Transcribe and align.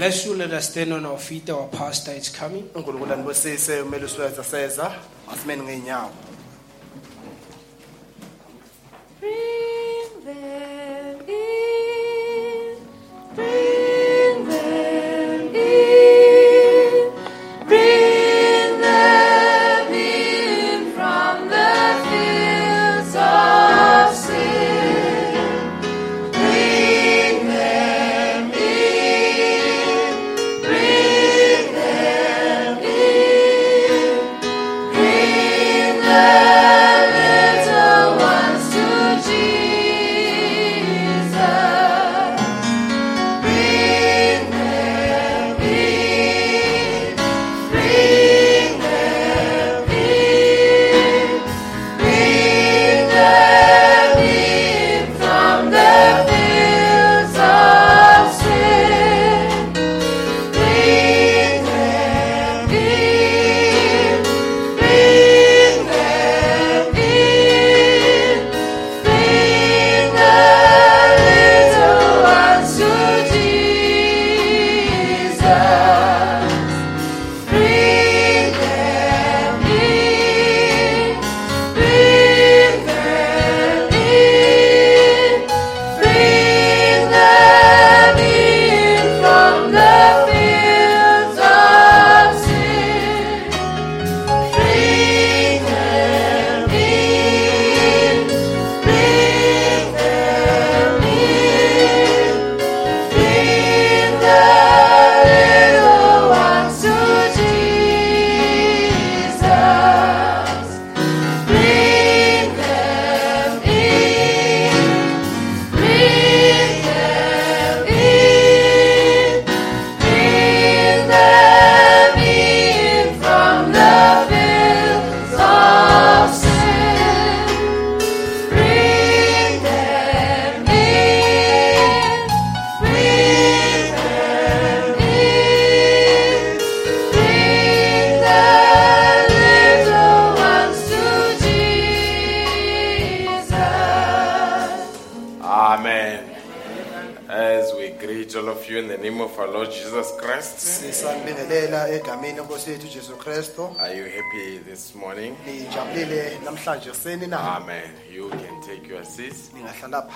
Let's 0.00 0.26
all 0.26 0.36
let 0.36 0.50
us 0.52 0.70
stand 0.70 0.94
on 0.94 1.04
our 1.04 1.18
feet. 1.18 1.50
Our 1.50 1.68
pastor 1.68 2.12
is 2.12 2.30
coming. 2.30 2.70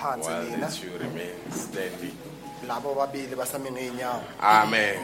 Phansi 0.05 0.29
while 0.29 0.43
nina 0.43 0.67
the 0.67 0.75
two 0.77 0.97
remain 0.97 1.35
standing. 1.51 2.17
labo 2.67 2.93
babili 2.95 3.35
basame 3.35 3.71
ngeenyawo 3.71 4.21
Amen. 4.41 4.95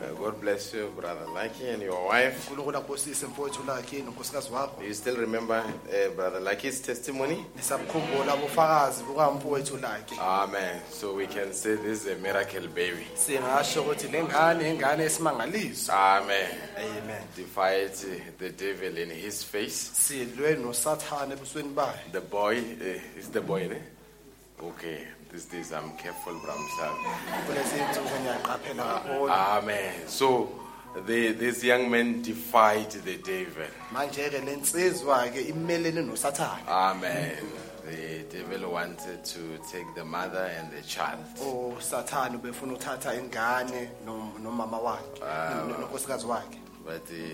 Uh, 0.00 0.14
God 0.14 0.40
bless 0.40 0.72
you, 0.74 0.92
Brother 0.96 1.26
Lucky, 1.34 1.66
and 1.68 1.82
your 1.82 2.06
wife. 2.08 2.48
unkulunkulu 2.50 2.78
akubusise 2.78 3.26
mfowethu 3.26 3.62
lakhe 3.66 4.02
nonkosikazi 4.02 4.52
wakho 4.52 4.80
Do 4.80 4.86
you 4.86 4.94
still 4.94 5.16
remember 5.16 5.58
uh, 5.66 6.14
Brother 6.16 6.40
Lucky's 6.40 6.80
testimony? 6.82 7.44
nisabukhumbula 7.56 8.34
ubufakazi 8.34 9.04
bukamfowethu 9.04 9.76
lakhe 9.76 10.14
Amen. 10.20 10.80
So 10.90 11.14
we 11.14 11.26
can 11.26 11.52
say 11.52 11.74
this 11.76 12.06
is 12.06 12.12
a 12.12 12.16
miracle 12.16 12.68
baby. 12.68 13.06
singasho 13.14 13.82
ukuthi 13.82 14.08
le 14.12 14.22
ngane 14.22 14.70
ingane 14.74 15.04
esimangaliso 15.04 15.92
Amen. 15.92 16.46
amen 16.76 17.22
Defied 17.36 17.92
the 18.38 18.50
devil 18.50 18.98
in 18.98 19.10
his 19.10 19.42
face. 19.44 19.90
silwe 19.92 20.54
nosathane 20.56 21.32
ebusweni 21.34 21.68
bayo 21.74 21.92
The 22.12 22.20
boy 22.20 22.58
uh, 22.58 23.18
is 23.18 23.28
the 23.32 23.40
boy, 23.40 23.66
ne? 23.68 23.82
Okay. 24.62 25.06
These 25.32 25.44
days 25.46 25.72
I'm 25.72 25.90
careful, 25.98 26.32
Bramsal. 26.34 26.94
kulezi 27.46 27.76
nsuku 27.90 28.20
ngiyaqaphela 28.20 29.04
Amen. 29.58 30.08
So 30.08 30.48
the, 31.06 31.32
this 31.32 31.62
young 31.62 31.90
man 31.90 32.22
defied 32.22 32.90
the 32.90 33.16
devil. 33.16 33.68
manje-ke 33.92 34.38
le 34.44 34.56
nsizwa-ke 34.56 35.40
imelene 35.48 36.02
nosathane 36.02 36.62
Amen. 36.68 37.36
The 37.84 38.24
devil 38.38 38.70
wanted 38.72 39.24
to 39.24 39.40
take 39.72 39.86
the 39.94 40.04
mother 40.04 40.50
and 40.58 40.70
the 40.72 40.82
child. 40.82 41.24
Oh, 41.40 41.74
usathane 41.78 42.36
ubefuna 42.36 42.72
uthatha 42.78 43.14
ingane 43.14 43.88
no- 44.06 44.32
nomama 44.42 44.78
wakhe 44.78 45.20
no- 45.20 45.76
nonkosikazi 45.78 46.26
wakhe 46.26 46.58
But 46.84 47.06
the, 47.06 47.24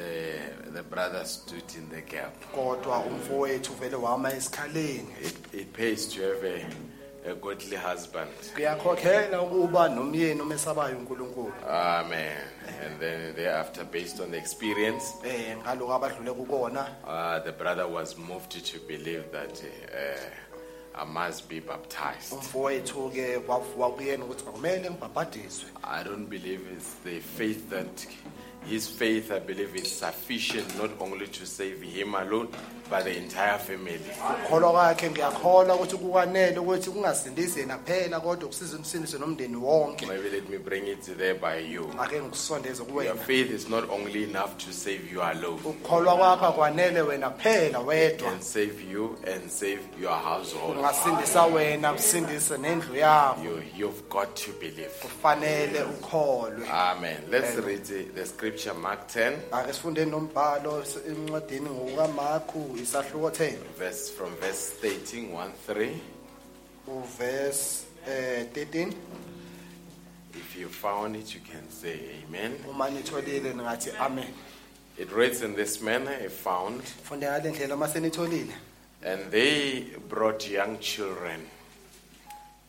the, 0.00 0.70
the 0.72 0.82
brother 0.82 1.24
stood 1.26 1.64
in 1.78 1.88
the 1.90 2.00
gap. 2.02 2.32
kodwa 2.54 2.98
umfowethu 2.98 3.72
vele 3.74 3.96
wama 3.96 4.32
esikhaleni 4.32 5.06
It, 5.22 5.34
it 5.54 5.72
pays 5.72 6.08
to 6.14 6.22
have 6.22 6.44
a, 6.44 7.30
a 7.30 7.34
godly 7.34 7.76
husband. 7.76 8.30
kuyakhokhela 8.54 9.42
ukuba 9.42 9.88
nomyeni 9.88 10.40
omesabayo 10.40 10.98
unkulunkulu 10.98 11.52
Amen. 11.68 12.36
And 12.84 13.00
then 13.00 13.34
thereafter, 13.34 13.84
based 13.84 14.20
on 14.20 14.30
the 14.30 14.38
experience, 14.38 15.04
abadlule 15.22 16.32
kukona 16.34 16.86
uh, 17.06 17.44
the 17.44 17.52
brother 17.52 17.86
was 17.88 18.16
moved 18.16 18.50
to 18.64 18.78
believe 18.88 19.24
that 19.32 19.62
uh, 19.92 21.00
I 21.02 21.04
must 21.04 21.48
be 21.48 21.60
baptized. 21.60 22.32
umfowethu-ke 22.32 23.36
wakuyena 23.78 24.24
ukuthi 24.24 24.44
akumele 24.48 24.90
ngibhabhadiswe 24.90 25.68
I 25.84 26.04
don't 26.04 26.26
believe 26.28 26.60
it's 26.76 26.94
the 27.04 27.20
faith 27.20 27.70
that 27.70 28.06
his 28.66 28.86
faith, 28.86 29.32
I 29.32 29.38
believe, 29.40 29.74
is 29.74 29.90
sufficient 29.90 30.78
not 30.78 30.90
only 31.00 31.26
to 31.26 31.46
save 31.46 31.80
him 31.82 32.14
alone, 32.14 32.48
but 32.90 33.04
the 33.04 33.16
entire 33.16 33.58
family. 33.58 34.00
ukukholwa 34.30 34.72
kwakhe 34.72 35.10
ngiyakholwa 35.10 35.74
ukuthi 35.76 35.96
kukwanele 35.96 36.58
ukuthi 36.58 36.90
kungasindisi 36.90 37.60
yena 37.60 37.78
kuphela 37.78 38.20
kodwa 38.20 38.48
kusize 38.48 38.76
umsindise 38.76 39.18
nomndeni 39.18 39.56
wonke 39.56 40.06
Maybe 40.06 40.30
let 40.30 40.48
me 40.50 40.58
bring 40.58 40.86
it 40.88 41.02
there 41.18 41.34
by 41.34 41.58
you. 41.58 41.90
ake 42.02 42.20
ngikusondeze 42.20 42.82
Your 42.82 42.92
kuwena 42.92 43.14
faith 43.14 43.50
is 43.50 43.68
not 43.68 43.90
only 43.90 44.24
enough 44.24 44.56
to 44.58 44.72
save 44.72 45.12
you 45.12 45.22
alone, 45.22 45.60
ukukholwa 45.64 46.16
kwakho 46.16 46.46
akwanele 46.46 47.00
wena 47.00 47.30
kuphela 47.30 47.80
it 47.80 47.86
wedwa 47.86 48.30
can 48.30 48.40
save 48.42 48.82
you 48.92 49.16
and 49.34 49.50
save 49.50 49.80
your 50.00 50.12
household. 50.18 50.74
kungasindisa 50.76 51.44
wena 51.46 51.92
kusindise 51.92 52.58
nendlu 52.58 52.96
yakho 52.96 53.40
You, 53.44 53.62
you've 53.76 54.02
got 54.08 54.34
to 54.36 54.52
believe. 54.60 54.90
kufanele 55.02 55.82
ukholwe 55.82 56.68
Amen. 56.70 57.16
Let's 57.30 57.54
read 57.56 57.84
the, 57.84 58.02
the 58.02 58.26
scripture, 58.50 58.74
Mark 58.74 59.08
10, 59.08 59.32
ake 59.52 59.72
sifundeni 59.72 60.10
nombhalo 60.10 60.84
encwadini 61.08 61.70
ngokukamakhu 61.70 62.76
isahluko 62.82 63.28
10 63.30 63.52
verse 63.78 64.10
from 64.12 64.34
verse 64.36 64.72
13, 64.82 65.32
1 65.32 65.50
3. 65.68 65.90
uverse 66.88 67.84
eh 68.08 68.46
13 68.52 68.92
If 70.34 70.56
you 70.56 70.68
found 70.68 71.16
it, 71.16 71.34
you 71.34 71.40
can 71.40 71.68
say 71.70 71.98
amen. 72.28 72.52
uma 72.68 72.90
nitholile 72.90 73.52
ningathi 73.52 73.90
amen 74.00 74.34
It 74.98 75.12
reads 75.12 75.42
in 75.42 75.54
this 75.54 75.80
manner, 75.80 76.12
if 76.24 76.32
found, 76.32 76.82
funde 76.82 77.26
ngale 77.26 77.50
ndlela 77.50 77.74
uma 77.74 77.88
senitholile 77.88 78.52
and 79.04 79.30
they 79.30 79.84
brought 80.08 80.50
young 80.50 80.78
children 80.80 81.40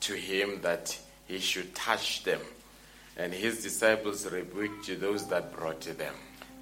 to 0.01 0.13
him 0.13 0.61
that 0.61 0.97
he 1.27 1.39
should 1.39 1.73
touch 1.75 2.23
them. 2.23 2.39
And 3.17 3.33
his 3.33 3.61
disciples 3.63 4.25
rebuked 4.25 4.99
those 4.99 5.25
that 5.29 5.51
brought 5.55 5.81
them. 5.97 6.13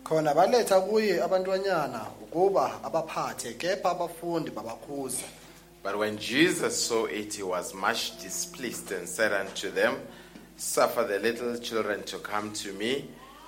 khona 0.03 0.33
baletha 0.33 0.81
kuye 0.81 1.21
abantwanyana 1.23 2.05
ukuba 2.23 2.83
abaphathe 2.83 3.53
kepha 3.57 3.89
abafundi 3.91 4.51
babakhuza 4.51 5.23
But 5.83 5.97
when 5.97 6.17
Jesus 6.17 6.75
saw 6.87 7.05
it, 7.05 7.35
he 7.35 7.43
was 7.43 7.73
much 7.73 8.21
displeased 8.21 8.91
and 8.91 9.07
said 9.07 9.31
unto 9.31 9.71
them, 9.71 9.95
Suffer 10.57 11.05
the 11.05 11.19
little 11.19 11.57
children 11.57 12.03
to 12.03 12.17
come 12.17 12.51
to 12.51 12.73
me, 12.73 13.05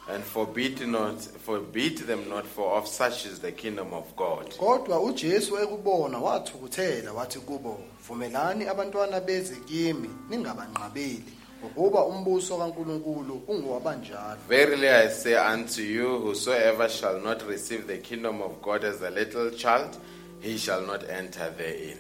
and 0.10 0.24
forbid 0.24 0.80
not, 0.88 1.20
forbid 1.22 1.98
them 1.98 2.30
not, 2.30 2.46
for 2.48 2.78
of 2.78 2.88
such 2.88 3.26
is 3.26 3.40
the 3.40 3.52
kingdom 3.52 3.94
of 3.94 4.16
God. 4.16 4.46
kodwa 4.58 5.00
ujesu 5.02 5.58
ekubona 5.58 6.18
wathukuthela 6.18 7.14
wathi 7.14 7.40
kubo 7.40 7.80
vumelani 8.08 8.66
abantwana 8.68 9.20
beze 9.20 9.56
kimi 9.56 10.10
ningabanqabeli 10.30 11.24
ngokuba 11.64 12.06
umbuso 12.06 12.58
kankulunkulu 12.58 13.42
ungowabanjalo 13.48 14.38
Verily 14.50 14.90
I 14.90 15.10
say 15.10 15.36
unto 15.36 15.82
you, 15.82 16.20
whosoever 16.20 16.90
shall 16.90 17.20
not 17.22 17.42
receive 17.48 17.88
the 17.88 17.98
kingdom 17.98 18.42
of 18.42 18.62
God 18.62 18.84
as 18.84 19.02
a 19.02 19.10
little 19.10 19.52
child, 19.52 19.98
he 20.42 20.58
shall 20.58 20.82
not 20.86 21.04
enter 21.10 21.50
therein. 21.58 21.98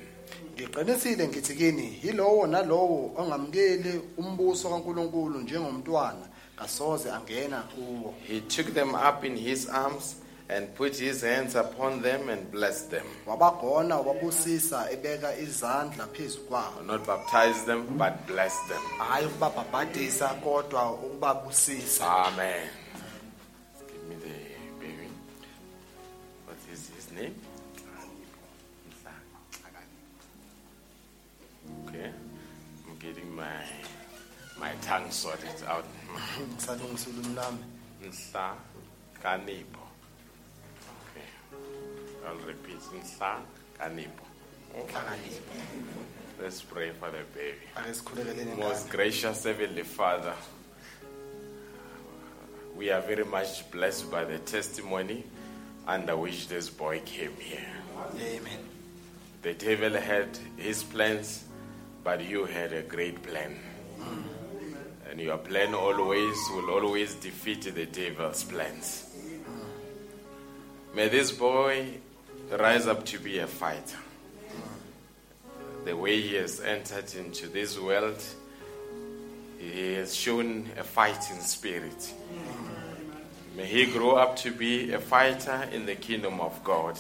ngiqinisile 0.55 1.27
ngithi 1.27 1.55
kini 1.55 1.99
yilowo 2.03 2.47
nalowo 2.47 3.11
ongamukeli 3.17 4.01
umbuso 4.17 4.69
kankulunkulu 4.69 5.39
njengomntwana 5.39 6.27
kasoze 6.55 7.11
angena 7.11 7.61
kuwo 7.61 8.13
He 8.27 8.39
took 8.41 8.73
them 8.73 8.95
up 8.95 9.23
in 9.25 9.35
his 9.37 9.69
arms 9.69 10.15
and 10.51 10.67
put 10.75 10.95
his 10.97 11.21
hands 11.21 11.55
upon 11.55 12.01
them 12.01 12.29
and 12.29 12.51
blessed 12.51 12.91
them. 12.91 13.05
wabagona 13.25 13.95
wababusisa 13.97 14.91
ebeka 14.91 15.35
izandla 15.37 16.07
phezu 16.07 16.39
kwabo 16.39 16.81
Not 16.81 17.05
baptize 17.07 17.65
them, 17.65 17.97
but 17.97 18.13
bless 18.27 18.53
them. 18.67 18.81
hhayi 18.97 19.25
ukubabhabhadisa 19.25 20.27
kodwa 20.29 20.91
ukubabusisa 20.91 22.05
Amen. 22.25 22.67
Give 23.87 24.03
me 24.09 24.15
the 24.15 24.85
baby. 24.85 25.07
What 26.47 26.57
is 26.73 26.89
his 26.95 27.11
name? 27.11 27.35
Okay. 31.87 32.09
I'm 32.89 32.97
getting 32.99 33.35
my 33.35 33.45
my 34.59 34.71
tongue 34.81 35.11
sorted 35.11 35.63
out. 35.67 35.85
ngisalungisa 36.53 37.09
ulimi 37.09 37.35
lami 37.35 37.57
Nsa 38.09 38.53
Kanipo. 39.23 39.79
Okay. 39.79 39.80
I'll 42.27 42.35
repeat. 42.35 42.79
Kanipo. 43.19 44.25
Let's 46.41 46.61
pray 46.61 46.91
for 46.91 47.09
the 47.11 47.23
baby. 47.35 48.57
Most 48.57 48.89
gracious 48.89 49.43
Heavenly 49.43 49.83
Father, 49.83 50.33
we 52.75 52.89
are 52.89 53.01
very 53.01 53.25
much 53.25 53.69
blessed 53.69 54.09
by 54.09 54.23
the 54.23 54.39
testimony 54.39 55.23
under 55.87 56.15
which 56.15 56.47
this 56.47 56.69
boy 56.69 57.01
came 57.05 57.35
here. 57.37 57.67
amen 58.15 58.59
The 59.41 59.53
devil 59.53 59.93
had 59.99 60.37
his 60.57 60.83
plans, 60.83 61.43
but 62.03 62.23
you 62.23 62.45
had 62.45 62.73
a 62.73 62.81
great 62.81 63.21
plan. 63.21 63.59
Mm. 63.99 64.23
And 65.09 65.19
your 65.19 65.37
plan 65.37 65.73
always 65.73 66.37
will 66.51 66.69
always 66.69 67.15
defeat 67.15 67.63
the 67.63 67.85
devil's 67.85 68.43
plans. 68.43 69.09
Mm. 69.15 70.95
May 70.95 71.09
this 71.09 71.31
boy 71.31 71.99
rise 72.57 72.87
up 72.87 73.05
to 73.05 73.19
be 73.19 73.39
a 73.39 73.47
fighter. 73.47 73.97
The 75.85 75.95
way 75.95 76.21
he 76.21 76.35
has 76.35 76.59
entered 76.59 77.13
into 77.15 77.47
this 77.47 77.79
world, 77.79 78.21
he 79.57 79.93
has 79.93 80.15
shown 80.15 80.69
a 80.77 80.83
fighting 80.83 81.39
spirit. 81.39 82.13
May 83.55 83.65
he 83.65 83.85
grow 83.85 84.11
up 84.11 84.37
to 84.37 84.51
be 84.51 84.93
a 84.93 84.99
fighter 84.99 85.67
in 85.71 85.85
the 85.85 85.95
kingdom 85.95 86.39
of 86.39 86.63
God. 86.63 86.97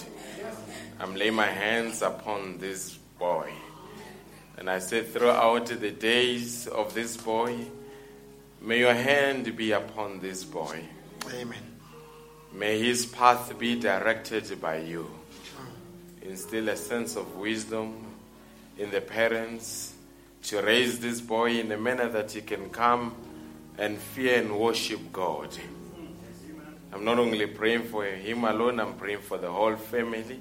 I'm 0.99 1.15
laying 1.15 1.35
my 1.35 1.47
hands 1.47 2.01
upon 2.01 2.57
this 2.57 2.97
boy. 3.19 3.51
And 4.57 4.69
I 4.69 4.79
say, 4.79 5.03
throughout 5.03 5.67
the 5.67 5.91
days 5.91 6.67
of 6.67 6.93
this 6.93 7.17
boy, 7.17 7.57
may 8.61 8.79
your 8.79 8.93
hand 8.93 9.55
be 9.55 9.71
upon 9.71 10.19
this 10.19 10.43
boy. 10.43 10.83
amen 11.33 11.71
May 12.53 12.79
his 12.79 13.05
path 13.05 13.57
be 13.57 13.79
directed 13.79 14.59
by 14.61 14.79
you. 14.79 15.09
Instill 16.21 16.69
a 16.69 16.75
sense 16.75 17.15
of 17.15 17.35
wisdom 17.35 18.05
in 18.77 18.91
the 18.91 19.01
parents 19.01 19.93
to 20.43 20.61
raise 20.61 20.99
this 20.99 21.21
boy 21.21 21.59
in 21.59 21.71
a 21.71 21.77
manner 21.77 22.09
that 22.09 22.31
he 22.31 22.41
can 22.41 22.69
come 22.69 23.15
and 23.77 23.97
fear 23.97 24.39
and 24.39 24.57
worship 24.59 24.99
God. 25.11 25.49
I'm 26.93 27.05
not 27.05 27.19
only 27.19 27.47
praying 27.47 27.83
for 27.83 28.05
him 28.05 28.43
alone, 28.43 28.79
I'm 28.79 28.95
praying 28.95 29.19
for 29.19 29.37
the 29.37 29.49
whole 29.49 29.75
family. 29.75 30.39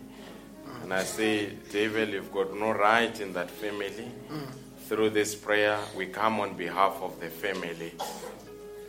And 0.82 0.92
I 0.92 1.04
say, 1.04 1.50
David, 1.70 2.10
you've 2.10 2.32
got 2.32 2.54
no 2.56 2.72
right 2.72 3.18
in 3.20 3.32
that 3.34 3.50
family. 3.50 4.10
Through 4.86 5.10
this 5.10 5.34
prayer, 5.34 5.78
we 5.96 6.06
come 6.06 6.40
on 6.40 6.54
behalf 6.54 6.98
of 7.00 7.20
the 7.20 7.28
family. 7.28 7.92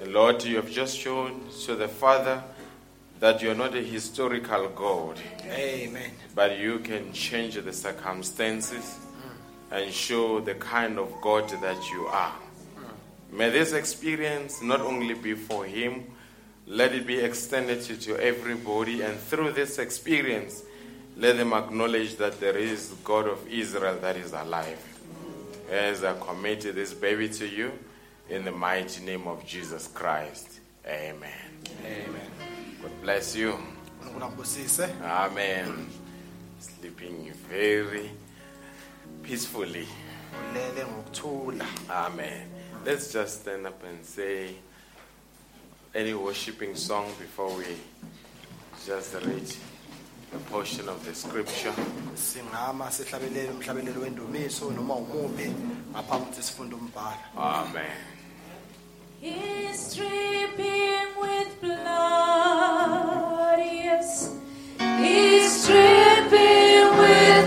And 0.01 0.13
Lord, 0.13 0.44
you 0.44 0.55
have 0.55 0.71
just 0.71 0.97
shown 0.97 1.41
to 1.65 1.75
the 1.75 1.87
Father 1.87 2.44
that 3.21 3.41
you're 3.41 3.56
not 3.56 3.73
a 3.73 3.81
historical 3.81 4.68
God, 4.69 5.18
amen 5.50 6.12
but 6.35 6.57
you 6.57 6.79
can 6.79 7.12
change 7.13 7.56
the 7.56 7.73
circumstances 7.73 9.00
and 9.71 9.91
show 9.94 10.39
the 10.39 10.56
kind 10.56 11.00
of 11.00 11.13
God 11.21 11.50
that 11.62 11.77
you 11.91 12.07
are. 12.07 12.35
May 13.31 13.50
this 13.50 13.71
experience 13.71 14.62
not 14.62 14.81
only 14.81 15.13
be 15.13 15.33
for 15.33 15.65
him, 15.65 16.06
let 16.68 16.94
it 16.94 17.07
be 17.07 17.19
extended 17.19 17.81
to, 17.83 17.97
to 17.97 18.18
everybody, 18.18 19.01
and 19.01 19.18
through 19.18 19.51
this 19.53 19.79
experience, 19.79 20.63
let 21.18 21.38
them 21.38 21.53
acknowledge 21.53 22.18
that 22.18 22.39
there 22.39 22.57
is 22.57 22.94
God 23.03 23.27
of 23.27 23.47
Israel 23.47 23.97
that 24.01 24.18
is 24.18 24.33
alive. 24.33 24.79
As 25.69 26.03
I 26.03 26.18
commit 26.19 26.62
this 26.62 26.94
baby 26.94 27.29
to 27.29 27.47
you, 27.47 27.71
in 28.29 28.45
the 28.45 28.51
mighty 28.51 29.03
name 29.03 29.27
of 29.27 29.45
Jesus 29.45 29.88
Christ. 29.88 30.59
Amen. 30.85 31.31
amen 31.85 32.50
God 32.81 32.92
bless 33.01 33.36
you. 33.36 33.57
Amen. 35.04 35.88
Sleeping 36.60 37.31
very 37.50 38.12
peacefully. 39.24 39.88
Amen. 41.89 42.48
Let's 42.86 43.13
just 43.13 43.42
stand 43.42 43.68
up 43.68 43.83
and 43.83 44.04
say 44.06 44.56
any 45.94 46.13
worshiping 46.13 46.76
song 46.76 47.06
before 47.19 47.56
we 47.57 47.66
just 48.85 49.14
read 49.14 49.54
a 50.33 50.38
portion 50.50 50.88
of 50.90 51.06
the 51.06 51.14
scripture. 51.14 51.73
singama 52.16 52.92
sihlabelele 52.92 53.50
umhlabelelo 53.50 54.02
wendumiso 54.02 54.71
noma 54.71 54.95
umuphi 54.95 55.52
ngaphambi 55.92 56.26
ukuthi 56.26 56.44
sifunde 56.44 56.76
umbhalo 56.76 57.18
Amen. 57.38 57.92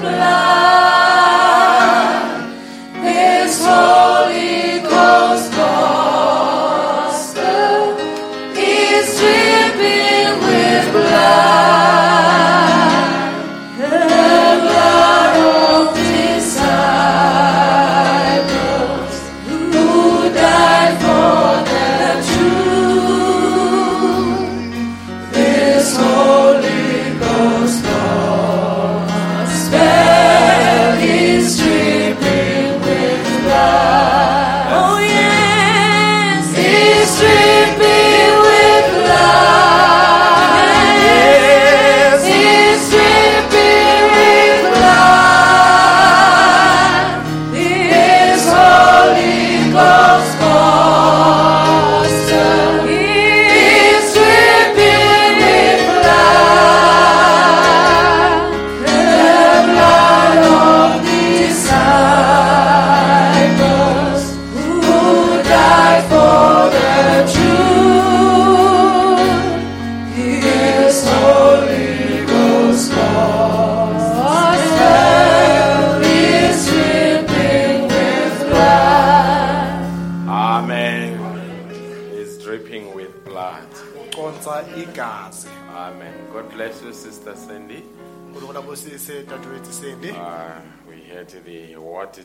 Blood. 0.01 0.74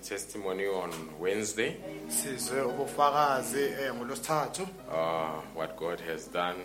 Testimony 0.10 0.66
on 0.68 0.92
Wednesday, 1.20 1.76
sizwe 2.08 2.62
ubufakazi 2.62 3.70
ngolosithathu 3.96 4.64
uh, 4.64 4.68
what 5.56 5.78
God 5.78 6.02
has 6.02 6.32
done 6.34 6.60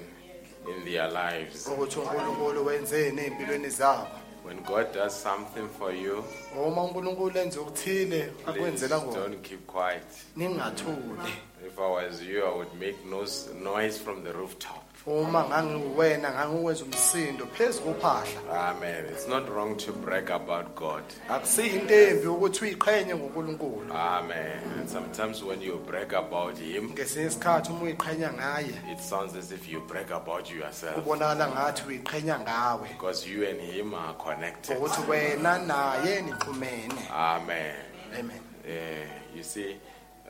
in 0.77 0.85
their 0.85 1.09
lives. 1.13 1.67
ukuthi 1.67 1.99
unkulunkulu 1.99 2.67
wenzeni 2.67 3.21
ey'mpilweni 3.23 3.69
zabo. 3.69 4.07
When 4.47 4.61
God 4.63 4.93
does 4.95 5.23
something 5.23 5.69
for 5.79 5.95
you, 5.95 6.25
uma 6.67 6.83
unkulunkulu 6.85 7.39
enze 7.39 7.59
okuthile 7.59 8.23
please 8.23 8.51
akwenzela 8.51 9.01
don't 9.01 9.43
keep 9.43 9.67
quiet. 9.67 10.07
ningathuli 10.37 11.33
If 11.75 11.81
I 11.81 11.89
was 11.89 12.23
you, 12.23 12.45
I 12.45 12.57
would 12.57 12.73
make 12.79 13.05
no 13.05 13.27
noise 13.61 13.99
from 13.99 14.23
the 14.23 14.33
rooftop. 14.33 14.81
uma 15.07 15.45
ngangiwena 15.45 16.31
ngangiwenza 16.33 16.85
umsindo 16.85 17.47
phezu 17.47 17.81
kophahla 17.81 18.71
Amen. 18.71 19.05
It's 19.13 19.29
not 19.29 19.49
wrong 19.51 19.77
to 19.77 19.93
brag 19.93 20.31
about 20.31 20.75
God. 20.77 21.03
akusiyo 21.29 21.67
into 21.81 21.95
embi 21.95 22.27
ukuthi 22.27 22.65
uyiqhenye 22.65 23.15
ngonkulunkulu 23.15 23.93
Amen. 23.93 24.63
And 24.79 24.89
sometimes 24.89 25.43
when 25.45 25.61
you 25.61 25.77
brag 25.87 26.13
about 26.15 26.59
Him, 26.59 26.91
ngesinye 26.95 27.27
isikhathi 27.27 27.71
uma 27.73 27.85
uyiqhenya 27.85 28.33
ngaye 28.33 28.93
it 28.93 29.01
sounds 29.01 29.37
as 29.37 29.53
if 29.53 29.69
you 29.69 29.81
brag 29.81 30.11
about 30.11 30.51
yourself. 30.51 30.95
kubonakala 30.95 31.49
ngathi 31.49 31.83
uyiqhenya 31.89 32.39
ngawe 32.41 32.89
Because 32.89 33.29
you 33.29 33.45
and 33.47 33.61
Him 33.61 33.95
are 33.95 34.15
connected. 34.15 34.77
ukuthi 34.79 35.11
wena 35.11 35.59
naye 35.59 36.23
nixhumene 36.23 36.95
Amen. 37.11 37.75
amen 38.19 38.41
Uh, 38.65 39.05
you 39.37 39.43
see, 39.43 39.77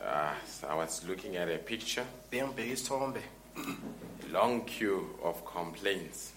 uh, 0.06 0.34
so 0.46 0.68
I 0.68 0.74
was 0.74 1.02
looking 1.08 1.36
at 1.36 1.48
a 1.48 1.58
picture, 1.58 2.04
bengibheka 2.30 2.72
isithombe 2.72 3.20
long 4.32 4.64
queue 4.64 5.06
of 5.22 5.44
complaints, 5.44 6.32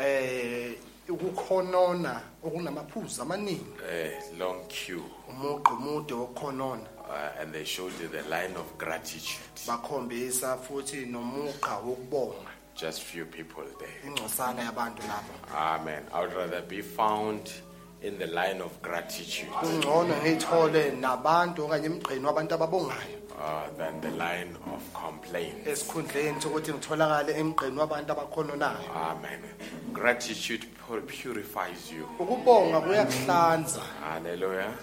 eh 0.00 0.74
ukukhonona 1.08 2.20
okunamaphuzu 2.44 3.22
amaningi. 3.22 3.66
A 3.90 4.20
long 4.38 4.66
queue, 4.68 5.02
umugqa 5.28 5.72
umude 5.74 6.14
wokukhonona 6.14 6.86
uh, 7.08 7.40
and 7.40 7.52
they 7.52 7.64
showed 7.64 7.92
you 8.00 8.08
the 8.08 8.22
line 8.30 8.56
of 8.56 8.78
gratitude. 8.78 9.38
bakhombisa 9.66 10.56
futhi 10.58 11.06
nomugqa 11.06 11.78
wokubonga. 11.84 12.48
Just 12.76 13.02
few 13.02 13.24
people 13.26 13.62
there. 13.78 14.10
ingcosana 14.10 14.62
yabantu 14.62 15.02
lapho 15.02 15.54
Amen. 15.54 16.02
I 16.12 16.20
would 16.22 16.34
rather 16.34 16.62
be 16.62 16.80
found 16.82 17.52
in 18.04 18.18
the 18.18 18.26
line 18.26 18.60
of 18.60 18.70
gratitude 18.82 19.48
uh, 23.38 23.68
than 23.78 24.00
the 24.00 24.10
line 24.10 24.56
of 24.74 24.82
complaint. 25.02 25.66
esikhundleni 25.66 26.40
sokuthi 26.40 26.72
ngitholakale 26.72 27.32
emgqeni 27.38 27.78
wabantu 27.78 28.12
abakhononayo 28.12 28.94
Amen. 29.10 29.40
Gratitude 29.92 30.66
pu- 30.88 31.00
purifies 31.02 31.92
you. 31.92 32.04
ukubonga 32.18 32.80
kuyakuhlanza 32.80 33.80
Hallelujah. 34.00 34.74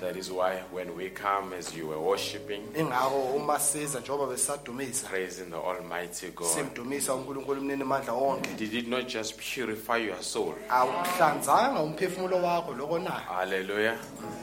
That 0.00 0.16
is 0.16 0.30
why 0.30 0.62
when 0.72 0.94
we 0.94 1.08
come 1.10 1.54
as 1.58 1.74
you 1.76 1.86
were 1.88 1.98
worshiping, 1.98 2.62
ingakho 2.76 3.36
uma 3.36 3.58
siza 3.58 4.00
njengoba 4.00 4.26
besadumisa 4.26 5.08
praising 5.08 5.50
the 5.50 5.56
Almighty 5.56 6.28
God, 6.30 6.46
simdumisa 6.48 7.14
unkulunkulu 7.14 7.60
umnini 7.60 7.84
mandla 7.84 8.12
wonke 8.12 8.54
did 8.58 8.74
it 8.74 8.88
not 8.88 9.06
just 9.08 9.36
purify 9.54 9.96
your 9.96 10.22
soul? 10.22 10.54
awuhlanzanga 10.68 11.80
umphefumulo 11.80 12.36
wakho 12.42 12.72
lokonayo 12.74 13.20
Hallelujah. 13.28 13.96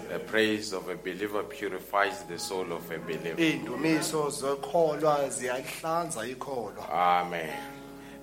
The 0.10 0.20
praise 0.20 0.74
of 0.74 0.90
a 0.90 0.96
believer 0.96 1.44
purifies 1.44 2.24
the 2.28 2.38
soul 2.40 2.72
of 2.74 2.92
a 2.92 2.98
believer. 3.00 3.36
Iy'ndumiso 3.58 4.30
zokholwa 4.30 5.30
ziyayihlanza 5.30 6.26
ikholwa 6.28 6.90
Amen. 6.90 7.50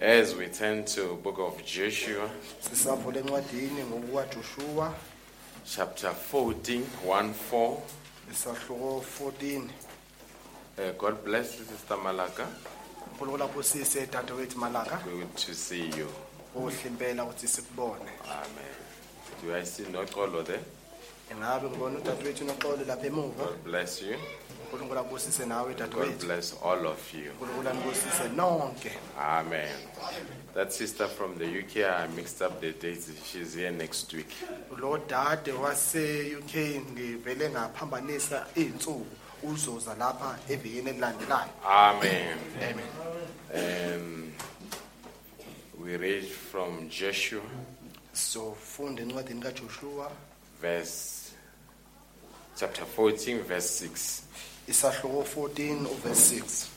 As 0.01 0.35
we 0.35 0.49
turn 0.49 0.85
to 0.85 1.15
book 1.23 1.39
of 1.39 1.63
Joshua, 1.65 2.31
ngokukaJoshua 3.89 4.93
chapter 5.65 6.11
14, 6.33 6.81
1 7.07 7.33
4. 7.53 7.77
isahluko 8.33 9.05
14 9.21 9.63
Uh, 10.79 10.93
God 10.99 11.25
bless 11.25 11.59
you, 11.59 11.65
Sister 11.67 11.97
Malaka. 11.97 12.47
unkulunkulu 13.13 13.45
abusise 13.45 14.07
dadewethu 14.07 14.59
malaka 14.59 14.97
Good 15.05 15.37
to 15.37 15.55
see 15.55 15.91
you. 15.99 16.09
kuhle 16.55 16.75
impela 16.87 17.25
ukuthi 17.25 17.49
sikubone 17.49 18.11
Amen. 18.25 18.75
Do 19.45 19.55
I 19.55 19.65
see 19.65 19.83
Noxolo 19.85 20.43
there? 20.45 20.61
ingabe 21.33 21.69
ngibona 21.69 21.99
udadewethu 21.99 22.45
noxolo 22.45 22.85
lapha 22.87 23.07
emuva 23.07 23.45
God 23.45 23.65
bless 23.65 24.03
you. 24.03 24.17
Unkulunkulu 24.73 25.01
abusise 25.01 25.47
nawe 25.47 25.69
God 25.75 25.79
dadewethu 25.79 26.27
bless 26.27 26.55
all 26.65 26.87
of 26.87 27.15
you. 27.15 27.31
unkulunkulu 27.33 27.69
anibusise 27.69 28.29
nonke 28.37 28.93
Amen. 29.19 29.77
That 30.55 30.73
sister 30.73 31.07
from 31.09 31.39
the 31.39 31.45
UK, 31.45 31.77
I 31.87 32.07
mixed 32.17 32.43
up 32.43 32.61
the 32.61 32.73
dates. 32.73 33.09
She's 33.25 33.55
here 33.55 33.71
next 33.71 34.13
week. 34.13 34.31
lo 34.79 34.99
dade 34.99 35.53
wase-uk 35.53 36.55
ngivele 36.93 37.51
ngaphambanisa 37.51 38.47
iy'nsuku 38.57 39.07
uzoza 39.43 39.95
lapha 39.95 40.39
evikini 40.49 40.91
elilandelayo 40.91 41.51
Amen. 41.65 42.39
amen 42.57 42.87
Um, 43.53 44.33
we 45.81 45.97
read 45.97 46.25
from 46.25 46.89
Joshua, 46.89 47.43
sizofunda 48.13 49.03
encwadini 49.03 49.41
kajoshua 49.43 50.11
verse 50.61 51.33
chapter 52.57 52.85
14, 52.85 53.43
verse 53.43 53.69
6. 53.89 54.23
Isahluko 54.71 55.25
14 55.25 55.87
uverse 55.87 56.39
6 56.39 56.69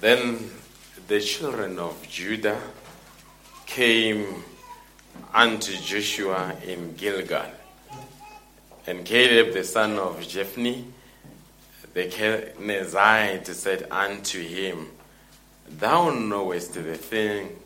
Then 0.00 0.50
the 1.08 1.20
children 1.20 1.78
of 1.78 1.94
Judah 2.08 2.60
came 3.66 4.24
unto 5.34 5.72
Joshua 5.76 6.54
in 6.66 6.94
Gilgal. 6.96 7.50
And 8.86 9.04
Caleb 9.04 9.52
the 9.52 9.62
son 9.62 9.98
of 9.98 10.20
Jephunneh 10.20 10.84
the 11.92 12.06
Kenizzite 12.06 13.52
said 13.52 13.86
unto 13.90 14.40
him, 14.42 14.88
Thou 15.68 16.10
knowest 16.10 16.74
the 16.74 16.94
thing 16.96 17.58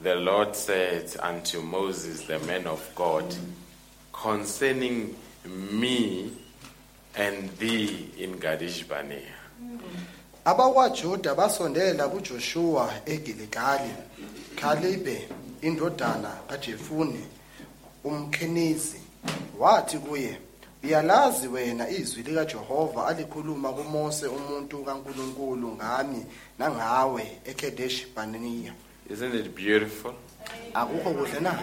the 0.00 0.14
Lord 0.14 0.54
said 0.56 1.14
unto 1.20 1.60
Moses, 1.60 2.22
the 2.22 2.38
man 2.40 2.66
of 2.66 2.88
God, 2.94 3.34
concerning 4.12 5.16
me 5.44 6.30
and 7.18 7.50
thee 7.58 8.10
in 8.18 8.38
Kadesh 8.38 8.84
Barnea. 8.88 9.34
abakwajuda 10.44 11.34
basondela 11.34 12.08
kujoshua 12.08 12.90
egiligali 13.06 13.90
khalibe 14.56 15.28
indodana 15.62 16.30
kajefune 16.48 17.20
umkenizi 18.04 19.00
wathi 19.58 19.98
kuye 19.98 20.38
uyalazi 20.84 21.48
wena 21.48 21.88
izwi 21.90 22.22
likajehova 22.22 23.06
alikhuluma 23.06 23.72
kumose 23.72 24.26
umuntu 24.26 24.84
kankulunkulu 24.84 25.68
ngami 25.68 26.26
nangawe 26.58 27.38
ekedeshi 27.44 28.06
baniya 28.16 28.72
Isn't 29.10 29.34
it 29.34 29.54
beautiful? 29.56 30.12
akukho 30.74 31.10
kuhle 31.10 31.40
na 31.40 31.58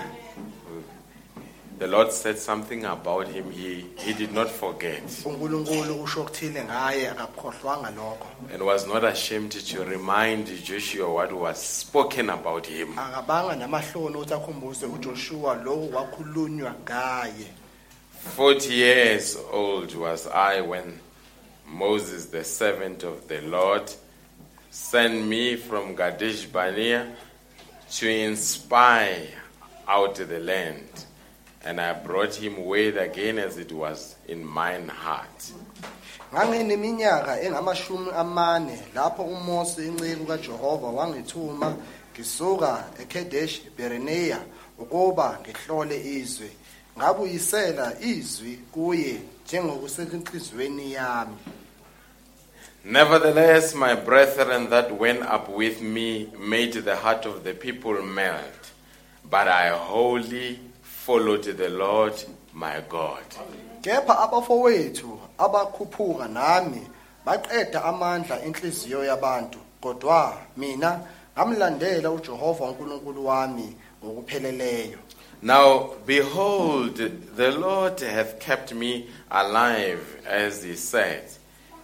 The 1.77 1.87
Lord 1.87 2.11
said 2.11 2.37
something 2.37 2.85
about 2.85 3.27
him. 3.27 3.51
He, 3.51 3.85
he 3.97 4.13
did 4.13 4.31
not 4.33 4.49
forget 4.49 5.03
unkulunkulu 5.25 5.95
kusho 5.95 6.21
okuthile 6.21 6.63
ngaye 6.63 7.09
akakukhohlwanga 7.09 7.89
lokho 7.91 8.27
and 8.53 8.61
was 8.63 8.87
not 8.87 9.03
ashamed 9.03 9.51
to 9.51 9.83
remind 9.83 10.47
Joshua 10.63 11.09
what 11.13 11.33
was 11.33 11.57
spoken 11.57 12.29
about 12.29 12.65
him. 12.67 12.95
akabanga 12.97 13.55
namahloni 13.55 14.15
ukuthi 14.15 14.33
akhumbuze 14.33 14.85
ujoshua 14.85 15.55
lokhu 15.55 15.87
kwakhulunywa 15.87 16.73
ngaye 16.83 17.47
Forty 18.35 18.73
years 18.73 19.37
old 19.51 19.93
was 19.95 20.27
I 20.27 20.61
when 20.61 20.99
Moses, 21.67 22.25
the 22.27 22.43
servant 22.43 23.03
of 23.03 23.27
the 23.27 23.41
Lord, 23.41 23.91
sent 24.71 25.25
me 25.27 25.55
from 25.57 25.95
Kadesh 25.95 26.45
Barnea 26.45 27.05
to 27.97 28.09
inspire 28.09 29.27
out 29.87 30.15
the 30.15 30.39
land. 30.39 31.04
And 31.65 31.81
I 31.81 31.93
brought 31.93 32.35
him 32.35 32.63
word 32.63 32.95
again 32.97 33.39
as 33.39 33.57
it 33.57 33.71
was 33.71 34.15
in 34.27 34.45
mine 34.45 34.87
heart. 34.87 35.51
ngangineminyaka 36.33 37.41
engamashumi 37.41 38.11
amane 38.11 38.79
lapho 38.95 39.23
umose 39.23 39.87
inceku 39.87 40.25
kajehova 40.25 40.87
wangithuma 40.87 41.75
ngisuka 42.13 42.83
ekedesh 43.01 43.61
bereneya 43.77 44.39
ukuba 44.79 45.39
ngihlole 45.41 46.25
ngabuyisela 46.97 47.93
izwi 48.01 48.59
kuye 48.71 49.19
njengokusenhliziyweni 49.45 50.93
yami 50.93 51.37
Nevertheless, 52.87 53.73
my 53.73 53.95
brethren 53.95 54.69
that 54.69 54.91
went 54.91 55.23
up 55.23 55.49
with 55.49 55.81
me 55.81 56.29
made 56.37 56.73
the 56.73 56.95
heart 56.95 57.25
of 57.25 57.43
the 57.43 57.55
people 57.55 57.99
melt, 58.03 58.71
but 59.27 59.47
I 59.47 59.69
wholly 59.69 60.59
followed 61.05 61.43
the 61.57 61.69
Lord 61.69 62.13
my 62.53 62.81
God. 62.89 63.23
kepha 63.81 64.19
abafowethu 64.19 65.19
abakhuphuka 65.37 66.27
nami 66.27 66.81
baqeda 67.25 67.83
amandla 67.83 68.43
enhliziyo 68.45 69.03
yabantu 69.05 69.59
kodwa 69.81 70.37
mina 70.57 70.99
ngamlandela 71.37 72.11
uJehova 72.11 72.65
uNkulunkulu 72.65 73.25
wami 73.25 73.75
ngokupheleleyo 74.03 74.97
Now, 75.41 75.93
behold, 76.07 76.95
the 77.35 77.51
Lord 77.51 77.99
hath 77.99 78.39
kept 78.39 78.73
me 78.73 79.07
alive, 79.29 80.01
as 80.25 80.63
he 80.63 80.75
said, 80.75 81.23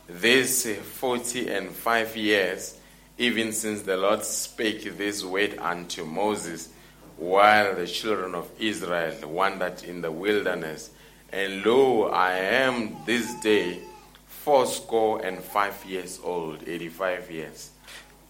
this 0.07 0.65
forty 0.99 1.47
and 1.49 1.69
five 1.69 2.15
years, 2.17 2.75
even 3.19 3.51
since 3.51 3.83
the 3.83 3.97
Lord 3.97 4.23
spake 4.23 4.97
this 4.97 5.23
word 5.23 5.59
unto 5.59 6.05
Moses, 6.05 6.69
while 7.21 7.75
the 7.75 7.85
children 7.85 8.33
of 8.33 8.49
Israel 8.59 9.13
wandered 9.29 9.83
in 9.83 10.01
the 10.01 10.11
wilderness. 10.11 10.89
And 11.31 11.63
lo, 11.63 12.09
I 12.09 12.33
am 12.33 12.95
this 13.05 13.31
day 13.41 13.77
fourscore 14.25 15.23
and 15.23 15.37
five 15.37 15.85
years 15.85 16.19
old, 16.23 16.63
85 16.67 17.31
years. 17.31 17.69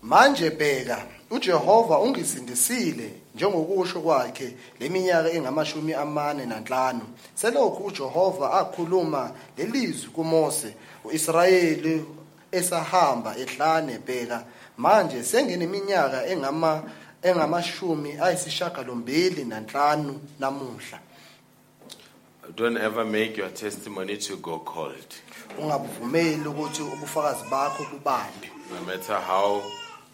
manje 0.04 0.50
bheka 0.50 1.06
uJehova 1.30 2.00
ungisindisile 2.00 3.12
njengokusho 3.36 4.02
kwakhe 4.02 4.54
leminyaka 4.80 5.32
engamashumi 5.32 5.94
amane 5.94 6.46
nanhlanu 6.46 7.02
selokhu 7.36 7.86
uJehova 7.86 8.54
akhuluma 8.54 9.32
lelizwi 9.58 10.10
kuMose 10.10 10.74
uIsrayeli 11.04 12.06
esahamba 12.52 13.36
ehlane 13.38 13.98
bheka 13.98 14.46
manje 14.78 15.24
sengineminyaka 15.24 16.26
engama 16.26 16.84
engamashumi 17.24 18.18
ayisishagalombili 18.22 19.46
nanhlanu 19.46 20.20
namuhla 20.40 21.00
Don't 22.56 22.78
ever 22.78 23.06
make 23.06 23.38
your 23.38 23.50
testimony 23.54 24.18
to 24.18 24.36
go 24.38 24.60
cold. 24.60 25.08
ungabuvumeli 25.60 26.48
ukuthi 26.48 26.82
ubufakazi 26.82 27.44
bakho 27.50 27.84
bubambe 27.92 28.50
No 28.74 28.82
matter 28.86 29.16
how 29.22 29.62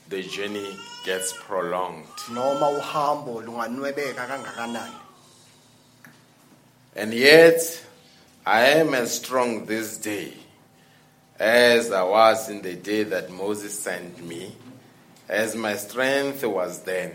the 0.10 0.24
journey 0.24 0.78
gets 1.06 1.34
prolonged. 1.34 2.08
noma 2.34 2.70
uhambo 2.70 3.42
lunganwebeka 3.42 4.28
kangakanani 4.28 4.96
And 6.96 7.14
yet, 7.14 7.62
I 8.44 8.62
am 8.80 8.96
as 8.96 9.14
strong 9.16 9.66
this 9.68 9.98
day 9.98 10.34
as 11.40 11.92
I 11.92 12.02
was 12.02 12.50
in 12.50 12.64
the 12.64 12.74
day 12.74 13.04
that 13.04 13.30
Moses 13.30 13.78
sent 13.80 14.26
me. 14.28 14.56
As 15.30 15.56
my 15.56 15.76
strength 15.76 16.44
was 16.44 16.82
then, 16.84 17.12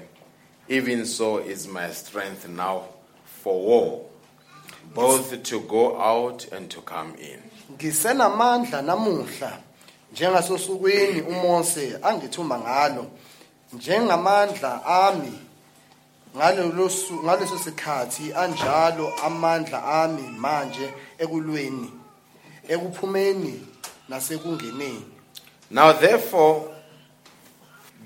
even 0.69 1.07
so 1.07 1.39
is 1.39 1.67
my 1.67 1.91
strength 1.91 2.49
now 2.49 2.85
for 3.25 3.61
war, 3.61 4.07
both 4.95 5.43
to 5.43 5.61
go 5.61 6.01
out 6.01 6.47
and 6.53 6.71
to 6.71 6.81
come 6.83 7.15
in. 7.15 7.41
ngisenamandla 7.73 8.83
namuhla 8.83 9.59
njengasosukwini 10.13 11.21
uMose 11.21 11.99
angithuma 12.03 12.59
ngalo 12.59 13.07
njengamandla 13.73 14.85
ami 14.87 15.39
ngaleso 16.37 17.59
sikhathi 17.59 18.35
anjalo 18.35 19.13
amandla 19.25 19.85
ami 20.03 20.23
manje 20.23 20.93
ekulweni 21.19 21.91
ekuphumeni 22.69 23.67
nasekungeneni 24.09 25.05
Now, 25.71 25.93
therefore, 25.93 26.72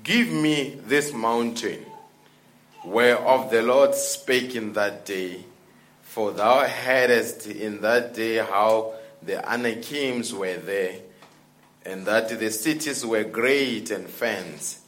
give 0.07 0.31
me 0.31 0.79
this 0.85 1.13
mountain 1.13 1.85
whereof 2.85 3.51
the 3.51 3.61
Lord 3.61 3.93
spake 3.93 4.55
in 4.55 4.71
that 4.71 5.05
day, 5.05 5.43
for 6.01 6.31
thou 6.31 6.65
heardest 6.65 7.45
in 7.45 7.81
that 7.81 8.13
day 8.13 8.37
how 8.37 8.93
the 9.21 9.33
Anakims 9.33 10.33
were 10.33 10.55
there, 10.55 10.95
and 11.85 12.05
that 12.05 12.29
the 12.39 12.49
cities 12.49 13.05
were 13.05 13.25
great 13.25 13.91
and 13.91 14.07
fenced. 14.07 14.79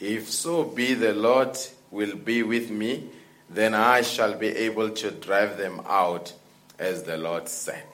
If 0.00 0.28
so 0.28 0.64
be 0.64 0.92
the 0.92 1.14
Lord 1.14 1.56
will 1.90 2.16
be 2.16 2.42
with 2.42 2.70
me, 2.70 3.08
then 3.48 3.72
I 3.72 4.02
shall 4.02 4.34
be 4.34 4.48
able 4.48 4.90
to 4.90 5.10
drive 5.10 5.56
them 5.56 5.80
out, 5.88 6.34
as 6.78 7.04
the 7.04 7.16
Lord 7.16 7.48
said. 7.48 7.86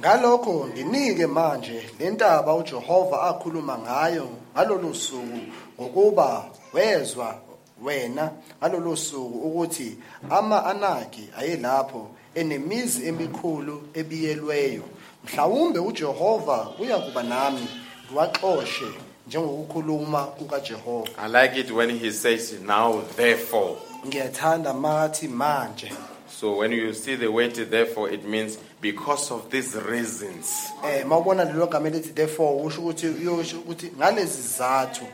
ngalokho 0.00 0.68
nginike 0.74 1.26
manje 1.26 1.90
lentaba 1.98 2.54
uJehova 2.54 3.22
akhuluma 3.22 3.78
ngayo 3.78 4.28
ngalolu 4.54 4.94
suku 4.94 5.40
ngokuba 5.80 6.44
wezwa 6.72 7.34
wena 7.82 8.30
ngalolu 8.60 8.96
suku 8.96 9.38
ukuthi 9.38 9.96
ama-anaki 10.30 11.28
ayelapho 11.38 12.08
enemizi 12.34 13.06
emikhulu 13.08 13.82
ebiyelweyo 13.94 14.82
mhlawumbe 15.24 15.78
uJehova 15.78 16.68
uyakuba 16.78 17.22
nami 17.22 17.68
ngiwaxoshe 18.10 18.86
njengokukhuluma 19.26 20.24
kukaJehova 20.24 21.08
I 21.18 21.28
like 21.28 21.60
it 21.60 21.70
when 21.70 21.90
he 21.98 22.10
says, 22.10 22.60
Now 22.60 23.00
therefore. 23.16 23.76
ngiyathanda 24.06 24.74
mathi 24.74 25.28
manje 25.28 25.92
So 26.28 26.56
when 26.56 26.72
you 26.72 26.92
see 26.92 27.14
the 27.14 27.30
word 27.30 27.54
therefore, 27.54 28.10
it 28.10 28.24
means 28.24 28.58
because 28.80 29.30
of 29.30 29.50
these 29.50 29.76
reasons. 29.76 30.72
eh 30.84 31.04
mawubona 31.06 31.44
lelo 31.44 31.66
gama 31.66 31.88
elithi 31.88 32.14
therefore 32.14 32.64
usho 32.66 32.80
ukuthi 32.82 33.06
uyosho 33.06 33.58
ukuthi 33.58 33.92
ngalezi 33.96 34.42
zizathu 34.42 35.04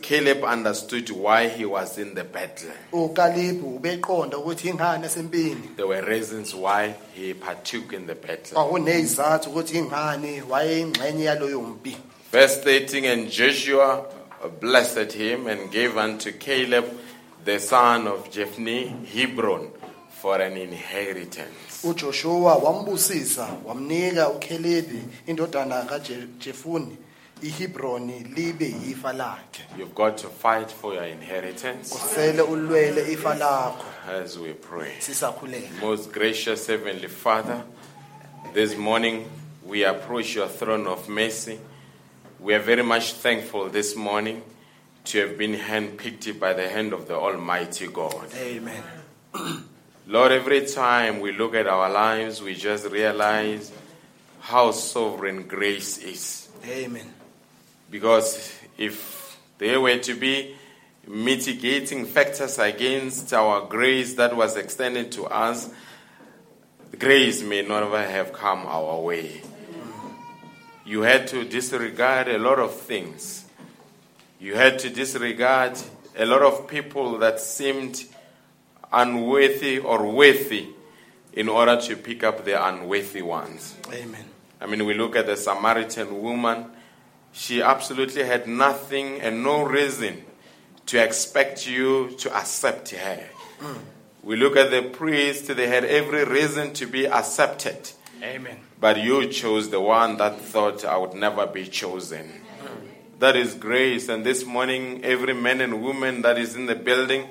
Caleb 0.00 0.44
understood 0.44 1.10
why 1.10 1.48
he 1.48 1.64
was 1.64 1.98
in 1.98 2.14
the 2.14 2.24
battle. 2.24 2.70
uKalibhu 2.92 3.76
ubeqonda 3.76 4.38
ukuthi 4.38 4.68
ingane 4.68 5.06
esempini 5.06 5.76
There 5.76 5.86
were 5.86 6.02
reasons 6.02 6.54
why 6.54 6.94
he 7.14 7.34
partook 7.34 7.92
in 7.92 8.06
the 8.06 8.14
battle. 8.14 8.54
kwakunezizathu 8.54 9.50
ukuthi 9.50 9.78
ingane 9.78 10.42
wayeyingxenye 10.50 11.24
yaloyo 11.24 11.60
mpi 11.60 11.96
Verse 12.32 12.60
13 12.60 13.12
And 13.12 13.30
Joshua 13.30 14.04
blessed 14.60 15.12
him 15.12 15.46
and 15.46 15.70
gave 15.70 15.96
unto 15.96 16.32
Caleb 16.32 16.84
the 17.44 17.58
son 17.60 18.06
of 18.08 18.30
Jephthah 18.30 18.88
Hebron 19.14 19.70
for 20.22 20.40
an 20.40 20.56
inheritance. 20.56 21.84
uJoshua 21.84 22.54
wambusisa 22.56 23.48
wamnika 23.64 24.28
uKalebi 24.28 24.98
indodana 25.26 25.82
kaJefuni 25.82 26.96
iHebroni 27.44 28.24
libe 28.34 28.74
yifa 28.86 29.12
lakhe 29.12 29.62
You've 29.78 29.94
got 29.94 30.16
to 30.18 30.28
fight 30.28 30.70
for 30.70 30.94
your 30.94 31.04
inheritance 31.04 31.94
usele 31.94 32.42
ulwele 32.42 33.12
ifa 33.12 33.34
lakho 33.34 33.84
as 34.08 34.38
we 34.38 34.52
pray. 34.52 34.92
Most 35.80 36.12
gracious 36.12 36.66
Heavenly 36.66 37.08
Father, 37.08 37.62
this 38.54 38.76
morning 38.76 39.28
we 39.66 39.84
approach 39.84 40.34
your 40.34 40.48
throne 40.48 40.86
of 40.86 41.08
mercy. 41.08 41.58
We 42.40 42.54
are 42.54 42.60
very 42.60 42.82
much 42.82 43.12
thankful 43.14 43.68
this 43.68 43.94
morning 43.94 44.42
to 45.04 45.18
have 45.20 45.36
been 45.36 45.54
handpicked 45.54 46.38
by 46.40 46.54
the 46.54 46.68
hand 46.68 46.92
of 46.94 47.08
the 47.08 47.14
Almighty 47.14 47.88
God. 47.88 48.26
amen 48.36 48.82
Lord, 50.06 50.32
every 50.32 50.66
time 50.66 51.20
we 51.20 51.32
look 51.32 51.54
at 51.54 51.66
our 51.66 51.90
lives, 51.90 52.42
we 52.42 52.54
just 52.54 52.86
realize 52.90 53.72
how 54.40 54.70
sovereign 54.70 55.46
grace 55.46 55.98
is. 55.98 56.48
amen 56.66 57.12
Because 57.94 58.52
if 58.76 59.38
there 59.58 59.80
were 59.80 59.98
to 59.98 60.14
be 60.14 60.56
mitigating 61.06 62.06
factors 62.06 62.58
against 62.58 63.32
our 63.32 63.68
grace 63.68 64.14
that 64.14 64.34
was 64.34 64.56
extended 64.56 65.12
to 65.12 65.26
us, 65.26 65.70
grace 66.98 67.40
may 67.44 67.62
never 67.62 68.02
have 68.02 68.32
come 68.32 68.66
our 68.66 68.98
way. 68.98 69.42
You 70.84 71.02
had 71.02 71.28
to 71.28 71.44
disregard 71.44 72.26
a 72.26 72.36
lot 72.36 72.58
of 72.58 72.74
things. 72.74 73.44
You 74.40 74.56
had 74.56 74.80
to 74.80 74.90
disregard 74.90 75.78
a 76.18 76.26
lot 76.26 76.42
of 76.42 76.66
people 76.66 77.18
that 77.18 77.38
seemed 77.38 78.06
unworthy 78.92 79.78
or 79.78 80.10
worthy 80.10 80.66
in 81.32 81.48
order 81.48 81.80
to 81.82 81.94
pick 81.94 82.24
up 82.24 82.44
the 82.44 82.60
unworthy 82.60 83.22
ones. 83.22 83.76
amen 83.92 84.24
I 84.60 84.66
mean, 84.66 84.84
we 84.84 84.94
look 84.94 85.14
at 85.14 85.26
the 85.26 85.36
Samaritan 85.36 86.20
woman, 86.22 86.73
she 87.34 87.60
absolutely 87.60 88.22
had 88.22 88.46
nothing 88.46 89.20
and 89.20 89.42
no 89.42 89.64
reason 89.64 90.24
to 90.86 91.02
expect 91.02 91.66
you 91.66 92.10
to 92.18 92.34
accept 92.34 92.90
her. 92.90 93.28
Hmm. 93.58 93.78
We 94.22 94.36
look 94.36 94.56
at 94.56 94.70
the 94.70 94.82
priest, 94.82 95.48
they 95.48 95.66
had 95.66 95.84
every 95.84 96.24
reason 96.24 96.72
to 96.74 96.86
be 96.86 97.06
accepted, 97.06 97.90
Amen. 98.22 98.58
but 98.80 99.02
you 99.02 99.26
chose 99.28 99.68
the 99.68 99.80
one 99.80 100.16
that 100.18 100.40
thought 100.40 100.84
I 100.84 100.96
would 100.96 101.14
never 101.14 101.46
be 101.46 101.66
chosen. 101.66 102.28
Hmm. 102.60 102.86
That 103.18 103.36
is 103.36 103.54
grace, 103.54 104.08
and 104.08 104.24
this 104.24 104.46
morning, 104.46 105.04
every 105.04 105.34
man 105.34 105.60
and 105.60 105.82
woman 105.82 106.22
that 106.22 106.38
is 106.38 106.54
in 106.54 106.66
the 106.66 106.76
building 106.76 107.28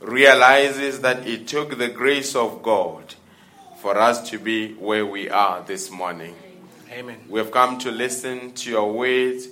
realizes 0.00 1.00
that 1.00 1.26
it 1.26 1.46
took 1.46 1.78
the 1.78 1.88
grace 1.88 2.34
of 2.34 2.62
God 2.62 3.14
for 3.80 3.96
us 3.96 4.28
to 4.30 4.38
be 4.38 4.74
where 4.74 5.06
we 5.06 5.30
are 5.30 5.62
this 5.62 5.90
morning. 5.90 6.34
Amen. 6.96 7.18
We 7.28 7.38
have 7.40 7.50
come 7.50 7.76
to 7.80 7.90
listen 7.90 8.52
to 8.52 8.70
your 8.70 8.90
words. 8.90 9.48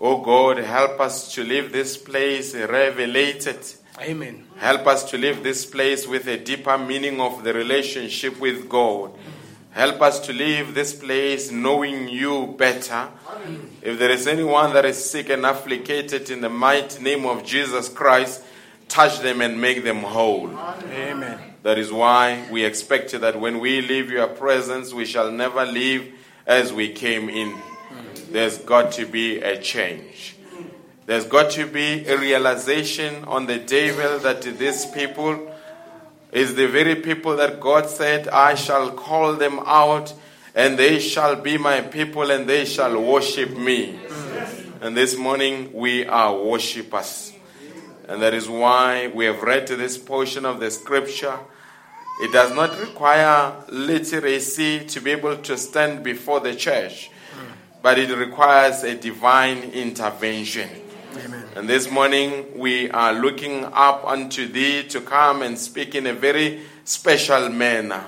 Oh 0.00 0.22
God, 0.22 0.56
help 0.56 0.98
us 0.98 1.34
to 1.34 1.44
leave 1.44 1.72
this 1.72 1.98
place 1.98 2.54
revelated. 2.54 3.58
Amen. 4.00 4.46
Help 4.56 4.86
us 4.86 5.04
to 5.10 5.18
leave 5.18 5.42
this 5.42 5.66
place 5.66 6.08
with 6.08 6.26
a 6.26 6.38
deeper 6.38 6.78
meaning 6.78 7.20
of 7.20 7.44
the 7.44 7.52
relationship 7.52 8.40
with 8.40 8.66
God. 8.66 9.12
Help 9.72 10.00
us 10.00 10.20
to 10.20 10.32
leave 10.32 10.74
this 10.74 10.94
place 10.94 11.50
knowing 11.50 12.08
you 12.08 12.54
better. 12.56 13.10
If 13.82 13.98
there 13.98 14.10
is 14.10 14.26
anyone 14.26 14.72
that 14.72 14.86
is 14.86 15.10
sick 15.10 15.28
and 15.28 15.44
afflicted 15.44 16.30
in 16.30 16.40
the 16.40 16.48
mighty 16.48 17.02
name 17.02 17.26
of 17.26 17.44
Jesus 17.44 17.90
Christ, 17.90 18.42
touch 18.88 19.18
them 19.18 19.42
and 19.42 19.60
make 19.60 19.84
them 19.84 19.98
whole. 19.98 20.48
amen 20.90 21.38
That 21.62 21.76
is 21.76 21.92
why 21.92 22.48
we 22.50 22.64
expect 22.64 23.12
that 23.12 23.38
when 23.38 23.60
we 23.60 23.82
leave 23.82 24.10
your 24.10 24.28
presence, 24.28 24.94
we 24.94 25.04
shall 25.04 25.30
never 25.30 25.66
leave 25.66 26.14
as 26.46 26.72
we 26.72 26.92
came 26.92 27.28
in. 27.28 27.54
There's 28.30 28.58
got 28.58 28.92
to 28.92 29.06
be 29.06 29.38
a 29.38 29.60
change. 29.60 30.36
There's 31.06 31.26
got 31.26 31.50
to 31.52 31.66
be 31.66 32.06
a 32.06 32.18
realization 32.18 33.24
on 33.24 33.46
the 33.46 33.58
devil 33.58 34.18
that 34.20 34.42
these 34.42 34.86
people 34.86 35.50
is 36.32 36.54
the 36.54 36.66
very 36.66 36.96
people 36.96 37.36
that 37.36 37.60
God 37.60 37.88
said, 37.88 38.26
I 38.28 38.54
shall 38.54 38.90
call 38.90 39.34
them 39.34 39.60
out, 39.64 40.12
and 40.54 40.78
they 40.78 40.98
shall 40.98 41.36
be 41.36 41.58
my 41.58 41.80
people, 41.80 42.30
and 42.30 42.48
they 42.48 42.64
shall 42.64 43.00
worship 43.00 43.56
me. 43.56 43.98
And 44.80 44.96
this 44.96 45.16
morning 45.16 45.72
we 45.72 46.04
are 46.06 46.36
worshippers. 46.36 47.32
And 48.08 48.20
that 48.20 48.34
is 48.34 48.48
why 48.48 49.06
we 49.14 49.26
have 49.26 49.42
read 49.42 49.68
this 49.68 49.96
portion 49.96 50.44
of 50.44 50.58
the 50.58 50.70
scripture. 50.70 51.38
It 52.20 52.32
does 52.32 52.54
not 52.54 52.78
require 52.78 53.52
literacy 53.68 54.84
to 54.86 55.00
be 55.00 55.10
able 55.10 55.36
to 55.38 55.58
stand 55.58 56.04
before 56.04 56.38
the 56.38 56.54
church, 56.54 57.10
but 57.82 57.98
it 57.98 58.14
requires 58.16 58.84
a 58.84 58.94
divine 58.94 59.58
intervention. 59.72 60.70
amen 61.16 61.44
And 61.56 61.68
this 61.68 61.90
morning 61.90 62.56
we 62.56 62.88
are 62.90 63.12
looking 63.12 63.64
up 63.64 64.04
unto 64.06 64.46
thee 64.46 64.84
to 64.90 65.00
come 65.00 65.42
and 65.42 65.58
speak 65.58 65.96
in 65.96 66.06
a 66.06 66.12
very 66.12 66.62
special 66.84 67.48
manner. 67.48 68.04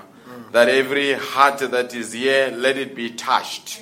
That 0.53 0.69
every 0.69 1.13
heart 1.13 1.59
that 1.59 1.93
is 1.93 2.13
here, 2.13 2.49
let 2.55 2.77
it 2.77 2.95
be 2.95 3.09
touched. 3.09 3.81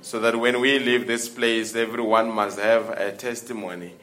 So 0.00 0.20
that 0.20 0.38
when 0.38 0.60
we 0.60 0.78
leave 0.78 1.08
this 1.08 1.28
place, 1.28 1.74
everyone 1.74 2.30
must 2.30 2.60
have 2.60 2.90
a 2.90 3.10
testimony 3.10 3.94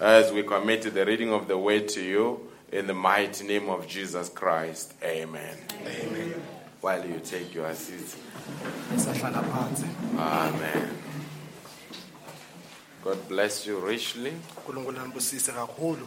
as 0.00 0.32
we 0.32 0.42
commit 0.42 0.82
the 0.92 1.06
reading 1.06 1.32
of 1.32 1.46
the 1.46 1.56
word 1.56 1.88
to 1.90 2.02
you 2.02 2.50
in 2.74 2.86
the 2.86 2.94
mighty 2.94 3.46
name 3.46 3.68
of 3.70 3.86
Jesus 3.86 4.28
Christ. 4.28 4.94
Amen. 5.02 5.56
Amen. 5.86 6.34
While 6.80 7.06
you 7.06 7.20
take 7.20 7.54
your 7.54 7.68
phansi 7.70 8.18
Amen. 10.18 10.88
God 13.04 13.28
bless 13.28 13.66
you 13.66 13.78
richly. 13.78 14.32
unkulunkulu 14.56 15.00
ambusise 15.00 15.52
kakhulu 15.52 16.06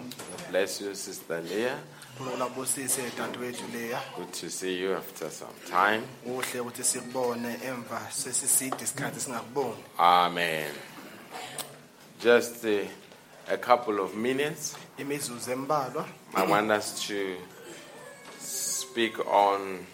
Bless 0.50 0.82
you, 0.82 0.96
Sister 0.96 1.42
Leah. 1.42 1.78
unkulunkulu 2.20 2.44
ambusise 2.44 3.02
dadewethu 3.18 3.64
leya 3.74 4.02
Good 4.16 4.32
to 4.34 4.50
see 4.50 4.82
you 4.82 4.94
after 4.96 5.30
some 5.32 5.54
time. 5.70 6.02
kuhle 6.24 6.60
ukuthi 6.60 6.84
sikubone 6.84 7.58
emva 7.66 8.02
sesiside 8.12 8.84
isikhathi 8.84 9.20
singakuboni 9.20 9.84
Amen. 9.98 10.72
Just 12.24 12.66
uh, 12.66 12.72
a 13.50 13.58
couple 13.58 14.00
of 14.00 14.16
minutes. 14.16 14.76
imizuzu 14.98 15.52
embalwa 15.52 16.06
I 16.36 16.48
want 16.52 16.72
us 16.72 17.08
to 17.08 17.36
speak 18.40 19.20
on 19.34 19.86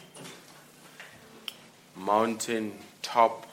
mountain 1.96 2.72
top 3.02 3.46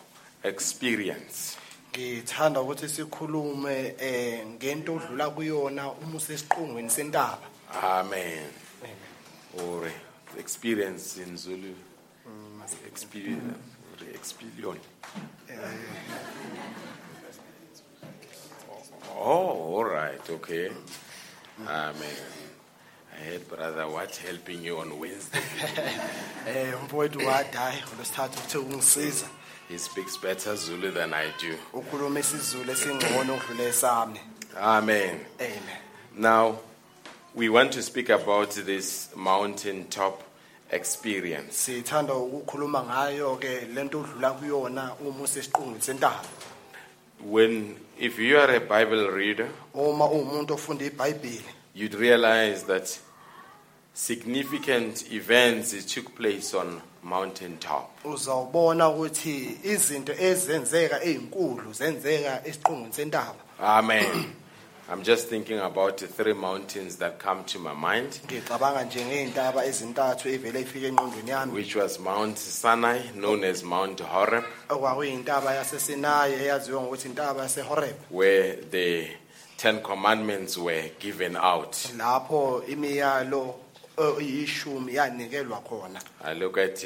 experience. 0.44 1.56
ngithanda 1.96 2.60
ukuthi 2.60 2.88
sikhulume 2.88 3.94
eh 3.98 4.46
ngento 4.46 4.94
odlula 4.94 5.30
kuyona 5.30 5.90
uma 5.90 6.16
usesiqongweni 6.16 6.90
sentaba 6.90 7.38
Amen. 7.82 8.46
Or 9.58 9.88
experience 10.38 11.18
in 11.18 11.36
Zulu. 11.36 11.74
Experience. 12.86 13.58
Experience. 14.14 14.86
Oh, 19.22 19.74
all 19.76 19.85
right, 19.85 20.30
okay. 20.30 20.70
Amen. 21.66 22.16
I 23.12 23.22
heard, 23.22 23.48
brother, 23.48 23.87
what's 23.88 24.16
helping 24.18 24.62
you 24.64 24.78
on 24.78 24.98
Wednesday? 24.98 25.40
umfowethu 26.83 27.26
wathi 27.26 27.56
hayi 27.56 27.83
ngolesithathu 27.88 28.40
uthe 28.46 28.59
ungisiza 28.59 29.26
He 29.68 29.78
speaks 29.78 30.16
better 30.18 30.56
Zulu 30.56 30.90
than 30.90 31.14
I 31.14 31.26
do. 31.40 31.54
ukhuluma 31.72 32.20
isizulu 32.20 32.72
esingcono 32.72 33.35
okudlula 33.35 33.68
esami 33.68 34.20
Amen. 34.61 35.20
amen 35.40 35.78
Now, 36.16 36.56
we 37.35 37.48
want 37.48 37.72
to 37.72 37.83
speak 37.83 38.09
about 38.11 38.50
this 38.50 39.11
mountaintop 39.16 40.22
experience. 40.70 41.52
sithanda 41.66 42.14
ukukhuluma 42.14 42.83
ngayo 42.83 43.37
ke 43.37 43.61
lento 43.74 44.00
odlula 44.00 44.30
kuyona 44.30 44.94
uma 45.00 45.24
usesiqongweni 45.24 45.83
sentaba 45.83 46.24
When, 47.30 47.76
if 48.00 48.18
you 48.18 48.38
are 48.38 48.56
a 48.56 48.60
Bible 48.60 49.10
reader, 49.10 49.48
uma 49.74 50.04
uwumuntu 50.06 50.54
ofunda 50.54 50.84
iBhayibheli 50.84 51.44
you'd 51.74 51.94
realize 51.94 52.64
that 52.66 52.98
significant 53.94 55.12
events 55.12 55.84
took 55.94 56.14
place 56.16 56.54
on 56.56 56.80
mountaintop. 57.02 58.04
uzawubona 58.04 58.88
ukuthi 58.88 59.58
izinto 59.64 60.12
ezenzeka 60.12 61.02
ezinkulu 61.04 61.72
zenzeka 61.72 62.42
esiqongweni 62.46 62.92
sentaba 62.94 63.34
Amen. 63.58 64.32
I'm 64.90 65.05
just 65.05 65.29
thinking 65.29 65.61
about 65.61 65.98
the 65.98 66.09
three 66.09 66.33
mountains 66.33 66.96
that 66.96 67.20
come 67.20 67.44
to 67.44 67.59
my 67.61 67.72
mind, 67.72 68.18
ngicabanga 68.26 68.85
nje 68.85 69.05
ngey'ntaba 69.05 69.64
ezintathu 69.64 70.29
evele 70.29 70.61
ifike 70.61 70.88
engqondweni 70.88 71.31
yami. 71.31 71.53
which 71.53 71.76
was 71.76 71.98
Mount 72.00 72.38
Sinai, 72.38 72.98
known 73.14 73.44
as 73.44 73.62
Mount 73.62 74.00
Horeb, 74.00 74.44
okwakuyintaba 74.68 75.55
yasesinayi 75.55 76.35
eyaziwa 76.35 76.83
ngokuthi 76.83 77.09
intaba 77.09 77.42
yasehoreb. 77.42 77.94
where 78.11 78.57
the 78.70 79.07
Ten 79.57 79.81
Commandments 79.83 80.59
were 80.59 80.90
given 80.98 81.37
out. 81.37 81.72
lapho 81.96 82.62
imiyalo 82.68 83.55
eh, 83.98 84.14
iyishumi 84.26 84.94
yanikelwa 84.94 85.61
khona. 85.61 86.00
I 86.24 86.33
look 86.35 86.59
at 86.59 86.85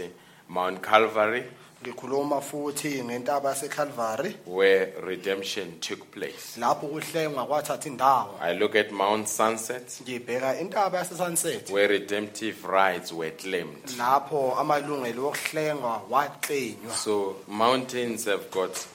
Mount 0.48 0.82
Calvary, 0.82 1.44
ngikhuluma 1.88 2.40
futhi 2.40 3.02
ngentaba 3.04 3.48
yaseCalvary 3.50 4.34
where 4.46 4.92
redemption 5.06 5.78
took 5.80 6.10
place. 6.10 6.56
lapho 6.60 6.86
kuhlengwa 6.86 7.46
kwathatha 7.46 7.88
indawo 7.88 8.38
I 8.40 8.52
look 8.54 8.74
at 8.76 8.90
Mount 8.90 9.28
Sunset, 9.28 10.00
ngibheka 10.02 10.60
intaba 10.60 10.98
yasesunset 10.98 11.70
where 11.70 11.88
redemptive 11.88 12.64
rights 12.64 13.12
were 13.12 13.30
claimed. 13.30 13.84
lapho 13.98 14.54
amalungelo 14.58 15.28
okuhlengwa 15.28 16.02
waxenywa 16.10 16.94
So 16.94 17.36
mountains 17.48 18.24
have 18.24 18.50
got 18.50 18.86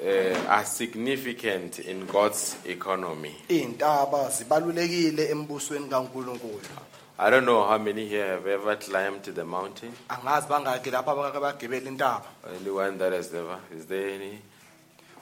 uh, 0.00 0.38
are 0.48 0.64
significant 0.64 1.78
in 1.78 2.06
God's 2.06 2.56
economy. 2.66 3.34
iy'ntaba 3.48 4.30
zibalulekile 4.30 5.28
embusweni 5.30 5.88
kankulunkulu 5.88 6.60
I 7.18 7.30
don't 7.30 7.46
know 7.46 7.66
how 7.66 7.78
many 7.78 8.06
here 8.08 8.26
have 8.26 8.46
ever 8.46 8.76
climbed 8.76 9.22
the 9.24 9.44
mountain. 9.44 9.92
angazi 10.10 10.48
bangaki 10.48 10.90
lapho 10.90 11.12
abake 11.16 11.40
bagibela 11.40 11.88
intaba 11.88 12.26
Anyone 12.60 12.98
that 12.98 13.12
has 13.12 13.32
ever? 13.32 13.58
Is 13.74 13.86
there 13.86 14.10
any? 14.10 14.38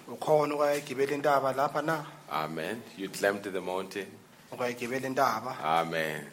ukhona 0.09 0.55
ukayigibela 0.55 1.13
intaba 1.13 1.53
lapha 1.55 1.85
na 1.85 2.05
Amen. 2.33 2.83
You 2.97 3.09
climbed 3.09 3.43
to 3.45 3.51
the 3.51 3.61
mountain. 3.61 4.07
ukayigibela 4.53 5.07
intaba 5.07 5.57
Amen. 5.63 6.27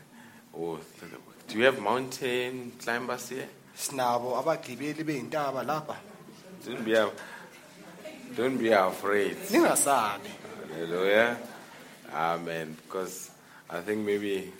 Oh, 0.58 0.78
th- 0.78 1.12
do 1.48 1.58
you 1.60 1.66
have 1.66 1.80
mountain 1.80 2.72
climbers 2.80 3.30
here? 3.30 3.48
sinabo 3.76 4.38
abagibeli 4.42 5.04
bey'ntaba 5.04 5.64
lapha 5.64 5.96
Don't 6.66 6.84
be, 6.86 6.94
af- 6.96 7.14
don't 8.36 8.58
be 8.58 8.72
afraid. 8.72 9.38
ningasabi 9.52 10.30
Hallelujah. 10.74 11.38
Amen. 12.14 12.76
Because 12.84 13.30
I 13.70 13.80
think 13.82 14.06
maybe 14.06 14.52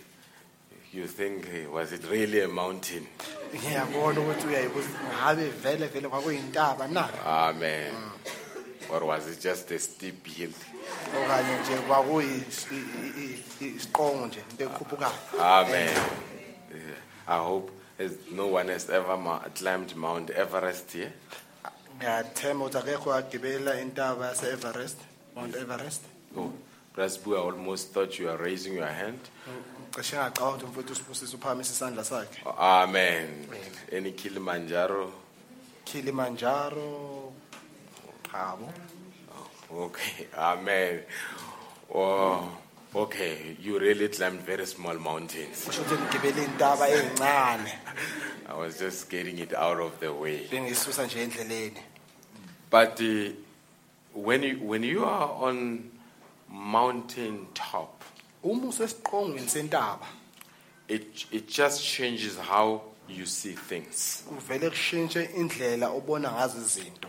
you 0.92 1.06
think, 1.06 1.48
hey, 1.48 1.66
was 1.66 1.92
it 1.92 2.02
really 2.10 2.40
a 2.40 2.48
mountain? 2.48 3.06
ngiyabona 3.54 4.20
ukuthi 4.20 4.46
uyayibuza 4.46 4.88
ngabe 5.22 5.48
vele 5.48 5.86
vele 5.86 6.08
kwakuyintaba 6.08 6.88
na 6.88 7.08
Amen. 7.26 7.92
Mm. 7.94 8.10
Or 8.90 9.04
was 9.04 9.28
it 9.28 9.40
just 9.42 9.70
a 9.70 9.78
steep 9.78 10.26
hill? 10.26 10.50
okanye 11.24 11.56
nje 11.60 11.76
kwakuyisiqongo 11.86 14.26
nje 14.26 14.40
into 14.50 14.64
ekhuphukayo 14.64 15.12
Amen. 15.40 15.96
I 17.28 17.38
hope 17.38 17.70
no 18.32 18.46
one 18.46 18.68
has 18.72 18.90
ever 18.90 19.16
climbed 19.54 19.96
Mount 19.96 20.30
Everest 20.30 20.92
here. 20.92 21.12
ngiyathemba 21.98 22.64
ukuthi 22.64 22.78
akekho 22.78 23.14
agibela 23.14 23.80
intaba 23.80 24.26
yase-everest 24.26 24.96
mount 25.36 25.56
everest 25.56 26.02
Oh, 26.36 26.52
Brasbu, 26.96 27.36
I 27.36 27.40
almost 27.40 27.92
thought 27.92 28.18
you 28.18 28.26
were 28.26 28.36
raising 28.38 28.74
your 28.74 28.86
hand. 28.86 29.18
Oh. 29.46 29.52
Cishe 30.00 30.16
ngacaba 30.16 30.48
ukuthi 30.50 30.64
umfowethu 30.64 30.92
usibusisa 30.92 31.36
uphakamisa 31.36 31.72
isandla 31.72 32.04
sakhe 32.04 32.42
Amen. 32.58 33.46
Any 33.96 34.12
Kilimanjaro? 34.12 35.12
kilimanjaro 35.84 37.32
chabo 38.32 38.72
Okay. 39.74 40.26
Amen. 40.36 41.00
Oh, 41.94 42.46
Okay, 42.94 43.56
you 43.58 43.78
really 43.78 44.08
climbed 44.08 44.40
very 44.42 44.66
small 44.66 44.98
mountains. 44.98 45.64
kusho 45.64 45.82
ukuthi 45.82 45.94
ngigibele 46.02 46.44
intaba 46.44 46.88
ezincane 46.88 47.72
I 48.50 48.54
was 48.54 48.78
just 48.78 49.08
getting 49.08 49.38
it 49.38 49.54
out 49.54 49.80
of 49.80 49.98
the 50.00 50.12
way. 50.12 50.46
bengisusa 50.50 51.06
nje 51.06 51.22
endleleni 51.22 51.80
But 52.70 53.00
uh, 53.00 53.30
when 54.14 54.42
you 54.42 54.58
when 54.62 54.82
you 54.84 55.04
are 55.04 55.30
on 55.48 55.90
mountain 56.48 57.46
top, 57.54 58.01
uma 58.42 58.68
usesiqongweni 58.68 59.48
sentaba 59.48 60.06
it 60.88 61.26
it 61.30 61.46
just 61.48 61.82
changes 61.84 62.36
how 62.50 62.80
you 63.08 63.26
see 63.26 63.52
things. 63.68 64.24
kuvele 64.28 64.70
kushintshe 64.70 65.24
indlela 65.36 65.88
obona 65.88 66.32
ngazo 66.32 66.58
izinto 66.58 67.08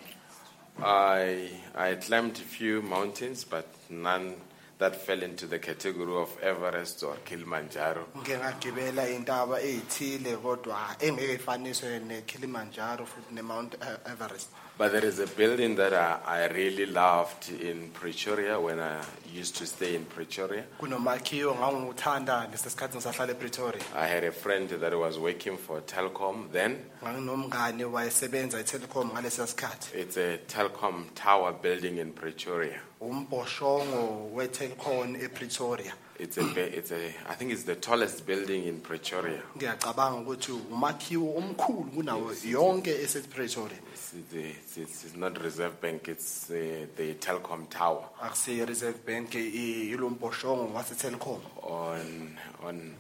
I 0.82 1.50
I 1.76 1.96
climbed 1.96 2.36
a 2.38 2.42
few 2.58 2.82
mountains, 2.82 3.46
but 3.46 3.68
none 3.92 4.34
that 4.80 4.96
fell 4.96 5.22
into 5.22 5.46
the 5.48 5.60
category 5.60 6.14
of 6.16 6.30
Everest 6.42 7.04
or 7.04 7.16
Kilimanjaro. 7.26 8.08
ngike 8.18 8.38
ngagibela 8.38 9.10
intaba 9.10 9.62
ezithile 9.62 10.38
kodwa 10.38 10.96
engeke 11.00 11.34
ifaniswe 11.34 12.00
neKilimanjaro 12.00 13.06
futhi 13.06 13.34
neMount 13.36 13.76
Everest 14.12 14.50
But 14.76 14.92
there 14.92 15.06
is 15.06 15.20
a 15.20 15.28
building 15.28 15.76
that 15.76 15.94
I, 15.94 16.18
I 16.26 16.48
really 16.48 16.88
loved 16.88 17.52
in 17.62 17.90
Pretoria 17.94 18.60
when 18.60 18.80
I 18.80 19.02
used 19.32 19.56
to 19.58 19.68
stay 19.68 19.96
in 19.96 20.06
Pretoria. 20.06 20.64
kunomakhiwo 20.80 21.56
ngangiwuthanda 21.56 22.48
lesesikhathi 22.52 22.98
ngisahlala 22.98 23.32
ePretoria 23.34 23.82
I 23.96 24.08
had 24.08 24.24
a 24.24 24.32
friend 24.32 24.70
that 24.70 24.94
was 24.98 25.20
working 25.20 25.58
for 25.58 25.82
Telkom 25.82 26.52
then. 26.52 26.78
nganginomngane 27.04 27.86
wayesebenza 27.86 28.60
eTelecom 28.60 29.10
ngalesa 29.12 29.48
sikhathi 29.48 29.94
It's 30.00 30.18
a 30.18 30.38
Telkom 30.48 31.06
tower 31.16 31.54
building 31.54 31.98
in 32.00 32.12
Pretoria. 32.12 32.80
umbhoshongo 33.02 34.32
weTelecom 34.34 35.16
ePretoria 35.24 35.94
It's 36.20 36.38
a, 36.38 36.78
it's 36.78 36.92
a, 36.92 37.08
I 37.28 37.34
think 37.36 37.52
it's 37.52 37.64
the 37.64 37.76
tallest 37.76 38.26
building 38.26 38.66
in 38.68 38.80
Pretoria. 38.82 39.42
ngiyacabanga 39.58 40.20
ukuthi 40.22 40.52
umakhiwo 40.52 41.38
omkhulu 41.38 41.84
kunawo 41.84 42.34
yonke 42.46 42.92
esePretoria 43.02 43.78
It's, 43.94 44.14
it's, 44.34 44.78
it's, 44.78 45.04
it's 45.06 45.16
not 45.16 45.42
Reserve 45.42 45.82
Bank, 45.82 46.08
it's 46.08 46.50
uh, 46.52 46.86
the 46.96 47.16
Telkom 47.16 47.68
tower. 47.70 48.04
Akusiye 48.22 48.66
Reserve 48.68 48.98
Bank 49.06 49.36
i- 49.36 49.90
yilo 49.90 50.10
mbhoshongo 50.10 50.74
waseTelecom 50.74 51.40
on, 51.64 52.38
on, 52.64 52.94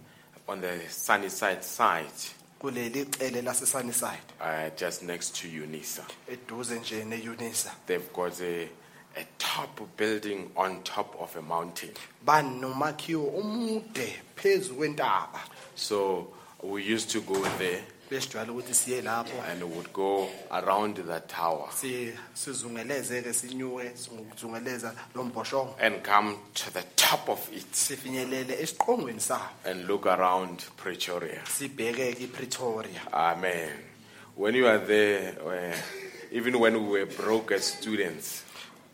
on 0.47 0.61
the 0.61 0.79
Sunnyside. 0.89 1.61
Side, 1.63 2.33
kuleli 2.59 3.05
cele 3.05 3.41
laseSunnyside 3.41 4.27
uh, 4.41 4.69
just 4.75 5.03
next 5.03 5.35
to 5.35 5.47
UNISA. 5.47 6.03
eduze 6.31 6.79
nje 6.79 7.05
neUnisa. 7.05 7.71
They've 7.85 8.11
got 8.13 8.41
a, 8.41 8.67
a 9.15 9.25
top 9.37 9.79
building 9.97 10.49
on 10.55 10.81
top 10.83 11.15
of 11.19 11.35
a 11.35 11.41
mountain. 11.41 11.91
banomakhiwo 12.25 13.39
omude 13.39 14.19
phezulu 14.35 14.75
kwentaba. 14.77 15.39
So 15.75 16.27
we 16.63 16.83
used 16.83 17.09
to 17.11 17.21
go 17.21 17.41
there. 17.57 17.83
Besijwayele 18.09 18.51
ukuthi 18.51 18.73
siye 18.73 19.01
lapho. 19.01 19.31
And 19.51 19.63
would 19.63 19.91
go 19.93 20.27
around 20.51 20.95
the 20.97 21.19
tower. 21.21 21.69
Si 21.71 22.13
sizungeleze 22.33 23.21
ke 23.21 23.33
sinyuke 23.33 23.91
ngokuzungeleza 24.13 24.93
lo 25.15 25.23
mbhoshongo 25.23 25.75
and 25.79 26.03
come 26.03 26.35
to 26.53 26.73
the 26.73 26.83
top 26.95 27.29
of 27.29 27.49
it. 27.53 27.71
Sifinyelele 27.71 28.61
esiqongweni 28.61 29.19
sawo 29.19 29.49
and 29.65 29.87
look 29.87 30.05
around 30.05 30.59
Pretoria. 30.77 31.41
sibheke 31.45 32.13
ke 32.15 32.23
ePretoria 32.23 33.11
Amen. 33.13 33.71
When 34.35 34.55
you 34.55 34.65
are 34.67 34.79
there, 34.79 35.35
uh, 35.45 35.77
even 36.31 36.59
when 36.59 36.73
we 36.73 36.99
were 36.99 37.05
broke 37.05 37.51
as 37.51 37.65
students, 37.65 38.42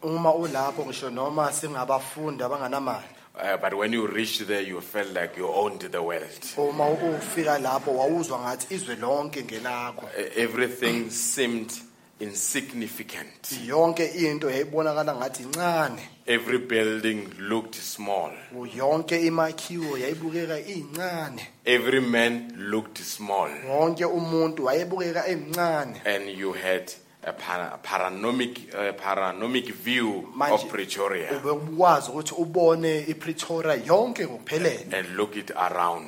uma 0.02 0.34
ulapho 0.34 0.86
ngisho 0.86 1.10
noma 1.10 1.52
singabafundi 1.52 2.44
abanganamali 2.44 3.06
uh, 3.36 3.58
but 3.62 3.74
when 3.74 3.94
you 3.94 4.06
reached 4.08 4.48
there, 4.48 4.62
you 4.68 4.82
felt 4.82 5.14
like 5.14 5.38
you 5.38 5.48
owned 5.48 5.80
the 5.92 6.02
world. 6.02 6.46
uma 6.58 6.88
ufika 6.90 7.60
lapho 7.60 7.92
wawuzwa 7.98 8.40
ngathi 8.40 8.74
izwe 8.76 8.96
lonke 8.96 9.44
ngelakho 9.44 10.06
Uh, 10.06 10.38
everything 10.44 11.10
seemed 11.10 11.72
insignificant. 12.20 13.52
yonke 13.68 14.06
into 14.06 14.50
yayibonakala 14.50 15.16
ngathi 15.16 15.44
incane 15.44 16.02
Every 16.28 16.58
building 16.60 17.28
looked 17.40 17.76
small. 17.76 18.32
yonke 18.76 19.26
imakhiwo 19.26 19.98
yayibukeka 19.98 20.60
incane 20.60 21.48
Every 21.66 22.02
man 22.02 22.54
looked 22.58 22.98
small. 23.04 23.50
wonke 23.70 24.06
umuntu 24.06 24.66
wayebukeka 24.66 25.28
emncane 25.28 26.02
And 26.06 26.30
you 26.30 26.54
had 26.54 26.92
a, 27.24 27.34
para- 27.34 27.78
panoramic, 27.84 28.74
uh, 28.74 28.94
panoramic 28.94 29.74
view 29.74 30.30
Manje- 30.38 30.54
of 30.54 30.66
Pretoria. 30.70 31.32
ube 31.38 31.50
ukwazi 31.52 32.12
ukuthi 32.12 32.34
ubone 32.38 33.00
iPretoria 33.08 33.74
yonke 33.86 34.26
ngokuphelele. 34.28 34.86
And 34.94 35.16
look 35.18 35.36
it 35.36 35.52
around. 35.52 36.08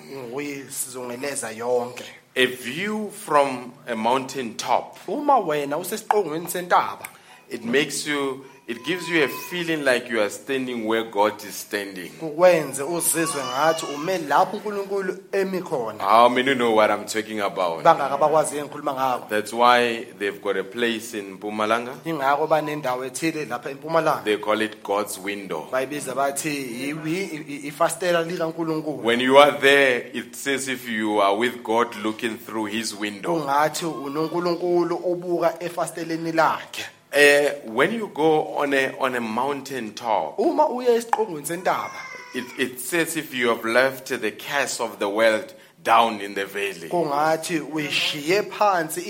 yonke. 1.49 2.03
A 2.35 2.45
view 2.45 3.11
from 3.11 3.73
a 3.87 3.95
mountain 3.95 4.55
top. 4.55 4.97
Uma 5.07 5.37
wena 5.39 5.77
usesiqongweni 5.77 6.47
sentaba 6.47 7.07
It 7.49 7.65
makes 7.65 8.07
you, 8.07 8.45
it 8.71 8.85
gives 8.85 9.09
you 9.09 9.23
a 9.23 9.27
feeling 9.27 9.83
like 9.83 10.09
you 10.09 10.21
are 10.21 10.29
standing 10.29 10.85
where 10.87 11.03
God 11.03 11.33
is 11.49 11.55
standing. 11.61 12.09
kukwenze 12.19 12.83
uzizwe 12.83 13.41
ngathi 13.43 13.85
ume 13.95 14.17
lapho 14.17 14.57
uNkulunkulu 14.57 15.17
emi 15.31 15.61
khona 15.61 16.03
How 16.03 16.29
many 16.29 16.55
know 16.55 16.75
what 16.75 16.89
I'm 16.91 17.05
talking 17.05 17.39
about? 17.41 17.83
bangaka 17.83 18.17
bakwazi 18.17 18.57
engikhuluma 18.57 18.93
ngako 18.93 19.27
That's 19.29 19.53
why 19.53 20.05
they've 20.19 20.41
got 20.41 20.57
a 20.57 20.63
place 20.63 21.13
in 21.19 21.31
Mpumalanga. 21.33 21.91
ingakho 22.05 22.47
banendawo 22.47 23.05
ethile 23.05 23.45
lapha 23.45 23.69
eMpumalanga 23.71 24.21
They 24.23 24.37
call 24.37 24.61
it 24.61 24.83
God's 24.83 25.17
window. 25.19 25.67
bayibiza 25.71 26.15
bathi 26.15 26.49
yiwi- 26.49 27.29
i- 27.33 27.45
i- 27.53 27.67
ifastela 27.67 28.21
likaNkulunkulu 28.23 29.05
When 29.05 29.19
you 29.21 29.37
are 29.39 29.51
there, 29.59 30.11
it 30.13 30.35
says 30.35 30.67
if 30.67 30.89
you 30.89 31.21
are 31.21 31.35
with 31.37 31.63
God 31.63 31.87
looking 32.03 32.37
through 32.37 32.65
his 32.71 32.93
window. 32.95 33.31
kungathi 33.39 33.85
uNkulunkulu 33.85 34.95
obuka 35.05 35.53
efasteleni 35.59 36.31
lakhe 36.31 36.85
Uh, 37.13 37.49
when 37.65 37.91
you 37.91 38.09
go 38.13 38.55
on 38.55 38.73
a, 38.73 38.97
on 38.97 39.15
a 39.15 39.19
mountain 39.19 39.93
top, 39.93 40.39
uma 40.39 40.67
uya 40.69 40.95
esiqongweni 40.97 41.45
sentaba 41.45 41.91
it, 42.33 42.45
it 42.57 42.79
says 42.79 43.17
if 43.17 43.33
you 43.33 43.49
have 43.49 43.65
left 43.65 44.07
the 44.07 44.31
cares 44.31 44.79
of 44.79 44.99
the 44.99 45.09
world 45.09 45.53
down 45.83 46.21
in 46.21 46.33
the 46.35 46.45
valley. 46.45 46.89
kungathi 46.89 47.59
uyishiye 47.59 48.43
phansi 48.43 49.01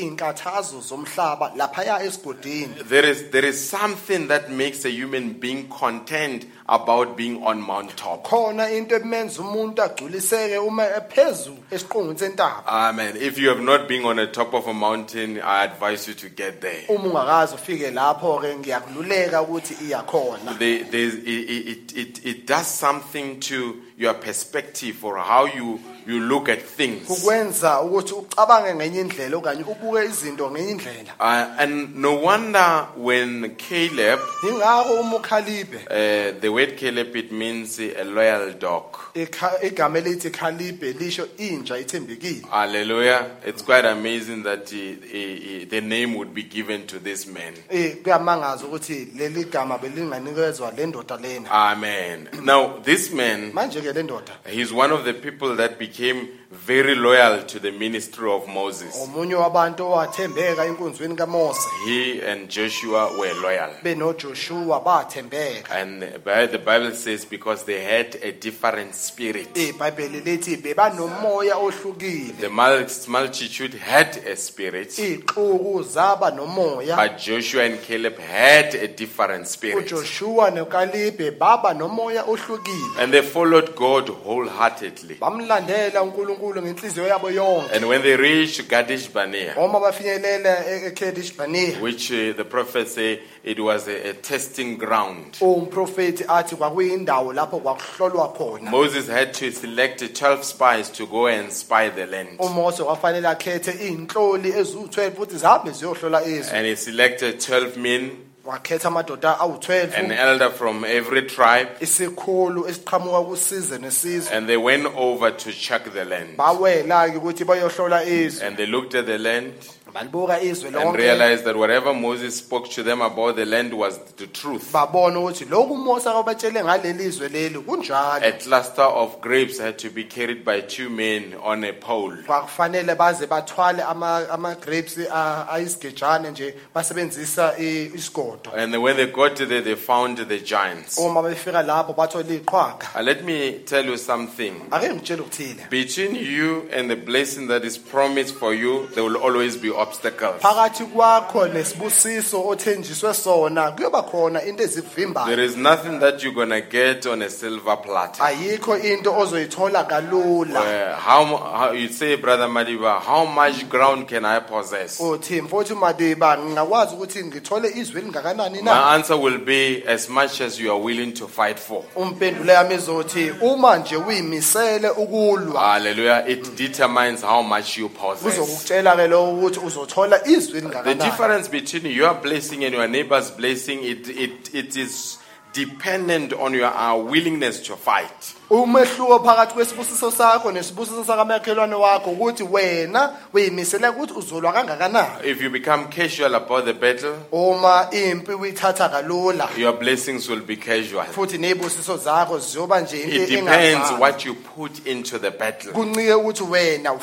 zomhlaba 0.81 1.53
laphaya 1.55 2.01
esigodini 2.01 2.87
There 2.87 3.05
is, 3.05 3.29
there 3.29 3.45
is 3.45 3.69
something 3.69 4.27
that 4.27 4.49
makes 4.49 4.85
a 4.85 4.89
human 4.89 5.33
being 5.33 5.67
content 5.69 6.45
about 6.71 7.17
being 7.17 7.43
on 7.43 7.59
Mount 7.61 7.95
Top. 7.97 8.23
khona 8.23 8.71
into 8.71 8.95
emenza 8.95 9.41
umuntu 9.41 9.81
agculiseke 9.83 10.57
uma 10.57 10.83
ephezulu 10.85 11.57
esiqongweni 11.71 12.19
sentaba 12.19 12.63
Amen. 12.67 13.17
If 13.17 13.37
you 13.37 13.49
have 13.49 13.61
not 13.61 13.87
been 13.87 14.05
on 14.05 14.15
the 14.15 14.27
top 14.27 14.53
of 14.53 14.67
a 14.67 14.73
mountain, 14.73 15.37
I 15.41 15.65
advise 15.65 16.07
you 16.07 16.13
to 16.13 16.29
get 16.29 16.61
there. 16.61 16.85
uma 16.89 17.09
ungakazi 17.09 17.55
ufike 17.55 17.91
lapho 17.91 18.39
ke 18.41 18.55
ngiyakululeka 18.57 19.41
ukuthi 19.41 19.73
iyakhona 19.85 20.57
They, 20.59 20.83
there's- 20.83 21.15
it, 21.25 21.67
it, 21.67 21.97
it, 21.97 22.25
it 22.25 22.47
does 22.47 22.67
something 22.67 23.39
to 23.41 23.75
your 23.97 24.13
perspective 24.15 25.03
or 25.05 25.17
how 25.17 25.45
you, 25.45 25.79
you 26.07 26.19
look 26.21 26.49
at 26.49 26.61
things. 26.61 27.07
kukwenza 27.07 27.81
ukuthi 27.81 28.13
ucabange 28.13 28.75
ngenye 28.75 29.01
indlela 29.01 29.37
okanye 29.37 29.63
ubuke 29.63 30.05
izinto 30.05 30.51
ngenye 30.51 30.71
indlela 30.71 31.11
Uh, 31.19 31.61
and 31.61 31.95
no 31.95 32.15
wonder 32.15 32.87
when 32.97 33.55
Caleb, 33.57 34.19
ingakho 34.49 34.93
uma 35.01 35.15
ukhalibe 35.17 35.77
uh, 35.77 36.39
the 36.41 36.49
word 36.61 36.77
Caleb, 36.77 37.15
it 37.15 37.31
means 37.31 37.79
a 37.79 38.03
loyal 38.03 38.53
dog. 38.53 38.83
ikha- 39.15 39.59
igama 39.63 39.97
elithi 39.99 40.29
khalibe 40.29 40.93
lisho 40.93 41.27
inja 41.37 41.77
ithembekile 41.77 42.45
Hallelujah. 42.49 43.31
It's 43.45 43.61
quite 43.63 43.85
amazing 43.85 44.43
that 44.43 44.71
uh, 44.71 44.77
uh, 44.77 45.65
the 45.69 45.81
name 45.81 46.15
would 46.15 46.33
be 46.33 46.43
given 46.43 46.87
to 46.87 46.99
this 46.99 47.27
man. 47.27 47.53
eh 47.69 47.95
kuyamangaza 48.03 48.65
ukuthi 48.65 49.07
leli 49.17 49.43
gama 49.45 49.77
belinganikezwa 49.77 50.71
le 50.77 50.85
ndoda 50.85 51.17
lena 51.17 51.49
Amen. 51.51 52.27
Now, 52.43 52.79
this 52.83 53.11
man, 53.11 53.51
manje 53.53 53.81
ke 53.81 53.93
le 53.95 54.03
ndoda 54.03 54.33
he's 54.45 54.71
one 54.73 54.91
of 54.93 55.03
the 55.03 55.13
people 55.13 55.55
that 55.55 55.77
became 55.79 56.27
very 56.51 56.95
loyal 56.95 57.43
to 57.43 57.59
the 57.59 57.71
ministry 57.71 58.29
of 58.31 58.47
Moses. 58.47 58.95
omunye 59.03 59.35
wabantu 59.35 59.83
owathembeka 59.85 60.65
enkonzweni 60.65 61.15
kaMose 61.15 61.61
He 61.85 62.21
and 62.31 62.49
Joshua 62.49 63.17
were 63.17 63.33
loyal. 63.33 63.69
benoJoshua 63.83 64.79
bathembeka 64.83 65.71
And 65.75 66.01
the 66.03 66.57
Bible 66.59 66.91
says 66.93 67.25
because 67.25 67.63
they 67.63 67.79
had 67.83 68.15
a 68.23 68.31
different 68.33 68.95
spirit. 68.95 69.53
iBhayibheli 69.55 70.19
lithi 70.21 70.57
bebanomoya 70.57 71.55
ohlukile 71.55 72.33
The 72.39 72.49
mul- 72.49 72.87
multitude 73.07 73.73
had 73.77 74.17
a 74.27 74.35
spirit, 74.35 74.89
iqhuku 74.99 75.83
zaba 75.83 76.31
nomoya 76.31 76.95
but 76.97 77.17
Joshua 77.17 77.63
and 77.63 77.81
Caleb 77.81 78.17
had 78.19 78.75
a 78.75 78.87
different 78.87 79.47
spirit. 79.47 79.85
uJoshua 79.91 80.51
noKalibe 80.51 81.31
baba 81.31 81.73
nomoya 81.73 82.23
ohlukile 82.23 82.99
And 82.99 83.13
they 83.13 83.21
followed 83.21 83.73
God 83.75 84.09
wholeheartedly. 84.09 85.15
bamlandela 85.15 86.01
uNkulunkulu 86.03 86.40
uNkulunkulu 86.41 86.61
ngenhliziyo 86.61 87.07
yabo 87.07 87.31
yonke 87.31 87.75
And 87.75 87.85
when 87.87 88.01
they 88.01 88.15
reached 88.15 88.67
Kadesh 88.67 89.07
Barnea, 89.07 89.53
uma 89.57 89.79
bafinyelela 89.79 90.65
e- 90.67 90.89
eKadesh 90.91 91.37
Barnea 91.37 91.79
which 91.79 92.11
uh, 92.11 92.33
the 92.33 92.43
prophet 92.45 92.87
say 92.87 93.19
it 93.43 93.59
was 93.59 93.87
a, 93.87 94.09
a 94.09 94.13
testing 94.13 94.77
ground. 94.77 95.37
umprofeti 95.41 96.23
athi 96.27 96.55
kwakuyindawo 96.55 97.33
lapho 97.33 97.59
kwakuhlolwa 97.59 98.33
khona 98.33 98.69
Moses 98.71 99.07
had 99.07 99.33
to 99.33 99.51
select 99.51 100.01
12 100.01 100.43
spies 100.43 100.89
to 100.89 101.05
go 101.05 101.27
and 101.27 101.51
spy 101.51 101.89
the 101.89 102.05
land. 102.07 102.39
uMose 102.39 102.83
kwafanele 102.83 103.27
akhethe 103.27 103.71
izinhloli 103.71 104.51
eziwu12 104.51 105.11
futhi 105.11 105.37
zihambe 105.37 105.71
ziyohlola 105.71 106.25
izwe 106.25 106.51
And 106.57 106.65
he 106.67 106.75
selected 106.75 107.39
12 107.39 107.77
men, 107.77 108.11
wakhetha 108.45 108.87
amadoda 108.87 109.39
an 109.39 109.49
awu12 109.49 110.11
elder 110.11 110.49
from 110.49 110.83
every 110.83 111.23
tribe, 111.23 111.69
isikhulu 111.79 112.67
esiqhamuka 112.67 113.25
kusize 113.25 113.77
nesizwe. 113.77 114.31
And 114.31 114.47
they 114.47 114.57
went 114.57 114.85
over 114.95 115.31
to 115.31 115.51
check 115.51 115.83
the 115.93 116.05
land. 116.05 116.37
bawela 116.37 117.09
ke 117.11 117.19
ukuthi 117.19 117.45
bayohlola 117.45 118.03
izwe. 118.05 118.47
And 118.47 118.57
they 118.57 118.65
looked 118.65 118.95
at 118.95 119.05
the 119.05 119.17
land 119.17 119.53
and 119.95 120.95
realized 120.95 121.43
that 121.45 121.55
whatever 121.55 121.93
Moses 121.93 122.37
spoke 122.37 122.69
to 122.71 122.83
them 122.83 123.01
about 123.01 123.35
the 123.35 123.45
land 123.45 123.73
was 123.73 123.99
the 124.17 124.27
truth. 124.27 124.71
babona 124.71 125.19
ukuthi 125.19 125.45
lokhu 125.49 125.73
uMose 125.73 126.09
akabatshele 126.09 126.63
ngaleli 126.63 127.03
izwe 127.05 127.29
leli 127.29 127.59
kunjalo 127.59 128.21
A 128.25 128.31
cluster 128.31 128.83
of 128.85 129.21
grapes 129.21 129.59
had 129.59 129.77
to 129.77 129.89
be 129.89 130.03
carried 130.03 130.43
by 130.45 130.61
two 130.61 130.89
men 130.89 131.33
on 131.43 131.63
a 131.63 131.73
pole. 131.73 132.17
kwakufanele 132.27 132.95
baze 132.95 133.27
bathwale 133.27 133.81
ama 133.83 134.27
ama 134.29 134.55
grapes 134.55 134.97
a- 135.11 135.47
ayisigejane 135.51 136.31
nje 136.31 136.53
basebenzisa 136.75 137.53
i- 137.59 137.91
isigodo 137.95 138.51
And 138.57 138.75
when 138.75 138.95
they 138.97 139.05
got 139.07 139.35
there, 139.35 139.61
they 139.61 139.75
found 139.75 140.17
the 140.17 140.39
giants. 140.39 140.97
uma 140.97 141.21
befika 141.21 141.61
lapho 141.63 141.93
bathola 141.93 142.25
iqhwaga 142.33 142.87
Uh, 142.95 143.01
let 143.01 143.23
me 143.23 143.59
tell 143.65 143.85
you 143.85 143.97
something. 143.97 144.53
ake 144.71 144.89
ngitshela 144.93 145.21
ukuthile 145.21 145.67
Between 145.69 146.15
you 146.15 146.63
and 146.73 146.89
the 146.89 146.95
blessing 146.95 147.47
that 147.47 147.63
is 147.65 147.77
promised 147.77 148.35
for 148.35 148.53
you, 148.53 148.87
there 148.93 149.03
will 149.03 149.17
always 149.17 149.57
be 149.57 149.69
obstacles. 149.81 150.41
phakathi 150.41 150.83
kwakho 150.85 151.47
nesibusiso 151.47 152.47
othenjiswe 152.47 153.13
sona 153.13 153.71
kuyoba 153.71 154.01
khona 154.03 154.43
into 154.43 154.61
There 154.67 154.67
ezivimbayo 154.81 155.43
is 155.45 155.57
nothing 155.57 155.99
that 155.99 156.23
you're 156.23 156.33
gonna 156.35 156.61
get 156.61 157.05
on 157.05 157.21
a 157.21 157.29
silver 157.29 157.77
platter. 157.77 158.23
ayikho 158.23 158.77
into 158.77 159.09
ozoyithola 159.11 159.83
kalula 159.83 160.59
Uh, 160.61 160.95
how, 160.97 161.25
mu- 161.25 161.37
how 161.37 161.71
you 161.71 161.87
say, 161.89 162.15
brother 162.15 162.47
Madiba, 162.47 162.99
how 163.01 163.25
much 163.25 163.67
ground 163.69 164.07
can 164.07 164.25
I 164.25 164.39
possess? 164.39 164.99
uthi 164.99 165.41
mfowethu 165.41 165.75
madiba 165.75 166.37
ngingakwazi 166.37 166.95
ukuthi 166.95 167.23
ngithole 167.23 167.71
izwe 167.75 168.01
elingakanani 168.01 168.61
My 168.61 168.71
answer 168.95 169.17
will 169.17 169.37
be 169.39 169.83
as 169.87 170.09
much 170.09 170.41
as 170.41 170.59
you 170.59 170.71
are 170.71 170.79
willing 170.81 171.11
to 171.13 171.27
fight 171.27 171.59
for. 171.59 171.83
umpendulo 171.95 172.53
yami 172.53 172.75
izothi 172.75 173.31
uma 173.41 173.77
nje 173.77 173.95
uyimisele 173.95 174.89
ukulwa 174.89 175.61
Hallelujah! 175.61 176.23
It 176.27 176.55
determines 176.55 177.21
how 177.21 177.41
much 177.43 177.77
you 177.77 177.89
possess. 177.89 178.23
kuzokutshela 178.39 178.95
ke 178.95 179.07
lokho 179.07 179.31
ukuthi 179.33 179.59
uzothola 179.71 180.27
izwe 180.27 180.61
The 180.61 180.67
elingakanani 180.67 181.03
difference 181.03 181.49
between 181.49 181.85
your 181.97 182.13
blessing 182.21 182.63
and 182.65 182.73
your 182.73 182.87
neighbor's 182.87 183.31
blessing, 183.31 183.83
it, 183.83 184.07
it, 184.09 184.53
it 184.53 184.75
is 184.75 185.17
dependent 185.53 186.33
on 186.33 186.53
your 186.53 186.71
uh, 186.73 186.95
willingness 186.95 187.61
to 187.63 187.75
fight. 187.75 188.35
Umehluko 188.51 189.19
phakathi 189.19 189.53
kwesibusiso 189.53 190.11
sakho 190.11 190.51
nesibusiso 190.51 191.05
sakamakhelwane 191.05 191.75
wakho 191.75 192.09
ukuthi 192.09 192.43
wena 192.43 193.11
uyimisele 193.33 193.89
ukuthi 193.89 194.13
uzolwa 194.13 194.53
kangakanani. 194.53 195.23
If 195.23 195.41
you 195.41 195.49
become 195.49 195.87
casual 195.87 196.35
about 196.35 196.65
the 196.65 196.73
battle, 196.73 197.15
uma 197.31 197.87
impi 197.91 198.31
uyithatha 198.31 198.89
kalula. 198.89 199.57
your 199.57 199.73
blessings 199.73 200.27
will 200.29 200.41
be 200.41 200.57
casual. 200.57 201.05
futhi 201.05 201.37
nezibusiso 201.37 201.97
zakho 201.97 202.39
ziyoba 202.39 202.81
nje 202.81 202.97
It 202.97 203.13
into 203.13 203.35
depends 203.35 203.91
what 203.91 204.25
you 204.25 204.35
put 204.35 204.85
into 204.85 205.17
the 205.17 205.31
battle. 205.31 205.71
kuncike 205.71 206.13
ukuthi 206.13 206.43
wena 206.43 206.93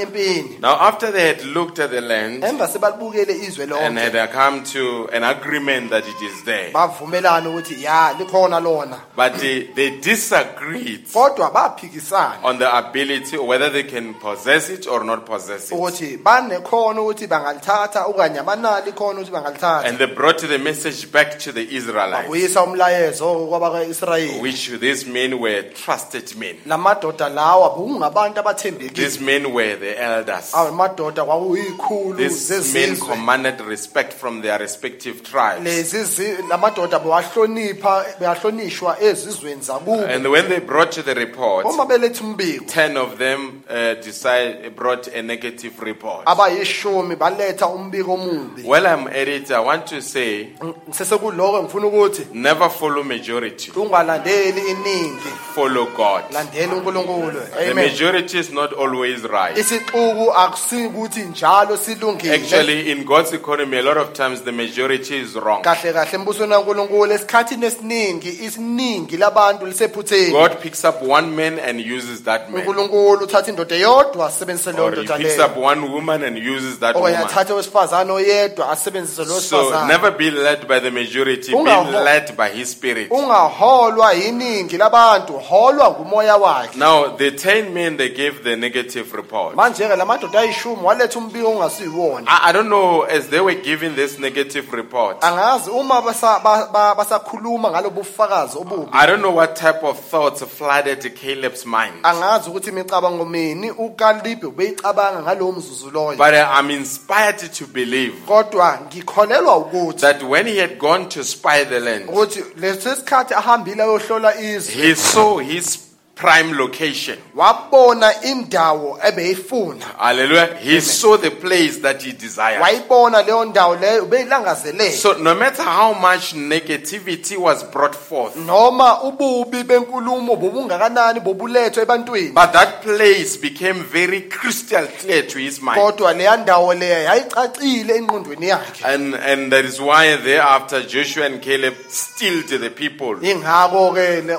empini. 0.00 0.60
Now, 0.60 0.80
after 0.80 1.12
they 1.12 1.28
had 1.28 1.44
looked 1.44 1.78
at 1.78 1.90
the 1.90 2.00
land 2.00 2.42
emva 2.42 2.68
sebalibukele 2.68 3.34
izwe 3.34 3.62
and 3.62 3.72
lonke 3.72 4.12
had 4.12 4.32
come 4.32 4.64
to 4.64 5.08
an 5.12 5.22
agreement 5.22 5.90
that 5.90 6.04
it 6.08 6.22
is 6.22 6.42
there, 6.44 6.72
bavumelana 6.72 7.48
ukuthi 7.48 7.82
ya 7.82 8.14
likhona 8.18 8.60
lona. 8.60 9.00
But 9.14 9.34
eh, 9.34 9.38
they, 9.38 9.66
they 9.74 10.00
disagreed 10.00 10.71
kodwa 11.12 11.50
baphikisana 11.50 12.38
on 12.44 12.58
the 12.58 12.66
ability 12.76 13.36
or 13.36 13.46
whether 13.48 13.70
they 13.70 13.82
can 13.82 14.14
possess 14.14 14.70
it 14.70 14.86
or 14.86 15.04
not 15.04 15.24
possess 15.26 15.70
it. 15.72 15.78
ukuthi 15.78 16.16
banekhono 16.16 17.02
ukuthi 17.06 17.26
bangalithatha 17.26 18.04
okanye 18.06 18.38
abanalo 18.38 18.86
ikhono 18.88 19.20
ukuthi 19.20 19.30
bangalithatha 19.32 19.88
And 19.88 19.98
they 19.98 20.06
brought 20.06 20.38
the 20.38 20.58
message 20.58 21.10
back 21.12 21.38
to 21.38 21.52
the 21.52 21.62
Israelites, 21.76 22.22
babuyisa 22.28 22.62
umlayezo 22.62 23.46
kwabaka-israyeli 23.48 24.40
which 24.40 24.70
these 24.80 25.06
men 25.06 25.40
were 25.40 25.62
trusted 25.62 26.36
men. 26.36 26.56
lamadoda 26.66 27.28
lawa 27.28 27.70
bekungabantu 27.70 28.40
abathembekile 28.40 28.94
These 29.04 29.20
men 29.20 29.52
were 29.52 29.76
the 29.76 29.96
elders. 30.02 30.54
amadoda 30.54 31.24
kwakuyikhulu 31.24 32.16
These 32.16 32.50
men 32.54 32.62
zezizwe 32.62 33.08
commanded 33.08 33.60
respect 33.60 34.12
from 34.12 34.42
their 34.42 34.58
respective 34.58 35.22
tribes. 35.22 35.64
lezi 35.64 36.04
zi- 36.04 36.36
lamadoda 36.48 36.98
bewahlonipha 36.98 38.04
beyahlonishwa 38.20 39.00
ezizweni 39.02 39.62
zakubo 39.62 40.04
And 40.04 40.26
when 40.26 40.48
they 40.48 40.60
brought 40.66 41.04
the 41.04 41.14
report, 41.14 41.66
uma 41.66 41.86
beletha 41.86 42.24
umbiko 42.24 42.64
ten 42.66 42.96
of 42.96 43.18
them 43.18 43.62
uh, 43.68 43.94
decide, 44.02 44.70
brought 44.76 45.08
a 45.08 45.22
negative 45.22 45.80
report. 45.80 46.22
abayishumi 46.26 47.16
baletha 47.16 47.66
umbiko 47.66 48.12
omubi 48.14 48.62
Well, 48.64 48.86
I'm 48.86 49.06
at 49.08 49.28
it. 49.28 49.50
I 49.50 49.60
want 49.60 49.86
to 49.88 50.00
say, 50.02 50.48
sesekuloko 50.90 51.62
ngifuna 51.62 51.86
ukuthi 51.86 52.26
never 52.34 52.68
follow 52.70 53.02
majority. 53.04 53.70
ungalandeli 53.76 54.60
iningi 54.70 55.28
Follow 55.54 55.86
God. 55.96 56.22
landela 56.32 56.74
uNkulunkulu 56.74 57.40
The 57.54 57.70
amen 57.70 57.86
majority 57.88 58.38
is 58.38 58.50
not 58.52 58.72
always 58.72 59.22
right. 59.22 59.58
isixuku 59.58 60.32
akusikuthi 60.36 61.20
njalo 61.20 61.76
silungile 61.76 62.34
Actually, 62.34 62.90
in 62.90 63.04
God's 63.04 63.32
economy, 63.32 63.78
a 63.78 63.82
lot 63.82 63.96
of 64.00 64.12
times 64.12 64.40
the 64.42 64.52
majority 64.52 65.16
is 65.20 65.34
wrong. 65.34 65.62
kahle 65.62 65.92
kahle 65.92 66.12
embusweni 66.18 66.52
kaNkulunkulu 66.52 67.12
esikhathini 67.12 67.66
esiningi 67.66 68.28
isiningi 68.28 69.16
labantu 69.16 69.66
lisephutheni 69.66 70.30
God 70.32 70.51
picks 70.60 70.84
up 70.84 71.02
one 71.02 71.28
man 71.36 71.58
and 71.58 71.80
uses 71.80 72.22
that 72.22 72.50
man. 72.50 72.60
uNkulunkulu 72.60 73.24
uthatha 73.24 73.50
indoda 73.50 73.76
eyodwa 73.76 74.26
asebenzise 74.26 74.72
leyo 74.72 74.84
Or 74.84 74.94
he 74.94 75.02
ndoda 75.02 75.18
picks 75.18 75.36
leyo 75.38 75.46
up 75.46 75.56
one 75.56 75.80
woman 75.92 76.24
and 76.24 76.38
uses 76.38 76.78
that 76.78 76.94
woman. 76.96 77.14
athathe 77.14 77.52
owesifazane 77.52 78.12
oyedwa 78.12 78.70
asebenzise 78.70 79.24
lo 79.24 79.40
So 79.40 79.86
never 79.86 80.10
be 80.10 80.30
led 80.30 80.66
by 80.68 80.80
the 80.80 80.90
majority, 80.90 81.50
be 81.52 81.56
Ungaho- 81.58 82.04
led 82.04 82.36
by 82.36 82.48
his 82.48 82.70
spirit. 82.72 83.10
ungaholwa 83.10 84.12
yiningi 84.12 84.76
labantu 84.76 85.32
holwa 85.32 85.90
ngumoya 85.90 86.36
wakhe 86.36 86.78
Now, 86.78 87.16
the 87.16 87.30
10 87.30 87.70
men, 87.74 87.96
they 87.96 88.08
gave 88.08 88.42
the 88.44 88.56
negative 88.56 89.14
report. 89.16 89.56
manje 89.56 89.88
ke 89.88 89.96
lamadoda 89.96 90.40
ayishumi 90.40 90.82
waletha 90.82 91.18
umbiko 91.18 91.50
ongasiyiwona 91.50 92.26
I, 92.30 92.50
I 92.50 92.52
don't 92.52 92.68
know, 92.68 93.02
as 93.02 93.28
they 93.28 93.40
were 93.40 93.54
giving 93.62 93.90
this 93.94 94.18
negative 94.18 94.72
report, 94.76 95.16
angazi 95.24 95.70
uma 95.70 96.00
basa- 96.02 96.40
ba- 96.42 96.68
ba- 96.72 96.94
basakhuluma 96.94 97.70
ngalobu 97.70 98.00
bufakazi 98.02 98.58
obubi 98.58 98.88
I 98.92 99.06
don't 99.06 99.20
know 99.22 99.36
what 99.36 99.54
type 99.56 99.82
of 99.86 99.98
thoughts 100.10 100.41
flooded 100.46 101.14
Caleb's 101.14 101.66
mind. 101.66 101.94
angazi 102.02 102.50
ukuthi 102.50 102.70
imicabango 102.70 103.24
mini 103.24 103.70
ukalibe 103.70 104.46
ubeyicabanga 104.46 105.22
ngalowo 105.22 105.52
mzuzu 105.52 105.90
loyo 105.90 106.16
But 106.16 106.34
uh, 106.34 106.58
I'm 106.58 106.70
inspired 106.70 107.52
to 107.52 107.66
believe 107.66 108.12
kodwa 108.26 108.78
ngikholelwa 108.86 109.56
ukuthi 109.56 110.00
that 110.00 110.22
when 110.22 110.46
he 110.46 110.58
had 110.58 110.78
gone 110.78 111.08
to 111.08 111.24
spy 111.24 111.64
the 111.64 111.80
land, 111.80 112.08
ukuthi 112.08 112.44
lesi 112.56 112.88
sikhathi 112.96 113.34
ahambile 113.34 113.82
ayohlola 113.82 114.40
izwe 114.40 114.74
he 114.74 114.94
saw 114.94 115.38
his 115.38 115.78
prime 116.14 116.52
location. 116.52 117.18
wabona 117.34 118.22
indawo 118.22 118.98
ebeyifuna 119.04 119.84
Hallelujah. 119.98 120.56
He 120.60 120.80
saw 120.80 121.16
the 121.16 121.30
place 121.30 121.78
that 121.82 122.02
he 122.02 122.12
desired. 122.12 122.62
wayibona 122.62 123.22
leyo 123.22 123.44
ndawo 123.44 123.76
leyo 123.76 124.92
So 124.92 125.12
no 125.18 125.34
matter 125.34 125.62
how 125.62 125.94
much 125.94 126.34
negativity 126.34 127.36
was 127.36 127.64
brought 127.64 127.94
forth, 127.94 128.36
noma 128.36 129.02
ububi 129.02 129.62
benkulumo 129.64 130.36
bobungakanani 130.36 131.20
bobulethwe 131.20 131.82
ebantwini 131.82 132.32
but 132.34 132.52
that 132.52 132.82
place 132.82 133.36
became 133.38 133.82
very 133.82 134.20
crystal 134.22 134.86
clear 134.86 135.22
to 135.26 135.38
his 135.38 135.60
mind. 135.62 135.78
kodwa 135.78 136.12
leya 136.12 136.36
ndawo 136.36 136.74
leya 136.74 136.98
yayicacile 136.98 137.96
engqondweni 137.96 138.48
yakhe 138.48 138.84
And, 138.84 139.14
and 139.14 139.52
that 139.52 139.64
is 139.64 139.80
why 139.80 140.16
thereafter 140.16 140.82
Joshua 140.86 141.24
and 141.26 141.40
Caleb 141.42 141.74
stilled 141.88 142.48
the 142.48 142.70
people 142.70 143.16
ke 143.16 143.34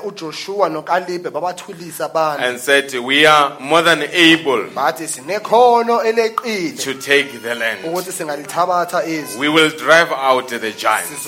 uJoshua 0.04 0.68
noKalibe 0.68 1.30
babathulisa 1.30 1.63
abantu 1.63 1.63
and 1.68 2.58
said, 2.58 2.92
We 2.94 3.26
are 3.26 3.58
more 3.60 3.82
than 3.82 4.02
able 4.12 4.64
bathi 4.74 5.06
sinekhono 5.06 6.02
eleqile 6.04 6.78
to 6.80 6.94
take 6.94 7.40
the 7.42 7.54
land. 7.54 7.84
ukuthi 7.84 8.12
singalithabatha 8.12 9.04
izwe 9.04 9.38
We 9.40 9.48
will 9.48 9.70
drive 9.70 10.12
out 10.12 10.48
the 10.48 10.72
giants. 10.72 11.24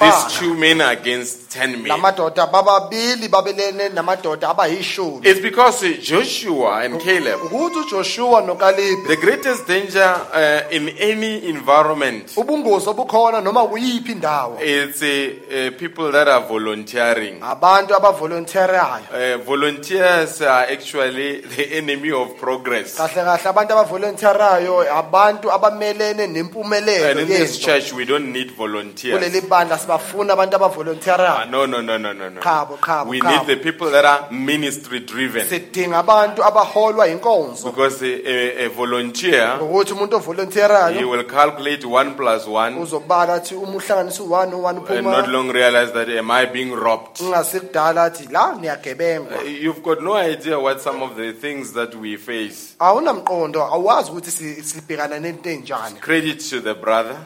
These 0.00 0.38
two 0.38 0.54
men 0.54 0.80
against 0.80 1.50
ten 1.50 1.72
men. 1.82 1.88
lamadoda 1.88 2.46
bababili 2.46 3.28
babelene 3.28 3.88
namadoda 3.88 4.48
abayishumi 4.50 5.26
It's 5.26 5.40
because 5.40 5.80
Joshua 6.02 6.82
and 6.84 7.00
Caleb, 7.00 7.40
ukuthi 7.40 7.78
uJoshua 7.78 8.40
noKalibe 8.46 9.08
the 9.08 9.16
greatest 9.16 9.66
danger 9.66 10.20
uh, 10.32 10.62
in 10.74 10.88
any 10.98 11.48
environment 11.48 12.32
ubungozi 12.36 12.88
obukhona 12.88 13.40
noma 13.40 13.64
kuyiphi 13.66 14.12
indawo 14.12 14.58
is 14.62 15.02
uh, 15.02 15.06
uh, 15.06 15.70
people 15.78 16.12
that 16.12 16.28
are 16.28 16.40
volunteering. 16.46 17.40
Uh, 18.54 19.38
volunteers 19.44 20.42
are 20.42 20.66
actually 20.72 21.40
the 21.40 21.76
enemy 21.76 22.10
of 22.12 22.36
progress. 22.38 22.96
kahle 22.96 23.24
kahle 23.24 23.48
abantu 23.48 23.72
abavolontierayo 23.72 24.84
abantu 24.98 25.50
abamelene 25.52 26.24
And 26.24 26.36
nempumelelo 26.36 27.20
in 27.20 27.28
this 27.28 27.58
yento 27.58 27.64
church, 27.64 27.92
we 27.92 28.04
don't 28.04 28.32
need 28.32 28.50
volunteers. 28.50 29.18
kuleli 29.18 29.40
bandla 29.48 29.78
sibafuna 29.78 30.32
abantu 30.32 30.56
Ah, 31.18 31.44
no, 31.50 31.66
no, 31.66 31.80
no, 31.80 31.96
no, 31.98 32.12
no, 32.12 32.28
no. 32.28 32.40
We 33.06 33.20
need 33.20 33.46
the 33.46 33.56
people 33.62 33.90
that 33.90 34.04
are 34.04 34.28
ministry 34.30 35.00
driven. 35.00 35.46
sidinga 35.46 35.98
abantu 35.98 36.42
abaholwa 36.44 37.08
inkonzo 37.08 37.64
Because 37.70 38.02
a, 38.02 38.06
a, 38.06 38.66
a 38.66 38.68
volunteer, 38.68 39.56
ngokuthi 39.58 39.92
umuntu 39.92 40.20
he 40.94 41.04
will 41.04 41.24
calculate 41.24 41.84
one 41.84 42.14
plus 42.14 42.46
one 42.46 42.76
uzobala 42.76 43.34
athi 43.34 43.54
uma 43.54 43.76
uhlanganisa 43.76 44.22
u-one 44.22 44.52
u-one 44.54 44.76
and 44.78 44.88
not 45.06 45.24
uphuma 45.24 45.32
long 45.32 45.50
realize 45.50 45.92
that 45.92 46.08
am 46.08 46.30
I 46.30 46.46
being 46.46 46.72
robbed? 46.72 47.18
ungasekudala 47.20 48.04
athi 48.04 48.28
la 48.32 48.39
Uh, 48.40 49.42
You've 49.44 49.82
got 49.82 50.00
no 50.02 50.14
idea 50.14 50.58
what 50.58 50.80
some 50.80 51.02
of 51.02 51.16
the 51.16 51.32
things 51.32 51.72
that 51.72 51.94
we 51.94 52.16
face. 52.16 52.74
awunamqondo 52.78 53.62
awazi 53.62 54.10
ukuthi 54.10 54.30
si- 54.30 54.62
sibhekana 54.62 55.18
nento 55.20 55.48
ey'njani 55.50 56.00
Credit 56.00 56.38
to 56.50 56.60
the 56.60 56.74
brother. 56.74 57.16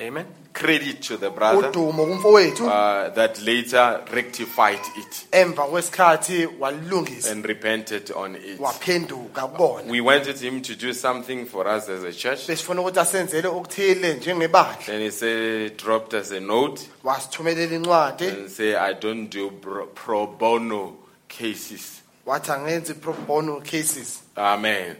amen 0.00 0.26
Credit 0.52 1.00
to 1.02 1.16
the 1.16 1.30
brother 1.30 1.68
udumo 1.70 2.06
kumfowethu 2.06 2.64
uh, 2.66 3.14
that 3.14 3.40
later 3.42 4.00
rectified 4.12 4.80
it 4.98 5.26
emva 5.30 5.62
kwesikhathi 5.64 6.48
walilungisa 6.60 7.30
and 7.32 7.46
repented 7.46 8.12
on 8.16 8.36
it. 8.36 8.60
waphenduka 8.60 9.46
kubona 9.46 9.90
We 9.90 10.00
wanted 10.00 10.36
him 10.40 10.60
to 10.62 10.74
do 10.74 10.92
something 10.92 11.46
for 11.46 11.66
us 11.76 11.88
as 11.88 12.04
a 12.04 12.12
church. 12.12 12.46
besifuna 12.46 12.80
ukuthi 12.80 12.98
asenzele 13.00 13.48
okuthile 13.48 14.14
njengebandla 14.14 14.76
Then 14.86 15.00
he 15.00 15.10
said, 15.10 15.76
dropped 15.76 16.14
us 16.20 16.30
a 16.32 16.40
note 16.40 16.82
wasithumelela 17.04 17.74
incwadi 17.76 18.28
and 18.28 18.50
say, 18.50 18.74
I 18.74 18.92
don't 18.94 19.28
do 19.30 19.50
pro, 19.50 19.86
pro 19.86 20.26
bono 20.26 20.92
cases. 21.28 22.02
wathi 22.26 22.50
angenzi 22.52 22.94
pro 22.94 23.12
bono 23.14 23.60
cases 23.60 24.20
Amen. 24.36 24.96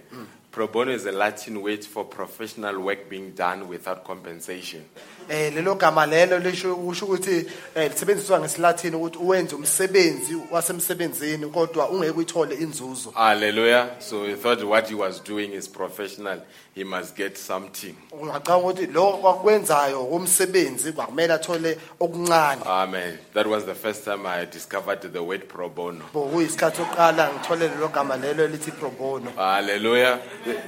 Pro 0.50 0.66
bono 0.68 0.92
is 0.92 1.06
a 1.06 1.12
Latin 1.12 1.62
word 1.62 1.82
for 1.84 2.04
professional 2.04 2.78
work 2.80 3.08
being 3.08 3.30
done 3.34 3.68
without 3.68 4.04
compensation. 4.04 4.84
Eh 5.28 5.54
lelo 5.54 5.74
gama 5.74 6.06
lelo 6.06 6.38
lisho 6.38 6.76
kusho 6.76 7.06
ukuthi 7.06 7.46
eh 7.74 7.90
lisebenziswa 7.90 8.40
ngesilathini 8.40 8.96
ukuthi 8.96 9.18
uwenze 9.18 9.54
umsebenzi 9.54 10.36
wasemsebenzini 10.50 11.46
kodwa 11.46 11.88
ungeke 11.88 12.16
uyithole 12.16 12.54
inzuzo 12.54 13.10
Hallelujah. 13.14 13.88
So 13.98 14.24
he 14.24 14.34
thought 14.34 14.62
what 14.64 14.88
he 14.88 14.94
was 14.94 15.20
doing 15.20 15.52
is 15.52 15.68
professional. 15.68 16.40
He 16.74 16.84
must 16.84 17.16
get 17.16 17.36
something. 17.38 17.94
ungacanga 18.12 18.56
ukuthi 18.56 18.86
lo 18.86 19.12
kwakwenzayo 19.12 20.02
umsebenzi 20.04 20.92
kwakumele 20.92 21.32
athole 21.34 21.78
okuncane 22.00 22.62
Amen. 22.66 23.18
That 23.34 23.46
was 23.46 23.64
the 23.64 23.74
first 23.74 24.04
time 24.04 24.26
I 24.26 24.46
discovered 24.46 25.02
the 25.12 25.22
word 25.22 25.48
pro 25.48 25.68
bono. 25.68 26.04
bokuyisikhathi 26.14 26.76
sokuqala 26.76 27.30
ngithole 27.32 27.68
lelo 27.68 27.88
gama 27.88 28.16
lelo 28.16 28.46
lithi 28.48 28.70
pro 28.70 28.90
bono 28.90 29.30
Hallelujah. 29.36 30.20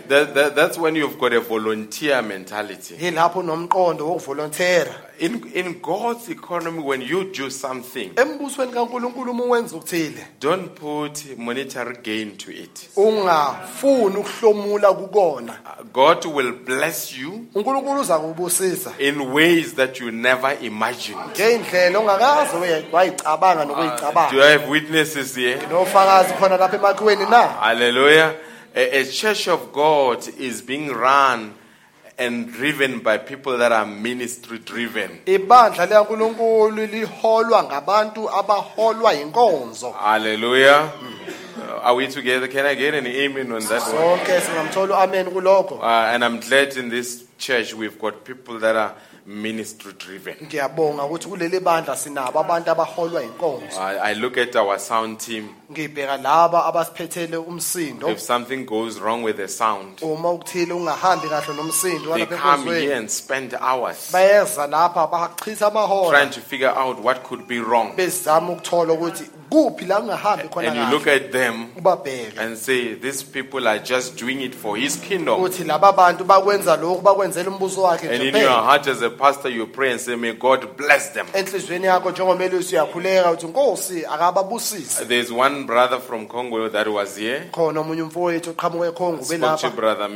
That, 0.08 0.34
that, 0.34 0.54
that's 0.54 0.78
when 0.78 0.94
you've 0.96 1.18
got 1.18 1.32
a 1.32 1.40
volunteer 1.40 2.22
mentality. 2.22 2.94
yilapho 3.00 3.38
unomqondo 3.40 4.06
wokuvolontera 4.06 4.94
In, 5.20 5.46
in 5.54 5.80
God's 5.80 6.28
economy, 6.28 6.80
when 6.82 7.00
you 7.00 7.30
do 7.32 7.48
something, 7.48 8.10
embusweni 8.16 8.72
kaNkuluNkulu 8.72 9.30
uma 9.30 9.44
wenza 9.44 9.76
ukuthile 9.76 10.26
don't 10.40 10.74
put 10.74 11.38
monetary 11.38 11.96
gain 12.02 12.36
to 12.36 12.50
it. 12.50 12.88
ungafuni 12.96 14.16
ukuhlomula 14.16 14.92
kukona 14.92 15.52
uh, 15.52 15.86
God 15.94 16.24
will 16.26 16.52
bless 16.52 17.18
you 17.18 17.46
uNkulunkulu 17.54 18.00
uza 18.00 18.18
kubusisa 18.18 18.92
in 18.98 19.20
ways 19.20 19.74
that 19.74 20.00
you 20.00 20.10
never 20.10 20.56
imagined. 20.60 21.18
ngeindlela 21.36 21.98
ongakaze 21.98 22.56
uye- 22.56 22.84
wayicabanga 22.92 23.64
Do 24.30 24.42
I 24.42 24.50
have 24.52 24.68
witnesses 24.68 25.34
here? 25.36 25.58
nofakazi 25.70 26.32
khona 26.34 26.56
lapha 26.56 26.76
emakweni 26.76 27.24
na 27.30 27.42
Hallelujah. 27.48 28.34
A, 28.76 29.00
a 29.00 29.04
church 29.04 29.48
of 29.48 29.72
God 29.72 30.18
is 30.38 30.62
being 30.62 30.88
run 30.88 31.54
and 32.18 32.52
driven 32.52 32.98
by 33.00 33.18
people 33.18 33.56
that 33.58 33.72
are 33.72 33.86
ministry 33.86 34.58
driven. 34.58 35.10
ibandla 35.26 35.86
likaNkulunkulu 35.86 36.86
liholwa 36.86 37.62
ngabantu 37.64 38.30
abaholwa 38.30 39.14
inkonzo 39.14 39.90
Hallelujah. 39.90 40.90
Mm. 41.02 41.14
Uh, 41.56 41.78
are 41.82 41.94
we 41.94 42.06
together? 42.08 42.48
Can 42.48 42.66
I 42.66 42.74
get 42.74 42.94
an 42.94 43.06
amen 43.06 43.52
on 43.52 43.60
that 43.60 43.82
one? 43.82 44.18
sonke 44.18 44.40
singamthola 44.40 44.94
amen 45.04 45.26
kulokho 45.26 45.78
Uh, 45.80 46.12
and 46.12 46.24
I'm 46.24 46.40
glad 46.40 46.76
in 46.76 46.88
this 46.88 47.24
church 47.38 47.74
we've 47.74 47.98
got 47.98 48.24
people 48.24 48.58
that 48.58 48.74
are 48.76 48.94
ministry 49.26 49.92
driven. 49.98 50.34
ngiyabonga 50.46 51.04
ukuthi 51.04 51.28
kuleli 51.28 51.60
bandla 51.60 51.96
sinabo 51.96 52.40
abantu 52.40 52.70
abaholwa 52.70 53.22
inkonzo 53.22 53.80
I, 53.80 54.10
I 54.10 54.14
look 54.14 54.36
at 54.38 54.56
our 54.56 54.78
sound 54.78 55.18
team. 55.20 55.48
ngibheka 55.72 56.16
laba 56.16 56.64
abasiphethele 56.66 57.36
umsindo 57.36 58.08
If 58.10 58.20
something 58.20 58.64
goes 58.66 59.00
wrong 59.00 59.22
with 59.22 59.36
the 59.36 59.48
sound, 59.48 60.02
uma 60.02 60.30
ukuthile 60.30 60.72
ungahambi 60.74 61.28
kahle 61.28 61.54
nomsindo 61.56 62.14
they 62.14 62.24
walapha 62.26 62.36
come 62.36 62.64
here 62.66 62.74
enkonzweni 62.74 62.98
and 62.98 63.10
spend 63.10 63.54
hours 63.60 64.12
bayeza 64.12 64.66
lapha 64.66 65.06
bachitha 65.06 65.66
amahora 65.66 66.18
trying 66.18 66.30
to 66.30 66.40
figure 66.40 66.72
out 66.78 66.98
what 67.02 67.22
could 67.22 67.46
be 67.48 67.60
wrong. 67.60 67.96
bezama 67.96 68.52
ukuthola 68.52 68.92
ukuthi 68.92 69.24
kuphi 69.50 69.84
la 69.86 70.00
kungahambi 70.00 70.48
khona 70.48 70.68
And 70.68 70.76
you 70.76 70.98
look 70.98 71.04
kahle 71.04 71.16
at 71.16 71.32
them 71.32 71.66
ubabheke 71.76 72.38
and 72.38 72.58
say, 72.58 72.94
These 72.94 73.22
people 73.24 73.68
are 73.68 73.78
just 73.78 74.16
doing 74.16 74.40
it 74.40 74.54
for 74.54 74.76
His 74.76 74.96
kingdom. 74.96 75.40
uthi 75.40 75.64
laba 75.64 75.92
bantu 75.92 76.24
bakwenza 76.24 76.76
lokhu 76.76 77.00
bakwenzela 77.02 77.50
umbuso 77.50 77.82
wakhe 77.82 78.08
And 78.08 78.18
nje 78.22 78.28
in 78.28 78.34
your 78.34 78.42
kuphela 78.50 78.64
heart 78.64 78.86
as 78.88 79.02
a 79.02 79.10
pastor, 79.18 79.48
you 79.48 79.66
pray 79.66 79.92
and 79.92 80.00
say, 80.00 80.16
May 80.16 80.32
God 80.32 80.76
bless 80.76 81.10
them. 81.10 81.26
enhlizweni 81.34 81.86
yakho 81.86 82.10
njengomelisi 82.10 82.74
uyakhuleka 82.74 83.30
uthi 83.30 83.46
nkosi 83.46 84.06
akababusise 84.06 85.04
There's 85.04 85.32
one 85.32 85.64
brother 85.64 86.00
from 86.00 86.26
Congo 86.26 86.68
that 86.68 86.88
was 86.88 87.16
here. 87.16 87.48
khona 87.52 87.80
omunye 87.80 88.02
umfowethu 88.02 88.50
oqhamuka 88.50 88.86
ekhongo 88.88 89.24
Spoke 89.24 89.60
to 89.60 89.70
Brother 89.70 90.08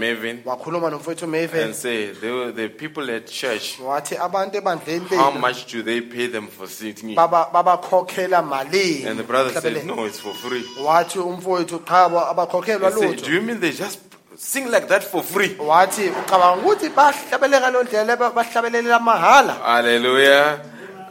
wakhuluma 0.44 0.90
nomfowethu 0.90 1.22
and 1.24 1.32
Maven 1.34 1.74
say, 1.74 2.06
the, 2.12 2.52
the 2.54 2.68
people 2.68 3.10
at 3.10 3.26
church, 3.26 3.78
wathi 3.80 4.16
abantu 4.16 4.56
ebandleni 4.58 5.08
how 5.16 5.30
much 5.30 5.66
do 5.72 5.82
they 5.82 6.00
pay 6.00 6.26
them 6.26 6.46
for 6.48 6.66
sitting? 6.66 7.08
here?" 7.10 7.16
baba 7.16 7.48
babakhokhela 7.52 8.42
malini 8.42 9.06
And 9.06 9.18
the 9.18 9.24
brother 9.24 9.50
said, 9.60 9.86
No, 9.86 10.04
it's 10.04 10.18
for 10.20 10.34
free. 10.34 10.64
wathi 10.82 11.18
umfowethu 11.18 11.78
cha 11.86 12.04
abakhokhelwa 12.08 12.88
I 12.88 12.90
said, 12.92 13.10
lutho 13.18 13.24
Do 13.24 13.32
you 13.32 13.40
mean 13.42 13.60
they 13.60 13.72
just 13.72 14.07
sing 14.38 14.70
like 14.70 14.86
that 14.88 15.02
for 15.04 15.22
free? 15.22 15.56
wathi 15.58 16.08
ucabanga 16.10 16.62
ukuthi 16.62 16.88
bahlabeleka 16.88 17.70
lo 17.70 17.82
ndlela 17.82 18.16
ba- 18.16 18.30
bahlabelelela 18.30 18.98
mahhala 19.00 19.54
Hallelujah. 19.54 20.60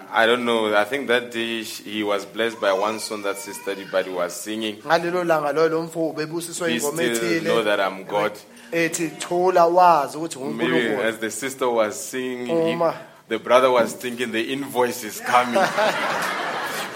I 0.09 0.25
don't 0.25 0.45
know. 0.45 0.73
I 0.73 0.86
think 0.86 1.07
that 1.09 1.32
day 1.32 1.63
sh- 1.63 1.82
he 1.84 2.01
was 2.01 2.25
blessed 2.25 2.61
by 2.61 2.71
one 2.71 2.97
song 2.99 3.23
that 3.23 3.38
Sister 3.38 3.75
Dibadi 3.75 4.13
was 4.13 4.34
singing. 4.34 4.78
ngalelo 4.82 5.23
langa 5.23 5.51
lo 5.53 5.67
lo 5.67 5.82
mfo 5.84 6.13
bebusiswa 6.15 6.67
Be 6.67 6.75
ingoma 6.78 7.03
still 7.03 7.43
know 7.43 7.59
ethile 7.59 7.63
that 7.65 7.80
I'm 7.82 8.03
God. 8.05 8.32
ethi 8.71 9.09
thula 9.19 9.65
wazi 9.65 10.17
ukuthi 10.17 10.39
Maybe 10.39 10.71
nguNkulunkulu 10.73 11.03
as 11.09 11.17
the 11.17 11.30
sister 11.32 11.67
was 11.69 11.95
singing, 12.09 12.47
he- 12.47 12.71
Uma. 12.73 12.93
The 13.28 13.39
brother 13.39 13.69
was 13.69 13.93
thinking 13.93 14.32
the 14.32 14.53
invoice 14.53 15.03
is 15.03 15.19
coming. 15.21 15.61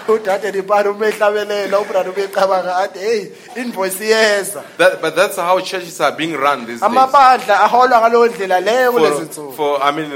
udade 0.08 0.52
libani 0.52 0.90
umehlabelela 0.90 1.80
ubrother 1.80 2.10
ubecabanga 2.12 2.76
athi 2.76 3.00
hey 3.00 3.28
invoice 3.56 4.06
iyeza 4.06 4.64
that, 4.78 5.02
but 5.02 5.16
that's 5.16 5.36
how 5.36 5.60
churches 5.60 6.02
are 6.02 6.16
being 6.18 6.34
run 6.34 6.66
these 6.66 6.80
days. 6.80 6.84
amabandla 6.84 7.60
aholwa 7.62 8.02
ngalowo 8.02 8.28
ndlela 8.28 8.60
leyo 8.60 8.92
kulezi 8.92 9.26
For, 9.32 9.54
for 9.54 9.84
I 9.84 9.92
mean, 9.92 10.12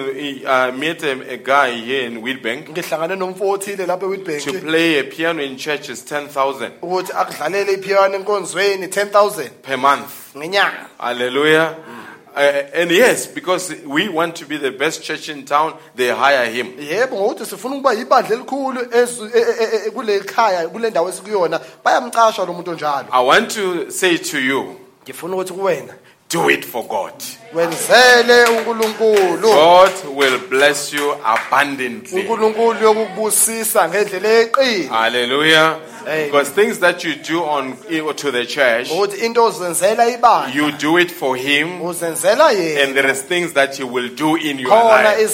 I 0.45 0.69
uh, 0.69 0.75
met 0.75 1.03
a, 1.03 1.33
a 1.33 1.37
guy 1.37 1.71
here 1.71 2.07
in 2.07 2.21
nomfo 2.21 3.57
To 3.57 4.59
play 4.59 4.99
a 4.99 5.03
piano 5.03 5.41
in 5.41 5.57
church 5.57 5.89
is 5.89 6.03
10,000 6.03 6.71
ukuthi 6.81 7.11
akudlalele 7.13 7.73
ipiano 7.73 8.15
enkonzweni 8.15 8.87
10000 8.87 9.49
per 9.61 9.77
month. 9.77 10.35
Hallelujah. 10.97 11.75
Uh, 11.87 12.04
Uh, 12.35 12.63
and 12.73 12.91
yes, 12.91 13.27
because 13.27 13.73
we 13.85 14.09
want 14.09 14.35
to 14.35 14.45
be 14.45 14.57
the 14.57 14.71
best 14.71 15.01
church 15.03 15.29
in 15.29 15.45
town, 15.45 15.73
they 15.95 16.09
hire 16.09 16.45
him. 16.51 16.73
yebo 16.79 17.15
ngokuthi 17.15 17.45
sifuna 17.45 17.75
ukuba 17.75 17.93
ibandla 17.93 18.35
elikhulu 18.35 18.81
ezu- 18.81 19.29
e- 19.35 19.39
e- 19.63 19.87
e- 19.87 19.91
kule 19.91 20.19
khaya 20.19 20.67
kule 20.67 20.89
ndawo 20.89 21.09
esikuyona 21.09 21.59
bayamqasha 21.83 22.45
lo 22.45 22.53
muntu 22.53 22.71
onjalo 22.71 23.07
I 23.11 23.21
want 23.25 23.51
to 23.51 23.89
say 23.91 24.17
to 24.17 24.39
you, 24.39 24.75
ngifuna 25.05 25.35
ukuthi 25.35 25.53
kuwena 25.53 25.93
do 26.29 26.49
it 26.49 26.65
for 26.65 26.83
God. 26.87 27.13
Wenzele 27.55 28.45
uNkulunkulu 28.45 29.49
God 29.49 29.91
will 30.15 30.39
bless 30.49 30.93
you 30.93 31.15
abundantly. 31.23 32.21
uNkulunkulu 32.21 32.83
yokubusisa 32.83 33.89
ngendlela 33.89 34.29
eqini 34.29 34.87
Hallelujah. 34.87 35.79
Amen. 36.07 36.25
Because 36.27 36.49
things 36.49 36.79
that 36.79 37.03
you 37.03 37.15
do 37.15 37.43
on 37.43 37.75
to 37.77 38.31
the 38.31 38.45
church, 38.45 38.89
ukuthi 38.91 39.25
into 39.25 39.41
ozenzela 39.41 40.53
you 40.53 40.71
do 40.71 40.97
it 40.97 41.09
for 41.11 41.35
Him, 41.35 41.81
and 41.81 42.95
there 42.95 43.07
is 43.09 43.23
things 43.23 43.53
that 43.53 43.75
He 43.75 43.83
will 43.83 44.09
do 44.09 44.35
in 44.35 44.59
your 44.59 44.69
life. 44.69 45.05
I, 45.05 45.25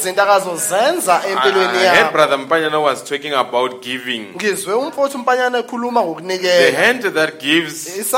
ah, 1.09 1.21
I 1.25 1.95
heard 1.95 2.13
Brother 2.13 2.37
Mpanyana 2.37 2.81
was 2.81 3.03
talking 3.03 3.33
about 3.33 3.81
giving. 3.81 4.33
ngizwe 4.35 4.73
umfowethu 4.73 5.17
umpanyana 5.17 5.57
ekhuluma 5.57 6.01
The 6.21 6.71
hand 6.71 7.03
that 7.03 7.39
gives 7.39 7.97
is 7.97 8.11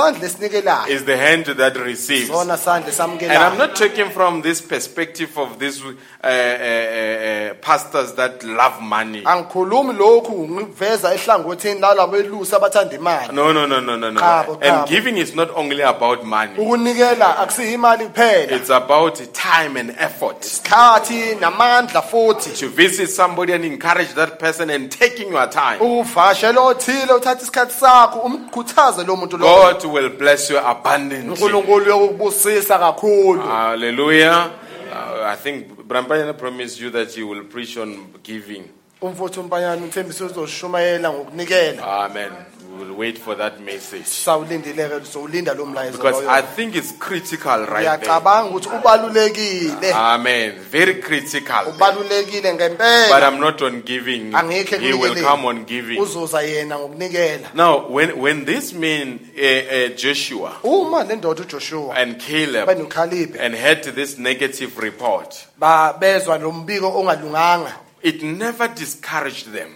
the 1.05 1.17
hand 1.17 1.45
that 1.45 1.77
receives. 1.77 2.29
And 2.29 2.51
I'm 2.51 3.57
not 3.57 3.75
talking 3.75 3.92
speaking 3.93 4.11
from 4.11 4.41
this 4.41 4.59
perspective 4.61 5.37
of 5.37 5.59
these 5.59 5.83
uh, 5.83 5.93
uh, 6.23 6.27
uh, 6.27 6.31
uh, 6.31 7.53
pastors 7.61 8.13
that 8.13 8.43
love 8.43 8.81
money. 8.81 9.21
angikhulumi 9.23 9.93
lokhu 9.93 10.47
ngiveza 10.49 11.13
ehlangothini 11.13 11.79
lala 11.79 12.03
abathanda 12.03 12.95
imali 12.95 13.33
No, 13.33 13.53
no, 13.53 13.67
no, 13.67 13.79
no, 13.79 13.95
no, 13.95 14.09
no. 14.09 14.19
Chabo, 14.19 14.59
And 14.61 14.87
giving 14.89 15.17
is 15.17 15.35
not 15.35 15.49
only 15.55 15.81
about 15.81 16.23
money. 16.25 16.53
ukunikela 16.57 17.37
akusiyo 17.39 17.73
imali 17.73 18.05
kuphela 18.05 18.51
It's 18.57 18.69
about 18.69 19.15
time 19.33 19.77
and 19.77 19.89
effort. 19.99 20.41
isikhathi 20.41 21.35
namandla 21.39 22.01
futhi 22.01 22.59
To 22.59 22.69
visit 22.69 23.09
somebody 23.09 23.53
and 23.53 23.65
encourage 23.65 24.13
that 24.15 24.39
person 24.39 24.69
and 24.69 24.91
taking 24.91 25.31
your 25.31 25.47
time. 25.49 25.79
uvashela 25.79 26.61
othile 26.61 27.13
uthatha 27.13 27.41
isikhathi 27.41 27.73
sakho 27.79 28.19
umkhuthaze 28.19 29.03
lo 29.05 29.15
muntu 29.15 29.37
lo 29.37 29.45
God 29.45 29.85
will 29.85 30.09
bless 30.09 30.49
you 30.49 30.57
abundantly. 30.59 31.29
unkulunkulu 31.29 31.85
yokubusisa 31.89 32.79
kakhulu 32.79 33.43
Hallelujah. 33.73 34.53
Uh, 34.91 35.23
I 35.23 35.35
think 35.35 35.87
Brampayana 35.87 36.37
promised 36.37 36.79
you 36.79 36.91
that 36.91 37.11
he 37.11 37.23
will 37.23 37.43
preach 37.45 37.75
on 37.75 38.13
giving. 38.21 38.69
Umpanyana 39.11 39.85
uthembise 39.85 40.23
uzoshumayela 40.23 41.09
ngokunikela 41.13 41.83
Amen. 42.05 42.31
We 42.73 42.85
will 42.85 42.95
wait 42.97 43.19
for 43.19 43.35
that 43.37 43.59
message. 43.59 44.05
sawulindileke 44.05 45.05
sizowulinda 45.05 45.53
lo 45.53 45.65
mlayezo 45.65 45.97
Because 45.97 46.23
loyo. 46.23 46.29
I 46.29 46.41
think 46.41 46.75
it's 46.75 46.91
critical 46.99 47.59
right 47.59 47.69
there. 47.69 47.97
ngiyacabanga 47.97 48.49
ukuthi 48.49 48.69
ubalulekile 48.69 49.93
Amen. 49.93 50.51
Very 50.71 50.95
critical. 50.95 51.67
ubalulekile 51.67 52.41
But 52.51 52.55
ngempela 52.61 53.27
I'm 53.27 53.39
not 53.39 53.61
on 53.61 53.81
giving. 53.81 54.31
angikho 54.33 54.79
He 54.79 54.93
will 54.93 55.15
come 55.23 55.45
on 55.45 55.65
giving. 55.65 55.99
uzoza 56.01 56.41
yena 56.41 56.79
ngokunikela 56.79 57.53
Now, 57.53 57.87
when, 57.89 58.17
when 58.19 58.45
this 58.45 58.73
man, 58.73 59.19
uh, 59.37 59.41
uh, 59.41 59.95
Joshua 59.95 60.51
uma 60.63 61.03
le 61.03 61.15
ndoda 61.15 61.41
ujoshua 61.43 61.95
and 61.95 62.19
Caleb, 62.19 63.35
and 63.39 63.53
had 63.55 63.83
this 63.83 64.17
negative 64.17 64.79
report, 64.79 65.45
ba 65.59 65.93
bezwa 65.99 66.37
ongalunganga 66.37 67.75
it 68.03 68.21
never 68.21 68.67
discouraged 68.67 69.47
them 69.53 69.69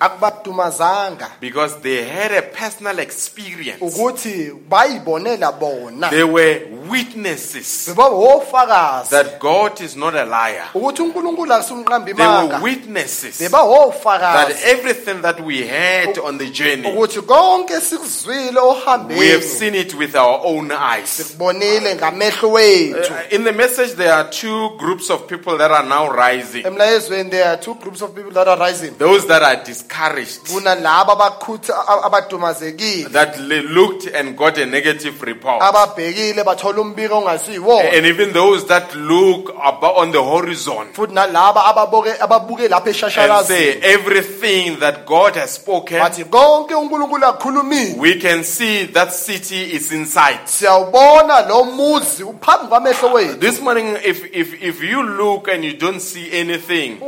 because 1.39 1.80
they 1.82 2.03
had 2.03 2.32
a 2.32 2.41
personal 2.41 2.99
experience. 2.99 3.80
ukuthi 3.82 4.51
bayibonela 4.69 5.51
bona 5.59 6.09
They 6.09 6.23
were 6.23 6.59
witnesses 6.89 7.86
that 7.86 9.38
God 9.39 9.82
is 9.82 9.95
not 9.95 10.15
a 10.15 10.25
liar. 10.25 10.65
ukuthi 10.73 11.01
uNkulunkulu 11.01 11.53
akusumqamba 11.53 12.05
They 12.05 12.13
were 12.13 12.23
imanga 12.23 12.59
witnesses 12.63 13.38
that 13.38 14.61
everything 14.65 15.21
that 15.21 15.39
we 15.39 15.65
had 15.67 16.17
on 16.19 16.38
the 16.38 16.49
journey, 16.49 16.84
ukuthi 16.91 17.21
konke 17.21 17.80
sikuzwile 17.82 18.38
we 18.38 18.55
have 18.55 18.57
ohambeni 18.84 19.41
seen 19.41 19.75
it 19.75 19.93
with 19.93 20.15
our 20.15 20.41
own 20.43 20.71
eyes. 20.71 21.09
sikubonile 21.09 21.95
ngamehlo 21.95 22.51
wethu 22.51 22.97
Uh, 22.97 23.36
in 23.36 23.43
the 23.43 23.51
message, 23.53 23.93
there 23.95 24.11
are 24.13 24.30
two 24.30 24.69
groups 24.78 25.09
of 25.09 25.28
people 25.28 25.57
that 25.57 25.71
are 25.71 25.88
now 25.88 26.09
rising. 26.09 26.65
emlayezweni 26.65 27.30
there 27.30 27.45
are 27.49 27.57
two 27.57 27.75
groups 27.75 28.01
of 28.01 28.16
people 28.18 28.32
that 28.32 28.47
are 28.47 28.57
rising. 28.57 28.97
Those 28.97 29.28
that 29.28 29.43
are 29.43 29.63
discouraged, 29.63 30.45
kunalabo 30.45 31.13
abakhutha 31.15 31.74
abadumazekile. 32.03 33.11
That 33.11 33.39
looked 33.39 34.07
and 34.07 34.36
got 34.36 34.57
a 34.57 34.65
negative 34.65 35.22
report. 35.22 35.61
ababhekile 35.61 36.43
bathola 36.43 36.82
umbiko 36.82 37.18
ongasiyiwona 37.18 37.93
And 37.93 38.05
even 38.05 38.34
those 38.34 38.65
that 38.68 38.95
look 38.95 39.55
on 39.55 40.11
the 40.11 40.24
horizon 40.24 40.93
futhi 40.93 41.13
nalaba 41.13 41.65
ababoke 41.65 42.13
ababuke 42.20 42.68
lapha 42.68 42.88
and 43.18 43.45
say 43.45 43.80
everything 43.82 44.80
that 44.80 45.05
God 45.05 45.36
has 45.36 45.51
spoken, 45.51 45.99
bathi 45.99 46.24
konke 46.26 46.74
uNkulunkulu 46.74 47.26
akukhulumile 47.26 47.97
we 47.97 48.15
can 48.20 48.43
see 48.43 48.86
that 48.86 49.13
city 49.13 49.74
is 49.74 49.91
in 49.91 50.05
sight. 50.05 50.47
siyawubona 50.47 51.47
lo 51.47 51.63
muzi 51.63 52.24
uphambi 52.24 52.68
kwamehlo 52.68 53.13
wethu. 53.13 53.39
This 53.39 53.61
morning, 53.61 53.97
if, 54.03 54.26
if, 54.34 54.61
if 54.61 54.84
you 54.84 55.03
look 55.03 55.47
and 55.47 55.63
you 55.63 55.74
don't 55.74 55.99
see 55.99 56.32
anything, 56.32 56.99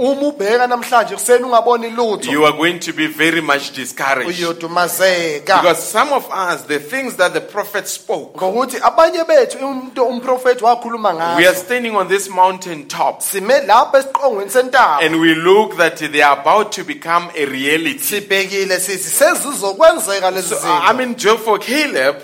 namhlanje 0.99 1.15
kuseni 1.15 1.43
ungaboni 1.43 1.89
lutho. 1.89 2.31
You 2.31 2.45
are 2.45 2.57
going 2.57 2.79
to 2.79 2.93
be 2.93 3.07
very 3.07 3.41
much 3.41 3.71
discouraged. 3.71 4.29
uyodumazeka 4.29 5.61
Because 5.61 5.83
some 5.83 6.13
of 6.13 6.29
us, 6.31 6.63
the 6.63 6.79
things 6.79 7.15
that 7.17 7.33
the 7.33 7.41
prophet 7.41 7.87
spoke, 7.87 8.33
ngokuthi 8.37 8.77
abanye 8.81 9.23
bethu 9.23 9.57
umuntu 9.57 10.03
umprofeti 10.05 10.63
wakhuluma 10.63 11.13
we 11.37 11.45
are 11.45 11.53
ngazo 11.53 11.65
standing 11.65 11.95
on 11.95 12.07
this 12.07 12.29
mountain 12.29 12.87
top. 12.87 13.21
Sime 13.21 13.61
lapha 13.65 13.99
esiqongweni 13.99 14.49
sentaba. 14.49 15.01
And 15.01 15.19
we 15.19 15.35
look 15.35 15.77
that 15.77 15.97
they 15.97 16.21
are 16.21 16.39
about 16.39 16.71
to 16.73 16.83
become 16.83 17.29
a 17.35 17.45
reality. 17.45 17.99
sibhekile 17.99 18.79
sithi 18.79 19.09
sezizokwenzeka 19.09 20.31
lezi 20.31 20.49
So, 20.49 20.55
I 20.57 20.91
zinto 20.91 20.97
mean, 20.97 21.15
Joe 21.15 21.37
for 21.37 21.59
Caleb, 21.59 22.15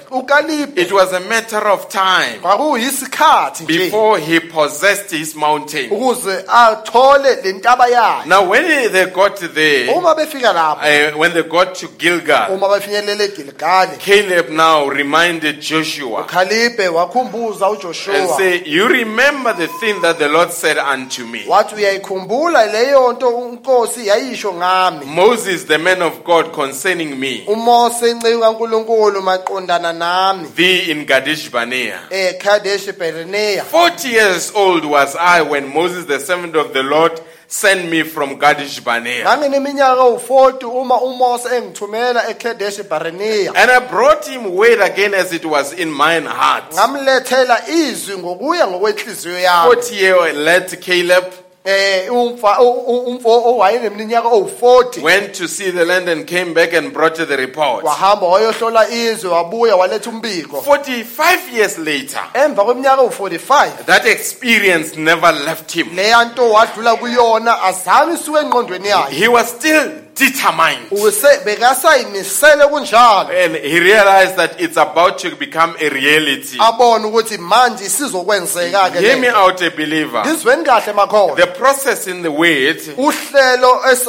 it 0.78 0.91
was 0.91 1.13
a 1.13 1.19
matter 1.19 1.67
of 1.69 1.89
time 1.89 2.39
kwakuyisikhathi 2.41 3.63
nje. 3.63 3.78
before 3.78 4.19
he 4.19 4.39
possessed 4.39 5.11
his 5.11 5.36
mountain. 5.36 5.89
ukuze 5.91 6.43
athole 6.47 7.36
le 7.43 7.53
ntaba 7.53 7.88
yakhe. 7.88 8.26
Now, 8.28 8.49
when 8.55 8.91
they 8.91 9.05
got 9.11 9.37
there, 9.53 9.89
uma 9.95 10.15
befika 10.15 10.53
lapho 10.53 11.17
when 11.17 11.33
they 11.33 11.43
got 11.43 11.75
to 11.75 11.87
Gilgal, 11.97 12.53
uma 12.53 12.67
befinyelele 12.67 13.27
eGilgali 13.27 13.97
Caleb 13.99 14.49
now 14.49 14.87
reminded 14.87 15.59
Joshua 15.61 16.23
wakhumbuza 16.25 17.67
and 17.67 17.77
uJoshua 17.77 18.37
say, 18.37 18.63
You 18.65 18.87
remember 18.87 19.53
the 19.53 19.67
thing 19.67 20.01
that 20.01 20.19
the 20.19 20.29
Lord 20.29 20.51
said 20.51 20.77
unto 20.77 21.25
me. 21.25 21.45
wathi 21.47 21.75
uyayikhumbula 21.75 22.65
leyo 22.65 23.13
nto 23.13 23.29
unkosi 23.29 24.07
yayisho 24.07 24.53
ngami 24.53 25.05
Moses, 25.05 25.65
the 25.65 25.77
man 25.77 26.01
of 26.01 26.23
God, 26.23 26.51
concerning 26.51 27.19
me, 27.19 27.43
uMose 27.47 28.11
inceku 28.11 28.39
kaNkuluNkulu 28.39 29.21
maqondana 29.21 29.93
nami 29.93 30.47
thee 30.55 30.91
in 30.91 31.05
Kadesh 31.05 31.49
Barnea. 31.49 31.99
eKadesh 32.09 32.97
Barnea 32.97 33.63
Forty 33.63 34.09
years 34.09 34.51
old 34.55 34.85
was 34.85 35.15
I 35.15 35.41
when 35.41 35.73
Moses, 35.73 36.05
the 36.05 36.19
servant 36.19 36.55
of 36.55 36.73
the 36.73 36.83
Lord, 36.83 37.19
sent 37.47 37.85
me 37.89 38.03
from 38.03 38.37
Kadesh 38.39 38.81
Barnea. 38.81 39.23
ngangineminyaka 39.23 40.01
u40 40.01 40.65
uma 40.65 41.01
uMose 41.01 41.55
engithumela 41.57 42.29
eKadesh 42.29 42.83
Barnea 42.89 43.51
And 43.55 43.71
I 43.71 43.79
brought 43.79 44.25
him 44.27 44.55
word 44.55 44.81
again 44.81 45.13
as 45.13 45.33
it 45.33 45.45
was 45.45 45.73
in 45.73 45.89
mine 45.91 46.25
heart. 46.25 46.73
ngamlethela 46.73 47.67
izwi 47.69 48.17
ngokuya 48.17 48.67
ngokwenhliziyo 48.67 49.39
yami 49.39 49.73
Forty 49.73 49.95
year 49.95 50.33
led 50.33 50.79
Caleb 50.85 51.23
eh 51.66 52.13
umfa 52.13 52.59
umfo 52.61 53.30
owayeneminyaka 53.30 54.28
owu40 54.28 55.01
went 55.03 55.34
to 55.34 55.47
see 55.47 55.72
the 55.72 55.86
land 55.86 56.09
and 56.09 56.26
came 56.28 56.53
back 56.53 56.74
and 56.74 56.93
brought 56.93 57.20
you 57.20 57.26
the 57.26 57.38
report. 57.38 57.84
wahamba 57.84 58.28
wayohlola 58.28 58.89
izwe 58.89 59.30
wabuya 59.32 59.76
waletha 59.76 60.09
umbiko 60.09 60.57
45 60.57 61.53
years 61.53 61.78
later, 61.78 62.22
emva 62.34 62.63
u45 62.63 63.70
that 63.86 64.05
experience 64.05 64.95
never 64.99 65.34
left 65.34 65.72
him. 65.74 65.88
leya 65.95 66.26
nto 66.26 66.51
wadlula 66.51 66.95
kuyona 66.95 67.63
azange 67.63 68.13
isuke 68.13 68.39
engqondweni 68.39 68.88
yakhe 68.88 69.16
He 69.16 69.28
was 69.28 69.49
still 69.49 69.91
determined. 70.16 70.91
use 70.91 71.28
bekasayimisele 71.45 72.68
kunjalo 72.70 73.30
And 73.30 73.55
he 73.55 73.80
realized 73.80 74.36
that 74.38 74.59
it's 74.61 74.78
about 74.78 75.18
to 75.20 75.36
become 75.36 75.76
a 75.80 75.89
reality. 75.89 76.57
abone 76.59 77.05
ukuthi 77.05 77.38
manje 77.38 77.89
sizokwenzeka 77.89 78.89
ke 78.91 78.99
Hear 78.99 79.18
me 79.20 79.28
le 79.32 79.36
out, 79.38 79.61
a 79.61 79.70
believer. 79.72 80.24
ngizweni 80.26 80.63
kahle 80.63 80.93
makhono 80.93 81.36
The 81.36 81.47
process 81.47 82.07
in 82.07 82.22
the 82.24 82.32
word 82.32 82.78
uhlelo 82.97 83.82
es- 83.91 84.05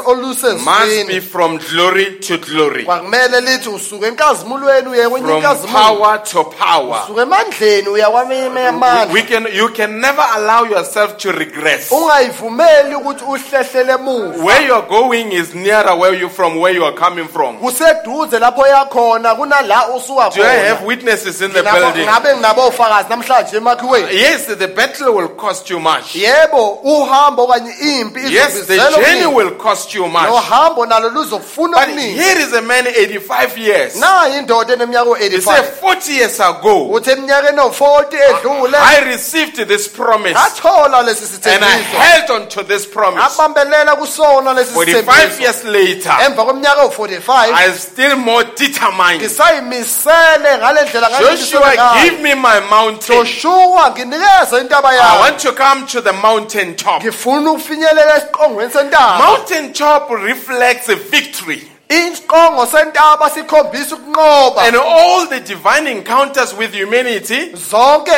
must 0.64 1.06
be 1.08 1.20
from 1.20 1.58
glory 1.58 2.18
to 2.20 2.38
glory, 2.38 2.84
kwakumele 2.84 3.40
lithi 3.40 3.68
usuke 3.68 4.06
enkazimulweni 4.06 4.88
uye 4.88 5.08
kwenye 5.08 5.26
from 5.26 5.36
inkazimulo 5.36 5.78
power 5.98 6.22
to 6.24 6.44
power. 6.44 7.02
usuke 7.04 7.20
emandleni 7.20 7.88
uya 7.88 8.10
kwamanye 8.10 8.66
amandla 8.68 9.12
We 9.12 9.22
can, 9.22 9.46
you 9.54 9.68
can 9.68 10.00
never 10.00 10.24
allow 10.36 10.64
yourself 10.64 11.16
to 11.16 11.32
regress. 11.32 11.90
ungayivumeli 11.92 12.94
ukuthi 12.94 13.24
uhlehlele 13.24 13.92
emuva 13.92 14.44
Where 14.44 14.66
you're 14.66 14.86
going 14.88 15.32
is 15.32 15.54
nearer 15.54 15.95
where 15.98 16.14
you 16.20 16.28
from 16.28 16.56
where 16.60 16.74
you 16.74 16.84
are 16.84 16.94
coming 16.94 17.28
from. 17.28 17.58
kuseduze 17.58 18.38
lapho 18.38 18.66
yakhona 18.66 19.34
kunala 19.34 19.88
usuka 19.96 20.30
Do 20.34 20.42
I 20.42 20.56
have 20.68 20.84
witnesses 20.84 21.40
in 21.42 21.52
the 21.52 21.62
building? 21.62 22.04
ngabe 22.06 22.34
nginabofakazi 22.34 23.08
namhlanje 23.08 23.56
emakhiweni 23.56 24.14
Yes, 24.16 24.46
the 24.46 24.68
battle 24.68 25.10
will 25.14 25.28
cost 25.28 25.70
you 25.70 25.80
much. 25.80 26.14
yebo 26.16 26.70
uhambo 26.82 27.42
okanye 27.44 27.72
impi 28.00 28.20
Yes, 28.34 28.66
the 28.66 28.76
journey 28.76 29.26
will 29.26 29.50
cost 29.56 29.94
you 29.94 30.06
much. 30.08 30.26
nohambo 30.28 30.86
nalo 30.86 31.08
luzofuna 31.08 31.76
But 31.76 31.88
okuningi 31.88 32.14
here 32.22 32.38
is 32.40 32.52
a 32.52 32.62
man 32.62 32.86
85 32.86 33.58
years. 33.58 33.96
nayi 33.96 34.38
indoda 34.38 34.72
eneminyaka 34.74 35.06
He 35.18 35.40
said 35.40 35.64
u-85 35.64 35.80
40 35.80 36.12
years 36.12 36.40
ago, 36.40 36.88
uthi 36.90 37.10
eminyakeni 37.10 37.60
o-40 37.60 38.16
edlule 38.30 38.76
I 38.78 39.00
received 39.04 39.68
this 39.68 39.88
promise 39.88 40.34
ngathola 40.34 41.02
lesi 41.02 41.26
and 41.48 41.64
I 41.64 41.68
held 41.78 42.30
on 42.30 42.48
to 42.48 42.62
this 42.62 42.86
promise. 42.86 43.22
ngabambelela 43.22 43.96
kusona 43.96 44.52
lesi 44.52 44.72
45 44.74 45.40
years 45.40 45.64
later, 45.64 45.85
emva 46.26 46.44
kweminyaka 46.44 46.84
u-45 46.86 47.30
I 47.54 47.64
am 47.66 47.74
still 47.78 48.16
more 48.16 48.44
determined. 48.56 49.20
ngisayimisele 49.22 50.58
ngale 50.58 50.82
ndlela 50.82 51.08
Joshua, 51.20 51.72
give 52.02 52.18
me 52.22 52.34
my 52.34 52.60
mountain. 52.70 53.16
joshua 53.18 53.90
nginikeze 53.90 54.60
intaba 54.60 54.88
I 54.90 55.20
want 55.20 55.38
to 55.42 55.52
come 55.52 55.86
to 55.86 56.00
the 56.00 56.12
mountain 56.12 56.74
top. 56.76 57.02
ngifuna 57.02 57.50
ukufinyelela 57.50 58.16
esiqongweni 58.16 58.72
sentaba 58.72 59.18
Mountain 59.26 59.72
top 59.72 60.10
reflects 60.10 60.88
a 60.88 60.94
victory. 60.96 61.68
Isiqongo 61.88 62.66
sentaba 62.66 63.30
sikhombisa 63.30 63.94
ukunqoba 63.96 64.62
And 64.66 64.76
all 64.76 65.26
the 65.28 65.40
divine 65.40 65.86
encounters 65.86 66.52
with 66.54 66.74
humanity 66.74 67.52
zonke 67.54 68.12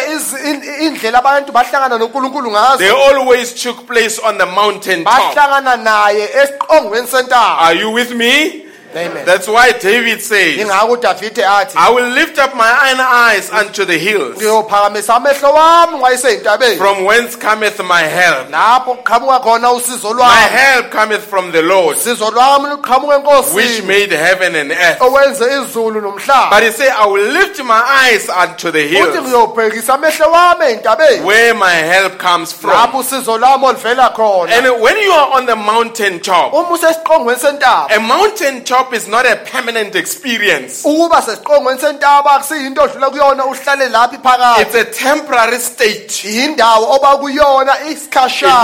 indlela 0.81 1.19
abantu 1.19 1.53
bahlangana 1.53 1.99
noNkulunkulu 1.99 2.51
ngazo 2.51 2.79
they 2.79 2.91
always 2.91 3.55
took 3.63 3.87
place 3.87 4.19
on 4.19 4.39
the 4.39 4.47
mountain 4.47 5.05
top. 5.05 5.13
bahlangana 5.35 5.77
naye 5.77 6.29
esiqongweni 6.43 7.07
sentaba 7.09 7.59
Are 7.61 7.75
you 7.75 7.91
with 7.91 8.11
me? 8.15 8.65
Amen. 8.97 9.25
That's 9.27 9.47
why 9.49 9.73
David 9.73 10.21
says, 10.21 10.59
ingako 10.59 10.97
uDavide 10.97 11.43
athi 11.43 11.77
I 11.77 11.91
will 11.91 12.09
lift 12.11 12.39
up 12.39 12.55
my 12.57 12.91
own 12.91 13.01
eyes 13.01 13.51
unto 13.51 13.85
the 13.85 13.99
hills, 13.99 14.37
ngiyophakamisa 14.37 15.15
amehlo 15.17 15.53
wami 15.53 15.99
ngayiseyintabeni 15.99 16.77
from 16.77 17.05
whence 17.05 17.37
cometh 17.37 17.79
my 17.85 18.03
help. 18.03 18.51
lapho 18.51 18.95
kuqhamuka 18.95 19.41
khona 19.41 19.73
usizo 19.73 20.15
My 20.15 20.23
lwami 20.23 20.49
help 20.49 20.91
cometh 20.91 21.25
from 21.25 21.53
the 21.53 21.63
Lord, 21.63 21.97
usizo 21.97 22.31
lwami 22.31 22.69
luqhamuka 22.77 23.55
which 23.55 23.67
enkosini 23.67 23.87
made 23.87 24.13
heaven 24.13 24.55
and 24.57 24.73
earth. 24.73 25.01
owenze 25.01 25.45
izulu 25.63 26.01
nomhlaba. 26.01 26.51
But 26.51 26.63
he 26.63 26.71
said, 26.73 26.89
I 26.91 27.07
will 27.07 27.33
lift 27.33 27.59
my 27.65 27.83
eyes 28.05 28.29
unto 28.29 28.71
the 28.71 28.79
uthi 28.79 28.89
hills, 28.89 29.17
ngiyobhekisa 29.17 29.95
amehlo 29.95 30.31
wami 30.33 30.65
eyintabeni 30.65 31.25
where 31.25 31.55
my 31.55 31.75
help 31.75 32.19
comes 32.19 32.53
from. 32.53 32.71
lapho 32.71 32.99
usizo 32.99 33.39
lwami 33.39 33.65
oluvela 33.67 34.15
khona. 34.15 34.51
And 34.53 34.81
when 34.83 34.97
you 34.99 35.11
are 35.13 35.37
on 35.39 35.47
the 35.47 35.57
mountain 35.57 36.21
top, 36.21 36.53
uma 36.55 36.69
usesiqongweni 36.69 37.39
sentaba 37.39 37.87
a 37.91 38.01
mountain 38.01 38.65
top 38.79 38.95
is 38.95 39.09
not 39.09 39.27
a 39.27 39.37
permanent 39.37 39.95
experience. 39.97 40.85
ukuba 40.85 41.23
sesiqongweni 41.23 41.81
sentaba 41.81 42.33
akusiyinto 42.33 42.83
odlula 42.83 43.11
kuyona 43.11 43.45
uhlale 43.47 43.89
lapha 43.89 44.61
It's 44.61 44.75
a 44.75 44.85
temporary 44.85 45.59
state. 45.59 46.25
yindawo 46.25 46.95
oba 46.97 47.17
kuyona 47.19 47.73
It 47.91 48.15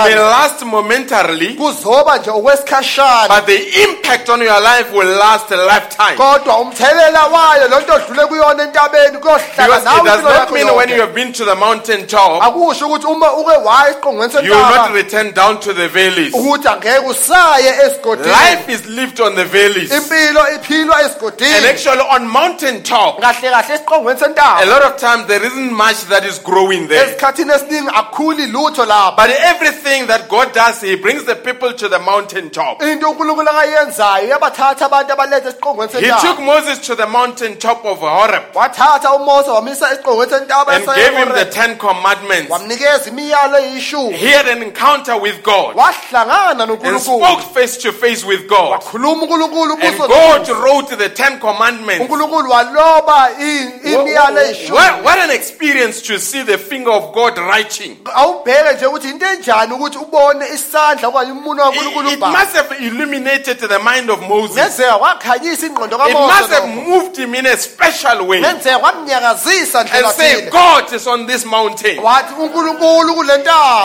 may 0.04 0.14
last 0.14 0.62
momentarily, 0.64 1.54
kuzoba 1.54 2.18
nje 2.18 2.30
okwesikhashana 2.30 3.28
but 3.28 3.46
the 3.46 3.82
impact 3.82 4.28
on 4.28 4.40
your 4.40 4.60
life 4.60 4.92
will 4.92 5.18
last 5.18 5.50
a 5.50 5.56
lifetime. 5.56 6.16
kodwa 6.16 6.58
umthelela 6.60 7.26
wayo 7.26 7.68
lonto 7.68 7.94
odlule 7.94 8.26
kuyona 8.26 8.62
entabeni 8.62 9.18
kuyohlala 9.18 9.66
Because 9.66 9.84
nawe 9.84 9.98
it 9.98 10.04
does 10.04 10.22
not 10.22 10.52
mean 10.52 10.76
when 10.76 10.88
you 10.88 11.00
have 11.00 11.14
been 11.14 11.32
to 11.32 11.44
the 11.44 11.54
mountain 11.54 12.06
top, 12.06 12.42
akusho 12.42 12.86
ukuthi 12.88 13.06
uma 13.06 13.32
uke 13.32 13.56
waya 13.64 13.90
esiqongweni 13.90 14.46
you 14.46 14.52
will 14.54 14.76
not 14.76 14.92
return 14.92 15.32
down 15.32 15.60
to 15.60 15.72
the 15.72 15.88
valleys. 15.88 16.34
ukuthi 16.34 16.68
angeke 16.68 16.98
usaye 16.98 17.68
esigodini 17.86 18.28
Life 18.34 18.72
is 18.72 18.86
lived 18.86 19.20
on 19.20 19.34
the 19.34 19.44
valleys. 19.44 19.90
Impilo 20.12 20.48
iphilwa 20.54 20.96
And 20.98 21.06
esigodini 21.10 21.66
actually, 21.68 22.00
on 22.10 22.26
mountain 22.28 22.82
top, 22.82 23.20
kahle 23.20 23.50
kahle 23.50 23.74
esiqongweni 23.74 24.16
a 24.20 24.24
sentaba 24.24 24.64
lot 24.66 24.82
of 24.82 24.96
times 24.96 25.26
there 25.26 25.44
isn't 25.46 25.72
much 25.72 26.04
that 26.08 26.24
is 26.24 26.38
growing 26.42 26.88
there. 26.88 27.06
esikhathini 27.06 27.52
esiningi 27.52 27.90
akukhuli 27.94 28.46
lutho 28.46 28.84
lapha 28.86 29.16
But 29.16 29.30
everything 29.30 30.06
that 30.06 30.28
God 30.28 30.52
does, 30.52 30.80
He 30.82 30.96
brings 30.96 31.24
the 31.24 31.36
people 31.36 31.72
to 31.72 31.88
the 31.88 31.98
mountain 31.98 32.50
top. 32.50 32.82
into 32.82 33.06
unkulunkulu 33.08 33.48
akayenzayo 33.50 34.28
yabathatha 34.28 34.84
abantu 34.86 35.12
esiqongweni 35.48 35.92
He 35.92 36.00
took 36.08 36.20
sentaba 36.20 36.44
Moses 36.44 36.78
to 36.86 36.94
the 36.94 37.06
mountain 37.06 37.56
top 37.58 37.84
of 37.84 37.98
Horeb. 38.00 38.42
Wathatha 38.54 39.12
umose 39.14 39.50
wamisa 39.50 39.92
esiqongweni 39.92 40.30
sentaba 40.32 40.72
and 40.72 40.86
gave 40.86 41.14
him 41.16 41.28
the 41.34 41.44
Ten 41.50 41.76
Commandments. 41.78 42.50
wamnikeza 42.50 43.08
imiyalo 43.10 43.58
eyishumi. 43.58 44.16
He 44.16 44.28
had 44.30 44.48
an 44.48 44.62
encounter 44.62 45.16
with 45.16 45.42
God. 45.42 45.76
Wahlangana 45.76 46.62
and 46.62 46.70
nonkulunkulu. 46.70 47.00
spoke 47.24 47.42
face 47.54 47.76
to 47.78 47.92
face 47.92 48.24
with 48.24 48.46
God. 48.48 48.70
wakhuluma 48.72 49.22
unkulunkulu 49.22 49.72
And 49.74 49.93
ubuso 50.02 50.08
God 50.08 50.48
wrote 50.48 50.96
the 50.96 51.08
Ten 51.08 51.38
Commandments. 51.40 52.00
unkulunkulu 52.00 52.50
waloba 52.50 53.28
i- 53.40 53.92
imiyalo 53.92 54.40
eyishumi 54.40 54.70
What, 54.78 55.04
what 55.04 55.18
an 55.18 55.30
experience 55.30 56.02
to 56.02 56.18
see 56.18 56.42
the 56.42 56.58
finger 56.58 56.92
of 56.92 57.12
God 57.12 57.38
writing. 57.38 57.96
awubheke 58.14 58.72
nje 58.76 58.86
ukuthi 58.86 59.08
into 59.08 59.26
enjani 59.26 59.72
ukuthi 59.72 59.98
ubone 59.98 60.46
isandla 60.54 61.08
okanye 61.08 61.32
umuno 61.32 61.62
kankulunkulu 61.64 62.08
It, 62.08 62.14
it 62.14 62.20
must 62.20 62.56
have 62.56 62.76
illuminated 62.86 63.58
the 63.58 63.78
mind 63.78 64.10
of 64.10 64.20
Moses. 64.28 64.56
ngenzeka 64.56 64.98
kwakhanyisa 64.98 65.66
ingqondo 65.66 65.96
It 66.08 66.14
must 66.14 66.50
have 66.52 66.66
moved 66.68 67.16
him 67.16 67.34
in 67.34 67.46
a 67.46 67.56
special 67.56 68.26
way 68.26 68.42
and 68.44 68.62
say, 68.62 70.50
God 70.50 70.92
is 70.92 71.06
on 71.06 71.26
this 71.26 71.44
mountain. 71.44 71.98
wathi 72.02 72.34
unkulunkulu 72.38 73.14
kule 73.14 73.34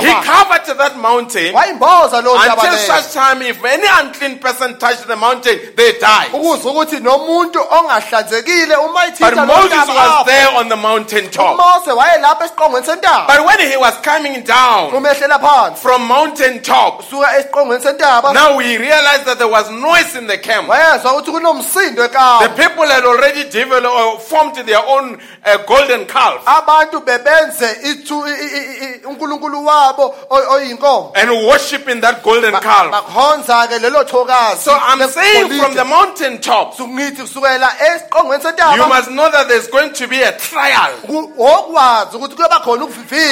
He 0.02 0.14
covered 0.26 0.78
that 0.78 0.98
mountain 0.98 1.54
wayimboza 1.56 2.22
lowo 2.22 2.38
ntaba 2.38 2.64
until 2.64 2.78
such 2.78 3.14
time 3.14 3.42
if 3.42 3.64
any 3.66 3.88
unclean 4.02 4.40
person 4.40 4.78
touched 4.78 5.08
the 5.08 5.16
mountain, 5.16 5.60
they 5.76 5.94
die. 6.00 6.30
ukuze 6.34 6.68
ukuthi 6.70 7.00
nomuntu 7.00 7.60
ongahlanzekile 7.72 8.76
uma 8.76 9.00
But 9.20 9.36
Moses 9.48 9.88
was 9.88 10.26
there 10.26 10.48
on 10.56 10.70
the 10.70 10.76
mountain 10.76 11.30
top. 11.30 11.60
umose 11.60 11.92
wayelapha 11.92 12.46
esiqongweni 12.46 12.86
sentaba 12.86 13.28
But 13.28 13.46
when 13.46 13.60
he 13.72 13.78
was 13.78 13.94
coming 14.02 14.44
down 14.44 14.92
phansi 14.92 15.78
from 15.78 16.08
mountain 16.08 16.62
top, 16.62 17.04
suka 17.10 17.28
esiqongweni 17.40 17.84
sentaba 17.84 18.34
now 18.34 18.56
we 18.58 18.78
realized 18.78 19.26
that 19.26 19.38
there 19.38 19.48
was 19.48 19.70
noise 19.72 20.16
in 20.16 20.28
the 20.28 20.38
camp. 20.38 20.68
wayezwa 20.70 21.14
ukuthi 21.14 21.32
kunomsindo 21.32 22.08
The 22.08 22.16
ekapa 22.16 22.56
people 22.56 22.86
had 22.88 23.06
already 23.06 23.44
developed 23.50 23.86
or 23.86 24.20
formed 24.20 24.56
their 24.66 24.82
own 24.88 25.18
uh, 25.46 25.58
golden 25.68 26.06
calf 26.06 26.42
abantu 26.46 27.00
bebenze 27.00 27.78
ithu 27.84 28.26
i- 28.28 28.32
i- 28.32 28.34
i- 28.34 28.86
i- 28.86 29.06
unkulunkulu 29.06 29.66
wabo 29.66 30.16
oy- 30.30 30.46
oyinkomo 30.56 31.12
and 31.16 31.30
worshiping 31.32 32.02
that 32.02 32.22
golden 32.24 32.52
calf. 32.60 32.92
bakhonza 32.92 33.68
ke 33.68 33.80
lelo 33.80 34.04
thokazi 34.04 34.60
So 34.64 34.72
I'm 34.74 35.08
saying 35.10 35.50
from 35.60 35.74
the 35.76 35.86
mountain 35.90 36.38
top, 36.40 36.80
ngithi 36.80 37.22
kusukela 37.22 37.70
esiqongweni 37.80 38.78
you 38.78 38.88
must 38.88 39.10
know 39.10 39.30
that 39.30 39.48
there's 39.48 39.68
going 39.68 39.92
to 39.92 40.08
be 40.08 40.22
a 40.22 40.32
trial. 40.38 40.94
ku- 41.06 41.34
okwazi 41.38 42.18
ukuthi 42.18 42.36
kuyoba 42.36 42.60
khona 42.60 42.86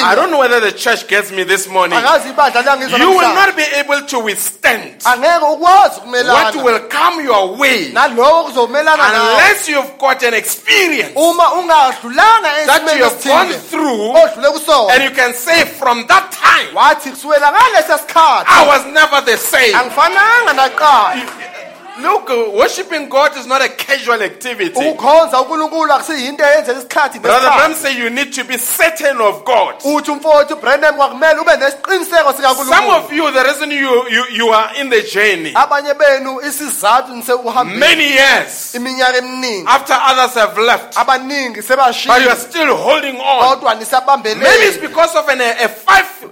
I 0.04 0.14
don't 0.14 0.30
know 0.30 0.38
whether 0.40 0.60
the 0.60 0.72
church 0.72 1.06
gets 1.08 1.30
me 1.30 1.44
this 1.44 1.68
morning. 1.68 1.98
angazi 1.98 2.28
ibandla 2.30 2.62
langizwa 2.62 2.98
You 2.98 3.10
will 3.10 3.34
not 3.34 3.56
be 3.56 3.62
able 3.62 4.02
to 4.02 4.18
withstand 4.20 5.02
what 5.04 6.56
will 6.56 6.80
come 6.88 7.22
your 7.24 7.56
way. 7.56 7.90
Naloko 7.92 8.44
kuzomelana 8.44 8.96
nawe. 8.96 9.32
Unless 9.32 9.68
you've 9.68 9.98
got 9.98 10.22
an 10.22 10.34
experience 10.34 11.14
that 11.14 12.96
you 12.96 13.04
have 13.04 13.24
gone 13.24 13.52
through 13.52 14.16
and 14.90 15.04
you 15.04 15.10
can 15.10 15.34
say 15.34 15.64
from 15.64 16.06
that 16.06 16.30
time 16.32 16.74
wathi 16.74 17.10
kusukela 17.10 17.52
ngalesa 17.52 17.98
I 18.46 18.66
was 18.66 18.86
never 18.86 19.20
the 19.20 19.36
same. 19.36 19.74
Look, 22.00 22.28
worshiping 22.54 23.08
God 23.08 23.36
is 23.36 23.46
not 23.46 23.60
a 23.62 23.68
casual 23.68 24.22
activity. 24.22 24.88
ukukhonza 24.88 25.40
unkulunkulu 25.40 25.92
akusiyinto 25.92 26.44
eyenzela 26.44 26.78
isikhathi 26.78 27.18
Brother 27.18 27.50
Bram 27.56 27.74
say 27.74 27.98
you 27.98 28.10
need 28.10 28.32
to 28.32 28.44
be 28.44 28.56
certain 28.58 29.20
of 29.20 29.44
God. 29.44 29.74
uthi 29.84 30.10
umfowethu 30.10 30.54
ubrandon 30.54 30.94
kwakumele 30.94 31.40
ube 31.40 31.56
nesiqiniseko 31.56 32.32
Some 32.64 32.90
of 32.90 33.12
you, 33.12 33.30
the 33.32 33.42
reason 33.44 33.70
you, 33.70 34.08
you, 34.08 34.24
you 34.32 34.48
are 34.48 34.70
in 34.80 34.90
the 34.90 35.02
journey. 35.02 35.52
Abanye 35.54 35.94
benu 35.94 36.40
isizathu 36.40 37.16
nisekuhambeni 37.16 37.78
many 37.78 38.04
years. 38.04 38.74
Iminyaka 38.74 39.18
eminingi. 39.18 39.66
After 39.66 39.94
others 39.94 40.34
have 40.34 40.58
left, 40.58 40.96
abaningi 40.96 41.62
but 42.06 42.22
you 42.22 42.28
are 42.28 42.36
still 42.36 42.76
holding 42.76 43.16
on. 43.16 43.58
kodwa 43.60 43.74
Maybe 44.24 44.64
it's 44.66 44.78
because 44.78 45.14
of 45.16 45.28
an, 45.28 45.40
a 45.40 45.68
five, 45.68 46.30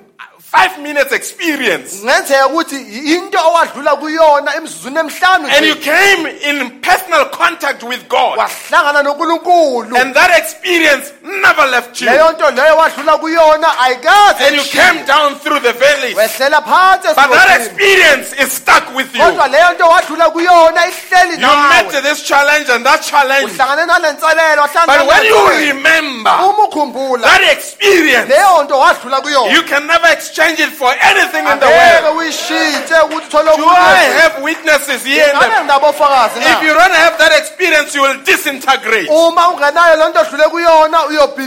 five 0.56 0.78
minutes 0.82 1.12
experience. 1.12 1.96
kungenzeka 2.00 2.46
ukuthi 2.46 2.76
into 3.14 3.38
owadlula 3.38 3.96
kuyona 3.96 4.54
emizuzwini 4.56 4.98
emihlanu 4.98 5.48
And 5.56 5.66
you 5.66 5.74
nje 5.74 5.84
came 5.84 6.26
in 6.50 6.70
personal 6.80 7.24
contact 7.30 7.82
with 7.82 8.08
God. 8.08 8.38
wahlangana 8.38 9.02
nonkulunkulu 9.02 9.96
And 10.00 10.14
that 10.14 10.30
experience 10.38 11.12
never 11.22 11.66
left 11.66 12.00
you. 12.00 12.06
leyo 12.10 12.32
nto 12.32 12.50
leyo 12.50 12.76
wadlula 12.76 13.18
kuyona 13.18 13.78
ayikaze 13.80 14.46
And 14.46 14.56
you 14.56 14.62
came 14.62 15.04
down 15.06 15.34
through 15.38 15.60
the 15.60 15.72
valleys. 15.72 16.16
wehlela 16.16 16.62
phansi 16.62 17.08
But 17.08 17.30
that 17.30 17.60
esigodini. 17.60 17.66
experience 17.66 18.32
is 18.42 18.52
stuck 18.52 18.94
with 18.96 19.14
you. 19.14 19.22
kodwa 19.22 19.48
leyo 19.48 19.72
nto 19.72 19.88
wadlula 19.88 20.30
kuyona 20.30 20.86
ihleli 20.86 21.32
You 21.42 21.56
met 21.68 21.92
nawe 21.92 22.02
this 22.02 22.22
challenge 22.24 22.68
and 22.72 22.84
that 22.86 23.02
challenge. 23.02 23.52
uhlangane 23.52 23.86
nale 23.86 24.12
nselelo 24.12 24.62
wahlangana 24.62 24.86
But 24.98 25.08
when 25.08 25.16
nale 25.16 25.28
you 25.28 25.34
nselelo. 25.36 25.66
remember 25.68 26.32
uma 26.32 26.64
ukhumbula 26.64 27.22
that 27.28 27.42
experience, 27.52 28.28
leyo 28.34 28.62
nto 28.62 28.78
wadlula 28.78 29.20
kuyona 29.20 29.52
you 29.54 29.62
can 29.62 29.86
never 29.86 30.12
exchange 30.12 30.45
it 30.54 30.70
for 30.70 30.92
anything 31.02 31.44
in 31.46 31.58
the 31.58 31.66
world. 31.66 32.16
uyishintshe 32.18 32.94
ukuthi 33.04 33.26
uthole 33.26 33.56
Do 33.56 33.68
I 33.68 33.98
have 34.22 34.42
witnesses 34.42 35.04
here? 35.04 35.32
If 35.34 36.62
you 36.62 36.74
don't 36.74 36.94
have 36.94 37.18
that 37.18 37.32
experience, 37.38 37.94
you 37.94 38.02
will 38.02 38.22
disintegrate. 38.24 39.08
uma 39.10 39.48
ungenayo 39.48 39.96
loo 39.96 40.08
nto 40.08 40.20
odlule 40.20 40.44
kuyona 40.44 40.98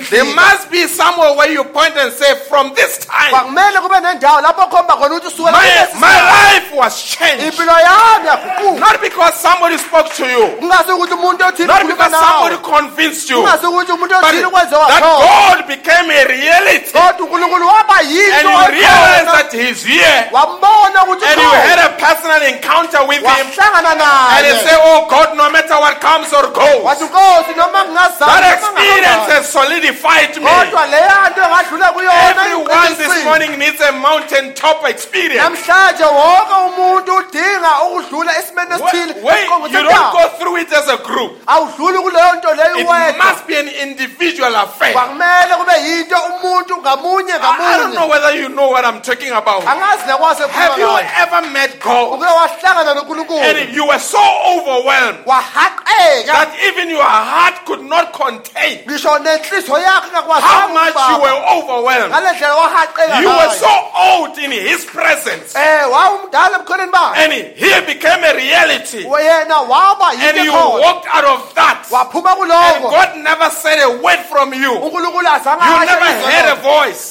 There 0.10 0.24
must 0.36 0.70
be 0.72 0.88
somewhere 0.88 1.34
where 1.36 1.52
you 1.52 1.64
point 1.64 1.96
and 1.98 2.12
say, 2.14 2.36
from 2.50 2.74
this 2.76 3.00
time, 3.00 3.30
kwakumele 3.32 3.80
kube 3.80 4.00
nendawo 4.00 4.42
lapho 4.42 4.68
khomba 4.68 4.96
khona 4.96 5.16
ukuthi 5.16 5.28
usukela 5.28 5.58
my, 5.58 6.00
my 6.00 6.20
life 6.22 6.72
was 6.76 7.04
changed. 7.04 7.44
impilo 7.46 7.72
yami 7.74 8.28
yaguquka 8.28 8.80
Not 8.80 9.02
because 9.02 9.34
somebody 9.36 9.78
spoke 9.78 10.14
to 10.16 10.26
you, 10.26 10.48
kungasi 10.60 10.92
ukuthi 10.92 11.14
umuntu 11.14 11.46
othile 11.46 11.68
not 11.68 11.88
because 11.88 12.12
somebody 12.12 12.58
convinced 12.58 13.30
you, 13.30 13.38
kungasi 13.38 13.66
ukuthi 13.66 13.92
umuntu 13.92 14.10
but 14.20 14.70
that 14.70 15.02
God 15.02 15.68
became 15.68 16.10
a 16.12 16.26
reality. 16.28 16.92
kodwa 16.92 17.26
unkulunkulu 17.26 17.68
waba 17.68 18.00
And 18.00 18.10
you 18.12 18.79
realize 18.80 19.28
wakhona. 19.28 19.36
that 19.36 19.52
He's 19.54 19.84
here. 19.84 20.30
And 20.30 21.38
you 21.42 21.52
had 21.70 21.80
a 21.84 21.90
personal 22.00 22.42
encounter 22.42 23.02
with 23.08 23.22
Him. 23.24 23.48
And 23.50 24.44
you 24.48 24.56
say, 24.66 24.76
Oh 24.80 25.06
God, 25.10 25.36
no 25.38 25.50
matter 25.52 25.76
what 25.80 26.00
comes 26.02 26.32
or 26.34 26.48
goes, 26.54 26.84
nkosi 27.02 27.54
noma 27.58 27.84
ngingazama 27.86 28.40
that 28.40 28.58
experience 28.58 29.26
has 29.34 29.50
solidified 29.50 30.36
me. 30.38 30.46
kodwa 30.46 30.86
leya 30.88 31.30
nto 31.32 31.42
engadlula 31.44 31.92
kuyona 31.92 32.42
Everyone 32.46 32.94
this 32.98 33.24
morning 33.26 33.52
needs 33.60 33.82
a 33.82 33.92
mountaintop 33.92 34.86
experience. 34.90 35.44
namhlanje 35.44 36.04
wonke 36.04 36.54
umuntu 36.68 37.16
udinga 37.16 37.72
ukudlula 37.82 38.38
esimeni 38.40 38.72
esithile 38.74 39.14
Wait, 39.24 39.50
you 39.72 39.84
don't 39.84 40.12
go 40.12 40.24
through 40.40 40.58
it 40.58 40.72
as 40.74 40.88
a 40.88 40.98
group. 40.98 41.32
awudluli 41.48 41.98
kuleyo 42.00 42.34
nto 42.36 42.54
leyo 42.54 43.10
It 43.10 43.18
must 43.18 43.48
be 43.48 43.56
an 43.60 43.68
individual 43.68 44.56
affair. 44.56 44.94
kwakumele 44.94 45.56
kube 45.58 45.74
yinto 45.90 46.16
umuntu 46.20 46.78
ngamunye 46.78 47.34
I 47.34 47.74
I 47.74 47.78
don't 47.78 47.94
know 47.94 48.08
whether 48.08 48.32
you 48.36 48.50
know 48.50 48.69
what 48.70 48.86
I'm 48.86 49.02
talking 49.02 49.32
about. 49.32 49.64
Have 49.64 50.78
you 50.80 50.88
ever 50.88 51.42
met 51.52 51.80
God? 51.80 52.14
Uke 52.14 52.26
wahlangana 52.26 52.94
nonkulunkulu 52.96 53.40
and 53.40 53.76
you 53.76 53.86
were 53.88 54.00
so 54.00 54.20
overwhelmed 54.48 55.26
wahaqeka 55.26 56.26
that 56.26 56.56
even 56.68 56.90
your 56.90 57.04
heart 57.04 57.66
could 57.66 57.82
not 57.84 58.14
contain 58.14 58.80
ngisho 58.86 59.20
nenhliziyo 59.20 59.78
yakho 59.78 60.40
how 60.42 60.68
much 60.74 60.96
you 61.10 61.22
were 61.22 61.40
overwhelmed? 61.58 62.12
ngale 62.14 62.32
ndlela 62.34 62.56
wahaqeka 62.56 63.22
You 63.22 63.30
were 63.30 63.54
so 63.56 63.74
old 63.96 64.38
in 64.38 64.52
His 64.52 64.86
presence. 64.86 65.56
Eh 65.56 65.92
wawumdala 65.92 66.58
emkhoneni 66.60 66.92
bakhe 66.92 67.18
and 67.24 67.34
He 67.34 67.82
became 67.86 68.24
a 68.24 68.34
reality. 68.34 69.06
And 69.06 70.38
you 70.46 70.54
walked 70.54 71.08
out 71.12 71.26
of 71.26 71.54
that. 71.56 71.86
And 71.92 72.84
God 72.84 73.18
never 73.18 73.50
said 73.50 73.80
a 73.84 74.02
word 74.02 74.20
from 74.30 74.54
you. 74.54 74.74
You 74.74 75.02
never 75.02 76.12
heard 76.26 76.50
a 76.52 76.62
voice. 76.62 77.10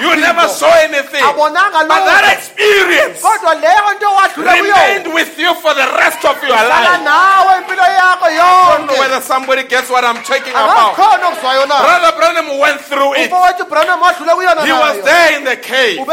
You 0.00 0.16
never 0.16 0.48
saw 0.48 0.72
anything. 0.86 1.22
But 1.22 2.04
that 2.06 2.24
experience 2.38 3.20
kodwa 3.22 3.54
leyo 3.54 3.94
nto 3.96 4.08
wadlula 4.14 4.52
remained 4.52 5.14
with 5.14 5.38
you 5.38 5.54
for 5.54 5.74
the 5.74 5.86
rest 5.98 6.24
of 6.24 6.36
your 6.42 6.56
life. 6.56 7.02
nawe 7.04 7.52
impilo 7.58 7.82
yakho 7.82 8.26
I 8.26 8.76
don't 8.76 8.86
know 8.86 8.98
whether 8.98 9.20
somebody 9.20 9.62
gets 9.64 9.90
what 9.90 10.04
I'm 10.04 10.22
talking 10.22 10.54
about. 10.54 10.96
angakhona 10.96 11.28
okuzwayo 11.28 11.66
na 11.66 11.76
Brother 11.82 12.12
Branham 12.18 12.58
went 12.58 12.80
through 12.80 13.14
it. 13.14 13.30
umfowethu 13.30 13.64
branham 13.68 14.00
wadlula 14.02 14.34
kuyona 14.34 14.66
He 14.66 14.72
was 14.72 15.04
there 15.04 15.38
in 15.38 15.44
the 15.44 15.56
cave. 15.56 15.98
And, 15.98 16.12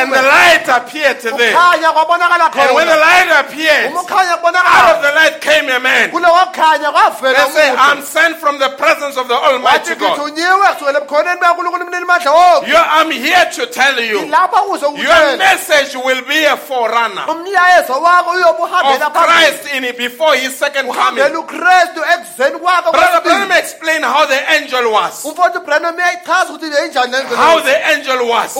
and 0.00 0.12
the 0.12 0.22
light 0.22 0.68
appeared 0.68 1.18
ukhanya 1.18 1.92
kwabonakala 1.92 2.50
And 2.56 2.74
when 2.74 2.86
the 2.86 2.96
light 2.96 3.30
appeared, 3.40 3.92
out 3.92 4.96
of 4.96 5.02
the 5.02 5.12
light 5.12 5.40
came 5.40 5.68
a 5.68 5.80
man. 5.80 6.10
They 6.10 7.52
say, 7.52 7.74
I'm 7.76 8.02
sent 8.02 8.36
from 8.38 8.58
the 8.58 8.68
presence 8.76 9.16
of 9.16 9.28
the 9.28 9.34
Almighty 9.34 9.94
God. 9.94 10.18
ngithunyiwe 10.18 10.66
kusukela 10.74 11.00
emkhoneni 11.00 11.40
bekankulunkulu 11.40 11.84
umnini 11.84 12.04
mandla 12.04 12.32
wonke 12.32 12.66
You, 12.68 12.76
I'm 12.76 13.10
here 13.10 13.46
to 13.56 13.66
tell 13.66 13.98
you, 14.00 14.20
your 14.20 15.36
message 15.36 15.94
will 16.04 16.22
be 16.28 16.44
a 16.44 16.56
forerunner 16.56 17.24
umlayezo 17.28 17.92
wakho 18.02 18.30
uyobe 18.30 18.62
uhambela 18.62 19.06
of 19.06 19.12
Christ 19.12 19.74
in 19.74 19.84
it 19.84 19.96
before 19.98 20.34
his 20.36 20.54
second 20.56 20.86
coming. 20.86 21.22
uhambela 21.22 21.38
ukristu 21.38 22.00
ekuzeni 22.14 22.58
Brother. 22.58 23.20
Branham 23.24 23.52
explained 23.52 24.04
how 24.04 24.26
the 24.26 24.40
angel 24.52 24.92
was. 24.92 25.24
umfowethu 25.24 25.60
branham 25.64 25.96
uyayichaza 25.96 26.52
ukuthi 26.52 26.72
yayinjani 26.74 27.12
le 27.12 27.22
ndlela 27.22 27.36
How 27.36 27.60
the 27.60 27.86
angel 27.92 28.28
was. 28.28 28.52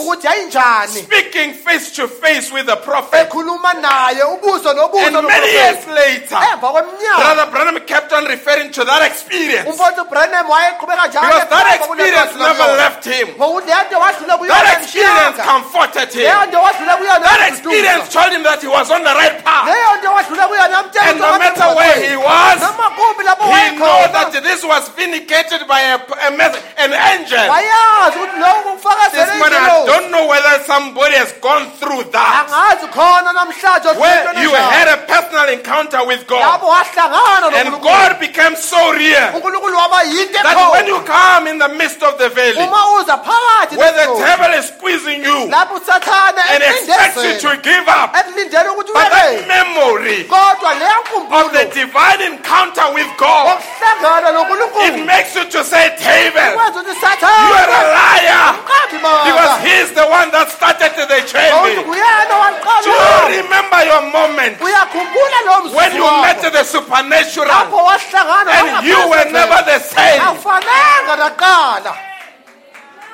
Speaking 0.91 1.53
face 1.53 1.91
to 1.95 2.07
face 2.07 2.51
with 2.51 2.65
the 2.65 2.75
prophet. 2.75 3.27
ekhuluma 3.29 3.73
naye 3.73 4.23
ubuso 4.23 4.73
nobuso 4.73 5.05
And 5.17 5.27
many 5.27 5.51
years 5.51 5.87
later, 5.87 6.39
Brother 6.59 7.47
Branham 7.51 7.79
kept 7.85 8.13
on 8.13 8.25
referring 8.25 8.71
to 8.71 8.83
that 8.85 9.01
experience. 9.05 9.67
umfowethu 9.69 10.05
branham 10.09 10.49
wayeqhubeka 10.49 11.07
njalo 11.07 11.27
Because 11.27 11.49
that 11.49 11.75
experience 11.75 12.35
never 12.35 12.67
left 12.77 13.05
him. 13.05 13.27
ngokuthi 13.37 13.67
leyo 13.67 13.81
nto 13.89 13.99
wadlula 13.99 14.37
kuyona 14.37 14.59
That 14.61 14.81
experience 14.87 15.37
comforted 15.43 16.09
him. 16.13 16.23
leyo 16.23 16.45
nto 16.45 16.57
wadlula 16.61 16.93
kuyona 16.97 17.19
That 17.19 17.41
experience 17.49 18.05
told 18.13 18.31
him 18.33 18.43
that 18.43 18.61
he 18.61 18.67
was 18.67 18.87
on 18.91 19.03
the 19.03 19.13
right 19.13 19.43
path. 19.43 19.67
leyo 19.67 19.89
nto 19.99 20.09
wadlula 20.11 20.47
And 21.07 21.19
no 21.19 21.37
matter 21.39 21.67
where 21.75 21.97
he 22.09 22.15
was, 22.17 22.57
he 22.61 23.75
knew 23.75 24.03
that 24.15 24.31
this 24.43 24.63
was 24.63 24.89
vindicated 24.89 25.67
by 25.67 25.81
a, 25.81 25.97
a 26.27 26.31
mess- 26.31 26.57
an 26.77 26.93
angel. 26.93 27.37
wayazi 27.49 28.17
ukuthi 28.19 28.39
lowo 28.39 28.77
This 29.11 29.29
morning, 29.39 29.59
I 29.59 29.85
don't 29.85 30.11
know 30.11 30.27
whether 30.27 30.63
somebody 30.63 31.15
has 31.15 31.31
gone 31.41 31.69
through 31.79 32.03
that. 32.11 32.47
angazi 32.47 32.87
khona 32.87 33.33
namhlanje 33.33 33.87
odlule 33.89 33.99
Where 34.01 34.43
you 34.43 34.51
had 34.53 34.87
a 34.87 34.97
personal 35.07 35.49
encounter 35.49 36.05
with 36.05 36.27
God. 36.27 36.61
And 37.53 37.81
God 37.81 38.19
became 38.19 38.55
so 38.55 38.91
real 38.93 39.27
unkulunkulu 39.35 39.77
waba 39.77 40.03
yinto 40.03 40.41
that 40.43 40.71
when 40.71 40.87
you 40.87 40.99
come 41.01 41.47
in 41.47 41.57
the 41.59 41.67
midst 41.69 42.01
of 42.03 42.17
the 42.17 42.29
valley, 42.29 42.63
uma 42.63 42.81
uza 42.99 43.17
phakathi 43.17 43.77
where 43.77 43.91
the 43.93 44.05
devil 44.25 44.51
is 44.59 44.71
squeezing 44.77 45.23
you 45.25 45.49
and 45.49 46.63
expects 46.63 47.17
you 47.23 47.33
to 47.41 47.57
give 47.61 47.87
up, 47.89 48.13
but 48.13 49.09
that 49.09 49.47
memory 49.47 50.21
of 51.41 51.51
the 51.51 51.65
divine 51.73 52.21
encounter 52.21 52.85
with 52.93 53.09
God, 53.17 53.57
it 54.85 55.05
makes 55.05 55.35
you 55.35 55.45
to 55.49 55.63
say, 55.63 55.89
David, 55.97 56.53
you 56.53 57.53
are 57.57 57.69
a 57.69 57.83
liar. 57.97 58.53
Because 59.27 59.57
maka 59.57 59.67
he's 59.67 59.91
the 59.93 60.05
one 60.07 60.31
that 60.31 60.47
started 60.49 60.91
the 60.95 61.17
kuyena 61.83 62.29
Do 62.83 62.89
you 62.89 63.43
remember 63.43 63.79
your 63.83 64.01
moment? 64.13 64.57
When 65.73 65.91
you 65.95 66.05
met 66.21 66.41
the 66.51 66.63
supernatural 66.63 67.49
and 67.49 68.85
you 68.85 68.97
were 69.09 69.25
never 69.31 69.59
the 69.65 69.79
same? 69.79 70.21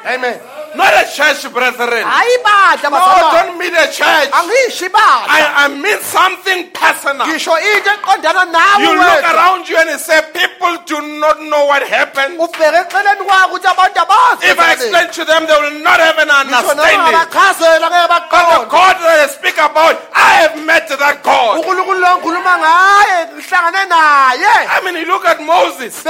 Amen 0.05 0.39
Not 0.75 0.89
a 0.89 1.05
church, 1.05 1.45
brethren. 1.53 2.01
No, 2.01 3.29
don't 3.29 3.57
mean 3.61 3.75
a 3.77 3.85
church. 3.93 4.29
I, 4.33 4.33
I 4.33 5.67
mean 5.69 5.99
something 6.01 6.71
personal. 6.73 7.27
ngisho 7.29 7.53
into 7.53 7.93
eqondana 7.93 8.49
nawe 8.49 8.81
You 8.81 8.97
look 8.97 9.21
around 9.21 9.69
you 9.69 9.77
and 9.77 9.89
you 9.93 9.99
say, 9.99 10.19
people 10.33 10.73
do 10.89 10.97
not 11.19 11.37
know 11.41 11.65
what 11.65 11.85
happened. 11.85 12.39
ubheke 12.39 12.89
eceleni 12.89 13.21
kwakho 13.21 13.53
ukuthi 13.53 13.67
abantu 13.67 13.99
abazi 14.01 14.49
If 14.49 14.59
I 14.59 14.73
explain 14.73 15.07
to 15.11 15.25
them, 15.25 15.45
they 15.45 15.57
will 15.61 15.79
not 15.83 15.99
have 15.99 16.17
an 16.17 16.29
understanding. 16.29 16.99
But 17.05 17.29
the 17.29 18.65
God 18.69 18.95
that 19.05 19.19
I 19.21 19.27
speak 19.29 19.57
about, 19.61 19.95
I 20.15 20.41
have 20.41 20.57
met 20.65 20.89
that 20.89 21.21
God. 21.21 21.61
unkulunkulu 21.61 21.99
lo 21.99 22.17
ngikhuluma 22.17 22.57
ngaye 22.57 23.17
ngihlangane 23.35 23.85
naye 23.93 24.53
I 24.73 24.81
mean, 24.83 24.95
you 24.97 25.05
look 25.05 25.25
at 25.25 25.39
Moses 25.39 26.03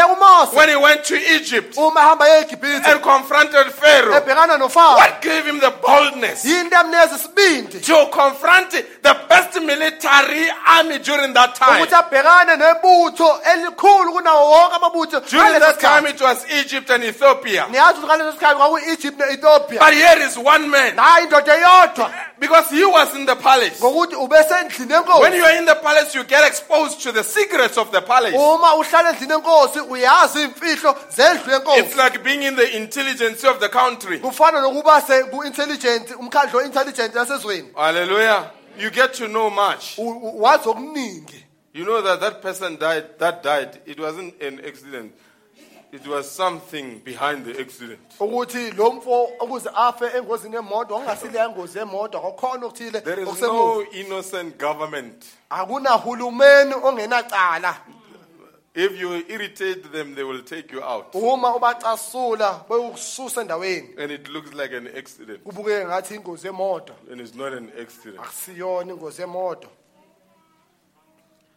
when 0.54 0.70
he 0.70 0.76
went 0.76 1.04
to 1.04 1.16
Egypt 1.36 1.76
uma 1.78 2.00
ehamba 2.00 2.26
ye 2.28 2.44
egibhithe 2.44 2.86
and 2.86 3.02
confronted 3.02 3.68
Pharaoh. 3.84 4.96
What 4.96 5.22
gave 5.22 5.46
him 5.46 5.60
the 5.60 5.72
boldness 5.72 6.46
yinto 6.46 6.76
emnikeza 6.78 7.16
isibindi 7.16 7.80
to 7.86 8.06
confront 8.12 8.72
the 9.02 9.16
best 9.30 9.60
military 9.62 10.48
army 10.68 11.00
during 11.00 11.34
that 11.34 11.56
time? 11.56 11.82
ukuthi 11.84 11.96
abhekane 11.96 12.56
nebutho 12.58 13.40
elikhulu 13.54 14.14
kunawo 14.14 14.52
wonke 14.52 14.76
amabutho 14.76 15.20
During 15.30 15.60
that 15.60 15.80
time, 15.80 16.08
it 16.08 16.22
was 16.22 16.46
Egypt 16.52 16.90
and 16.90 17.04
Ethiopia. 17.04 17.66
niyazi 17.70 18.00
ukuthi 18.00 18.06
ngaleso 18.08 18.32
sikhathi 18.32 18.56
kwakuyi-egypt 18.56 19.20
ne-ethiopia 19.20 19.80
But 19.80 19.94
here 19.94 20.26
is 20.28 20.38
one 20.38 20.68
man 20.68 20.96
nayi 20.96 21.24
indoda 21.24 21.56
eyodwa 21.56 22.12
because 22.40 22.70
he 22.76 22.86
was 22.86 23.16
in 23.16 23.26
the 23.26 23.36
palace. 23.36 23.80
When 23.82 25.34
you 25.34 25.46
are 25.46 25.58
in 25.58 25.66
the 25.66 25.76
palace, 25.82 26.14
you 26.14 26.24
get 26.26 26.44
exposed 26.46 27.00
to 27.02 27.12
the 27.14 27.24
secrets 27.24 27.78
of 27.78 27.92
the 27.92 28.02
palace. 28.02 28.34
uma 28.36 28.76
uhlala 28.76 29.10
endlini 29.10 29.34
enkosi 29.34 29.80
uyazi 29.80 30.40
iy'mfihlo 30.40 30.96
zendlu 31.10 31.78
It's 31.78 31.96
like 31.96 32.24
being 32.24 32.44
in 32.44 32.56
the 32.56 32.76
intelligence 32.78 33.44
of 33.44 33.60
the 33.60 33.70
country. 33.74 34.20
kufana 34.20 34.62
nokuba 34.62 35.02
ku-intelligent 35.32 36.12
umkhandlu 36.20 36.60
o-intelligent 36.60 37.16
yasezweni 37.16 37.70
Hallelujah. 37.76 38.52
You 38.78 38.90
get 38.90 39.14
to 39.14 39.28
know 39.28 39.50
much. 39.50 39.98
U- 39.98 40.20
u- 40.24 40.42
wazi 40.42 40.70
okuningi 40.70 41.44
You 41.74 41.86
know 41.86 42.02
that 42.04 42.20
that 42.20 42.42
person 42.42 42.78
died, 42.78 43.18
that 43.20 43.42
died, 43.44 43.82
it 43.88 44.00
wasn't 44.00 44.40
an 44.44 44.60
accident. 44.66 45.12
It 45.92 46.08
was 46.08 46.30
something 46.32 47.00
behind 47.04 47.46
the 47.46 47.60
accident. 47.62 48.00
ukuthi 48.20 48.72
lo 48.78 48.92
mfo 48.92 49.24
ukuze 49.42 49.70
afe 49.76 50.06
engozini 50.18 50.56
yemoto 50.56 50.86
kwakungasileya 50.96 51.50
ngozi 51.50 51.78
yemoto 51.80 52.20
kwakukhona 52.20 52.66
okuthile 52.66 53.02
There 53.02 53.22
is 53.22 53.28
okusemuva 53.28 53.84
no 53.84 53.86
innocent 53.92 54.58
government. 54.60 55.26
akunahulumeni 55.50 56.74
ongenacala 56.84 57.76
If 58.76 59.00
you 59.00 59.14
irritate 59.30 59.92
them, 59.92 60.16
they 60.16 60.24
will 60.24 60.42
take 60.42 60.72
you 60.72 60.82
out. 60.84 61.14
uma 61.16 61.56
ubacasula 61.56 62.66
beyokususa 62.70 63.42
endaweni 63.42 63.90
And 63.98 64.12
it 64.12 64.28
looks 64.30 64.54
like 64.54 64.74
an 64.78 64.88
accident. 64.98 65.44
kubukeke 65.44 65.86
ngathi 65.86 66.16
ingozi 66.16 66.48
yemoto 66.48 66.94
And 67.12 67.22
it's 67.22 67.36
not 67.36 67.54
an 67.54 67.72
accident. 67.82 68.20
akusiyona 68.20 68.94
ingozi 68.94 69.22
yemoto 69.22 69.68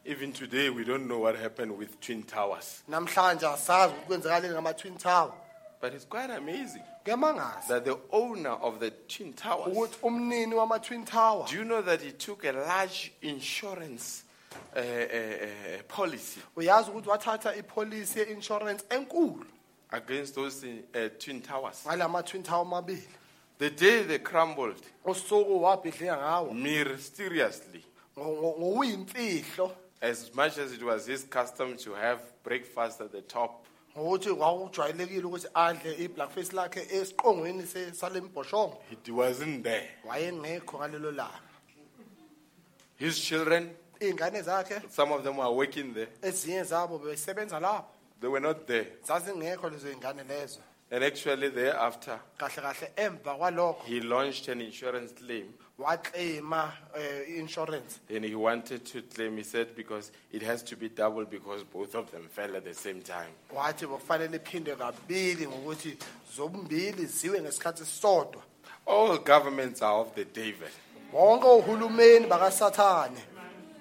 Even 0.05 0.33
today, 0.33 0.71
we 0.71 0.85
don't 0.85 1.09
know 1.09 1.19
what 1.19 1.35
happened 1.37 1.77
with 1.77 2.01
Twin 2.01 2.23
Towers. 2.23 2.83
namhlanje 2.89 3.47
asazi 3.47 3.95
ukuthi 3.95 4.07
kwenzakaleni 4.07 4.55
ngama-twin 4.55 4.99
tower 4.99 5.33
But 5.81 5.95
it's 5.95 6.05
quite 6.07 6.31
amazing 6.31 6.83
kuyamangaza 7.05 7.69
that 7.69 7.85
the 7.85 7.97
owner 8.13 8.57
of 8.63 8.79
the 8.81 8.91
Twin 8.91 9.33
Towers, 9.33 9.73
ukuthi 9.77 9.97
umnini 10.03 10.55
wama-twin 10.55 11.05
tower 11.07 11.47
do 11.49 11.57
you 11.57 11.65
know 11.65 11.83
that 11.83 12.03
he 12.03 12.13
took 12.13 12.45
a 12.45 12.53
large 12.53 13.13
insurance 13.23 14.23
uh, 14.77 14.81
uh, 14.81 15.49
uh, 15.49 15.83
policy 15.89 16.41
uyazi 16.57 16.91
ukuthi 16.91 17.09
wathatha 17.09 17.57
ipholisi 17.57 18.19
ye-insurance 18.19 18.85
enkulu 18.91 19.45
against 19.91 20.35
those 20.35 20.67
uh, 20.67 21.09
Twin 21.19 21.41
Towers? 21.43 21.85
ngala 21.87 22.09
ma-twin 22.09 22.43
tower 22.43 22.63
amabili. 22.67 23.09
The 23.59 23.71
day 23.71 24.03
they 24.03 24.19
crumbled, 24.19 24.83
usuku 25.05 25.63
wabhidlika 25.63 26.17
ngawo. 26.17 26.55
mysteriously, 26.55 27.85
ngo- 28.17 28.37
ngo- 28.37 28.59
ngokuyimfihlo 28.59 29.71
as 30.03 30.31
much 30.35 30.59
as 30.59 30.73
it 30.73 30.83
was 30.83 31.07
his 31.07 31.25
custom 31.25 31.77
to 31.77 31.95
have 31.95 32.21
breakfast 32.45 33.01
at 33.01 33.13
the 33.13 33.23
top, 33.23 33.65
ngokuthi 33.97 34.35
kwakujwayelekile 34.35 35.25
ukuthi 35.25 35.47
adle 35.55 35.95
iblackface 36.05 36.53
lakhe 36.53 36.81
esiqongweni 36.91 37.67
se- 37.67 37.93
sale 37.95 38.21
mbhoshongo 38.21 38.77
it 38.93 39.09
wasn't 39.09 39.63
there. 39.63 39.89
wayengekho 40.05 40.79
ngalelo 40.79 41.11
langa. 41.13 41.41
His 42.99 43.19
children, 43.21 43.71
iy'ngane 44.01 44.43
zakhe. 44.43 44.83
Some 44.91 45.13
of 45.13 45.25
them 45.25 45.37
were 45.37 45.51
working 45.51 45.95
there, 45.95 46.09
ezinye 46.23 46.65
zabo 46.65 46.99
besebenza 46.99 47.61
lapho. 47.61 47.85
They 48.21 48.29
were 48.29 48.41
not 48.41 48.67
there. 48.67 48.87
zazingekho 49.07 49.71
lezo 49.71 49.89
y'ngane 49.93 50.25
lezo. 50.29 50.59
And 50.89 51.03
actually, 51.03 51.49
thereafter, 51.49 52.21
kahle 52.39 52.63
kahle 52.63 52.89
emva 52.97 53.37
kwalokho 53.37 53.83
he 53.87 54.01
launched 54.01 54.47
an 54.49 54.61
insurance 54.61 55.13
claim. 55.13 55.53
wakleyima 55.79 56.73
um 56.95 57.01
i-insurance 57.29 57.99
and 58.09 58.25
he 58.25 58.35
wanted 58.35 58.85
to 58.85 59.03
claim, 59.03 59.37
he 59.37 59.43
said, 59.43 59.75
because 59.77 60.11
it 60.33 60.43
has 60.43 60.63
to 60.63 60.77
be 60.77 60.89
double 60.89 61.25
because 61.25 61.65
both 61.65 61.95
of 61.95 62.11
them 62.13 62.23
fell 62.31 62.55
at 62.57 62.65
the 62.65 62.73
same 62.73 63.01
time. 63.03 63.31
wathi 63.53 63.85
bekufanele 63.87 64.37
iphinde 64.37 64.77
kabili 64.77 65.47
ngokuthi 65.49 65.99
zombili 66.37 67.07
ziwe 67.07 67.41
ngesikhathi 67.41 67.85
sisodwa 67.85 68.43
All 68.87 69.19
governments 69.19 69.83
are 69.83 69.97
of 70.01 70.15
the 70.15 70.25
devil. 70.25 70.69
bonke 71.13 71.47
ohulumeni 71.47 72.27
bakasathane 72.27 73.19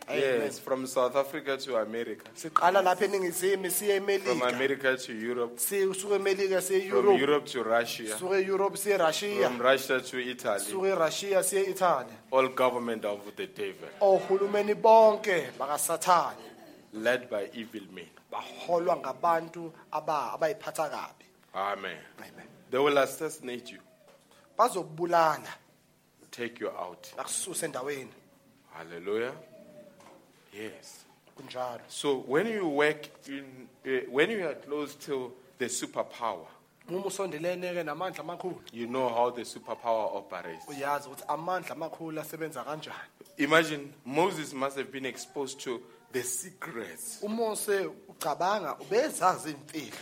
Yes, 0.08 0.60
from 0.60 0.86
South 0.86 1.16
Africa 1.16 1.58
to 1.58 1.78
America, 1.78 2.30
siqala 2.36 2.82
lapha 2.84 3.06
eningizimu 3.06 3.72
siye 3.72 4.00
from 4.00 4.08
emelika 4.10 4.48
America 4.56 4.98
to 4.98 5.14
Europe, 5.14 5.58
sisuke 5.60 6.16
emelika 6.16 6.62
siye 6.62 6.90
from 6.90 7.06
europe. 7.06 7.20
Europe 7.20 7.46
to 7.48 7.64
Russia, 7.64 8.18
suke 8.18 8.46
europe 8.48 8.78
siye 8.78 8.98
russia. 9.00 9.48
From 9.50 9.60
Russia 9.62 10.00
to 10.02 10.20
Italy, 10.20 10.60
suke 10.60 11.44
siye 11.44 11.70
italy. 11.70 12.12
All 12.32 12.48
government 12.50 13.04
of 13.06 13.20
the 13.36 13.48
devil, 13.48 13.90
ohulumeni 14.02 14.76
bonke 14.76 15.52
bakasathane. 15.58 16.38
Led 16.94 17.30
by 17.30 17.50
evil 17.54 17.82
men. 17.94 18.06
baholwa 18.32 18.96
ngabantu 18.98 19.72
aba- 19.92 20.34
abayiphatha 20.34 20.90
kabi. 20.90 21.26
Amen. 21.56 21.98
Amen. 22.20 22.48
They 22.70 22.78
will 22.78 22.98
assassinate 22.98 23.72
you, 23.72 23.80
bazokubulala. 24.58 25.48
Take 26.32 26.60
you 26.60 26.70
out. 26.70 27.12
bakususe 27.18 27.66
endaweni. 27.66 28.10
Hallelujah. 28.74 29.32
Yes. 30.56 31.06
kunjalo 31.38 31.80
So 31.88 32.18
when 32.28 32.48
you 32.48 32.68
work 32.68 33.10
in, 33.28 33.68
uh, 33.86 33.90
when 34.12 34.30
you 34.32 34.48
are 34.48 34.56
close 34.56 34.96
to 35.06 35.32
the 35.58 35.66
superpower, 35.66 36.48
uma 36.90 37.06
usondelene-ke 37.06 37.84
namandla 37.84 38.20
amakhulu 38.24 38.56
you 38.72 38.88
know 38.88 39.10
how 39.10 39.30
the 39.32 39.42
superpower 39.46 40.16
operates. 40.18 40.66
uyazi 40.68 41.08
ukuthi 41.10 41.24
amandla 41.28 41.72
amakhulu 41.76 42.22
asebenza 42.22 42.64
kanjani 42.64 42.96
Imagine 43.38 43.92
Moses 44.06 44.54
must 44.54 44.78
have 44.78 44.92
been 44.92 45.06
exposed 45.06 45.60
to 45.60 45.82
the 46.14 46.24
secrets 46.24 47.20
umose 47.22 47.86
ucabanga 48.08 48.76
ubezazi 48.80 49.50
iy'mfihlo 49.50 49.98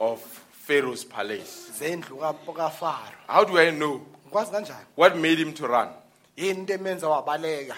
of 0.00 0.20
Pharaoh's 0.66 1.04
palace. 1.04 1.70
zendlu 1.78 2.16
ka- 2.16 2.32
kafaro 2.52 3.16
How 3.26 3.44
do 3.44 3.58
I 3.58 3.70
know? 3.70 4.00
ngikwazi 4.26 4.50
kanjani 4.52 4.84
What 4.96 5.16
made 5.16 5.38
him 5.38 5.52
to 5.54 5.66
run? 5.66 5.88
yini 6.36 6.50
into 6.60 6.72
emenza 6.74 7.08
wabaleka 7.08 7.74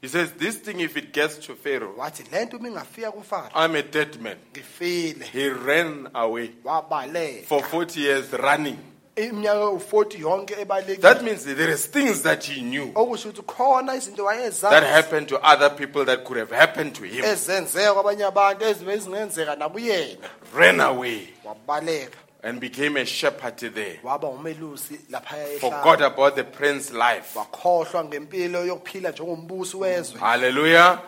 He 0.00 0.08
says, 0.08 0.32
This 0.32 0.56
thing, 0.56 0.80
if 0.80 0.96
it 0.96 1.12
gets 1.12 1.36
to 1.46 1.54
Pharaoh, 1.54 1.94
wathi 1.96 2.24
le 2.32 2.46
nto 2.46 2.56
uma 2.56 2.68
ingafika 2.68 3.12
kufaro. 3.12 3.50
I'm 3.54 3.74
a 3.74 3.82
dead 3.82 4.20
man. 4.20 4.36
ngifile. 4.52 5.24
He 5.24 5.48
ran 5.50 6.08
away. 6.14 6.52
Wabaleka. 6.64 7.44
For 7.44 7.62
40 7.62 8.00
years 8.00 8.32
running. 8.32 8.78
iminyaka 9.16 9.70
u-40 9.70 10.20
yonke 10.20 10.54
ebalekile. 10.60 11.00
That 11.00 11.22
means 11.22 11.44
there 11.44 11.70
is 11.70 11.86
things 11.86 12.22
that 12.22 12.42
he 12.44 12.62
knew. 12.62 12.92
Okusho 12.94 13.28
ukuthi 13.28 13.42
khona 13.42 13.94
izinto 13.94 14.16
that 14.16 14.24
wayezazi 14.24 14.86
happened 14.86 15.28
to 15.28 15.38
other 15.40 15.70
people 15.70 16.04
that 16.04 16.24
could 16.24 16.38
have 16.38 16.50
happened 16.50 16.94
to 16.94 17.04
him. 17.04 17.24
ezenzeka 17.24 17.94
kwabanye 17.94 18.24
abantu 18.24 18.64
ezibe 18.64 18.96
zingenzeka 18.96 19.56
nabuyena 19.56 20.28
Ran 20.54 20.80
away. 20.80 21.28
Wabaleka 21.44 22.16
and 22.42 22.60
became 22.60 22.96
a 22.96 23.04
shepherd 23.06 23.56
there. 23.74 23.98
waba 24.02 24.28
umelusi 24.28 25.00
laphaya 25.10 25.58
Forgot 25.60 25.98
ehlane 26.00 26.06
about 26.14 26.34
the 26.36 26.44
prince's 26.44 26.92
life. 26.92 27.38
wakhohlwa 27.38 28.04
ngempilo 28.04 28.64
yokuphila 28.66 29.10
njengombusi 29.10 29.76
wezwe 29.76 30.20
Hallelujah. 30.20 30.98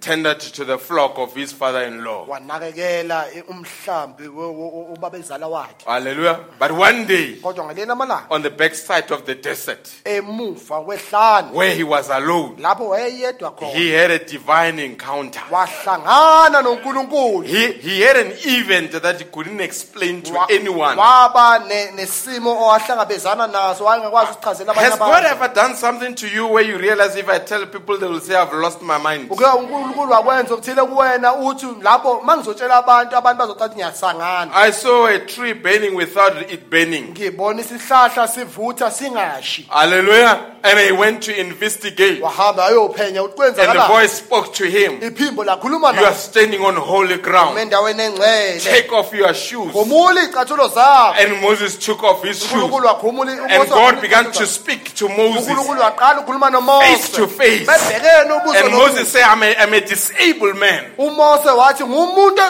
Tended 0.00 0.38
to 0.40 0.64
the 0.64 0.78
flock 0.78 1.18
of 1.18 1.34
his 1.34 1.52
father 1.52 1.82
in 1.82 2.04
law. 2.04 2.24
wanakekela 2.28 3.26
eh, 3.34 3.42
umhlambi 3.48 4.28
wo- 4.28 4.52
wo- 4.52 4.92
ubabezala 4.94 5.46
wakhe 5.48 5.84
Hallelujah. 5.86 6.38
But 6.58 6.70
one 6.70 7.04
day, 7.04 7.36
kodwa 7.42 7.64
ngalena 7.64 7.92
amalanga 7.92 8.26
on 8.30 8.42
the 8.42 8.50
backside 8.50 9.10
of 9.10 9.24
the 9.26 9.34
desert, 9.34 9.90
emuva 10.04 10.80
kwehlane 10.84 11.52
where 11.52 11.74
he 11.74 11.82
was 11.82 12.10
alone, 12.10 12.56
lapho 12.58 12.88
wayeyedwa 12.88 13.50
khona 13.50 13.72
he 13.74 13.90
had 13.90 14.10
a 14.12 14.18
divine 14.24 14.78
encounter. 14.78 15.42
wahlangana 15.50 16.62
nonkulunkulu 16.62 17.42
He, 17.44 17.72
he 17.72 18.00
had 18.02 18.16
an 18.16 18.32
event 18.44 18.92
that 19.02 19.18
he 19.18 19.24
couldn't 19.24 19.60
explain 19.60 20.22
to 20.22 20.32
Wa- 20.32 20.46
anyone. 20.50 20.96
waba 20.96 21.58
ne- 21.66 21.90
nesimo 21.96 22.50
owahlangabezana 22.62 23.46
naso 23.46 23.84
wayengakwazi 23.84 24.32
ukuchazela 24.32 24.72
abanye 24.72 24.88
Has 24.90 24.98
God 24.98 25.08
abantu 25.24 25.28
ever 25.44 25.54
done 25.54 25.74
something 25.74 26.14
to 26.14 26.28
you 26.28 26.46
where 26.46 26.62
you 26.64 26.78
realize 26.78 27.16
if 27.16 27.28
I 27.28 27.38
tell 27.40 27.66
people, 27.66 27.98
they 27.98 28.06
will 28.08 28.20
say, 28.20 28.36
I've 28.36 28.52
lost 28.52 28.80
my 28.82 28.98
mind? 28.98 29.30
uke 29.30 29.44
unkulunkulu 29.44 29.87
wakwenza 29.96 30.54
okuthile 30.54 30.82
kuwena 30.82 31.34
uthi 31.34 31.66
lapho 31.82 32.20
ma 32.24 32.36
ngizotshela 32.36 32.76
abantu 32.76 33.16
abantu 33.16 33.38
bazocathi 33.38 33.74
ngiyasangana 33.76 34.50
I 34.54 34.70
saw 34.72 35.06
a 35.06 35.18
tree 35.18 35.52
burning 35.54 35.94
without 35.94 36.50
it 36.52 36.70
burning. 36.70 37.10
ngibona 37.10 37.60
isihlahla 37.60 38.28
sivutha 38.28 38.90
singashi 38.90 39.66
Hallelujah. 39.70 40.40
And 40.64 40.78
he 40.78 40.92
went 40.92 41.22
to 41.22 41.40
investigate. 41.40 42.20
wahamba 42.22 42.66
ayophenya 42.66 43.22
ukuthi 43.22 43.42
And 43.42 43.56
the 43.56 43.62
kwenzakala 43.62 43.88
voice 43.88 44.12
spoke 44.12 44.52
to 44.54 44.64
him. 44.64 45.00
iphimbo 45.02 45.44
lakhuluma 45.44 45.92
You 45.92 46.04
are 46.04 46.10
naye 46.10 46.14
standing 46.14 46.60
on 46.62 46.76
holy 46.76 47.16
ground. 47.18 47.58
endaweni 47.58 48.02
engcwele 48.02 48.60
Take 48.60 48.92
off 48.92 49.12
your 49.12 49.34
shoes. 49.34 49.72
iy'cathulo 49.74 50.68
zakho 50.68 51.14
And 51.20 51.40
Moses 51.42 51.76
took 51.78 52.02
off 52.02 52.22
his 52.24 52.38
shoes. 52.40 52.52
unkulunkulu 52.52 52.86
wakhumula 52.86 53.32
And 53.48 53.68
God 53.68 54.00
began 54.00 54.32
to 54.32 54.46
speak 54.46 54.94
to 54.96 55.08
Moses 55.08 55.48
unkulunkulu 55.48 55.80
waqala 55.80 56.20
ukhuluma 56.26 56.80
face 56.82 57.10
to 57.12 57.26
face. 57.28 57.66
bebhekene 57.66 58.32
ubuso 58.32 58.58
And 58.58 58.72
nobuso. 58.72 58.88
Moses 58.88 59.08
said, 59.12 59.22
I'm 59.22 59.42
a, 59.42 59.54
I'm 59.56 59.72
a 59.74 59.77
disabled 59.80 60.56
man. 60.56 60.84
umose 60.98 61.50
wathi 61.50 61.84
ngumuntu 61.84 62.42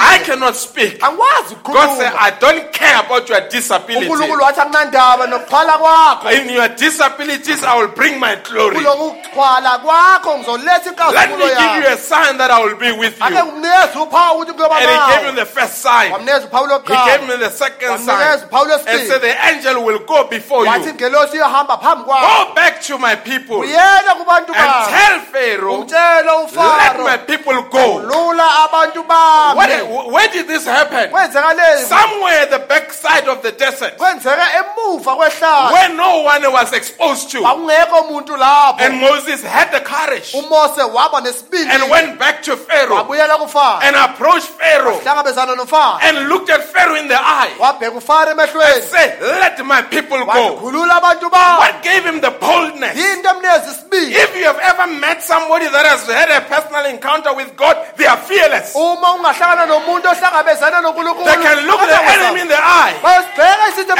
I 0.00 0.22
cannot 0.24 0.56
speak. 0.56 1.00
God 1.00 1.98
said, 1.98 2.12
I 2.14 2.30
don't 2.38 2.72
care 2.72 3.00
about 3.00 3.28
your 3.28 3.40
disability. 3.48 4.06
unkulunkulu 4.06 4.42
wathi 4.42 4.60
akunandaba 4.60 5.26
nokuxhwala 5.26 5.78
kwakho 5.78 6.30
In 6.30 6.50
your 6.50 6.68
disabilities, 6.68 7.64
I 7.64 7.78
will 7.78 7.88
bring 7.88 8.20
my 8.20 8.36
glory. 8.36 8.76
kuloku 8.76 9.16
kwakho 9.32 10.38
ngizoletha 10.38 11.12
Let 11.12 11.30
me 11.30 11.44
give 11.44 11.84
you 11.84 11.94
a 11.94 11.96
sign 11.96 12.38
that 12.38 12.50
I 12.50 12.64
will 12.64 12.76
be 12.76 12.92
with 12.92 13.20
you. 13.20 13.26
ngikunikeza 13.26 14.02
uphawu 14.02 14.40
ukuthi 14.40 14.52
kuyoba 14.52 14.76
And 14.76 14.90
he 14.90 15.16
gave 15.16 15.26
him 15.28 15.36
the 15.36 15.46
first 15.46 15.82
sign. 15.82 16.12
He 16.12 16.94
gave 17.06 17.28
me 17.28 17.36
the 17.36 17.50
second 17.50 17.98
sign. 18.00 18.38
And 18.86 19.08
said, 19.08 19.20
The 19.20 19.34
angel 19.46 19.84
will 19.84 20.00
go 20.00 20.28
before 20.28 20.64
you. 20.64 20.70
iyohamba 21.36 21.78
phambi 21.78 22.04
kwakho 22.04 22.46
Go 22.46 22.54
back 22.54 22.80
to 22.82 22.98
my 22.98 23.14
people 23.16 23.62
and 23.62 23.70
uyele 23.70 24.10
kubantu 24.18 24.52
bami 24.52 24.86
tell 24.90 25.20
Pharaoh, 25.32 25.84
let 26.66 26.98
my 26.98 27.16
people 27.18 27.62
go. 27.70 28.02
Where, 29.56 29.84
where 30.10 30.28
did 30.28 30.46
this 30.46 30.64
happen? 30.66 31.10
Somewhere 31.86 32.46
the 32.46 32.64
backside 32.68 33.28
of 33.28 33.42
the 33.42 33.52
desert. 33.52 33.98
Where 33.98 34.14
no 35.94 36.22
one 36.22 36.52
was 36.52 36.72
exposed 36.72 37.30
to. 37.30 37.38
kwakungekho 37.38 38.02
muntu 38.10 38.36
lapho. 38.36 38.80
And 38.80 39.00
Moses 39.00 39.42
had 39.42 39.70
the 39.72 39.80
courage. 39.80 40.32
Umose 40.32 40.82
waba 40.82 41.20
nesibindi. 41.20 41.70
And 41.70 41.90
went 41.90 42.18
back 42.18 42.42
to 42.42 42.56
Pharaoh. 42.56 43.06
And 43.82 43.96
approached 43.96 44.48
Pharaoh. 44.48 45.00
And 46.02 46.28
looked 46.28 46.50
at 46.50 46.62
Pharaoh 46.64 46.96
in 46.96 47.08
the 47.08 47.18
eye. 47.18 47.50
And 47.60 48.82
said, 48.84 49.20
Let 49.20 49.64
my 49.64 49.82
people 49.82 50.24
go. 50.24 50.60
What 50.60 51.82
gave 51.82 52.04
him 52.04 52.20
the 52.20 52.30
boldness? 52.30 52.96
yinto 52.96 53.30
emnikeza 53.30 53.70
isibindi 53.70 54.16
If 54.16 54.36
you 54.36 54.44
have 54.44 54.60
ever 54.62 54.86
met 54.86 55.22
somebody 55.22 55.66
that 55.68 55.86
has 55.86 56.06
had 56.06 56.30
a 56.30 56.40
personal 56.56 56.86
encounter 56.86 57.34
with 57.34 57.56
God, 57.56 57.76
they 57.96 58.06
are 58.06 58.16
fearless. 58.16 58.74
uma 58.74 59.12
ungahlangana 59.14 59.66
nomuntu 59.66 60.08
ohlangabezana 60.08 60.80
nonkulunkulu 60.80 61.24
They 61.26 61.42
can 61.42 61.66
look 61.66 61.80
the 61.80 62.00
enemy 62.14 62.40
in 62.40 62.48
the 62.48 62.60
eye 62.60 62.94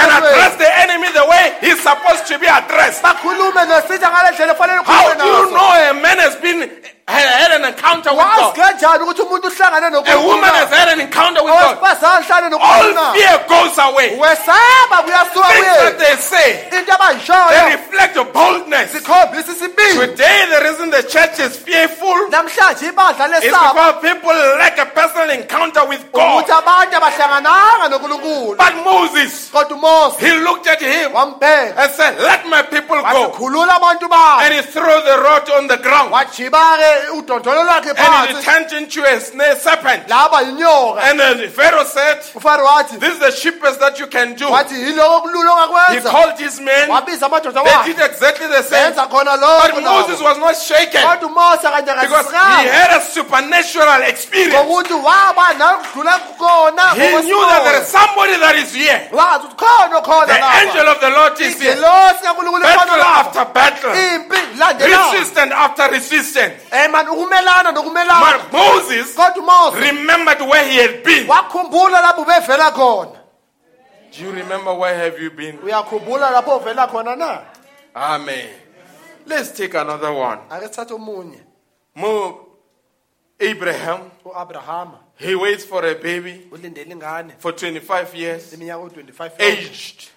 and 0.01 0.11
address 0.19 0.57
the 0.57 0.71
enemy 0.85 1.09
the 1.13 1.27
way 1.27 1.45
he's 1.61 1.81
supposed 1.81 2.27
to 2.27 2.39
be 2.39 2.47
addressed. 2.47 3.03
bakhulume 3.03 3.65
nesitha 3.67 4.11
ngale 4.11 4.31
ndlela 4.31 4.53
efanele 4.53 4.81
How 4.85 5.15
do 5.15 5.25
you 5.25 5.51
know 5.51 5.71
a 5.91 5.95
man 5.95 6.19
has 6.19 6.37
been 6.37 6.71
had 7.09 7.29
had 7.39 7.61
an 7.61 7.65
encounter 7.73 8.11
with 8.11 8.19
God? 8.19 8.55
kanjani 8.57 9.05
ukuthi 9.05 9.23
umuntu 9.23 9.47
uhlangane 9.49 9.97
A 10.11 10.21
woman 10.27 10.51
has 10.51 10.71
had 10.71 10.89
an 10.89 11.01
encounter 11.01 11.43
with 11.45 11.53
God. 11.55 11.79
All 11.81 13.15
fear 13.15 13.39
goes 13.49 13.79
away. 13.79 14.19
wesaba 14.19 15.03
kuyasuka 15.07 15.47
Things 15.47 15.67
that 15.67 15.95
kuye 15.95 15.99
they 15.99 16.17
say, 16.17 16.69
into 16.73 16.97
they 17.51 17.77
reflect 17.77 18.33
boldness. 18.33 18.91
zikhombisa 18.93 19.53
isibindi 19.53 20.07
Today, 20.07 20.47
the 20.51 20.61
reason 20.69 20.91
the 20.91 21.03
church 21.05 21.39
is 21.39 21.57
fearful 21.57 22.27
namhlanje 22.31 22.91
ibandla 22.91 23.39
is 23.39 23.45
lesaba 23.45 23.73
because 23.73 23.95
people 24.03 24.35
lack 24.59 24.79
a 24.79 24.87
personal 24.87 25.31
encounter 25.31 25.87
with 25.87 26.03
God. 26.13 26.45
abantu 26.51 26.97
abahlangananga 26.97 27.89
nonkulunkulu 27.89 28.57
But 28.57 28.75
Moses, 28.85 29.49
kodwa 29.53 29.77
umose 29.79 30.19
he 30.27 30.33
looked 30.41 30.67
at 30.67 30.81
him 30.81 31.13
wambheka 31.13 31.77
and 31.79 31.91
said, 31.93 32.19
Let 32.19 32.47
my 32.49 32.63
people 32.63 32.97
go. 32.97 33.31
abantu 33.31 34.07
And 34.43 34.55
he 34.55 34.63
threw 34.63 35.03
the 35.07 35.23
rod 35.23 35.49
on 35.51 35.69
the 35.69 35.77
ground. 35.77 36.11
wajiba-ke 36.13 36.96
udondolo 36.96 36.96
lwakhe 36.96 36.96
And 36.97 38.31
it 38.31 38.43
turned 38.45 38.73
into 38.73 39.03
a 39.05 39.21
snake 39.21 39.59
serpent. 39.59 40.09
laba 40.09 40.43
yinyoka 40.45 41.01
And 41.03 41.21
then 41.21 41.49
Pharaoh 41.51 41.85
said, 41.85 42.21
This 43.01 43.13
is 43.15 43.19
the 43.19 43.31
cheapest 43.31 43.81
that 43.81 43.99
you 43.99 44.07
can 44.07 44.35
do. 44.35 44.47
wathi 44.47 44.75
yiloko 44.75 45.23
kulula 45.29 45.95
He 45.95 46.01
called 46.01 46.39
his 46.39 46.61
men. 46.61 46.89
They 46.89 47.93
did 47.93 48.01
exactly 48.01 48.47
the 48.49 48.63
same. 48.63 48.95
But 48.95 49.83
Moses 49.83 50.21
was 50.21 50.39
not 50.39 50.57
shaken 50.57 51.03
kodwa 51.03 51.29
umose 51.29 51.63
kanje 51.63 51.93
because 52.01 52.31
he 52.31 52.69
had 52.69 52.91
a 52.97 53.01
supernatural 53.01 54.03
experience. 54.03 54.55
ngokuthi 54.55 54.95
waba 54.95 55.55
nakudlula 55.59 56.19
kukona 56.19 56.95
He 56.95 57.23
knew 57.23 57.41
that 57.47 57.63
there 57.65 57.83
is 57.83 57.89
somebody 57.89 58.37
that 58.39 58.57
is 58.57 58.75
here. 58.75 59.09
wazi 59.13 59.47
ukuthi 59.47 59.57
khona 59.57 60.01
khona 60.03 60.27
The 60.27 60.41
angel 60.63 60.89
of 60.89 61.01
the 61.01 61.11
Lord 61.11 61.41
is 61.41 61.61
here. 61.61 61.73
ingelosi 61.75 62.23
kankulunkulu 62.23 62.63
khona 62.63 62.77
Battle 62.77 63.03
after 63.03 63.45
battle. 63.55 63.93
Resistance 64.87 65.53
after 65.53 65.91
resistance. 65.91 66.55
Eh, 66.73 66.86
man 66.89 67.09
ukumelana 67.09 67.73
nokumelana 67.73 68.39
But 68.39 68.53
Moses 68.53 69.15
kodwa 69.15 69.43
umose 69.43 69.81
remembered 69.81 70.41
where 70.43 70.65
he 70.69 70.77
had 70.83 71.03
been. 71.05 71.27
wakhumbula 71.29 72.01
lapho 72.01 72.23
ubevela 72.23 72.71
khona. 72.73 73.19
Do 74.13 74.25
you 74.25 74.31
remember 74.33 74.73
where 74.75 74.95
have 74.97 75.19
you 75.23 75.31
been? 75.31 75.59
uyakhumbula 75.59 76.31
lapho 76.31 76.57
uvela 76.59 76.87
khona 76.89 77.17
na? 77.17 77.43
Amen. 77.95 78.49
Let's 79.27 79.51
take 79.53 79.75
another 79.75 80.13
one. 80.13 80.39
ake 80.51 80.67
sithathe 80.69 80.95
omunye. 80.95 81.39
Mo 81.95 82.41
Abraham, 83.41 84.11
uabrahama 84.25 84.99
he 85.19 85.35
waits 85.35 85.65
for 85.65 85.85
a 85.85 85.95
baby 85.95 86.47
ulindele 86.51 86.93
ingane 86.93 87.33
for 87.39 87.53
25 87.53 88.15
years, 88.15 88.53
iminyaka 88.53 88.79
u-25 88.85 89.31
aged, 89.41 90.09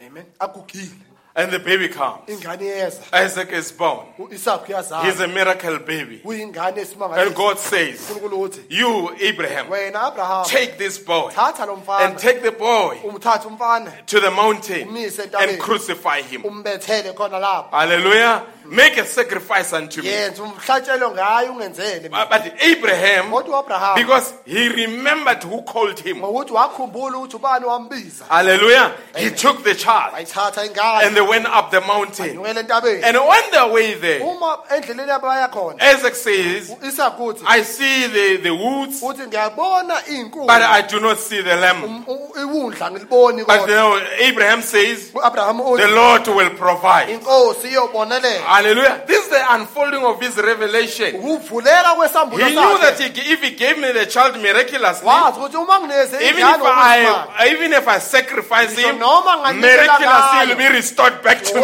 amen. 0.00 0.24
Agugile 0.40 0.90
and 1.36 1.50
the 1.52 1.58
baby 1.58 1.88
comes. 1.88 2.22
ingane 2.28 3.12
Isaac 3.12 3.50
is 3.52 3.72
born. 3.72 4.06
u-isaka 4.18 4.66
He's 4.66 4.76
uyazala 4.76 5.24
a 5.24 5.28
miracle 5.28 5.78
baby. 5.80 6.22
And 6.24 7.34
God 7.34 7.58
says, 7.58 8.10
unkulunkulu 8.10 8.48
uthi 8.48 8.60
You, 8.68 9.10
Abraham, 9.20 9.66
wena 9.66 10.12
abrahama 10.12 10.46
take 10.46 10.78
this 10.78 10.98
boy 10.98 11.30
thatha 11.32 11.66
lo 11.66 11.74
and 11.74 11.82
mfana 11.84 12.18
take 12.18 12.42
the 12.42 12.52
boy 12.52 13.00
umthathe 13.04 13.46
umfana 13.46 14.06
to 14.06 14.20
the 14.20 14.30
mountain 14.30 14.88
and 14.96 15.58
crucify 15.60 16.20
him. 16.22 16.42
umbethele 16.42 17.12
khona 17.14 17.40
lapha 17.40 17.70
Hallelujah. 17.70 18.46
Make 18.66 18.96
a 18.98 19.04
sacrifice 19.04 19.72
unto 19.72 20.02
me. 20.02 20.08
yenza 20.08 20.42
umhlatshelo 20.42 21.10
ngayo 21.10 21.52
ungenzele 21.52 22.00
mina. 22.08 22.26
But 22.26 22.52
Abraham, 22.62 23.30
kodwa 23.30 23.94
because 23.94 24.32
he 24.46 24.68
remembered 24.68 25.42
who 25.44 25.62
called 25.62 25.98
him. 26.00 26.16
ngokuthi 26.18 26.52
wakhumbula 26.52 27.18
ukuthi 27.18 27.36
ubani 27.36 27.64
wambiza 27.64 28.24
Hallelujah. 28.28 28.92
He 29.16 29.30
took 29.30 29.62
the 29.64 29.74
child 29.74 30.14
and 30.16 30.26
ingane 30.26 31.14
they 31.14 31.20
went 31.20 31.46
up 31.46 31.70
the 31.70 31.80
mountain. 31.80 32.36
entabeni 32.38 33.02
And 33.04 33.16
on 33.16 33.50
their 33.50 33.68
way 33.72 33.94
there, 33.94 34.22
uma 34.22 34.58
endleleni 34.70 35.10
abaya 35.10 35.48
khona 35.50 35.82
Isaac 35.82 36.14
says, 36.14 36.70
uthi 36.70 37.42
I 37.46 37.62
see 37.62 38.06
the, 38.06 38.36
the 38.42 38.54
woods, 38.54 39.00
uthi 39.02 39.26
ngiyabona 39.26 39.94
iy'nkuni 40.08 40.46
but 40.46 40.62
I 40.62 40.82
do 40.82 41.00
not 41.00 41.18
see 41.18 41.42
the 41.42 41.56
lamb. 41.56 41.84
Um, 41.84 42.04
u- 42.08 42.40
iwundla 42.40 42.90
ngiliboni 42.90 43.44
But 43.46 43.60
kodwa 43.60 43.68
you 43.68 43.74
know, 43.74 44.00
Abraham 44.20 44.62
says, 44.62 45.10
the 45.12 45.18
uthi 45.20 45.94
Lord 45.94 46.26
will 46.28 46.50
provide. 46.50 47.08
inkosi 47.12 47.68
iyobonelela 47.68 48.53
Hallelujah. 48.54 49.02
This 49.06 49.24
is 49.24 49.30
the 49.30 49.42
unfolding 49.54 50.04
of 50.04 50.20
his 50.20 50.36
revelation. 50.36 51.14
ukuvuleka 51.14 51.90
He 52.30 52.54
knew 52.54 52.78
that 52.78 53.00
he, 53.00 53.32
if 53.32 53.42
he 53.42 53.50
gave 53.50 53.78
me 53.78 53.90
the 53.92 54.06
child 54.06 54.36
miraculously, 54.40 55.06
wazi 55.08 55.38
ukuthi 55.40 55.56
uma 55.56 55.80
ngineze 55.80 56.16
even 56.22 56.38
ingane 56.38 56.62
if 56.62 56.66
I 56.66 57.48
even 57.50 57.72
if 57.72 57.88
I 57.88 57.98
sacrifice 57.98 58.78
him, 58.78 58.98
miraculously 58.98 60.46
he'll 60.46 60.56
be 60.56 60.68
restored 60.68 61.22
back 61.22 61.42
to 61.42 61.54
me. 61.54 61.60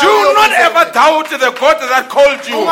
Do 0.00 0.14
not 0.40 0.52
ever 0.52 0.90
doubt 0.92 1.28
the 1.28 1.52
God 1.60 1.76
that 1.84 2.08
called 2.08 2.40
you. 2.48 2.64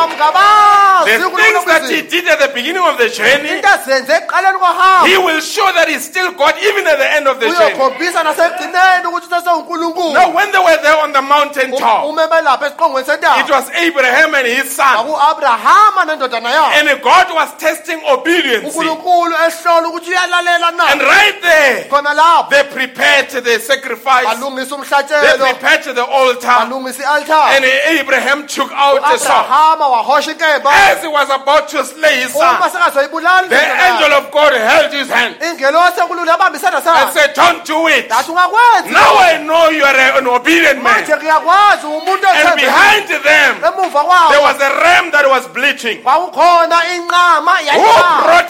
The 1.04 1.18
things 1.36 1.64
that 1.66 1.84
he 1.90 2.00
did 2.02 2.24
at 2.28 2.38
the 2.40 2.48
beginning 2.54 2.82
of 2.82 2.96
the 2.96 3.08
journey, 3.08 3.56
into 3.56 3.68
azenze 3.68 4.12
ekuqaleni 4.12 4.58
kwahamba 4.58 5.08
he 5.08 5.18
will 5.18 5.40
show 5.40 5.68
that 5.72 5.88
he's 5.88 6.04
still 6.04 6.32
God 6.32 6.54
even 6.64 6.86
at 6.86 6.96
the 6.98 7.12
end 7.12 7.28
of 7.28 7.40
the 7.40 7.46
journey. 7.46 7.74
uyokhombisa 7.74 8.22
nasekugcineni 8.24 9.06
ukuthi 9.06 9.26
usesewunkulunkulu 9.26 10.12
Now, 10.14 10.34
when 10.34 10.50
they 10.52 10.60
were 10.60 10.80
there 10.82 10.96
on 11.02 11.12
the 11.12 11.22
mountain 11.22 11.70
top, 11.72 12.04
ume 12.08 12.26
belapha 12.28 12.66
esiqongweni 12.66 13.06
it 13.40 13.50
was 13.50 13.70
Abraham 13.70 14.34
and 14.34 14.46
his 14.46 14.70
son. 14.70 14.96
aku-abrahama 14.96 16.04
nendodana 16.06 16.50
yakhe. 16.50 16.74
And 16.90 17.02
God 17.02 17.26
was 17.34 17.54
testing 17.58 18.00
obedience. 18.08 18.64
unkulunkulu 18.74 19.34
ehlola 19.34 19.88
ukuthi 19.88 20.10
uyalalela 20.10 20.68
And 20.68 21.00
na 21.00 21.06
right 21.08 21.42
there, 21.42 21.84
khona 21.90 22.14
lapho. 22.14 22.50
they 22.50 22.64
prepared 22.64 23.30
the 23.30 23.58
sacrifice, 23.60 24.26
balungisa 24.26 24.70
they 24.70 24.76
umhlatshelo 24.76 25.38
prepared 25.50 25.84
the 25.96 26.04
altar, 26.04 26.48
balungisa 26.48 27.04
and 27.56 27.64
Abraham 27.98 28.46
took 28.46 28.70
out 28.72 29.00
the 29.00 29.18
sword. 29.18 29.44
abrahama 29.46 29.88
wahosha 29.88 30.32
inkemba. 30.34 30.70
As 30.70 31.02
he 31.02 31.08
was 31.08 31.28
about 31.30 31.68
to 31.68 31.84
slay 31.84 32.22
his 32.22 32.34
uma 32.34 32.68
son, 32.70 32.80
sekazoyibulala 32.80 33.48
the 33.48 33.60
angel 33.60 34.12
of 34.14 34.30
God 34.30 34.52
held 34.52 34.92
his 34.92 35.08
hand. 35.08 35.36
Ingelosi 35.40 36.00
enkulunkulu 36.00 36.30
yabambisana 36.30 36.76
and 36.76 36.84
sakhe 36.84 37.12
said, 37.12 37.34
Don't 37.34 37.64
do 37.64 37.86
it. 37.88 38.08
ungakwenzi 38.10 38.90
Now 38.92 39.16
I 39.18 39.38
know 39.44 39.68
you 39.70 39.84
are 39.84 40.18
an 40.18 40.26
obedient 40.26 40.82
manje 40.82 41.08
man. 41.08 41.18
ngiyakwazi 41.18 41.86
umuntu 41.86 42.26
And 42.26 42.60
behind 42.60 43.08
them, 43.24 43.60
there 43.60 44.42
was 44.44 44.58
a 44.60 44.70
ram 44.84 45.10
that 45.10 45.24
was 45.26 45.48
bleaching. 45.48 45.98
Who 45.98 46.30
brought 46.36 46.70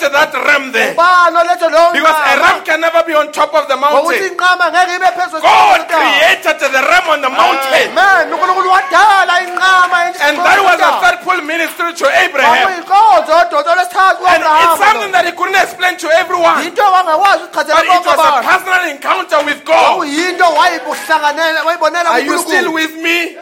that 0.02 0.32
ram 0.34 0.72
there? 0.72 0.94
ubani 0.94 1.36
olethe 1.38 1.68
lowo 1.70 1.92
Because 1.92 2.18
a 2.32 2.34
ram 2.42 2.64
can 2.64 2.80
never 2.80 3.02
be 3.06 3.14
on 3.14 3.32
top 3.32 3.54
of 3.54 3.68
the 3.68 3.76
mountain. 3.76 4.22
inqama 4.30 4.70
ngeke 4.70 4.94
ibe 4.98 5.10
phezu 5.16 5.40
God 5.40 5.80
created 5.88 6.58
the 6.60 6.82
ram 6.90 7.06
on 7.08 7.20
the 7.22 7.30
mountain. 7.30 7.72
Amen. 7.94 8.32
unkulunkulu 8.32 8.68
wadala 8.70 9.34
inqama 9.46 9.98
And 10.26 10.36
that 10.38 10.58
was 10.62 10.80
a 10.80 10.90
third 11.02 11.18
pull 11.24 11.40
ministry 11.42 11.92
to 11.94 12.06
Abraham. 12.24 12.68
kwakuyinkonzo 12.68 13.32
odonto 13.40 13.72
lesithathu 13.78 14.24
And 14.26 14.42
it's 14.42 14.78
something 14.84 15.12
that 15.12 15.24
he 15.26 15.32
couldn't 15.32 15.60
explain 15.62 15.96
to 15.98 16.08
everyone. 16.10 16.56
But 16.64 16.66
it 16.66 16.78
was 16.78 18.18
a 18.18 18.42
personal 18.42 18.84
encounter 18.90 19.40
with 19.44 19.64
God. 19.64 20.02
kwakuyinto 20.02 20.46
wayibuhlanganela 20.58 21.64
wayibonela 21.64 22.10
Are 22.10 22.20
you 22.20 22.38
still 22.38 22.72
with 22.72 22.94
me? 22.96 23.36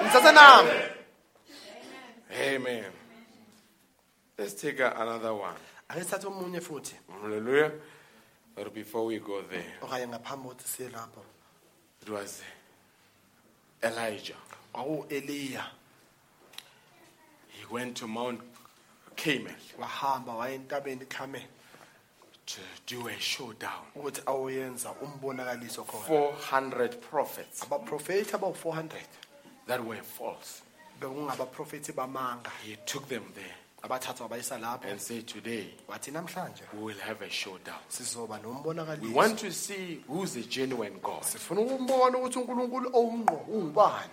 Amen. 2.33 2.85
Let's 4.39 4.55
take 4.55 4.81
another 4.81 5.35
one. 5.35 5.57
ake 5.91 6.05
sithathe 6.05 6.27
omunye 6.27 6.61
futhi 6.61 6.95
Hallelujah. 7.21 7.73
But 8.55 8.75
before 8.75 9.07
we 9.07 9.19
go 9.19 9.43
there, 9.43 9.75
okanye 9.83 10.09
ngaphambi 10.09 10.49
kokuthi 10.49 10.69
siye 10.69 10.89
lapho 10.89 11.21
it 12.03 12.09
was 12.09 12.43
Elijah. 13.83 14.35
He 17.49 17.65
went 17.71 17.97
to 17.99 18.07
Mount 18.07 18.41
Carmel 19.17 19.55
wahamba 19.79 20.35
waya 20.35 20.59
entabeni 20.59 21.03
ikamel 21.03 21.43
to 22.47 22.61
do 22.87 23.09
a 23.09 23.21
showdown. 23.21 23.85
ukuthi 23.97 24.23
awoyenza 24.27 24.93
umbonakaliso 24.93 25.85
khona 25.85 26.07
400 26.07 27.01
prophets 27.01 27.63
abaprofethi 27.63 28.33
abawu-400 28.33 28.91
that 29.67 29.85
were 29.85 30.03
false. 30.03 30.62
Bamanga 31.09 32.51
He 32.65 32.77
took 32.87 33.09
them 33.09 33.23
there 33.35 33.55
abathathwa 33.83 34.29
bayisa 34.29 34.59
lapho 34.59 34.89
and 34.91 35.01
said, 35.01 35.27
Today 35.27 35.67
wathi 35.89 36.11
namhlanje 36.13 36.63
we 36.75 36.85
will 36.85 36.99
have 37.01 37.21
a 37.23 37.31
showdown. 37.31 37.79
sizoba 37.89 38.39
We 38.39 38.43
nombonakaliso 38.49 39.15
want 39.15 39.39
to 39.41 39.51
see 39.53 40.01
who's 40.09 40.35
the 40.35 40.43
genuine 40.43 40.99
God. 41.03 41.23
sifuna 41.23 41.61
ukumbona 41.61 42.19
ukuthi 42.19 42.39
unkulunkulu 42.39 42.91
owungqo 42.93 43.35
ungubani 43.49 44.11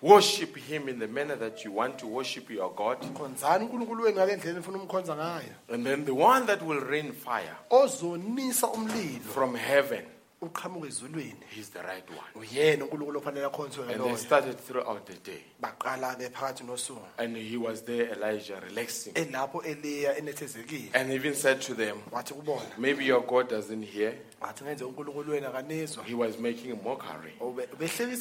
Worship 0.00 0.56
Him 0.56 0.88
in 0.88 1.00
the 1.00 1.08
manner 1.08 1.34
that 1.34 1.64
you 1.64 1.72
want 1.72 1.98
to 1.98 2.06
worship 2.06 2.48
your 2.50 2.72
God. 2.74 2.98
khonzani 3.14 3.64
unkulunkulu 3.64 4.02
wenu 4.02 4.16
ngale 4.16 4.36
ndlela 4.36 4.58
efuna 4.58 4.78
umkhonza 4.78 5.16
ngayo 5.16 5.54
And 5.74 5.84
then 5.86 6.04
the 6.04 6.12
one 6.14 6.46
that 6.46 6.62
will 6.62 6.80
rain 6.80 7.12
fire 7.12 7.56
ozonisa 7.70 8.66
umlilo 8.66 9.20
from 9.20 9.54
heaven, 9.56 10.04
uqhamuka 10.42 10.86
ezulwini 10.86 11.34
He's 11.50 11.68
the 11.70 11.82
right 11.82 12.08
one. 12.10 12.46
uyena 12.46 12.84
unkulunkulu 12.84 13.18
ofanele 13.18 13.46
akhonzwe 13.46 13.92
And 13.94 14.04
they 14.04 14.16
started 14.16 14.58
throughout 14.58 15.06
the 15.06 15.14
day. 15.30 15.42
baqala-ke 15.62 16.30
phakathi 16.30 16.64
nosuku 16.64 17.00
And 17.18 17.36
he 17.36 17.56
was 17.56 17.82
there, 17.82 18.12
Elijah, 18.12 18.60
relaxing. 18.68 19.14
elapho 19.14 19.62
eliya 19.62 20.16
enethezekile 20.18 20.90
And 20.94 21.12
even 21.12 21.34
said 21.34 21.60
to 21.62 21.74
them, 21.74 21.96
wathi 22.12 22.34
kubona 22.34 22.62
Maybe 22.78 23.04
your 23.04 23.20
God 23.22 23.48
doesn't 23.48 23.82
hear. 23.82 24.14
Wathi 24.40 24.64
ngenze 24.64 24.84
unkulunkulu 24.84 25.32
wenu 25.32 25.46
akanizwa 25.48 26.04
He 26.04 26.14
was 26.14 26.38
making 26.38 26.72
a 26.72 26.76
mockery. 26.76 27.32
Oh, 27.40 27.50
Ube- 27.52 27.66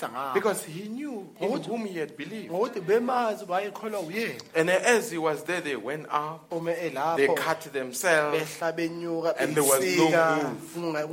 ngabo 0.10 0.34
Because 0.34 0.66
he 0.66 0.88
knew 0.90 1.28
in 1.40 1.50
whom 1.64 1.86
he 1.86 2.00
had 2.00 2.18
believed. 2.18 2.52
ngokuthi 2.52 2.82
bemazi 2.82 3.46
bayekholwa 3.46 4.00
uyena 4.00 4.42
And 4.56 4.70
as 4.70 5.12
he 5.12 5.18
was 5.18 5.44
there, 5.44 5.62
they 5.62 5.76
went 5.76 6.06
up, 6.08 6.52
ume 6.52 6.74
they 6.74 6.90
elapho 6.90 7.36
cut 7.36 7.62
themselves. 7.74 8.38
behla 8.60 8.72
benyuka 8.76 9.36
And 9.40 9.54
there 9.56 9.64
was 9.64 9.80
no 9.80 9.86
beyisika 9.86 10.44
move. 10.44 10.58
kunga- 10.76 11.08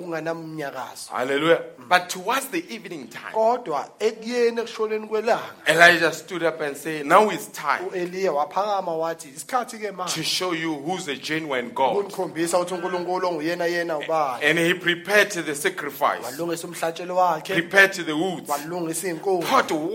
Hallelujah. 1.11 1.63
But 1.89 2.09
towards 2.09 2.47
the 2.49 2.65
evening 2.75 3.09
time, 3.09 3.33
kodwa 3.33 3.89
ekuyeni 4.01 4.61
ekushoneni 4.61 5.07
kwelanga 5.07 5.43
Elijah 5.67 6.13
stood 6.13 6.43
up 6.43 6.61
and 6.61 6.77
said, 6.77 7.07
Now 7.07 7.29
it's 7.31 7.47
time 7.53 7.87
u-eliya 7.91 8.33
waphakama 8.33 8.97
wathi 8.97 9.29
isikhathi 9.29 9.79
ke 9.79 9.87
to 9.89 9.93
manje 9.93 10.23
show 10.25 10.53
you 10.53 10.75
who's 10.75 11.09
a 11.09 11.17
genuine 11.17 11.71
God. 11.75 11.97
ukunikhombisa 11.97 12.59
ukuthi 12.59 12.75
unkulunkulu 12.75 13.29
onguyena 13.29 13.67
yena 13.67 13.99
ubani 13.99 14.45
And 14.45 14.59
he 14.59 14.75
prepared 14.95 15.31
the 15.47 15.55
sacrifice, 15.55 16.23
walungisa 16.25 16.67
umhlatshelo 16.67 17.17
wakhe 17.17 17.55
prepared 17.55 17.93
the 17.93 18.13
woods, 18.13 18.49
walungisa 18.51 19.09
iy'nkuni 19.09 19.45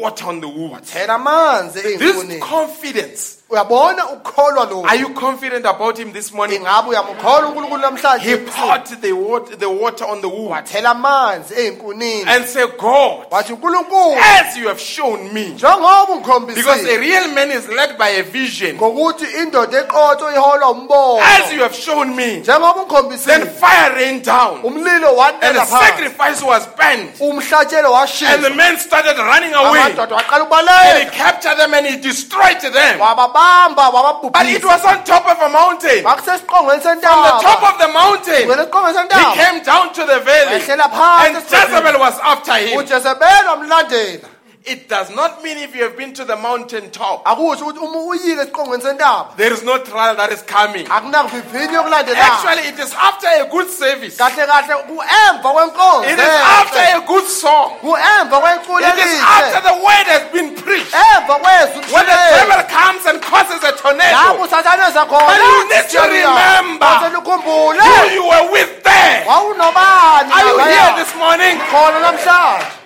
water 0.02 0.28
on 0.28 0.42
the 0.42 0.48
woods. 0.48 0.96
amanzi 1.10 1.82
This 1.82 2.02
ey'nkunini 2.02 2.40
confidence. 2.40 3.39
Are 3.52 4.96
you 4.96 5.10
confident 5.16 5.66
about 5.66 5.98
him 5.98 6.14
this 6.14 6.32
morning? 6.32 6.62
ingabe 6.62 6.90
uyamkholwa 6.90 7.50
unkulunkulu 7.50 8.20
He 8.20 8.38
poured 8.38 8.86
the 9.02 9.12
water, 9.12 9.56
the 9.56 9.70
water 9.70 10.06
on 10.06 10.22
the 10.22 10.28
wood 10.28 10.52
wathela 10.52 10.92
amanzi 10.92 11.56
ey'nkunini. 11.56 12.28
And 12.28 12.46
said, 12.46 12.78
God, 12.78 13.26
as 13.32 13.50
you 13.50 14.68
have 14.68 14.80
shown 14.80 15.34
me, 15.34 15.54
because 15.54 16.86
a 16.86 17.00
real 17.00 17.34
man 17.34 17.50
is 17.50 17.68
led 17.70 17.98
by 17.98 18.10
a 18.10 18.24
vision, 18.24 18.78
ngokuthi 18.78 19.26
indoda 19.26 19.82
eqotho 19.82 20.32
iholwa 20.32 20.70
umbono. 20.70 21.20
As 21.20 21.52
you 21.52 21.62
have 21.62 21.74
shown 21.74 22.16
me, 22.16 22.42
then 22.42 23.48
fire 23.48 23.96
rained 23.96 24.24
down. 24.26 24.62
And 24.64 25.56
the 25.56 25.66
sacrifice 25.66 26.44
was 26.44 26.68
burnt. 26.68 27.20
And 27.20 28.44
the 28.44 28.54
men 28.56 28.78
started 28.78 29.18
running 29.18 29.54
away. 29.54 29.96
And 29.98 31.04
he 31.04 31.10
captured 31.18 31.58
them 31.58 31.74
and 31.74 31.88
he 31.88 31.98
destroyed 31.98 32.62
them. 32.62 33.00
But 34.34 34.46
it 34.46 34.64
was 34.64 34.86
on 34.86 35.04
top 35.04 35.26
of 35.28 35.42
a 35.42 35.50
mountain. 35.50 36.02
From 36.04 36.12
bakusesiqongweni 36.12 36.82
the 37.02 37.42
top 37.42 37.64
of 37.64 37.78
the 37.80 37.88
mountain, 37.88 38.50
wena 38.50 38.64
esiqongweni 38.64 39.00
he 39.14 39.36
came 39.42 39.64
down 39.64 39.94
to 39.94 40.06
the 40.06 40.20
valley. 40.20 40.62
And 41.26 41.36
Jezebel 41.36 42.00
was 42.00 42.20
after 42.20 42.54
him. 42.54 42.78
ujezebeli 42.78 43.48
wamlandela 43.48 44.28
It 44.70 44.88
does 44.88 45.10
not 45.10 45.44
mean 45.44 45.58
if 45.58 45.76
you 45.76 45.82
have 45.84 45.98
been 45.98 46.14
to 46.14 46.26
the 46.26 46.36
mountain 46.36 46.92
top, 46.92 47.26
akusho 47.26 47.66
ukuthi 47.66 47.80
uma 47.80 47.98
uyile 48.00 48.42
esiqongweni 48.44 48.84
sentaba 48.84 49.36
there 49.38 49.52
is 49.54 49.64
no 49.64 49.78
trial 49.80 50.16
that 50.16 50.32
is 50.32 50.42
coming. 50.44 50.86
akunakuvivinyo 50.86 51.82
Actually, 51.90 52.68
it 52.70 52.80
is 52.80 52.94
after 52.94 53.28
a 53.28 53.46
good 53.50 53.70
service. 53.70 54.18
kahle 54.18 54.46
kahle 54.46 54.74
ku-emva 54.88 55.50
kwenkonzo 55.54 56.04
It 56.06 56.20
is 56.20 56.36
after 56.60 56.84
a 56.98 57.02
good 57.08 57.26
song. 57.28 57.78
ku-emva 57.82 58.38
It 58.82 58.98
is 59.06 59.22
after 59.22 59.60
elihle 59.60 59.64
the 59.70 59.76
word 59.86 60.08
has 60.14 60.24
been 60.34 60.56
preached. 60.56 60.94
emva 60.94 61.36
kwezwi 61.42 61.82
When 61.94 62.06
the 62.06 62.18
devil 62.38 62.62
comes 62.70 63.06
and 63.06 63.22
causes 63.22 63.64
a 63.64 63.72
lapho 63.72 63.82
tornado, 63.82 64.44
usathane 64.44 64.84
eza 64.90 65.06
But 65.10 65.40
you 65.42 65.70
need 65.70 65.90
to 65.90 66.02
remember 66.02 66.94
ukhumbule 67.20 67.82
who 67.82 68.10
you 68.14 68.24
were 68.28 68.52
with 68.52 68.84
there. 68.84 69.26
wawunobani 69.26 70.32
Are 70.32 70.46
you 70.46 70.60
here 70.60 70.94
this 71.04 71.16
morning? 71.16 71.58
khona 71.72 72.00
namhlanje 72.00 72.79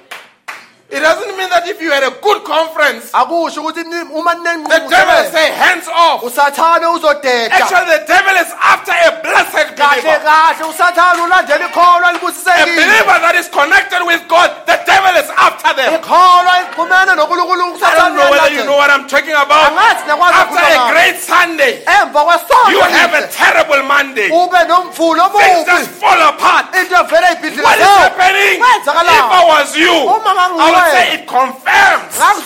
It 0.93 1.01
doesn't 1.01 1.33
mean 1.37 1.49
that 1.49 1.65
if 1.67 1.81
you 1.81 1.89
had 1.89 2.03
a 2.03 2.11
good 2.21 2.43
conference, 2.45 3.09
akusho 3.11 3.61
ukuthi 3.65 3.81
uma 4.13 4.35
the 4.69 4.79
devil 4.89 5.19
say 5.31 5.49
hands 5.51 5.87
off. 5.89 6.21
usathane 6.21 6.85
uzodeda 6.85 7.49
Actually, 7.49 7.97
the 7.97 8.03
devil 8.05 8.35
is 8.37 8.51
after 8.61 8.93
a 8.93 9.11
blessed 9.25 9.73
kahle 9.75 10.01
believer. 10.01 10.21
kahle 10.21 10.63
usathane 10.69 11.21
ulandela 11.25 11.65
ikholwa 11.65 12.09
A 12.13 12.65
believer 12.77 13.17
that 13.25 13.35
is 13.35 13.47
connected 13.49 14.01
with 14.05 14.21
God, 14.27 14.49
the 14.69 14.77
devil 14.85 15.13
is 15.17 15.29
after 15.37 15.73
them. 15.73 15.93
ikholwa 15.97 16.53
elixhumene 16.61 17.15
nonkulunkulu 17.15 17.63
I 17.81 17.95
don't 17.97 18.15
know 18.15 18.29
whether 18.29 18.53
you 18.53 18.63
know 18.65 18.77
what 18.77 18.89
I'm 18.93 19.07
talking 19.07 19.33
about. 19.33 19.73
angathi 19.73 20.07
nakwazi 20.07 20.37
After 20.37 20.59
a 20.59 20.61
ukukhuluma 20.61 20.91
great 20.93 21.17
Sunday, 21.17 21.73
emva 21.85 22.21
you 22.69 22.81
have 22.81 23.13
a 23.13 23.25
kwesonto 23.25 23.33
terrible 23.33 23.83
Monday. 23.83 24.29
ube 24.29 24.59
nomvulo 24.69 25.23
Things 25.33 25.65
omubi 25.65 25.65
just 25.65 25.89
fall 26.01 26.21
apart. 26.21 26.65
into 26.75 26.93
What 26.93 27.79
is 27.79 27.87
happening? 27.87 28.61
If 28.61 28.87
I 28.87 29.43
was 29.47 29.75
you, 29.77 29.91
I 29.93 30.69
would 30.73 30.82
say 30.91 31.13
it 31.15 31.23
confirms 31.27 32.13
that 32.17 32.37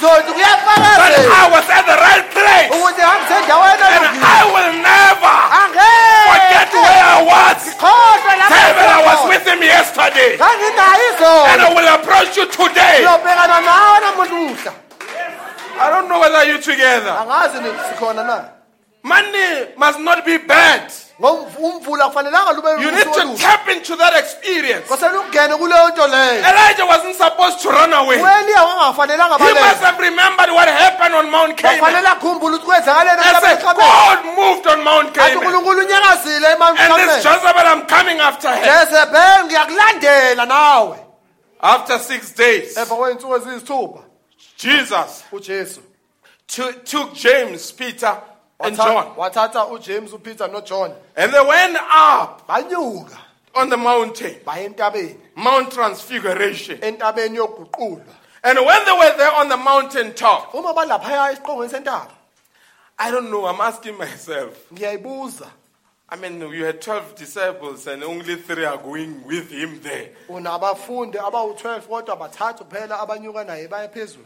I 1.42 1.46
was 1.52 1.66
at 1.70 1.86
the 1.86 1.98
right 1.98 2.26
place. 2.32 2.70
And 2.70 4.18
I 4.24 4.44
will 4.54 4.74
never 4.82 5.36
forget 6.28 6.70
where 6.74 7.04
I 7.04 7.22
was. 7.24 7.60
David, 8.50 8.88
I 8.98 9.02
was 9.06 9.20
with 9.30 9.46
him 9.48 9.62
yesterday. 9.64 10.32
And 10.38 11.62
I 11.62 11.70
will 11.76 11.88
approach 11.96 12.38
you 12.38 12.46
today. 12.48 12.98
ngiyobhekana 13.00 13.62
nawe 13.62 14.00
namuhla 14.00 14.74
I 15.80 15.90
don't 15.92 16.10
know 16.10 16.20
whether 16.20 16.44
you're 16.46 16.62
together. 16.62 17.12
angazi 17.22 17.60
ni- 17.62 17.80
sikhona 17.90 18.24
na 18.24 18.44
Money 19.04 19.68
must 19.78 20.00
not 20.00 20.26
be 20.26 20.38
bad. 20.38 20.92
Ngomv- 21.20 21.58
umvula 21.60 22.08
kufanelanga 22.08 22.52
lube 22.54 22.70
You 22.82 22.92
need 22.92 23.04
to 23.14 23.36
tap 23.38 23.68
into 23.70 23.96
that 23.96 24.14
experience. 24.16 24.88
kwasele 24.88 25.18
ungene 25.18 25.56
kuleyo 25.56 25.90
nto 25.90 26.08
leyo 26.08 26.40
Elijah 26.50 26.86
wasn't 26.86 27.16
supposed 27.18 27.60
to 27.62 27.70
run 27.72 27.94
away. 27.94 28.18
He 28.18 28.24
must 28.24 29.82
have 29.82 30.00
remembered 30.00 30.50
what 30.52 30.68
happened 30.68 31.16
on 31.16 31.30
Mount 31.32 31.58
Carmel. 31.58 31.82
bafanele 31.82 32.08
akhumbule 32.08 32.56
ukuthi 32.56 32.66
kwenzakaleni 32.66 33.22
And 33.22 33.38
said, 33.42 33.60
emhlabeni 33.60 33.78
God 33.80 34.26
moved 34.36 34.68
on 34.68 34.84
Mount 34.84 35.14
Carmel. 35.14 35.44
And 35.44 36.94
this 37.00 37.24
Jezebel, 37.26 37.66
I'm 37.66 37.86
coming 37.88 38.20
after 38.20 38.50
her. 38.50 38.64
jezebel 38.66 39.46
ngiyakulandela 39.46 40.46
nawe 40.46 40.98
After 41.62 42.00
six 42.00 42.32
days, 42.36 42.78
emva 42.78 42.96
kwey'nsuku 42.96 43.36
eziyisithupha 43.36 44.00
Jesus 44.58 45.24
took 46.86 47.14
James, 47.14 47.72
Peter, 47.72 48.18
and 48.60 48.76
John. 48.76 49.16
wathatha 49.16 49.66
ujames 49.70 50.12
upeter 50.12 50.48
nojohn. 50.50 50.94
And 51.16 51.34
they 51.34 51.42
went 51.46 51.78
up. 51.90 52.48
Banyuka. 52.48 53.18
On 53.56 53.70
the 53.70 53.78
mountain, 53.78 54.36
baya 54.46 54.70
entabeni. 54.70 55.16
Mount 55.36 55.72
Transfiguration. 55.72 56.78
entabeni 56.80 57.38
yoguqulwa 57.38 58.04
And 58.44 58.60
when 58.66 58.86
they 58.86 58.92
were 58.92 59.18
there 59.18 59.32
on 59.32 59.50
the 59.50 59.58
mountain 59.58 60.14
top, 60.14 60.54
uma 60.54 60.74
balaphaya 60.74 61.36
esiqongweni 61.36 61.70
sentaba. 61.70 62.12
I 63.00 63.12
don't 63.12 63.30
know, 63.30 63.46
I'm 63.46 63.60
asking 63.62 63.98
myself. 63.98 64.70
ngiyayibuza. 64.74 65.48
I 66.10 66.16
mean, 66.16 66.40
you 66.40 66.64
had 66.64 66.82
12 66.82 67.16
disciples 67.16 67.86
and 67.86 68.02
only 68.02 68.38
three 68.38 68.64
are 68.64 68.78
going 68.78 69.26
with 69.26 69.52
him 69.52 69.80
there. 69.82 70.10
unabafundi 70.30 71.18
abawu-12 71.18 71.82
kodwa 71.82 72.16
bathathu 72.16 72.66
phela 72.66 73.00
abanyuka 73.00 73.44
naye 73.44 73.68
baya 73.68 73.90
phezulu 73.90 74.26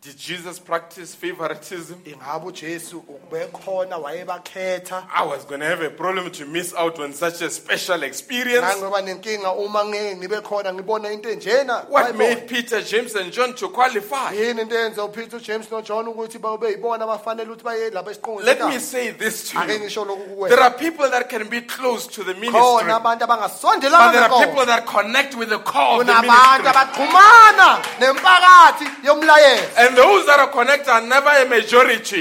Did 0.00 0.16
Jesus 0.16 0.60
practice 0.60 1.12
favoritism? 1.16 1.94
ingabe 2.06 2.46
ujesu 2.46 2.98
ubekhona 3.08 3.96
wayebakhetha 3.98 5.02
I 5.12 5.24
was 5.26 5.44
going 5.44 5.58
to 5.60 5.66
have 5.66 5.82
a 5.82 5.90
problem 5.90 6.30
to 6.30 6.46
miss 6.46 6.72
out 6.74 7.00
on 7.00 7.12
such 7.12 7.42
a 7.42 7.50
special 7.50 8.04
experience. 8.04 8.64
ngangoba 8.64 9.02
nenkinga 9.02 9.52
uma 9.58 9.84
ngeke 9.84 10.16
ngibe 10.16 10.40
khona 10.42 10.72
ngibona 10.72 11.10
into 11.12 11.28
enjena 11.28 11.84
What 11.88 12.16
made 12.16 12.46
Peter, 12.46 12.80
James, 12.80 13.16
and 13.16 13.32
John 13.32 13.54
to 13.54 13.68
qualify? 13.70 14.32
yini 14.34 14.60
into 14.62 14.74
eyenza 14.76 15.02
upeter 15.04 15.36
ujames 15.40 15.68
nojohn 15.70 16.06
ukuthi 16.08 16.38
babe 16.40 16.70
yibona 16.70 17.04
abafanele 17.04 17.50
ukuthi 17.50 17.64
baye 17.64 17.90
lapha 17.90 18.44
Let 18.44 18.60
me 18.68 18.78
say 18.78 19.10
this 19.10 19.50
to 19.50 19.58
ake 19.60 19.72
you. 19.72 19.80
ngisho 19.80 20.04
lokhu 20.04 20.48
There 20.48 20.56
kuwena 20.56 20.62
are 20.62 20.70
people 20.78 21.10
that 21.10 21.28
can 21.28 21.48
be 21.48 21.60
close 21.62 22.06
to 22.06 22.22
the 22.22 22.34
ministry, 22.34 22.60
khona 22.60 23.02
but 23.02 23.20
abantu 23.20 23.80
there 23.80 24.22
are 24.22 24.46
people 24.46 24.64
that 24.66 24.86
connect 24.86 25.34
with 25.34 25.48
the 25.48 25.58
core 25.58 26.00
of 26.00 26.06
the 26.06 26.12
kunabantu 26.12 26.62
ministry. 26.62 26.70
abaxhumana 26.70 27.82
nemphakathi 27.98 28.84
yomlayezo 29.04 29.87
And 29.88 29.96
those 29.96 30.26
that 30.26 30.38
are 30.38 30.48
connected 30.52 30.90
are 30.90 31.00
never 31.00 31.30
a 31.30 31.48
majority. 31.48 32.20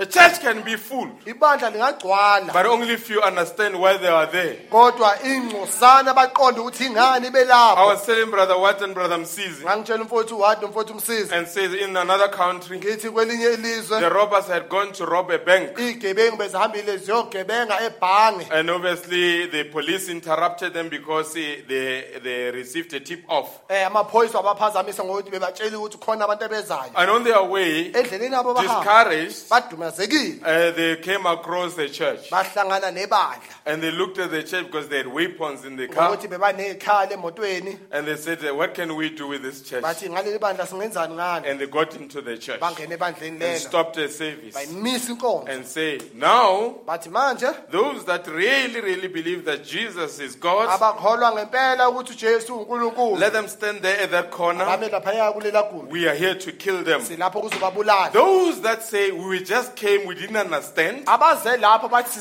A 0.00 0.06
church 0.06 0.38
can 0.40 0.62
be 0.62 0.76
full, 0.76 1.08
ibandla 1.26 1.72
lingagcwala. 1.72 2.52
but 2.52 2.66
only 2.66 2.96
few 2.96 3.20
understand 3.20 3.76
why 3.80 3.96
they 3.96 4.06
are 4.06 4.26
there. 4.26 4.54
kodwa 4.70 5.18
ingcosana 5.24 6.14
baqonde 6.14 6.60
ukuthi 6.60 6.86
ingani 6.86 7.26
I 7.26 7.30
belapho 7.30 7.86
was 7.86 8.06
telling 8.06 8.30
Brother 8.30 8.56
Watt 8.56 8.80
and 8.82 8.94
Brother 8.94 9.18
Msizi, 9.18 9.64
ngangitshela 9.64 10.02
umfowethu 10.02 10.36
uwadi 10.36 10.62
nomfowethu 10.66 10.92
umsizi 10.92 11.34
and 11.34 11.48
says 11.48 11.74
in 11.74 11.96
another 11.96 12.28
country, 12.28 12.78
ngithi 12.78 13.10
kwelinye 13.10 13.52
ilizwe 13.54 13.98
the 14.00 14.08
robbers 14.08 14.46
had 14.46 14.68
gone 14.68 14.92
to 14.92 15.04
rob 15.04 15.30
a 15.32 15.38
bank. 15.38 15.76
iy'gebengu 15.78 16.36
bezihambile 16.36 16.96
ziyogebenga 16.96 17.80
ebhange. 17.80 18.46
And 18.52 18.70
obviously, 18.70 19.46
the 19.46 19.64
police 19.64 20.08
interrupted 20.08 20.74
them 20.74 20.88
because 20.90 21.36
eh, 21.36 21.62
they, 21.66 22.04
they 22.22 22.50
received 22.52 22.92
a 22.94 23.00
tip 23.00 23.24
off. 23.28 23.48
um 23.68 23.76
amaphoyisa 23.76 24.38
wabaphazamisa 24.38 25.04
ngokuthi 25.04 25.30
bebatshela 25.30 25.78
ukuthi 25.78 25.98
khona 25.98 26.24
abantu 26.24 26.44
abezayo. 26.44 26.92
And 26.94 27.10
on 27.10 27.24
their 27.24 27.42
way, 27.42 27.90
endleleni 27.92 28.34
abo 28.36 28.54
bahamba 28.54 28.62
discouraged, 28.84 29.48
uh, 29.88 30.70
they 30.72 30.96
came 30.96 31.26
across 31.26 31.74
the 31.74 31.88
church. 31.88 32.30
bahlangana 32.30 32.92
nebandla. 32.94 33.40
And 33.66 33.82
they 33.82 33.90
looked 33.90 34.18
at 34.18 34.30
the 34.30 34.42
church 34.42 34.66
because 34.66 34.88
they 34.88 34.98
had 34.98 35.06
weapons 35.06 35.64
in 35.64 35.76
the 35.76 35.88
car. 35.88 36.16
ngokuthi 36.16 36.28
bebaney'khala 36.28 37.12
emotweni. 37.12 37.78
And 37.90 38.06
they 38.06 38.16
said, 38.16 38.40
What 38.54 38.74
can 38.74 38.94
we 38.96 39.10
do 39.10 39.28
with 39.28 39.42
this 39.42 39.62
church? 39.62 39.82
bathi 39.82 40.08
ngaleli 40.08 40.38
bandla 40.38 40.66
singenzani 40.66 41.14
ngani 41.14 41.50
And 41.50 41.60
they 41.60 41.66
got 41.66 41.94
into 41.96 42.20
the 42.20 42.38
church. 42.38 42.60
Ebandleni 42.60 43.28
and 43.28 43.40
lelo. 43.40 43.56
stopped 43.56 43.96
the 43.96 44.08
service. 44.08 44.54
Bayimisa 44.54 45.16
inkonzo. 45.16 45.48
And 45.48 45.66
say, 45.66 46.00
Now, 46.14 46.78
bathi 46.86 47.08
manje? 47.10 47.70
those 47.70 48.04
that 48.04 48.26
really, 48.28 48.80
really 48.80 49.08
believe 49.08 49.44
that 49.44 49.64
Jesus 49.64 50.18
is 50.20 50.34
God, 50.34 50.68
abakholwa 50.68 51.32
ngempela 51.32 51.88
ukuthi 51.90 52.12
ujesu 52.12 52.58
unkulunkulu. 52.58 53.18
let 53.18 53.32
them 53.32 53.48
stand 53.48 53.82
there 53.82 54.00
at 54.00 54.10
that 54.10 54.30
corner. 54.30 54.64
bame 54.64 54.88
laphaya 54.88 55.32
kulela 55.32 55.70
gumbi. 55.70 55.90
We 55.90 56.08
are 56.08 56.14
here 56.14 56.34
to 56.34 56.52
kill 56.52 56.82
them. 56.82 57.00
silapho 57.00 57.42
kuzobabulala. 57.42 58.12
Those 58.12 58.60
that 58.62 58.82
say 58.82 59.10
we 59.10 59.24
will 59.38 59.44
just 59.44 59.76
came, 59.78 60.06
we 60.06 60.14
didn't 60.14 60.36
understand. 60.36 61.06
abaze 61.06 61.56
lapho 61.56 61.88
bathi 61.88 62.18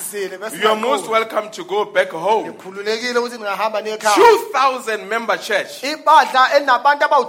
You 0.61 0.69
are 0.69 0.75
most 0.75 1.07
welcome 1.09 1.49
to 1.51 1.63
go 1.63 1.85
back 1.85 2.09
home. 2.11 2.53
khululekile 2.53 3.19
ukuthi 3.19 3.38
ningahamba 3.38 3.81
nekhaya 3.81 4.15
2,000 4.15 5.07
member 5.09 5.38
church. 5.38 5.84
ibandla 5.84 6.55
elinabantu 6.55 7.05
abawu 7.05 7.23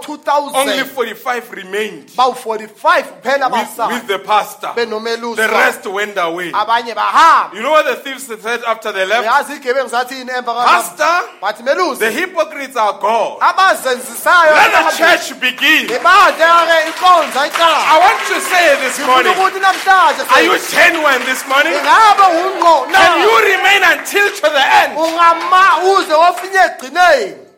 Only 0.53 0.83
2000 0.83 0.85
45 0.85 1.51
remained 1.51 2.09
bawu-45 2.15 3.03
kuphela 3.03 3.47
with, 3.51 3.61
with 3.61 3.77
basala 3.77 4.07
the 4.07 4.19
pastor. 4.19 4.71
The 4.75 5.47
rest 5.51 5.85
went 5.87 6.17
away. 6.17 6.51
abanye 6.51 6.93
bahamba 6.95 7.55
You 7.55 7.61
know 7.61 7.71
what 7.71 7.85
the 7.85 7.95
thieves 7.95 8.23
said 8.27 8.63
after 8.63 8.91
they 8.91 9.05
left? 9.05 9.21
uyazi 9.27 9.53
igebengu 9.55 9.89
zathini 9.89 10.29
emva 10.31 10.53
kwalapho? 10.53 10.97
Pastor, 10.97 11.29
bathi 11.41 11.97
the 11.99 12.11
hypocrites 12.11 12.75
are 12.75 12.93
gone. 12.99 13.37
abazenzisayo 13.41 14.53
Let 14.53 14.71
the 14.71 14.97
church 14.97 15.39
begin. 15.39 15.87
ibandla-ke 15.87 16.87
inkonza 16.87 17.47
iqala 17.47 17.79
I 17.89 17.99
want 17.99 18.19
to 18.27 18.39
say 18.41 18.75
this 18.81 18.97
ngifuna 18.99 19.07
morning, 19.07 19.33
ukuthi 19.33 19.59
namhlanje 19.59 20.08
are 20.31 20.41
you 20.41 20.57
genuine 20.71 21.21
this 21.25 21.47
morning? 21.47 21.73
ungqo 21.73 22.91
Can 22.91 23.21
you 23.21 23.33
remain 23.51 23.81
until 23.83 24.27
to 24.29 24.41
the 24.41 24.65
end? 24.81 24.97
ungama 24.97 25.83
uze 25.93 26.13
ofinye 26.13 26.59
egcineni 26.59 27.49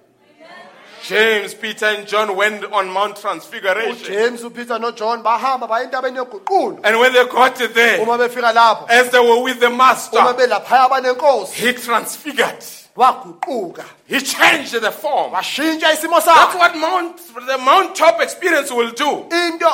James, 1.03 1.55
Peter, 1.55 1.87
and 1.87 2.07
John 2.07 2.35
went 2.35 2.63
on 2.65 2.87
Mount 2.87 3.15
Transfiguration. 3.17 4.13
Oh, 4.13 4.79
nojohn 4.79 5.23
bahamba 5.23 5.67
baya 5.67 5.87
entabeni 5.87 6.17
yoguqulo 6.17 6.79
And 6.83 6.99
when 6.99 7.11
they 7.11 7.25
got 7.25 7.55
there, 7.55 8.01
uma 8.01 8.17
befika 8.17 8.53
lapho 8.53 8.85
as 8.87 9.09
they 9.09 9.19
were 9.19 9.41
with 9.43 9.59
the 9.59 9.67
uma 9.67 9.77
master, 9.77 10.17
abanenkosi 10.17 11.53
he 11.53 11.73
transfigured. 11.73 12.63
waguquka 12.95 13.83
He 14.11 14.19
changed 14.19 14.73
the 14.73 14.91
form. 14.91 15.31
washintsha 15.31 15.87
isimo 15.95 16.19
That's 16.19 16.27
sakhe 16.27 16.57
what 16.59 16.75
Mount, 16.75 17.17
the 17.47 17.57
Mount 17.57 17.95
Top 17.95 18.19
experience 18.21 18.69
will 18.71 18.91
do. 18.91 19.09
into 19.31 19.67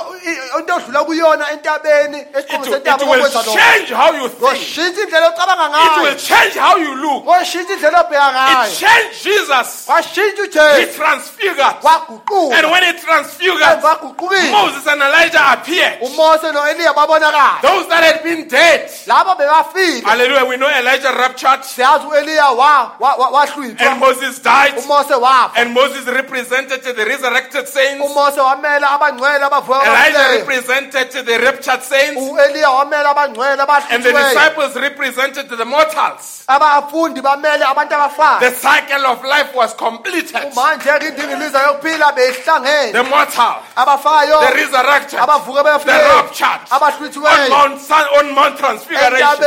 into 0.58 0.72
odlula 0.78 1.02
kuyona 1.06 1.46
entabeni 1.54 2.20
It 2.22 2.34
esiqongo 2.34 2.68
will, 2.70 2.74
it 2.74 2.84
sentaba 2.86 3.06
will 3.06 3.24
kokwenza 3.24 3.42
lokho 3.44 3.56
change 3.58 3.90
how 3.92 4.12
you 4.14 4.28
think. 4.30 4.42
ngoshintsha 4.42 5.02
indlela 5.04 5.28
ocabanga 5.34 5.66
It 5.68 6.02
will 6.02 6.14
ngayo 6.14 6.28
change 6.28 6.54
how 6.56 6.76
you 6.78 6.94
look. 7.02 7.24
ngoshintsha 7.26 7.74
indlela 7.74 8.00
obheka 8.04 8.30
It 8.30 8.36
ngayo 8.36 8.80
changed 8.80 9.24
Jesus. 9.24 9.86
washintsha 9.88 10.38
He 10.38 10.48
ujesu 10.86 10.96
transfigured. 10.98 11.60
And 11.60 11.82
waguquka 11.82 12.72
when 12.72 12.84
he 12.84 12.94
transfigured, 13.02 13.62
emva 13.62 13.94
guqukile 14.02 14.52
Moses 14.52 14.86
and 14.88 15.02
Elijah 15.02 15.44
appeared. 15.54 16.00
umose 16.02 16.52
noeliya 16.54 16.94
babonakala 16.94 17.62
Those 17.62 17.88
that 17.90 18.04
had 18.04 18.24
been 18.24 18.48
dead. 18.48 18.90
labo 19.08 19.34
bebafile 19.36 20.04
Hallelujah. 20.04 20.46
We 20.46 20.58
know 20.58 20.70
Elijah 20.70 21.12
raptured 21.18 21.62
siyazi 21.64 22.06
u-eliya 22.08 22.56
wa- 22.56 22.92
wa- 23.00 23.16
wa- 23.18 23.26
and 23.28 23.36
wahlwithwa 23.36 23.96
Moses 24.28 24.40
died. 24.44 24.78
umose 24.78 25.14
wafa 25.16 25.60
And 25.62 25.74
Moses 25.74 26.06
represented 26.06 26.84
the 26.84 27.06
resurrected 27.06 27.68
saints. 27.68 28.06
umose 28.06 28.40
wamela 28.42 28.92
abangcwele 28.92 29.44
abavuka 29.46 29.86
Elijah 29.86 30.38
represented 30.40 31.26
the 31.26 31.40
raptured 31.40 31.84
saints. 31.84 32.22
u-eliya 32.22 32.70
wamela 32.70 33.10
abangcwele 33.12 33.62
And 33.90 34.04
the 34.04 34.12
disciples 34.12 34.76
represented 34.76 35.50
the 35.50 35.66
mortals. 35.66 36.44
abafundi 36.48 37.22
bamele 37.22 37.64
abantu 37.66 37.96
The 38.40 38.52
cycle 38.52 39.06
of 39.06 39.24
life 39.24 39.54
was 39.56 39.74
completed. 39.74 40.54
manje-ke 40.56 41.08
indingiliza 41.08 41.60
yokuphila 41.62 42.12
beyihlangene 42.12 42.92
The 42.92 43.04
mortal, 43.04 43.56
abafayo 43.76 44.40
the 44.48 44.54
resurrected, 44.56 45.20
abavuka 45.20 45.64
the 45.64 45.92
raptured 45.92 46.62
on 46.72 47.50
Mount, 47.50 47.92
on 47.92 48.36
Mount 48.36 48.58
Transfiguration. 48.58 49.44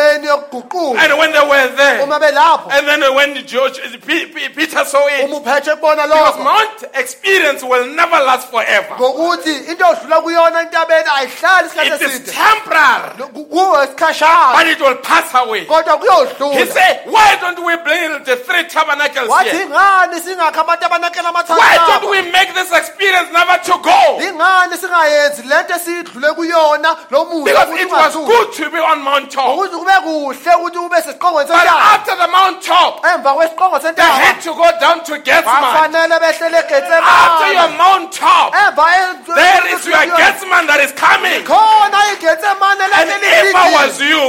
And 0.97 1.19
when 1.19 1.32
they 1.32 1.40
were 1.48 1.69
there, 1.77 2.02
uma 2.02 2.19
belapho 2.19 2.70
and 2.70 2.86
then 2.86 3.15
when 3.15 3.47
George, 3.47 3.78
P- 4.07 4.27
Saw 4.70 5.06
it, 5.09 5.30
kubona 5.30 6.06
because 6.06 6.36
lokho 6.36 6.44
Mount 6.44 6.84
experience 6.94 7.62
will 7.62 7.86
never 7.94 8.16
last 8.24 8.48
forever. 8.51 8.94
ngokuthi 8.97 9.68
into 9.70 9.84
odlula 9.84 10.20
kuyona 10.22 10.60
entabeni 10.60 11.09
ayihlali 11.16 11.66
isikhathi 11.68 11.94
It 11.94 12.02
is 12.02 12.20
eside 12.20 12.32
temporary, 12.32 13.10
kuwe 13.51 13.84
isikhashana 13.84 14.52
but 14.56 14.66
it 14.66 14.80
will 14.80 14.97
pass 14.97 15.34
away. 15.34 15.64
kodwa 15.66 15.92
He 15.92 16.06
kuyodlula 16.06 16.66
said, 16.72 17.01
Why 17.06 17.36
don't 17.40 17.59
we 17.64 17.76
bring 17.82 18.24
the 18.24 18.36
three 18.36 18.64
tabernacles 18.64 19.28
wathi 19.28 19.51
here? 19.51 19.64
ingani 19.66 20.20
singakhi 20.20 20.59
amatabanakela 20.60 21.32
Why 21.48 21.76
don't 21.88 22.10
we 22.10 22.22
make 22.30 22.55
this 22.55 22.72
experience 22.72 23.30
never 23.32 23.59
to 23.64 23.78
go? 23.82 24.20
ingani 24.28 24.76
singayenzi 24.78 25.42
lento 25.42 25.74
esiyidlule 25.74 26.32
kuyona 26.34 26.97
lo 27.10 27.24
Because 27.44 27.70
it 27.80 27.90
was 27.90 28.14
good 28.16 28.52
to 28.52 28.70
be 28.70 28.78
on 28.78 29.02
Mount 29.02 29.30
Top. 29.30 29.56
kube 29.56 29.92
kuhle 30.05 30.55
ukuthi 30.55 30.78
ube 30.78 30.97
sesiqongweni 31.02 31.48
But 31.48 31.56
sentaba 31.59 31.80
after 31.94 32.16
the 32.16 32.28
Mount 32.28 32.62
Top, 32.62 33.05
emva 33.05 33.34
kwesiqongo 33.34 33.78
they 33.80 33.88
sentaba 33.88 34.12
had 34.20 34.40
to 34.51 34.56
go 34.59 34.68
down 34.81 34.98
to 35.05 35.14
Gethsemane. 35.22 35.94
After 36.10 37.52
your 37.55 37.70
egetsemane 37.70 37.78
Mount 37.78 38.12
Top, 38.12 38.55
emva 38.55 38.86
e- 38.90 39.35
there 39.35 39.64
is 39.74 39.86
your 39.86 40.05
Gethsemane. 40.18 40.66
That 40.66 40.81
is 40.86 40.93
coming. 40.93 41.43
And 41.47 43.10
if 43.22 43.55
I 43.55 43.68
was 43.78 44.01
you, 44.01 44.20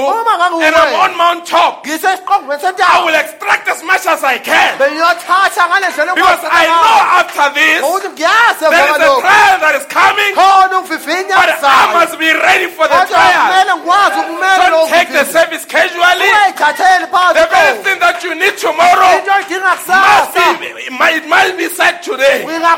and 0.61 0.76
I'm 0.76 0.93
on 1.06 1.18
Mount 1.18 1.45
Top, 1.45 1.85
I 1.85 3.02
will 3.06 3.15
extract 3.15 3.68
as 3.68 3.84
much 3.84 4.06
as 4.06 4.23
I 4.23 4.38
can. 4.38 4.77
bengiyothatha 4.77 5.68
ngale 5.68 5.88
ndlela 5.89 6.15
Because 6.15 6.43
I 6.52 6.65
know 6.68 6.99
after 7.19 7.48
this, 7.53 7.81
there 8.69 8.89
is 8.89 9.02
a 9.02 9.22
trial 9.22 9.57
that 9.64 9.76
is 9.80 9.85
coming, 9.88 10.34
but 10.35 11.49
I 11.64 11.93
must 11.93 12.19
be 12.19 12.31
ready 12.34 12.68
for 12.68 12.88
the 12.88 12.99
trial. 13.10 13.41
kumele 13.41 13.73
ngikwazi 13.76 14.19
ukumela 14.19 14.69
Don't 14.69 14.89
take 14.89 15.10
the 15.11 15.26
service 15.26 15.65
casually. 15.65 16.30
The 17.34 17.48
very 17.49 17.77
thing 17.84 17.99
that 17.99 18.23
you 18.23 18.35
need 18.35 18.57
tomorrow 18.57 19.22
into 20.12 20.20
oyidinga 20.20 20.20
must 20.20 20.34
kusasa 20.34 20.60
be, 20.60 20.66
it 20.88 20.92
might, 21.00 21.16
it 21.24 21.28
might 21.28 21.58
be 21.58 21.68
said 21.70 22.02
today. 22.04 22.44
And 22.44 22.52
if 22.52 22.64
I 22.64 22.76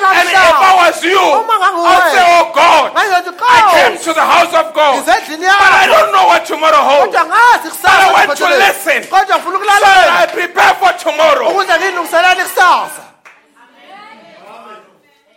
namhlanje 0.00 0.76
was 0.86 1.04
you, 1.04 1.18
Uma 1.18 1.54
nganguwe. 1.58 1.88
I'll 1.88 2.10
say, 2.14 2.24
Oh 2.24 2.52
God, 2.54 2.92
I 2.94 3.60
oh. 3.64 3.74
came 3.76 3.96
to 4.06 4.12
the 4.14 4.26
house 4.34 4.52
of 4.54 4.66
God, 4.74 5.04
but 5.04 5.08
I 5.08 5.86
yakho 5.86 5.92
don't 5.92 6.12
know 6.12 6.26
what 6.26 6.44
tomorrow 6.46 6.82
holds. 6.90 7.16
kodwa 7.16 7.24
ngazi 7.26 7.68
But 7.82 7.90
I 7.90 8.12
want 8.12 8.38
to 8.38 8.48
listen. 8.48 9.02
kodwa 9.10 9.36
ngifuna 9.38 9.78
So 9.78 9.84
that 9.84 10.28
I 10.28 10.32
prepare 10.32 10.74
for 10.80 10.92
tomorrow. 10.98 11.48
ukuze 11.50 11.72
ngilungiselele 11.78 12.44
kusasa 12.44 13.02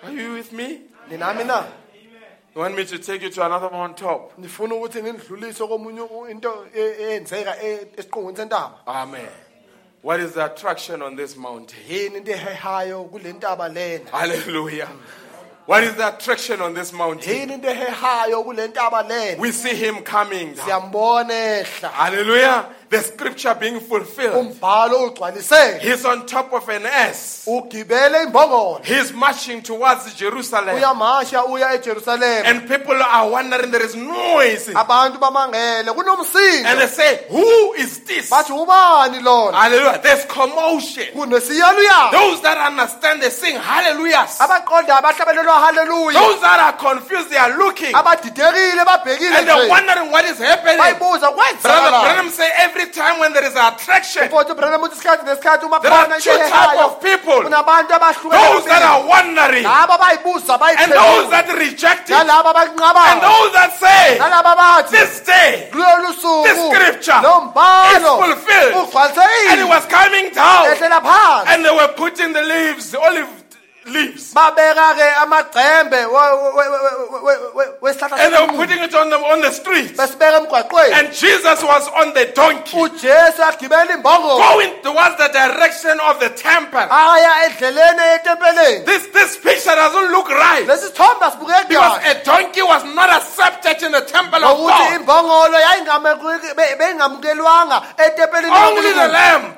Are 0.03 0.11
you 0.11 0.33
with 0.33 0.51
me? 0.51 0.81
ninami 1.09 1.43
na 1.45 1.63
You 2.55 2.61
want 2.61 2.75
me 2.75 2.83
to 2.85 2.97
take 2.97 3.21
you 3.21 3.29
to 3.29 3.45
another 3.45 3.69
Mount 3.71 3.97
Top? 3.97 4.33
ngifuna 4.39 4.75
ukuthi 4.75 5.01
ngindlulise 5.03 5.63
komunye 5.67 6.01
u- 6.01 6.27
into 6.29 6.65
e- 6.75 6.95
eyenzeka 7.03 7.55
e- 7.63 7.87
esiqongweni 7.97 8.37
sentaba 8.37 8.71
Amen. 8.87 9.27
What 10.01 10.19
is 10.19 10.31
the 10.33 10.45
attraction 10.51 11.01
on 11.01 11.15
this 11.15 11.35
mountain? 11.37 11.77
yini 11.89 12.15
into 12.17 12.31
ehehayo 12.31 13.03
kule 13.11 13.33
ntaba 13.33 13.69
lena 13.73 14.09
Hallelujah. 14.11 14.89
What 15.67 15.83
is 15.83 15.93
the 15.93 16.07
attraction 16.15 16.59
on 16.59 16.73
this 16.73 16.91
mountain? 16.91 17.31
yini 17.33 17.53
into 17.53 17.67
ehehayo 17.67 18.43
kule 18.43 18.67
ntaba 18.67 19.07
lena 19.07 19.39
We 19.39 19.51
see 19.51 19.75
him 19.75 20.01
coming. 20.03 20.53
down. 20.53 20.65
siyambona 20.65 21.33
ehla 21.61 21.89
Hallelujah. 21.89 22.65
The 22.91 22.99
scripture 22.99 23.55
being 23.55 23.79
fulfilled. 23.79 24.35
umbhalo 24.35 25.05
ugcwaliseke 25.07 25.79
He's 25.79 26.03
on 26.05 26.25
top 26.25 26.51
of 26.53 26.67
an 26.69 26.85
S. 26.85 27.43
ugibele 27.47 28.23
imbongolo 28.23 28.81
He's 28.83 29.13
marching 29.13 29.61
towards 29.61 30.13
Jerusalem. 30.15 30.75
uyamasha 30.75 31.45
uya 31.45 31.73
ejerusalema 31.73 32.45
And 32.49 32.67
people 32.67 33.01
are 33.01 33.29
wondering, 33.29 33.71
there 33.71 33.85
is 33.85 33.95
noise. 33.95 34.67
abantu 34.75 35.19
bamangele 35.19 35.87
And 36.65 36.81
they 36.81 36.87
say, 36.87 37.23
Who 37.29 37.73
is 37.75 37.99
this? 37.99 38.29
bathi 38.29 38.51
ubani 38.51 39.23
lona 39.23 39.57
Hallelujah. 39.57 39.99
There's 40.03 40.25
commotion. 40.25 41.05
Those 41.15 42.41
that 42.41 42.57
understand, 42.57 43.21
they 43.21 43.29
sing 43.29 43.55
hallelujahs. 43.55 44.37
abaqonda 44.39 44.97
abahlabelelwa 44.99 45.59
haleluya 45.63 46.13
Those 46.19 46.41
that 46.41 46.59
are 46.59 46.73
confused, 46.77 47.29
they 47.29 47.37
are 47.37 47.57
looking. 47.57 47.93
abadidekile 47.93 48.83
babhekile 48.85 49.35
And 49.37 49.47
they're 49.47 49.69
wondering 49.69 50.11
what 50.11 50.25
is 50.25 50.37
happening. 50.39 50.77
bayibuza 50.77 51.31
Brother 51.61 51.89
Branham 52.03 52.29
say 52.29 52.49
every 52.57 52.80
time 52.87 53.19
when 53.19 53.33
there 53.33 53.45
is 53.45 53.55
attraction, 53.55 54.23
mfowethu 54.29 54.55
Branham 54.55 54.81
uthi 54.81 54.95
isikhathi 54.95 55.25
nesikhathi 55.25 55.65
uma 55.65 55.79
there 55.79 55.91
are 55.93 56.07
two 56.07 56.29
into 56.31 56.49
type 56.49 56.51
ehehayo 56.51 56.85
of 56.85 57.01
people. 57.01 57.41
Those 57.43 58.65
that 58.65 58.83
are 58.83 59.03
wondering, 59.07 59.65
and 59.65 60.91
those 60.91 61.29
that 61.29 61.47
reject 61.57 62.09
it, 62.09 62.15
and 62.15 62.29
those 63.21 63.51
that 63.53 63.71
say, 63.79 64.17
this 64.91 65.21
day, 65.21 65.69
this 65.71 66.57
scripture 66.69 67.21
is 67.95 68.03
fulfilled. 68.03 68.73
and 69.49 69.59
it 69.61 69.67
was 69.67 69.85
coming 69.85 70.29
down, 70.33 70.67
and 71.47 71.65
they 71.65 71.71
were 71.71 71.93
putting 71.95 72.33
the 72.33 72.41
leaves, 72.41 72.95
olive 72.95 73.40
leaves, 73.85 74.33
and 74.35 74.55
they 78.33 78.39
were 78.39 78.53
putting 78.57 78.79
it 78.83 78.93
on 78.93 79.09
the 79.09 79.17
on 79.17 79.41
the 79.41 79.51
streets. 79.51 79.99
And 79.99 81.13
Jesus 81.13 81.63
was 81.63 81.87
on 81.89 82.13
the 82.13 82.25
donkey, 82.35 82.77
ujesu 82.77 83.41
agibela 83.43 83.91
imbongolo 83.93 84.37
going 84.37 84.71
towards 84.83 85.17
the 85.17 85.27
direction 85.33 85.99
of 85.99 86.19
the 86.19 86.29
temple. 86.29 86.79
aya 86.89 87.49
endleleni 87.49 88.03
etempeleni 88.15 88.85
This 88.85 89.07
this 89.07 89.37
picture 89.37 89.75
doesn't 89.75 90.11
look 90.11 90.29
right 90.29 90.67
lesi 90.67 90.87
sithombe 90.87 91.25
asibukeki 91.25 91.67
because 91.69 91.99
a 92.05 92.23
donkey 92.23 92.61
was 92.61 92.83
not 92.95 93.09
accepted 93.09 93.81
in 93.83 93.91
the 93.91 94.01
temple 94.01 94.43
of 94.45 94.57
God. 94.57 94.93
imbongolo 95.01 95.57
yayingamekweki- 95.59 96.55
be- 96.55 96.75
beyingamukelwanga 96.77 97.81
etempelini 97.97 98.51
Only 98.55 98.93
the 98.93 99.07
lamb 99.07 99.55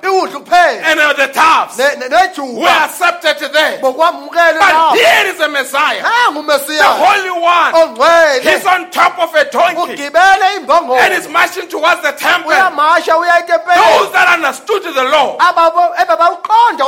and 0.84 1.00
uh, 1.00 1.14
the 1.14 1.28
calves 1.28 1.78
were 1.78 2.68
accepted 2.70 3.52
there. 3.54 3.80
But 4.14 4.96
here 4.98 5.26
is 5.34 5.40
a 5.40 5.50
Messiah, 5.50 6.02
nangu 6.04 6.34
the 6.34 6.54
umesiya 6.54 6.84
Holy 6.84 7.30
One. 7.42 7.74
ongcwele. 7.74 8.42
He's 8.42 8.66
on 8.66 8.92
top 8.92 9.20
of 9.20 9.34
a 9.36 9.46
donkey. 9.50 9.94
Ugibele 9.96 10.48
imbongolo. 10.58 11.00
And 11.00 11.14
is 11.14 11.28
marching 11.30 11.68
towards 11.68 12.02
the 12.02 12.12
temple. 12.14 12.52
uyamasha 12.52 13.18
uya 13.18 13.40
etempeleni 13.42 14.00
Those 14.00 14.12
that 14.14 14.28
understood 14.38 14.84
the 14.84 15.04
law, 15.04 15.38
ababo 15.40 15.94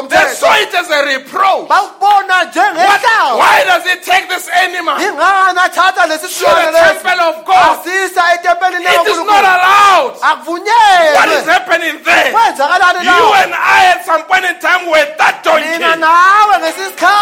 they 0.09 0.27
saw 0.35 0.53
it 0.55 0.73
as 0.73 0.89
a 0.89 1.05
reproach. 1.05 1.67
bawubona 1.67 2.35
What, 2.35 2.53
njengehlawu 2.53 3.37
why 3.39 3.63
does 3.65 3.83
he 3.83 3.95
take 4.01 4.27
this 4.29 4.47
animal? 4.49 4.95
To 4.97 5.03
ingani 5.03 5.59
athatha 5.59 6.05
lesi 6.07 6.21
the 6.21 6.27
silwane 6.27 6.71
lesi? 6.71 7.01
temple 7.01 7.21
of 7.21 7.45
God? 7.45 7.79
asisa 7.79 8.21
It 8.35 8.41
is 8.41 8.45
not 8.55 8.71
likaNkulunkulu 8.73 9.39
allowed. 9.39 10.13
What 10.13 10.15
is 10.15 10.21
akuvunyelwe 10.21 11.45
happening 11.53 12.03
there? 12.03 12.31
kwenzakalani 12.33 13.05
You 13.05 13.33
and 13.43 13.53
I 13.53 13.85
at 13.95 14.05
some 14.05 14.23
point 14.23 14.45
in 14.45 14.59
time 14.59 14.89
were 14.89 15.05
that 15.17 15.43
donkey. 15.43 15.77
nawe 15.79 16.59
ngesisikhathi 16.59 16.75
besileyo 16.75 16.83
mbongolo 16.85 17.14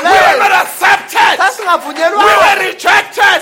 We 0.00 0.18
were 0.20 0.38
not 0.38 0.52
accepted. 0.62 1.36
We 2.18 2.34
were 2.42 2.56
rejected. 2.68 3.40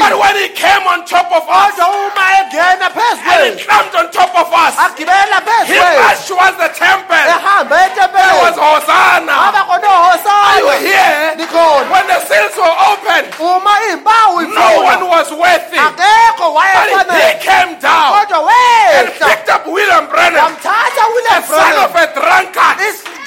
But 0.00 0.18
when 0.18 0.36
he 0.36 0.48
came 0.48 0.84
on 0.86 1.04
top 1.04 1.30
of 1.32 1.44
us 1.48 1.74
kodwa 1.78 1.88
uma 1.88 2.24
engena 2.40 2.90
phezu 2.90 3.20
and 3.30 3.58
he 3.58 3.64
climbed 3.64 3.94
on 3.94 4.10
top 4.10 4.34
of 4.34 4.48
us, 4.52 4.74
he 5.66 5.74
marched 6.00 6.26
towards 6.28 6.56
the 6.58 6.68
temple. 6.68 7.16
There 8.12 8.40
was 8.44 8.56
Hosanna. 8.56 9.32
Are 10.30 10.60
you 10.60 10.66
here? 10.80 11.34
When 11.90 12.06
the 12.06 12.18
seals 12.28 12.56
were 12.56 12.76
opened, 12.90 13.28
no 14.54 14.80
one 14.82 15.02
was 15.08 15.30
worthy. 15.32 15.78
But 16.74 17.16
he 17.16 17.38
came 17.40 17.74
down 17.80 18.12
and 18.98 19.08
picked 19.28 19.50
up 19.50 19.66
William 19.66 20.06
Branham, 20.06 20.56
the 21.40 21.42
son 21.46 21.72
of 21.84 21.94
a 21.94 22.06
drunkard, 22.14 22.76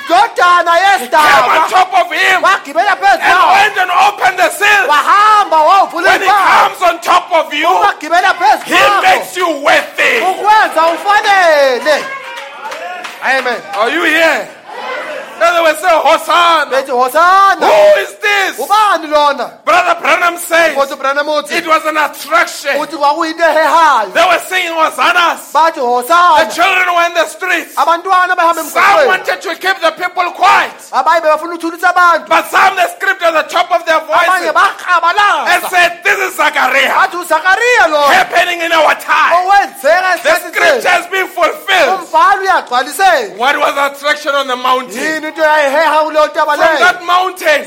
indodana 0.08 0.74
came 0.98 1.50
on 1.52 1.70
top 1.70 1.94
of 1.94 2.12
him. 2.12 2.42
wagibela 2.44 2.96
phezu 2.96 3.22
and 3.22 3.34
kwawo 3.34 3.54
went 3.54 3.78
and 3.78 3.92
opened 3.92 4.38
the 4.40 4.50
seals. 4.50 4.88
wahamba 4.90 5.58
wawuvula 5.58 6.12
When 6.12 6.22
he 6.22 6.28
comes 6.28 6.82
on 6.82 7.00
top 7.02 7.32
of 7.34 7.54
you, 7.54 7.68
ungagibela 7.68 8.34
phezu 8.34 8.64
he 8.66 9.02
makes 9.02 9.38
you 9.38 9.48
worthy. 9.64 10.22
ukwenza 10.32 10.88
ufanele. 10.88 12.04
Amen. 13.24 13.62
Are 13.76 13.90
you 13.92 14.04
here? 14.04 14.48
Then 15.40 15.54
they 15.54 15.62
will 15.62 15.76
say, 15.76 15.94
Hosanna. 15.94 16.72
bethi 16.72 16.94
hosana 16.94 17.68
Who 17.68 18.02
is 18.02 18.14
this? 18.18 18.58
ubani 18.60 19.08
lona 19.10 19.60
Brother 19.66 19.96
Branham 20.02 20.38
says 20.38 20.76
kodwa 20.76 20.96
ubranham 20.98 21.28
uthi 21.28 21.58
it 21.58 21.68
was 21.68 21.86
an 21.86 21.98
attraction. 21.98 22.76
uthi 22.82 22.98
kwakuyinto 22.98 23.44
ehehayo 23.44 24.14
They 24.14 24.26
were 24.26 24.40
singing 24.50 24.74
Hosannas. 24.74 25.52
bathi 25.54 25.82
The 25.82 26.54
children 26.56 26.88
were 26.96 27.06
in 27.08 27.14
the 27.14 27.26
streets. 27.28 27.76
abantwana 27.76 28.36
bahamba 28.36 28.64
Some 28.64 28.82
emgwaqweni 28.82 29.08
wanted 29.08 29.42
to 29.42 29.56
keep 29.56 29.78
the 29.82 29.92
people 29.92 30.32
quiet. 30.32 30.74
abanye 30.92 31.22
bebafuna 31.22 31.54
ukuthulisa 31.56 31.90
abantu 31.94 32.28
But 32.30 32.46
some 32.50 32.76
they 32.76 32.88
screamed 32.96 33.22
at 33.24 33.34
the 33.34 33.44
top 33.54 33.72
of 33.72 33.86
their 33.86 34.00
abanye 34.00 34.52
voices 34.54 34.56
and 35.54 35.64
said, 35.70 36.02
This 36.04 36.18
is 36.20 36.36
Zachariah 36.38 36.92
bathi 36.94 37.18
uzakariya 37.18 37.86
lona 37.92 38.14
happening 38.14 38.62
in 38.62 38.72
our 38.72 38.96
time. 38.96 39.34
owenzeka 39.38 40.24
The 40.24 40.36
scripture 40.50 40.90
has 40.90 41.06
been 41.08 41.28
fulfilled. 41.28 42.00
umbhalo 42.00 42.42
uyagcwaliseka 42.42 43.38
What 43.38 43.58
was 43.60 43.76
the 43.76 43.86
attraction 43.92 44.36
on 44.36 44.48
the 44.48 44.56
mountain? 44.56 44.98
yini 44.98 45.27
into 45.28 45.42
yayiheha 45.42 46.04
kuleyo 46.04 46.28
ntaba 46.28 46.58
From 46.58 46.80
that 46.80 47.04
mountain, 47.04 47.62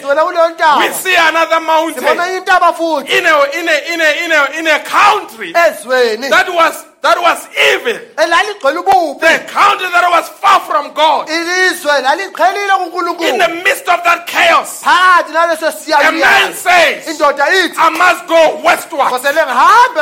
we 0.79 0.93
see 0.93 1.17
another 1.17 1.61
mountain. 1.61 2.03
Sibona 2.03 2.27
intaba 2.37 2.73
futhi 2.73 3.09
in 3.19 3.27
a, 3.27 3.35
in 3.59 3.69
a, 3.69 3.95
in 3.95 4.01
a, 4.01 4.25
in 4.25 4.33
a, 4.33 4.59
in 4.59 4.67
a 4.67 4.79
country 4.81 5.53
that 5.53 6.49
was, 6.49 6.85
that 7.03 7.17
was 7.19 7.49
evil. 7.57 7.97
elaligcwele 8.17 8.79
ububi 8.79 9.21
The 9.21 9.39
country 9.53 9.89
that 9.89 10.05
was 10.11 10.29
far 10.29 10.61
from 10.61 10.93
God. 10.93 11.29
ilizwe 11.29 11.93
laliqhelile 12.03 12.73
In 12.73 12.79
kunkulunkulu 12.91 13.39
the 13.39 13.49
midst 13.65 13.89
of 13.89 14.03
that 14.05 14.27
chaos, 14.27 14.83
phakathi 14.85 15.33
a 15.97 16.13
man 16.13 16.53
says, 16.55 17.07
indoda 17.09 17.47
ithi 17.49 17.75
I 17.79 17.89
must 17.91 18.27
go 18.29 18.61
westward 18.65 19.09
kosele 19.13 19.41
ngihambe 19.47 20.01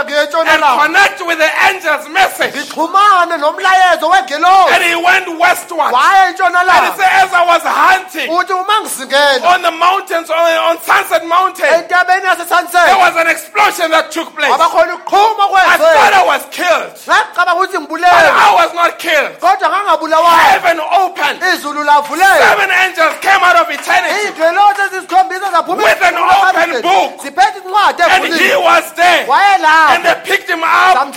and 0.48 0.62
connect 0.82 1.20
with 1.26 1.38
the 1.38 1.50
angel's 1.70 2.08
message. 2.08 2.54
ngixhumane 2.54 3.36
nomlayezo 3.38 4.08
wengelosi 4.10 4.72
And 4.74 4.82
he 4.84 4.94
went 4.96 5.38
westward. 5.38 5.92
waya 5.92 6.26
And 6.28 6.36
he 6.36 6.42
entshonalanga 6.42 6.96
said, 6.96 7.10
as 7.22 7.32
I 7.32 7.44
was 7.46 7.62
hunting 7.62 8.28
uthi 8.30 8.52
uma 8.52 8.74
ngizingela 8.82 9.54
on 9.54 9.62
the 9.62 9.70
mountains, 9.70 10.30
on, 10.30 10.38
on 10.68 10.78
Sunset 10.82 11.24
Mountain, 11.26 11.66
entabeni 11.66 12.22
there 12.22 12.34
yasesunset 12.34 12.98
was 12.98 13.14
an 13.16 13.28
explosion 13.28 13.90
that 13.90 14.10
took 14.10 14.34
place. 14.34 14.50
ukuqhuma 14.50 15.46
I 15.54 15.76
thought 15.78 16.12
I 16.12 16.24
was 16.26 16.42
killed, 16.50 16.87
ukuthi 16.92 17.72
but 17.72 17.80
ngibulewe 17.80 18.08
I 18.10 18.54
was 18.54 18.74
not 18.74 18.98
killed. 18.98 19.38
kodwa 19.40 19.68
ngangabulawayo 19.68 20.38
Heaven 20.38 20.80
opened. 20.80 21.42
izulu 21.54 21.82
lavuleka 21.84 22.38
Seven 22.48 22.70
angels 22.70 23.14
came 23.20 23.42
out 23.44 23.56
of 23.56 23.70
eternity. 23.70 24.14
iy'ngelosi 24.26 24.80
ezisikhombisa 24.86 25.50
zaphuma 25.50 25.82
With 25.84 26.02
an 26.02 26.16
open 26.16 26.82
book. 26.82 27.22
ziphethe 27.22 27.58
incwadi 27.58 28.02
And 28.02 28.24
he 28.24 28.30
evuliwe 28.30 28.56
was 28.64 28.92
there. 28.94 29.20
And 29.20 29.28
wayelapho 29.28 30.02
they 30.02 30.14
picked 30.36 30.48
him 30.50 30.62
up. 30.64 31.14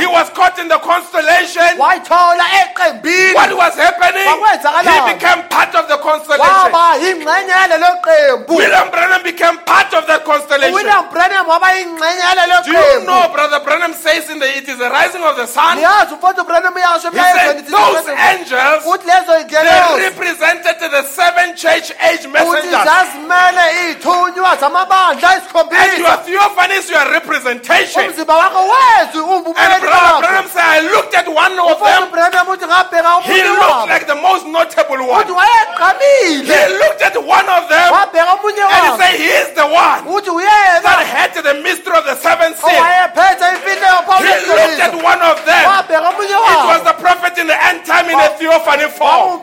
He 0.00 0.06
was 0.06 0.30
caught 0.30 0.58
in 0.58 0.68
the 0.68 0.78
constellation. 0.78 1.78
wayithola 1.78 2.44
eqembini 2.62 3.34
What 3.34 3.52
was 3.56 3.74
happening? 3.76 4.28
He 4.28 5.12
became 5.14 5.42
part 5.48 5.74
of 5.74 5.88
the 5.88 5.98
constellation. 5.98 6.72
waba 6.72 6.96
yingxenye 6.96 7.52
yalelo 7.52 7.90
qembu 8.04 8.56
William 8.56 8.90
Branham 8.90 9.22
became 9.22 9.58
part 9.64 9.92
of 9.94 10.06
that 10.06 10.24
constellation. 10.24 10.74
william 10.74 11.04
branham 11.12 11.46
waba 11.46 11.72
yingxenye 11.72 12.20
yalelo 12.20 12.64
Do 12.64 12.70
you 12.72 12.76
qembu 12.78 13.06
know, 13.06 13.28
Brother 13.32 13.60
Branham 13.60 13.94
says 13.94 14.30
in 14.30 14.38
the 14.38 14.46
it 14.56 14.68
is 14.68 14.78
the 14.78 14.88
rising 15.10 15.24
of 15.24 15.36
the 15.36 15.46
sun? 15.46 15.76
niyazi 15.76 16.14
umfowethu 16.14 16.44
branham 16.46 16.74
yasho 16.74 17.10
He 17.10 17.18
said 17.18 17.66
those 17.66 18.08
angels 18.08 18.84
they 18.84 20.02
represented 20.08 20.76
the 20.90 21.02
seven 21.04 21.56
church 21.56 21.92
age 22.10 22.26
messengers. 22.26 22.86
And 25.80 25.98
your 25.98 26.16
theophany 26.26 26.74
is 26.74 26.90
your 26.90 27.10
representation. 27.12 28.02
And 28.02 28.14
Brother 29.80 30.20
Branham 30.20 30.48
said, 30.48 30.64
I 30.64 30.80
looked 30.80 31.14
at 31.14 31.28
one 31.28 31.58
of 31.58 31.78
them. 31.80 32.10
branham 32.10 32.46
uthi 32.46 32.66
ngabheka 32.66 33.22
He 33.22 33.42
looked 33.42 33.88
like 33.88 34.06
the 34.06 34.14
most 34.14 34.46
notable 34.46 35.06
one. 35.06 35.26
He 35.26 35.32
looked 36.78 37.02
at 37.02 37.16
one 37.16 37.48
of 37.48 37.68
them 37.68 37.92
and 37.94 38.82
he 38.86 38.96
said, 38.98 39.14
He 39.16 39.28
is 39.42 39.48
the 39.54 39.66
one 39.66 40.04
that 40.82 40.98
had 41.06 41.34
the 41.42 41.54
mystery 41.62 41.96
of 41.96 42.04
the 42.04 42.16
seven 42.16 42.54
seals. 42.54 42.70
In 48.12 48.18
a 48.20 48.28
theophany 48.38 48.88
form. 48.90 49.40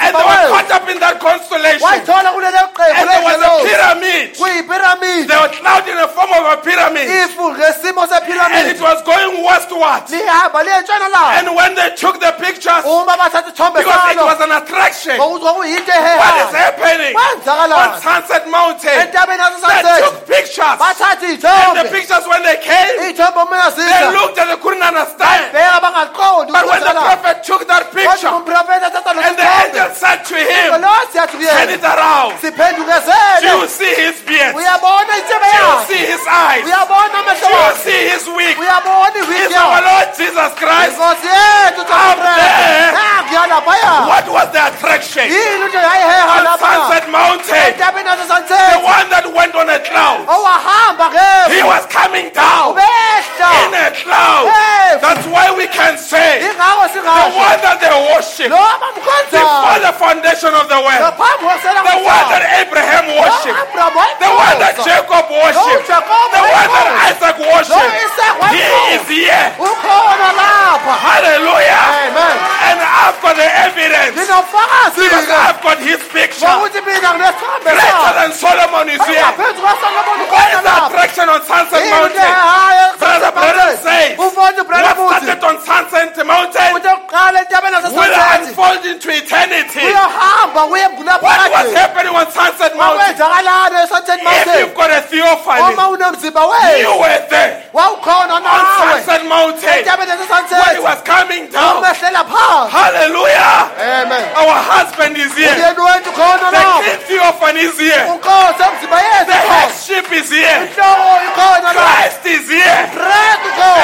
And 0.00 0.14
they 0.16 0.24
were 0.30 0.48
caught 0.52 0.70
up 0.70 0.88
in 0.88 0.98
that 1.00 1.16
constellation. 1.20 1.80
wayithola 1.86 2.30
kulelo 2.34 2.64
qembu 2.74 2.98
And 2.98 3.08
there 3.08 3.22
was 3.24 3.40
a 3.40 3.50
pyramid. 3.68 4.26
kuyipiramidi 4.36 5.26
There 5.28 5.40
was 5.40 5.52
cloud 5.58 5.88
in 5.88 5.96
the 5.96 6.08
form 6.08 6.32
of 6.32 6.44
a 6.52 6.56
pyramid. 6.62 7.06
And 7.08 8.66
it 8.68 8.80
was 8.80 9.02
going 9.02 9.44
westward. 9.44 10.02
lihamba 10.10 10.62
liye 10.64 10.76
entshonalanga 10.80 11.38
And 11.38 11.48
when 11.54 11.74
they 11.74 11.90
took 11.96 12.20
the 12.20 12.32
pictures, 12.38 12.84
isithombe 12.84 13.78
because 13.78 14.12
it 14.12 14.18
was 14.18 14.40
an 14.40 14.52
attraction, 14.52 15.16
what 15.18 16.34
is 16.42 16.54
happening 16.56 17.16
on 17.16 18.00
Sunset 18.00 18.48
Mountain? 18.48 18.90
They 18.90 20.00
took 20.02 20.26
pictures. 20.26 20.78
And 20.80 21.76
the 21.76 21.88
pictures, 21.90 22.24
when 22.26 22.42
they 22.42 22.56
came, 22.56 22.98
they 22.98 23.12
looked 24.12 24.38
and 24.38 24.50
they 24.50 24.56
couldn't 24.56 24.82
understand. 24.82 25.49
Bheka 26.70 26.78
bangaqondi 26.78 26.78
But 26.78 26.78
when 26.78 26.80
the 26.86 26.94
prophet 27.00 27.36
took 27.44 27.62
that 27.66 27.84
picture, 27.92 28.28
and 28.30 29.36
the 29.36 29.48
angel 29.62 29.90
said 29.94 30.22
to 30.24 30.36
him, 30.36 30.70
Turn 31.50 31.70
it 31.70 31.82
around. 31.82 32.32
Do 32.40 32.46
you 32.46 33.66
see 33.68 33.94
his 33.94 34.16
beard? 34.22 34.54
Do 34.54 34.60
you 34.60 34.68
see 35.88 36.02
his 36.06 36.22
eyes? 36.30 36.62
Do 36.64 36.70
you 36.70 37.74
see 37.84 38.00
his 38.12 38.24
wig? 38.28 38.56
Is 38.60 39.52
our 39.56 39.82
Lord 39.82 40.08
Jesus 40.16 40.52
Christ. 40.60 40.96
Up 41.00 42.18
there. 42.18 42.92
What 44.06 44.26
was 44.28 44.48
the 44.52 44.60
attraction? 44.68 45.24
yini 45.30 45.64
into 45.66 45.78
yayiheha 45.78 46.38
On 46.38 46.58
Sunset 46.58 47.06
Mountain, 47.10 47.72
the 47.78 48.80
one 48.84 49.06
that 49.10 49.26
went 49.34 49.54
on 49.54 49.68
a 49.68 49.78
cloud. 49.80 50.20
He 51.50 51.62
was 51.62 51.86
coming 51.86 52.30
down 52.34 52.76
in 52.78 53.74
a 53.74 53.90
cloud. 54.02 54.46
That's 55.00 55.26
why 55.26 55.46
we 55.56 55.66
can 55.68 55.96
say 55.98 56.09
one 57.28 57.58
that 57.64 57.76
they 57.80 57.92
worship. 58.12 58.48
Before 59.30 59.78
the 59.84 59.92
foundation 59.94 60.52
of 60.54 60.66
the 60.68 60.78
world, 60.80 61.14
the 61.14 61.98
one 62.02 62.26
that 62.32 62.42
Abraham 62.62 63.04
worshipped, 63.14 63.56
the 64.20 64.30
one 64.30 64.56
that 64.62 64.74
Jacob 64.84 65.26
worshipped, 65.30 65.86
the 65.88 66.42
one 66.42 66.68
that 66.74 66.88
Isaac 67.10 67.36
worshipped. 67.38 67.94
He 68.50 68.64
is 68.96 69.04
here. 69.08 69.54
Hallelujah. 71.00 71.80
amen. 72.10 72.34
And 72.70 72.78
I've 72.80 73.18
got 73.22 73.34
the 73.36 73.46
evidence 73.46 74.14
because 74.96 75.28
I've 75.30 75.60
got 75.62 75.78
his 75.78 76.00
picture. 76.10 76.46
wokuthi 76.46 76.80
mina 76.86 77.10
nginesithambe 77.14 77.70
Greater 77.70 78.12
than 78.18 78.30
Solomon 78.32 78.88
is 78.88 79.00
here. 79.06 79.22
What 80.30 80.48
is 80.54 80.62
the 80.62 80.72
attraction 80.86 81.26
on 81.28 81.40
Sunset 81.46 81.82
Mountain? 81.90 82.32
Brother 82.98 83.32
Branham 83.32 83.76
says, 83.84 84.16
What 90.68 91.50
was 91.52 91.72
happening 91.74 92.14
on 92.14 92.26
Sunset 92.32 92.76
Mountain? 92.76 93.16
If 93.16 94.60
you've 94.60 94.74
got 94.74 94.90
a 94.90 95.00
theophany, 95.08 95.72
you 96.80 96.92
were 97.00 97.20
there 97.30 97.64
on 97.72 97.96
Sunset 98.80 99.22
Mountain 99.26 99.84
when 99.98 100.08
yasesunset 100.08 100.82
was 100.82 101.00
coming 101.02 101.48
down. 101.50 101.82
Hallelujah. 102.70 103.70
amen 103.78 104.24
Our 104.36 104.56
husband 104.72 105.16
is 105.16 105.32
here. 105.36 105.48
umyeni 105.48 105.80
wethu 105.80 106.10
khona 106.12 106.50
The 106.50 106.62
king 106.84 107.00
theophany 107.08 107.60
is 107.60 107.78
here. 107.78 108.04
The 109.26 109.38
headship 109.52 110.12
is 110.12 110.30
here. 110.30 110.66
inhloko 110.66 111.12
ikhona 111.28 111.70
lapho 111.72 111.80
Christ 111.80 112.26
is 112.26 112.48
here. 112.48 112.80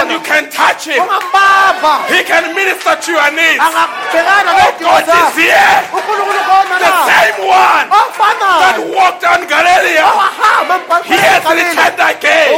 And 0.00 0.10
you 0.10 0.20
can 0.20 0.50
touch 0.50 0.84
him. 0.86 1.02
He 2.08 2.22
can 2.24 2.54
minister 2.54 2.96
to 2.96 3.12
your 3.12 3.30
needs. 3.32 3.60
Oh, 3.60 3.72
God 4.80 5.08
is 5.08 5.36
here. 5.36 5.76
The 6.80 6.92
same 7.10 7.38
one 7.46 7.86
that 8.62 8.78
walked 8.96 9.24
on 9.24 9.40
Galilee. 9.46 10.00
He 11.04 11.16
has 11.16 11.42
returned 11.44 12.00
again. 12.00 12.48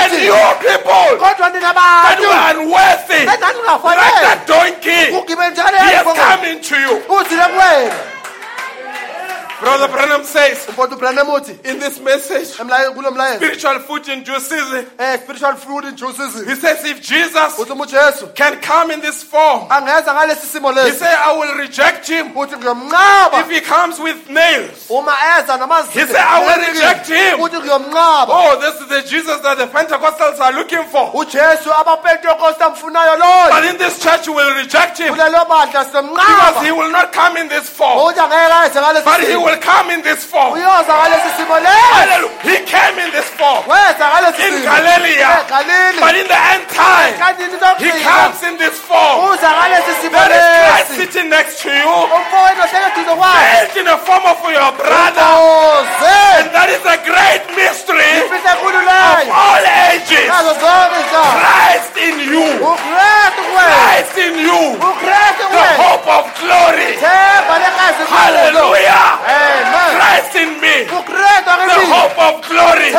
And 0.00 0.12
you 0.22 0.34
people 0.60 1.08
that 1.18 2.18
were 2.20 2.42
unworthy, 2.50 3.22
like 3.26 4.20
that 4.22 4.40
donkey, 4.46 5.02
he 5.08 5.94
has 5.94 6.04
come 6.04 6.44
into 6.44 6.74
you. 6.76 6.94
Brother 9.60 9.88
Branham 9.88 10.22
says 10.24 10.66
umpoti 10.68 10.94
ubranham 10.94 11.28
uthi 11.34 11.54
in 11.78 11.90
this 11.90 12.00
message, 12.00 12.56
emlaye- 12.58 12.90
kulo 12.94 13.10
mlayezo 13.10 13.36
spiritual 13.36 13.80
food 13.80 14.08
in 14.08 14.22
due 14.24 14.34
eh 14.98 15.16
spiritual 15.18 15.56
fruit 15.56 15.84
in 15.84 15.96
juices 15.96 16.44
he 16.48 16.54
says 16.56 16.84
if 16.84 17.00
Jesus 17.00 17.58
uthi 17.58 17.70
uma 17.72 17.84
ujesu 17.84 18.34
can 18.34 18.60
come 18.60 18.90
in 18.94 19.00
this 19.00 19.22
form, 19.22 19.66
he 20.84 20.92
said, 20.98 21.14
I 21.14 21.32
will 21.38 21.54
reject 21.56 22.08
him. 22.08 22.32
if 23.40 23.50
he 23.50 23.60
comes 23.60 23.98
with 24.00 24.28
nails. 24.30 24.88
He 25.92 26.00
said, 26.06 26.16
I 26.16 26.40
will 26.46 26.62
reject 26.74 27.08
him. 27.08 27.38
Oh, 28.30 28.58
this 28.60 28.80
is 28.80 28.88
the 28.88 29.02
Jesus 29.08 29.40
that 29.42 29.58
the 29.58 29.66
Pentecostals 29.66 30.38
are 30.40 30.52
looking 30.52 30.84
for. 30.84 31.10
Amfunayo 32.88 33.16
loyo. 33.16 33.50
But 33.50 33.64
in 33.64 33.76
this 33.78 33.98
church, 34.02 34.28
we 34.28 34.34
will 34.34 34.54
reject 34.56 34.98
him. 34.98 35.14
Kulelo 35.14 35.44
bandla 35.46 35.84
because 35.84 36.64
he 36.64 36.72
will 36.72 36.90
not 36.90 37.12
come 37.12 37.36
in 37.36 37.48
this 37.48 37.68
form, 37.68 37.98
uthi 37.98 38.20
angeke 38.20 38.80
ngalesi 38.80 39.04
but 39.04 39.20
he 39.20 39.36
will 39.36 39.58
come 39.60 39.90
in 39.90 40.02
this 40.02 40.24
form. 40.24 40.52
uyoza 40.54 40.92
ngalesi 40.96 41.30
simo 41.36 41.54
Hallelujah. 41.58 42.40
He 42.42 42.56
came 42.64 42.98
in 42.98 43.10
this 43.12 43.28
form. 43.36 43.64
weza 43.68 44.04
ngalesi 44.08 44.42
In 44.48 44.52
simo. 44.54 44.64
Galilee. 44.64 46.00
But 46.00 46.14
in 46.16 46.26
the 46.26 46.40
end 46.52 46.64
time, 46.68 47.12
kanti 47.18 47.44
he 47.78 47.90
comes 48.02 48.42
in 48.42 48.56
this 48.58 48.78
form. 48.80 49.30
uza 49.32 49.48
ngalesi 49.52 49.92
simo 50.02 50.18
There 50.18 50.32
is 50.32 50.46
Christ 50.58 50.90
lesi 50.90 50.96
sitting 51.00 51.28
next 51.30 51.62
to 51.62 51.68
you, 51.70 51.88
umfowenu 52.16 52.62
ohlele 52.64 52.88
duze 52.96 53.14
veiled 53.14 53.76
in 53.76 53.84
the 53.84 53.98
form 54.06 54.24
of 54.26 54.38
your 54.48 54.72
brother. 54.80 55.28
uze 55.44 56.16
And 56.38 56.50
that 56.56 56.68
is 56.70 56.82
a 56.86 56.96
great 57.04 57.42
mystery 57.56 58.10
imfihlo 58.20 58.50
enkulu 58.52 58.78
of 58.78 58.84
leyo 58.88 59.32
all 59.34 59.64
ages. 59.92 60.28
nazo 60.28 60.52
zonke 60.62 60.96
izinhlanga 61.02 61.38
Christ 61.42 61.94
in 62.06 62.16
you. 62.32 62.46
ukristu 62.72 63.42
kuwena 63.48 63.76
Christ 63.82 64.16
in 64.26 64.34
you. 64.46 64.60
ukristu 64.90 65.44
The 65.48 65.56
kuwena 65.56 65.76
hope 65.82 66.08
of 66.18 66.24
glory. 66.40 66.90
themba 67.02 67.54
lekazi 67.64 68.02
Hallelujah. 68.14 69.06
amen 69.28 69.90
Christ 69.98 70.34
in 70.42 70.50
me. 70.62 70.76
ukristu 70.98 71.44
The 71.44 71.50
akemini 71.50 71.86
hope 71.94 72.18
of 72.28 72.34
glory. 72.48 72.90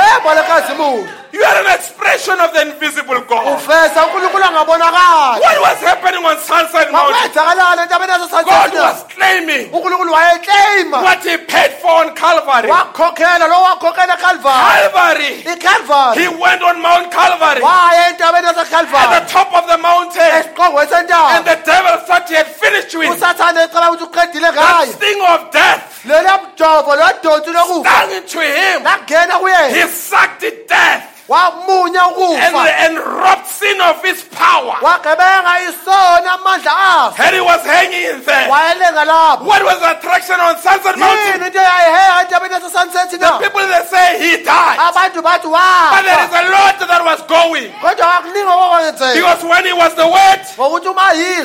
You 1.31 1.43
are 1.45 1.57
an 1.61 1.69
expression 1.77 2.39
of 2.39 2.51
the 2.53 2.61
invisible 2.61 3.21
God. 3.21 3.45
uveza 3.61 4.05
unkulunkulu 4.05 4.43
angabonakali 4.43 5.41
What 5.41 5.61
was 5.61 5.77
happening 5.89 6.25
on 6.25 6.37
Sunset 6.37 6.91
Mountain? 6.91 7.15
makwenzakalani 7.31 7.81
entabeni 7.81 8.13
God 8.45 8.73
was 8.73 9.03
claiming 9.15 9.69
unkulunkulu 9.73 10.11
wayekleyima 10.13 11.01
what 11.03 11.23
he 11.23 11.37
paid 11.37 11.71
for 11.81 11.91
on 12.01 12.15
Calvary. 12.15 12.69
wakhokhela 12.69 13.47
lo 13.47 13.61
wakhokhela 13.61 14.13
ekalvari 14.13 14.89
Calvary. 14.91 15.33
ikalvari 15.53 16.21
He 16.21 16.27
went 16.27 16.61
on 16.63 16.81
Mount 16.81 17.11
Calvary 17.11 17.61
waya 17.61 18.09
entabeni 18.09 18.47
at 18.47 18.57
yasekalvari 18.57 19.19
the 19.19 19.31
top 19.33 19.53
of 19.53 19.67
the 19.67 19.77
mountain. 19.77 20.31
esiqongweni 20.39 20.79
And 20.81 21.07
sentaba 21.09 21.43
the 21.45 21.59
devil 21.65 21.97
thought 22.07 22.27
he 22.29 22.35
had 22.35 22.47
finished 22.47 22.95
with 22.95 23.09
usathane 23.09 23.65
ukuthi 23.65 24.03
uqedile 24.03 24.51
that 24.55 24.87
sting 24.97 25.21
of 25.21 25.51
death. 25.51 25.88
Lela 26.05 26.39
mjovo 26.43 26.95
lodonsi 26.95 27.49
lokufa 27.51 27.89
Stung 27.89 28.11
into 28.17 28.39
him. 28.41 28.83
langena 28.83 29.39
kuyena 29.39 29.67
He 29.69 29.87
sucked 29.87 30.43
it 30.43 30.67
death 30.69 31.03
and, 31.29 32.55
and 32.55 32.97
robbed 32.97 33.47
sin 33.47 33.79
of 33.81 34.03
its 34.05 34.23
power. 34.23 34.75
wagebenga 34.81 35.53
isona 35.69 36.31
amandla 36.37 36.73
aso 36.73 37.19
And 37.19 37.35
he 37.35 37.41
was 37.41 37.61
hanging 37.65 38.21
there. 38.25 38.49
What 38.49 39.61
was 39.63 39.79
the 39.79 39.97
attraction 39.97 40.39
on 40.39 40.57
Sunset 40.57 40.97
Mountain? 40.97 41.41
yini 41.41 41.47
into 41.47 41.59
yayiheha 41.59 42.21
entabeni 42.23 42.53
yasesunset 42.53 43.19
na 43.19 43.39
People 43.39 43.67
they 43.67 43.85
say 43.85 44.07
he 44.19 44.43
died. 44.43 44.77
But 44.79 46.03
there 46.03 46.25
is 46.25 46.33
a 46.33 46.45
lot 46.49 46.79
that 46.79 47.01
was 47.05 47.21
going. 47.27 47.69
kodwa 47.81 48.05
kakuningi 48.05 48.49
okwenzeka 48.49 49.13
Because 49.13 49.43
when 49.43 49.65
he 49.65 49.73
was 49.73 49.93
the 49.95 50.07
word, 50.07 50.41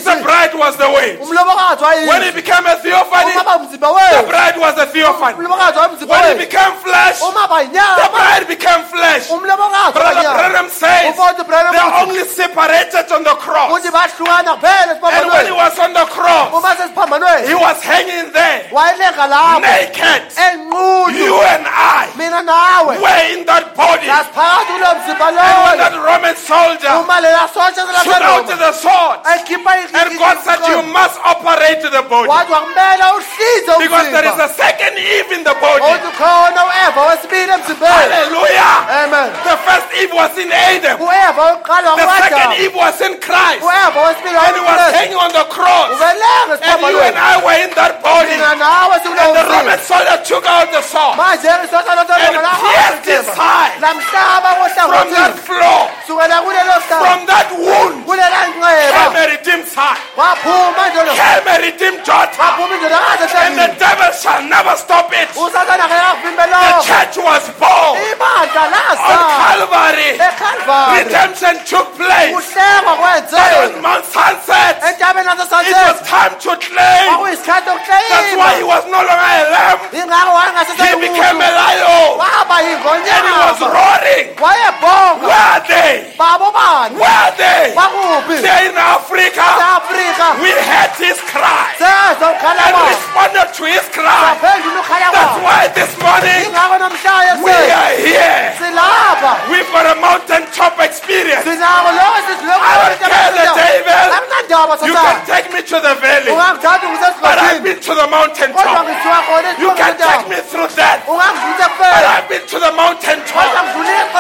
the 0.05 0.21
bride 0.23 0.55
was 0.55 0.77
the 0.77 0.89
umlobokazi 1.21 2.09
When 2.09 2.23
he 2.23 2.31
became 2.31 2.67
a 2.67 2.77
theophany, 2.77 3.33
the 3.35 4.25
bride 4.29 4.57
was 4.59 4.79
a 4.79 4.87
theophany. 4.87 5.35
When 5.37 6.39
he 6.39 6.45
became 6.47 6.73
flesh, 6.83 7.19
the 7.21 8.09
bride 8.13 8.47
became 8.49 8.85
flesh. 8.85 9.29
Brother 9.93 10.23
Branham 10.39 10.69
says 10.71 11.17
they 11.17 11.45
Branham 11.45 12.09
only 12.09 12.25
separated 12.25 13.11
on 13.13 13.23
the 13.25 13.35
cross. 13.43 13.71
uthi 13.75 13.91
bahlukana 13.91 14.55
kuphela 14.57 14.95
And 15.03 15.27
when 15.31 15.47
he 15.47 15.53
was 15.53 15.79
on 15.79 15.93
the 15.93 16.07
cross, 16.07 16.51
he 17.49 17.55
was 17.55 17.83
hanging 17.83 18.33
there, 18.33 18.71
naked. 18.71 20.23
You 21.15 21.35
and 21.43 21.67
I 21.67 22.09
were 22.87 23.21
in 23.35 23.47
that 23.47 23.75
body. 23.77 24.09
And 24.09 24.27
sasiphakathi 24.27 24.65
kulo 24.71 24.89
mzimba 24.95 25.29
when 25.35 25.79
that 25.79 25.95
Roman 25.99 26.37
soldier 26.37 26.95
uma 27.03 27.21
lela 27.21 27.49
sotsha 27.51 27.83
took 28.05 28.23
out 28.23 28.47
the 28.47 28.73
sword, 28.73 29.19
and 29.27 30.19
God 30.19 30.37
said, 30.45 30.61
You 30.71 30.83
must 30.93 31.19
operate 31.25 31.83
the 31.83 32.03
body. 32.09 32.29
wathi 32.29 32.53
wakumele 32.53 33.05
uhlize 33.17 33.79
Because 33.79 34.09
there 34.11 34.27
is 34.27 34.39
a 34.39 34.49
second 34.55 34.95
Eve 34.99 35.33
in 35.33 35.43
the 35.45 35.55
body. 35.61 35.83
uthi 35.83 36.11
khona 36.19 36.61
u-eva 36.69 37.01
wesibili 37.11 37.53
emzimbeni. 37.53 37.95
Hallelujah. 37.95 38.75
amen. 39.03 39.31
The 39.45 39.57
first 39.65 39.89
Eve 39.97 40.13
was 40.13 40.35
in 40.39 40.51
Adam. 40.53 40.97
The 41.01 42.07
second 42.21 42.51
Eve 42.61 42.75
was 42.77 43.01
in 43.01 43.21
Christ. 43.21 43.65
And 43.65 44.55
he 44.57 44.63
was 44.63 44.81
hanging 44.93 45.19
on 45.19 45.33
the 45.33 45.47
cross. 45.49 45.97
And 45.99 46.81
you 46.85 47.01
and 47.01 47.17
I 47.17 47.41
were 47.41 47.59
in 47.65 47.73
that 47.75 48.01
body. 48.05 48.37
And 48.37 48.61
the 48.61 49.45
Roman 49.49 49.81
soldier 49.81 50.19
took 50.25 50.45
out 50.45 50.69
the 50.71 50.83
sword. 50.85 51.17
And 51.17 52.37
pierced 52.61 53.05
his 53.09 53.27
side. 53.33 53.81
From 53.81 55.09
that 55.11 55.35
floor. 55.41 55.89
sukela 56.07 56.39
kulelo 56.45 56.77
hlaba 56.85 57.03
From 57.05 57.21
that 57.27 57.49
wound. 57.57 58.05
Came 58.05 59.17
a 59.17 59.25
redeemed 59.33 59.67
indolo 60.95 61.13
came 61.15 61.49
a 61.49 61.57
redeemed 61.61 62.05
daughter. 62.05 62.41
And 63.45 63.59
the 63.59 63.69
devil 63.79 64.11
shall 64.13 64.43
never 64.45 64.77
stop 64.77 65.11
it. 65.13 65.29
usathana 65.37 65.85
ngeke 65.89 66.07
akuvimbe 66.11 66.45
The 66.45 66.83
church 66.85 67.17
was 67.19 67.45
born 67.59 67.95
on 69.05 69.54
lasa 69.59 70.35
Calvary. 70.39 71.05
Redemption 71.05 71.55
took 71.67 71.87
place. 71.97 72.33
kuhlengwa 72.35 72.95
But 72.95 72.99
kwenzeka 73.03 73.57
on 73.65 73.83
Mount 73.83 74.05
Sunset, 74.05 74.75
entabeni 74.83 75.29
it 75.35 75.77
was 75.77 76.01
time 76.09 76.35
to 76.41 76.53
claim. 76.57 77.07
kwakuyisikhathi 77.09 77.73
That's 78.11 78.37
why 78.37 78.53
he 78.59 78.65
was 78.65 78.85
no 78.87 78.99
longer 78.99 79.13
a 79.13 79.51
lamb. 79.55 79.79
He 79.93 80.95
became 81.01 81.41
a 81.41 81.51
lion. 81.61 82.19
waba 82.19 82.57
And 82.61 82.69
he 82.69 83.35
was 83.45 83.61
roaring. 83.61 84.27
wayebhonga 84.37 85.27
Where 85.29 85.47
are 85.55 85.63
they? 85.69 86.13
babo 86.19 86.51
bani 86.53 86.97
Where 86.97 87.11
are 87.11 87.35
they? 87.37 87.73
bakuphi 87.75 88.43
They're 88.43 88.71
in 88.71 88.77
Africa. 88.77 89.45
We 90.41 90.51
heard 90.51 90.93
his 90.99 91.19
cry 91.33 91.75
sezwa 91.79 92.31
ukukhala 92.31 92.63
and 92.67 92.77
responded 92.91 93.49
to 93.55 93.63
his 93.65 93.87
cry. 93.93 94.25
saphendula 94.25 94.81
ukukhala 94.81 95.13
That's 95.13 95.39
why 95.47 95.69
this 95.75 95.93
morning 95.99 96.45
namhlanje 96.53 97.43
we 97.45 97.53
are 97.53 97.95
here. 97.97 98.53
silapha 98.59 99.34
We've 99.51 99.71
got 99.73 99.87
a 99.87 99.95
mountaintop 100.01 100.75
experience. 100.81 101.45
I 102.61 102.75
don't 102.79 102.99
care 103.11 103.31
the 103.33 103.47
devil. 103.55 104.11
You 104.87 104.95
can 104.95 105.27
take 105.27 105.49
me 105.55 105.61
to 105.63 105.77
the 105.81 105.95
valley, 105.95 106.33
but 107.21 107.39
I've 107.39 107.63
been 107.63 107.81
to 107.81 107.95
the 107.95 108.07
mountaintop. 108.07 108.87
You 109.59 109.71
can 109.77 109.95
take 109.97 110.29
me 110.29 110.39
through 110.51 110.69
that, 110.81 110.99
but 111.95 112.05
I've 112.15 112.29
been 112.29 112.47
to 112.53 112.59
the 112.61 112.73
mountaintop. 112.73 113.45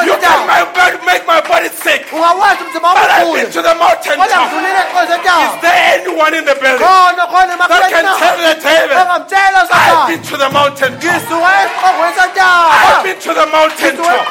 You 0.06 0.16
can 0.22 0.38
make 1.06 1.24
my 1.26 1.40
body 1.40 1.70
sick, 1.84 2.02
but 2.94 3.10
I've 3.10 3.32
been 3.34 3.50
to 3.52 3.62
the 3.62 3.74
mountaintop. 3.74 4.48
Is 5.44 5.60
there 5.62 5.80
anyone 5.98 6.34
in 6.34 6.44
the 6.44 6.54
building 6.54 6.86
khona 7.28 7.68
that 7.68 7.90
can 7.90 8.04
tell 8.18 8.36
the 8.36 8.54
devil? 8.64 8.96
I've 9.74 10.06
been 10.08 10.22
to 10.30 10.36
the 10.36 10.50
mountaintop. 10.50 11.00
I've 12.74 13.02
been 13.04 13.18
to 13.20 13.32
the 13.34 13.46
mountaintop. 13.46 14.26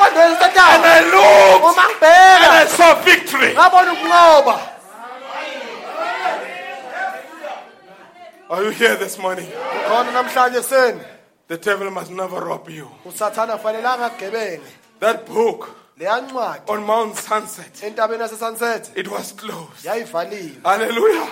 And 0.74 0.84
I 0.86 1.00
looked 1.14 1.78
and 2.04 2.54
I 2.62 2.66
saw 2.68 2.90
victory. 3.02 3.54
Are 8.50 8.64
you 8.64 8.70
here 8.72 8.96
this 8.96 9.18
morning? 9.18 9.48
khona 9.88 10.12
namhlanje 10.12 10.62
seni 10.64 11.00
The 11.48 11.58
devil 11.58 11.92
must 11.92 12.12
never 12.12 12.40
rob 12.40 12.70
you. 12.70 12.88
usathana 13.06 13.58
kufanelanga 13.58 14.10
agebenge 14.12 14.62
That 15.00 15.26
book 15.26 15.70
on 16.68 16.84
Mount 16.86 17.16
Sunset, 17.18 17.82
it 18.96 19.08
was 19.08 19.32
closed. 19.34 19.86
Hallelujah. 20.66 21.28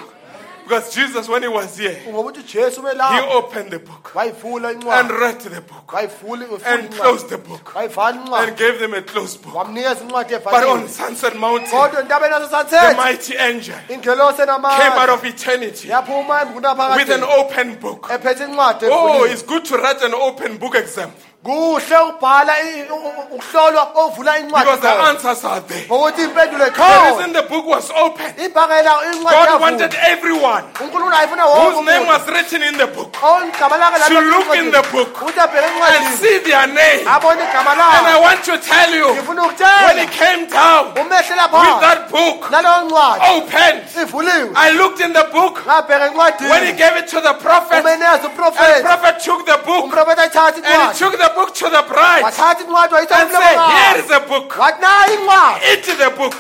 Because 0.72 0.96
Jesus, 0.96 1.28
when 1.28 1.42
he 1.42 1.50
was 1.50 1.78
here, 1.78 1.98
ngoba 2.08 2.32
uthi 2.32 2.44
jesu 2.48 2.80
ube 2.82 2.96
he 2.96 3.20
opened 3.36 3.72
the 3.72 3.80
book 3.80 4.16
and 4.16 5.12
read 5.12 5.40
the 5.42 5.60
book 5.60 5.94
and 6.66 6.90
closed 6.92 7.28
the 7.28 7.38
book 7.38 7.76
and 7.76 8.56
gave 8.58 8.80
them 8.80 8.94
a 8.94 9.02
closed 9.02 9.42
book. 9.42 9.54
But 9.54 10.64
on 10.64 10.88
Sunset 10.88 11.36
Mountain, 11.36 11.68
the 11.72 12.94
mighty 12.96 13.36
angel 13.36 13.76
came 13.90 14.94
out 14.96 15.10
of 15.10 15.26
eternity 15.26 15.90
with 15.90 17.10
an 17.10 17.24
open 17.24 17.76
book. 17.76 18.08
Oh, 18.10 19.26
it's 19.30 19.42
good 19.44 19.66
to 19.66 19.76
write 19.76 20.02
an 20.02 20.14
open 20.14 20.56
book 20.58 20.76
exam 20.76 21.12
kuhle 21.44 21.98
ukubhala 21.98 22.54
i- 22.62 22.86
u- 22.90 22.96
u- 22.96 23.36
ukuhlolwa 23.36 23.92
ovula 23.96 24.38
incwadi 24.40 24.66
because 24.66 24.82
the 24.82 25.04
answers 25.10 25.46
are 25.46 25.62
there. 25.62 25.86
ngokuthi 25.88 26.22
impendulo 26.24 26.66
The 26.70 27.10
reason 27.10 27.34
the 27.34 27.42
book 27.42 27.66
was 27.66 27.90
open, 27.98 28.34
God 28.38 29.62
wanted 29.62 29.96
everyone 30.08 30.64
unkulunkulu 30.80 31.42
whose 31.42 31.82
name 31.92 32.06
was 32.08 32.28
written 32.28 32.62
in 32.64 32.78
the 32.78 32.88
book 32.88 33.16
oh, 33.24 33.42
to 34.08 34.22
look 34.22 34.56
in 34.56 34.72
the 34.72 34.82
book 34.92 35.18
abheke 35.18 35.82
and 35.82 36.18
see 36.20 36.38
their 36.40 36.68
name. 36.68 37.08
abone 37.08 37.42
igama 37.44 37.72
And 37.72 38.08
I 38.08 38.20
want 38.22 38.44
to 38.46 38.58
tell 38.58 38.94
you, 38.94 39.08
ngifuna 39.08 39.42
when 39.42 39.98
he 39.98 40.06
ukutshela 40.06 40.12
came 40.12 40.46
down 40.48 40.94
with 40.94 41.82
that 41.82 42.10
book 42.12 42.52
naloyo 42.52 42.86
ncwadi 42.86 43.26
opened, 43.38 43.82
ivuliwe. 44.02 44.52
I 44.56 44.72
looked 44.72 45.00
in 45.00 45.14
the 45.14 45.24
book. 45.34 45.64
Ngabheka 45.66 46.14
when 46.50 46.64
he 46.64 46.72
encwadini 46.72 46.78
gave 46.78 46.98
it 46.98 47.08
to 47.08 47.22
the 47.22 47.34
prophet, 47.34 47.86
and 47.86 48.02
the 48.22 48.30
prophet 48.84 49.20
took 49.24 49.46
the 49.46 49.58
book 49.66 49.86
ayithatha 49.92 50.56
and 50.58 50.66
he 50.66 50.72
incwadi. 50.72 50.98
took 51.00 51.18
the 51.18 51.31
book 51.36 51.54
to 51.56 51.68
the 51.70 51.84
bride. 51.88 52.24
And 52.24 52.34
said, 52.34 53.58
Here 53.72 53.96
is 54.02 54.08
the 54.08 54.22
book, 54.28 54.50
wathi 54.56 54.82
nayo 54.82 55.18
incwadi 55.18 55.62
eat 55.74 55.86
the 55.86 56.10
book. 56.16 56.34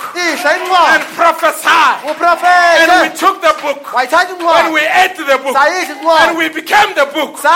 And 0.91 1.03
prophesy. 1.15 1.67
And 1.71 2.91
we 3.03 3.09
took 3.17 3.41
the 3.41 3.53
book. 3.61 3.81
And 3.95 4.73
we 4.73 4.81
ate 4.81 5.17
the 5.17 5.37
book. 5.43 5.55
And 5.55 6.37
we 6.37 6.49
became 6.49 6.93
the 6.95 7.07
book. 7.13 7.37
So 7.37 7.49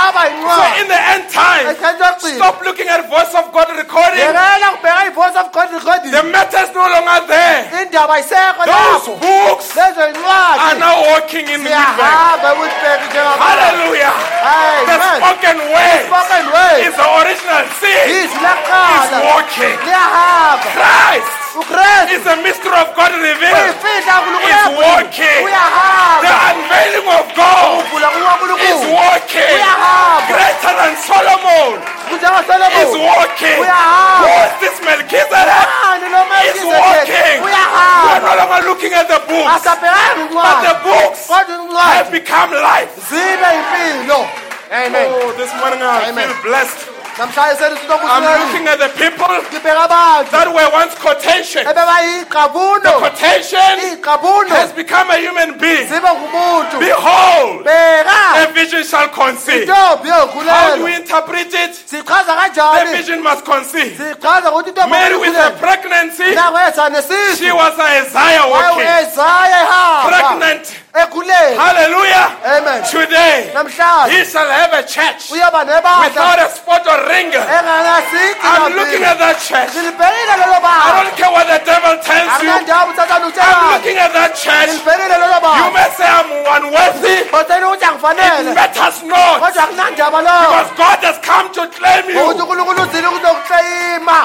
in 0.81 0.87
the 0.87 1.01
end 1.13 1.29
time, 1.29 1.75
stop 1.75 2.61
looking 2.61 2.87
at 2.87 3.09
voice 3.09 3.33
of 3.35 3.51
God 3.53 3.69
recording. 3.75 4.19
yekela 4.19 4.67
kubheka 4.75 5.07
i-voice 5.07 5.35
of 5.35 5.51
god 5.51 5.69
recording. 5.73 6.11
The 6.11 6.23
matter 6.23 6.61
is 6.65 6.71
no 6.73 6.85
longer 6.89 7.27
there. 7.27 7.87
Those 8.65 9.07
books 9.19 9.77
are 9.77 10.79
now 10.79 11.01
walking 11.11 11.47
in 11.47 11.63
the 11.63 11.69
back. 11.69 12.15
siyahamba 12.15 12.53
ukuthi 12.53 12.75
njengabantu 13.09 13.43
Hallelujah. 13.43 14.13
The 14.85 14.97
amen 14.97 15.17
spoken 15.17 15.57
word 15.73 16.01
spoken 16.07 16.45
word. 16.53 16.79
is 16.87 16.95
the 16.95 17.07
original 17.25 17.63
seed. 17.79 18.05
izwi 18.09 18.25
Is 18.25 18.31
lakuqala 18.45 19.17
walking. 19.29 19.75
liyahamba 19.85 20.69
Christ 20.77 21.31
ukristu 21.55 22.13
is 22.15 22.23
the 22.29 22.35
mystery 22.45 22.77
of 22.83 22.89
God 22.99 23.11
revealed. 23.27 23.57
uyifihla 23.57 24.15
Is 24.51 24.65
walking. 24.85 25.41
nkulunkulu 25.41 26.21
The 26.25 26.33
unveiling 26.49 27.07
of 27.19 27.25
God 27.35 27.79
is 27.79 27.91
kukankulunkulu 27.91 28.55
walking. 28.99 29.49
uyahamba 29.55 30.27
Greater 30.31 30.73
than 30.79 30.93
Solomon 31.09 31.73
is 31.75 32.09
kunjengasolomoni 32.09 32.99
walking. 33.09 33.57
uyahamba 33.63 34.25
Who 34.25 34.31
is 34.45 34.53
this 34.61 34.75
Melchizedek? 34.85 35.65
Ah, 35.65 35.91
ani 35.93 36.07
lo 36.13 36.21
Is 36.49 36.59
walking. 36.63 37.37
We 37.45 37.51
are 37.51 37.65
uyahamba 37.65 38.19
no 38.27 38.31
longer 38.41 38.61
looking 38.69 38.93
at 38.93 39.07
the 39.07 39.19
books, 39.29 39.63
but 39.63 40.57
the 40.67 40.75
books 40.83 41.19
kodwa 41.27 41.81
have 41.97 42.11
become 42.11 42.51
life. 42.51 42.91
zibe 43.09 43.47
impilo 43.59 44.19
amen 44.71 45.07
Oh, 45.13 45.31
this 45.37 45.51
morning 45.59 45.81
I 45.81 46.09
Amen. 46.09 46.27
feel 46.27 46.35
blessed. 46.43 46.94
I'm 47.17 48.23
looking 48.51 48.67
at 48.67 48.79
the 48.79 48.89
people 48.89 49.27
that 50.31 50.47
were 50.53 50.69
once 50.73 50.95
quotation. 50.95 51.63
The 51.63 51.71
iqabuno 53.95 54.49
has 54.49 54.73
become 54.73 55.09
a 55.11 55.17
human 55.17 55.57
being. 55.57 55.87
Behold, 56.79 57.65
a 57.67 58.51
vision 58.53 58.83
shall 58.83 59.07
conceive. 59.09 59.67
How 59.69 60.75
do 60.75 60.83
we 60.83 60.95
interpret 60.95 61.53
it? 61.53 61.73
The 61.89 62.97
vision 62.97 63.23
must 63.23 63.45
conceive. 63.45 63.97
sichaza 63.97 64.51
ukuthi 64.51 64.69
intombi 64.69 64.89
Mary 64.91 65.15
with 65.17 65.35
a 65.37 65.51
pregnancy, 65.51 66.23
she 67.37 67.51
was 67.51 67.73
Isaiah 67.79 68.45
walking. 68.47 68.85
Pregnant. 70.09 70.75
Ekhulelwa 71.01 71.59
Hallelujah. 71.63 72.27
amen 72.55 72.79
Today, 72.83 73.51
namhlanje 73.53 74.11
he 74.15 74.25
shall 74.25 74.47
have 74.47 74.73
a 74.73 74.83
church 74.83 75.31
uyaba 75.31 75.59
without 76.03 76.39
a 76.39 76.47
spot 76.55 76.87
or 76.87 76.99
wrinkle. 77.07 77.41
enganasici 77.41 78.39
I'm 78.43 78.73
looking 78.75 79.03
at 79.03 79.17
that 79.19 79.37
church. 79.47 79.71
ngilibhekile 79.75 80.33
lelo 80.39 80.57
I 80.63 81.03
don't 81.03 81.15
care 81.19 81.31
what 81.35 81.47
the 81.51 81.59
devil 81.65 81.95
tells 81.99 82.31
you. 82.43 82.49
akunandaba 82.49 82.91
uthathanda 82.91 83.27
I'm 83.43 83.73
looking 83.75 83.97
at 83.97 84.11
that 84.13 84.31
church. 84.39 84.69
ngilibhekile 84.71 85.15
lelo 85.19 85.37
You 85.59 85.67
may 85.75 85.89
say 85.97 86.07
I'm 86.07 86.29
unworthy. 86.55 87.17
kodwa 87.31 87.55
ukuthi 87.75 87.85
It 88.15 88.55
matters 88.55 89.03
not. 89.03 89.39
kodwa 89.43 89.63
akunandaba 89.63 90.19
lo 90.21 90.35
Because 90.47 90.71
God 90.79 90.99
has 91.03 91.17
come 91.19 91.47
to 91.57 91.63
claim 91.75 92.03
ukuthi 92.05 92.39
you. 92.39 92.43
unkulunkulu 92.43 92.81
uzile 92.81 93.07
ukuzokukleyima 93.07 94.19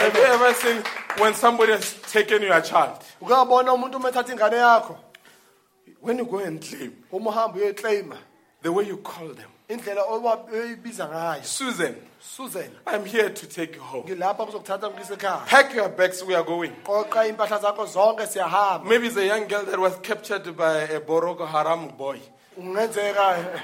Have 0.00 0.16
you 0.16 0.24
ever 0.24 0.54
seen 0.54 0.82
when 1.18 1.34
somebody 1.34 1.72
has 1.72 1.94
taken 2.12 2.42
your 2.42 2.60
child? 2.62 2.98
ukuyabona 3.20 3.72
umuntu 3.72 3.96
uma 3.96 4.08
ethatha 4.08 4.32
ingane 4.32 4.56
yakho 4.56 4.96
When 6.02 6.16
you 6.18 6.24
go 6.24 6.38
and 6.38 6.60
claim, 6.62 6.92
uma 7.12 7.30
uhamba 7.30 7.58
uyoyikleyima 7.58 8.16
the 8.62 8.70
way 8.72 8.84
you 8.86 8.96
call 8.98 9.28
them, 9.28 9.48
indlela 9.68 10.02
oba- 10.08 10.46
oyibiza 10.52 11.08
ngayo 11.08 11.44
Susan, 11.44 11.94
susan 12.20 12.70
I'm 12.86 13.04
here 13.04 13.28
to 13.30 13.46
take 13.46 13.74
you 13.76 13.82
home. 13.82 14.04
ngilapha 14.04 14.46
kuzokuthatha 14.46 14.90
ngikuse 14.90 15.14
ekhaya 15.14 15.46
Pack 15.46 15.74
your 15.74 15.88
bags, 15.90 16.22
we 16.24 16.34
are 16.34 16.42
going. 16.44 16.72
qoqa 16.84 17.26
impahla 17.28 17.58
zakho 17.60 17.86
zonke 17.86 18.26
siyahamba 18.26 18.84
Maybe 18.88 19.06
it's 19.08 19.16
a 19.16 19.26
young 19.26 19.46
girl 19.46 19.64
that 19.64 19.78
was 19.78 19.96
captured 20.02 20.56
by 20.56 20.72
a 20.88 21.00
Boko 21.00 21.44
Haram 21.46 21.88
boy. 21.98 22.18
kungenzeka 22.56 23.38
eh, 23.38 23.60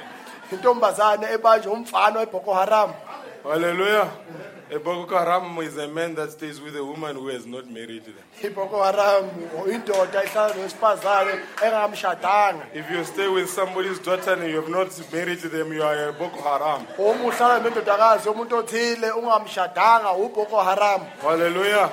intombazane 0.52 1.26
ebanjwe 1.32 1.72
umfana 1.72 2.18
weboko 2.20 2.54
haram 2.54 2.92
Hallelujah. 3.44 4.10
A 4.68 4.80
Boko 4.80 5.16
Haram 5.16 5.56
is 5.58 5.76
a 5.76 5.86
man 5.86 6.16
that 6.16 6.32
stays 6.32 6.60
with 6.60 6.74
a 6.76 6.84
woman 6.84 7.14
who 7.14 7.28
has 7.28 7.46
not 7.46 7.70
married 7.70 8.04
them. 8.04 8.14
iboko 8.42 8.82
haram 8.84 9.24
indoda 9.72 10.24
ihlala 10.24 10.54
nowesifazane 10.54 11.40
engamshadanga 11.62 12.66
If 12.74 12.90
you 12.90 13.04
stay 13.04 13.28
with 13.28 13.48
somebody's 13.48 14.00
daughter 14.00 14.32
and 14.32 14.50
you 14.50 14.56
have 14.56 14.68
not 14.68 14.88
married 15.12 15.38
them, 15.38 15.72
you 15.72 15.82
are 15.84 16.08
a 16.08 16.12
Boko 16.12 16.40
Haram. 16.42 16.84
uma 16.98 17.30
uhlala 17.30 17.60
nendodakazi 17.60 18.28
yomuntu 18.28 18.56
othile 18.56 19.10
ungamshadanga 19.10 20.12
uboko 20.12 20.56
haram 20.64 21.00
Hallelujah. 21.22 21.90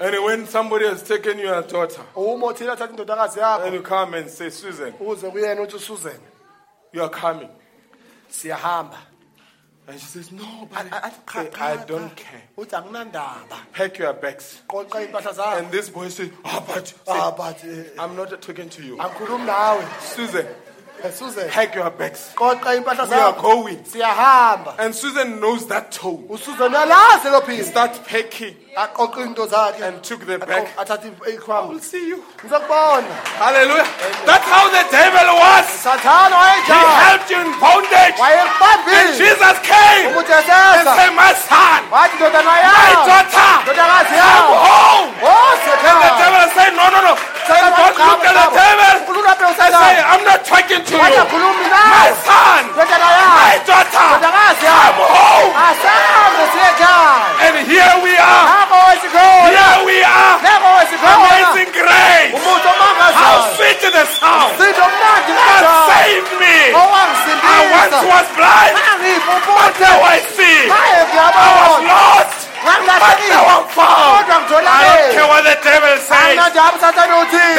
And 0.00 0.24
when 0.24 0.46
somebody 0.46 0.86
has 0.86 1.02
taken 1.02 1.38
your 1.38 1.60
daughter 1.62 2.00
uma 2.16 2.46
othile 2.46 2.70
athatha 2.74 2.94
indodakazi 2.96 3.36
and 3.66 3.72
yakho 3.72 3.72
you 3.74 3.82
come 3.82 4.14
and 4.14 4.30
say, 4.30 4.48
Susan, 4.48 4.92
uze 4.94 5.30
kuyena 5.30 5.60
uthi 5.60 5.76
ususan 5.76 6.18
you 6.92 7.02
are 7.02 7.10
coming. 7.10 7.50
siyahamba 8.30 8.96
And 9.88 9.98
she 9.98 10.04
says, 10.06 10.30
No, 10.32 10.68
but 10.70 10.86
athi, 10.92 11.16
cha, 11.50 11.64
I, 11.64 11.72
I 11.72 11.84
don't 11.86 12.14
care. 12.14 12.42
Pack 13.72 13.98
your 13.98 14.12
bags. 14.12 14.60
qoqa 14.68 15.06
impahla 15.06 15.32
zakho 15.34 15.58
And 15.60 15.70
this 15.70 15.88
boy 15.88 16.08
says, 16.08 16.30
Oh, 16.44 16.64
but 16.66 16.92
ah 17.08 17.30
but 17.34 17.64
eh, 17.64 17.84
I'm 17.98 18.14
not 18.14 18.42
talking 18.42 18.68
to 18.68 18.82
you. 18.82 18.98
Susan, 20.00 20.46
Eh, 21.04 21.10
susan 21.10 21.48
pack 21.48 21.74
your 21.74 21.90
bags. 21.90 22.30
qoqa 22.34 22.74
impahla 22.76 23.08
We 23.08 23.14
are 23.14 23.32
zakho 23.34 23.42
going. 23.42 23.84
siyahamba 23.84 24.74
And 24.78 24.94
Susan 24.94 25.38
knows 25.40 25.66
that 25.68 25.92
tone. 25.92 26.24
ususan 26.28 26.72
uyalazi 26.74 27.30
lo 27.30 27.40
He 27.46 27.62
started 27.62 28.04
packing 28.04 28.56
aqoqa 28.76 29.26
into 29.26 29.46
zakhe 29.46 29.80
and 29.82 30.02
took 30.02 30.26
the 30.26 30.38
bag. 30.38 30.66
I 30.76 31.66
will 31.68 31.78
see 31.80 32.08
you. 32.08 32.22
Hallelujah. 32.42 33.86
That's 34.26 34.48
how 34.50 34.66
the 34.70 34.84
devil 34.90 35.28
was. 35.38 35.66
sathana 35.86 36.34
He 36.34 36.72
wayenjani 36.72 36.94
helped 37.06 37.30
you 37.30 37.40
in 37.46 37.50
bondage. 37.62 38.18
And 38.18 38.22
wayekubambile 38.22 39.18
Jesus 39.18 39.56
came 39.62 40.06
and 40.18 40.26
eseza 40.26 40.94
said, 40.98 41.10
My 41.14 41.32
son, 41.34 41.80
wathi 41.94 42.16
ndodana 42.18 42.54
my 42.58 42.92
daughter, 43.06 43.52
ndodakazi 43.62 44.14
come 44.18 44.50
home. 44.66 45.10
The 45.18 45.30
osekhaya 45.30 46.10
devil 46.18 46.46
said, 46.54 46.72
No, 46.74 46.84
no, 46.90 47.00
no. 47.06 47.14
Say, 47.48 47.56
Don't 47.58 47.96
look 47.98 48.24
at 48.26 48.34
the 48.36 48.44
devil. 48.58 48.94
Say, 49.58 49.94
I'm 50.04 50.22
not 50.24 50.44
talking 50.44 50.84
to 50.84 50.87
wathi 50.96 51.12
you. 51.12 51.24
My 51.92 52.08
son, 52.24 52.62
my 52.76 53.54
daughter, 53.68 54.08
come 54.24 55.00
home. 55.12 55.52
And 57.44 57.56
here 57.68 57.94
we 58.04 58.12
are. 58.16 58.46
Here 59.52 59.78
we 59.84 59.96
are. 60.02 60.36
Amazing 60.98 61.72
grace. 61.76 62.32
How 63.18 63.36
sweet 63.56 63.80
the 63.80 64.04
sound 64.20 64.52
that 64.58 65.64
saved 65.90 66.32
me. 66.40 66.56
I 67.38 67.60
once 67.72 67.98
was 68.04 68.26
blind, 68.36 68.74
but 69.58 69.74
now 69.80 69.98
I 70.04 70.18
see. 70.36 70.58
I 70.68 70.72
was 71.64 71.82
lost, 71.88 72.27
But 72.68 72.80
ngangilahlekile 72.84 73.32
now 73.32 73.44
I'm 73.54 73.64
found. 73.72 74.28
kodwa 74.28 74.60
I 74.68 74.84
don't 74.84 75.12
care 75.16 75.28
what 75.32 75.42
the 75.48 75.56
devil 75.64 75.94
says. 76.10 76.36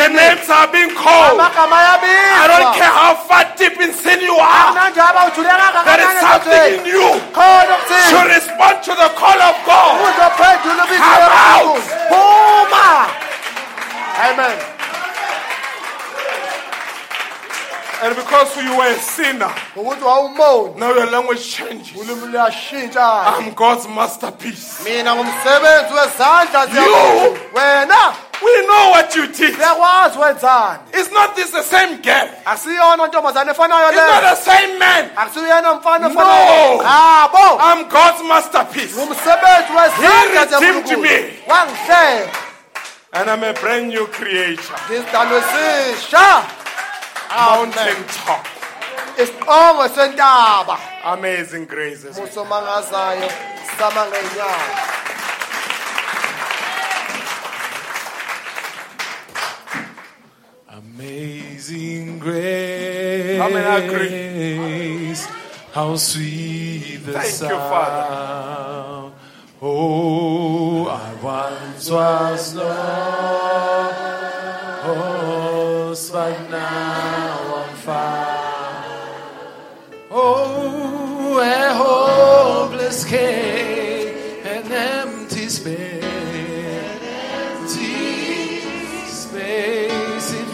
The 0.01 0.09
names 0.21 0.47
are 0.57 0.69
being 0.75 0.93
called. 0.93 1.39
I 1.41 2.45
don't 2.53 2.69
care 2.77 2.93
how 3.01 3.13
far 3.27 3.43
deep 3.57 3.81
in 3.81 3.91
sin 3.93 4.21
you 4.21 4.35
are. 4.37 4.69
There 5.89 6.01
is 6.05 6.13
something 6.21 6.65
in 6.77 6.85
you 6.93 7.07
to 8.11 8.19
respond 8.35 8.75
to 8.87 8.93
the 9.01 9.09
call 9.21 9.39
of 9.49 9.55
God. 9.65 9.97
Come 10.97 11.23
out. 11.33 11.99
amen 14.19 14.78
And 18.01 18.15
because 18.15 18.55
you 18.63 18.77
were 18.77 18.87
a 18.87 18.99
sinner, 18.99 19.51
now 20.77 20.93
your 20.95 21.05
language 21.11 21.43
changes. 21.51 21.91
I'm 23.37 23.53
God's 23.53 23.87
masterpiece. 23.87 24.83
mina 24.83 25.15
ngumsebenzi 25.15 25.93
wezandla 25.93 26.67
You. 26.67 27.37
We 28.41 28.61
know 28.67 28.89
what 28.91 29.15
you 29.15 29.27
did. 29.27 29.55
wenzani 30.19 30.79
Is 30.93 31.11
not 31.11 31.35
this 31.35 31.51
the 31.51 31.63
same 31.63 31.97
girl? 32.01 32.29
It's 33.89 33.97
not 34.07 34.21
the 34.21 34.35
same 34.35 34.79
man. 34.79 35.09
No. 36.23 36.81
I'm 37.59 37.83
God's 37.89 38.23
masterpiece. 38.23 38.95
He 39.97 40.07
redeemed 40.61 40.87
me. 41.01 41.09
And 43.11 43.27
I'm 43.29 43.43
a 43.43 43.53
brand 43.53 43.87
new 43.89 44.07
creature. 44.07 44.75
Ngisidalwe 47.29 47.67
esisha 47.67 47.95
Mountain 47.95 48.03
top. 48.25 48.45
isiqongo 49.21 49.85
sentaba 49.95 50.77
Amazing 51.03 51.65
graces. 51.67 52.17
musomangazayo 52.17 53.29
sama 53.79 54.01
ngeenyawo 54.07 54.67
Amazing 60.89 62.19
grace. 62.19 63.37
How 63.37 63.49
many 63.49 63.85
agree? 63.87 65.15
How 65.73 65.95
sweet 65.97 66.99
the 67.05 67.13
Thank 67.13 67.25
you, 67.25 67.31
sound. 67.31 67.69
Father. 67.69 69.15
Oh, 69.61 70.87
I 70.87 71.13
once 71.21 71.89
was 71.89 72.55
lost, 72.55 72.55
but 72.55 72.63
now 72.63 73.03
I'm 73.81 73.93
found. 74.81 74.85
Oh, 74.85 75.18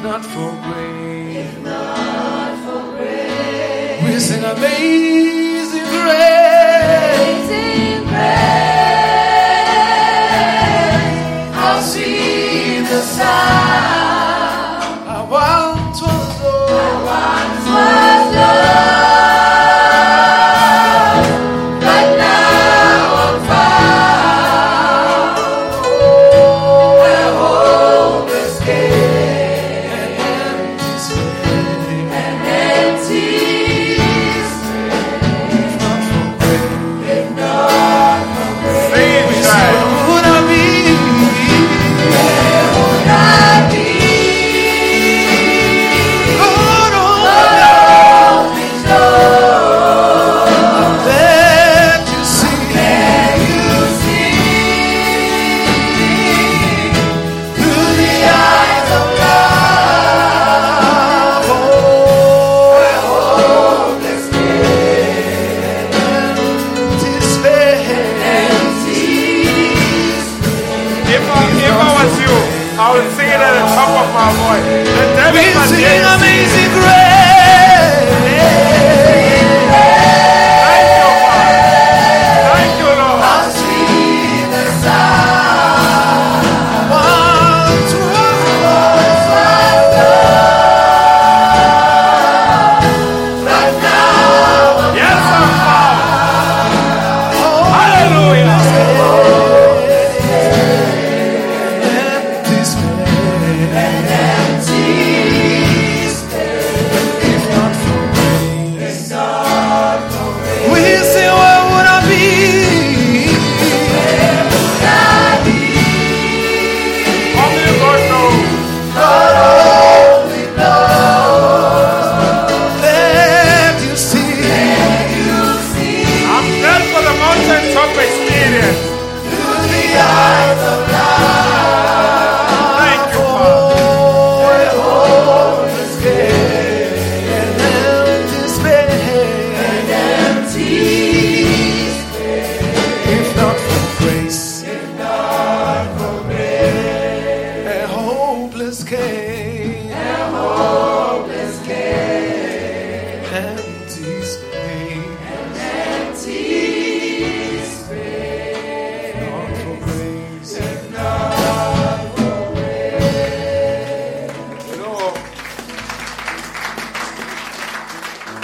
not 0.05 0.23
for 0.23 0.51
grace. 0.63 1.47
We 4.03 4.19
sing 4.19 4.43
amazing 4.43 5.44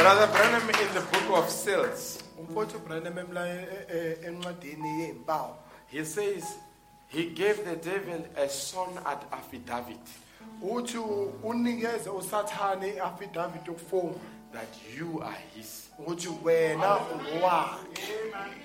Brother 0.02 0.28
Branham 0.34 0.68
in 0.70 0.94
the 0.96 1.02
book 1.02 1.38
of 1.38 1.50
Seals, 1.50 2.24
umfowethu 2.40 2.78
ubrenham 2.78 3.18
emla 3.20 3.46
encwadini 4.26 5.02
yeempawu. 5.02 5.54
He 5.88 6.04
says 6.06 6.44
he 7.08 7.26
gave 7.26 7.64
the 7.66 7.76
devil 7.76 8.26
a 8.36 8.50
son 8.50 8.98
at 9.06 9.24
affidavit. 9.32 10.00
uthi 10.64 10.98
u- 10.98 11.34
unikeze 11.44 12.10
usathane 12.10 12.88
i-affidavit 12.96 13.66
yokufoma 13.68 14.14
that 14.54 14.68
you 14.98 15.22
are 15.22 15.36
his. 15.56 15.88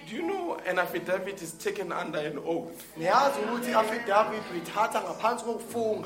Do 0.09 0.17
you 0.17 0.23
know 0.23 0.57
an 0.67 0.79
affidavit 0.79 1.43
is 1.43 1.53
taken 1.53 1.93
under 1.93 2.19
an 2.19 2.39
oath? 2.39 2.83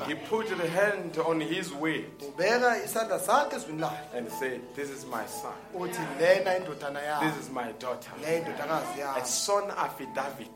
He 0.07 0.15
put 0.15 0.47
the 0.57 0.67
hand 0.67 1.17
on 1.19 1.39
his 1.39 1.71
way 1.73 2.05
and 4.13 4.29
said, 4.29 4.61
This 4.75 4.89
is 4.89 5.05
my 5.05 5.25
son. 5.25 5.53
This 7.21 7.37
is 7.37 7.49
my 7.49 7.71
daughter. 7.79 8.11
A 9.17 9.25
son 9.25 9.71
affidavit. 9.77 10.49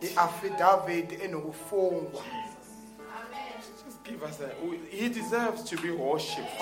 Give 4.04 4.24
us 4.24 4.38
that. 4.38 4.56
He 4.92 5.10
deserves 5.10 5.64
to 5.64 5.78
be 5.78 5.90
worshipped. 5.92 6.62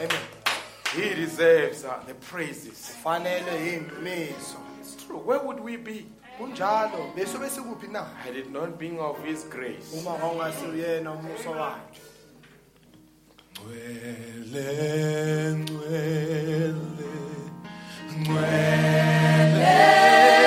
Amen. 0.00 0.37
He 0.94 1.14
deserves 1.14 1.84
uh, 1.84 2.00
the 2.06 2.14
praises. 2.14 2.96
fanele 3.04 3.52
yindumiso 3.66 4.56
It's 4.80 4.94
true. 5.04 5.18
Where 5.18 5.38
would 5.40 5.60
we 5.60 5.76
be 5.76 6.06
kunjalo 6.38 7.12
besobe 7.14 7.48
sikuphi 7.50 7.88
na 7.92 8.04
had 8.24 8.36
it 8.36 8.50
not 8.50 8.78
been 8.78 8.98
of 8.98 9.22
His 9.24 9.44
grace? 9.44 9.92
uma 9.94 10.10
kwawungasiwuyena 10.14 11.10
umuso 11.12 11.50
wakhe 11.50 12.00
Ngcwele, 13.58 15.54
ngcwele, 15.54 17.08
Thank 19.60 20.37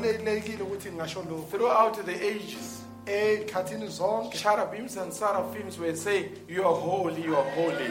ukuthi 0.00 0.90
ngingasho 0.90 1.22
lokhu. 1.28 1.50
Throughout 1.50 2.04
the 2.04 2.12
ages, 2.12 2.82
ey'khathini 3.06 3.88
zonke. 3.88 4.34
Cherubims 4.34 4.96
and 4.96 5.12
seraphims 5.12 5.78
were 5.78 5.94
saying, 5.94 6.28
You 6.48 6.64
are 6.64 6.74
holy, 6.74 7.22
you 7.22 7.36
are 7.36 7.50
holy. 7.50 7.88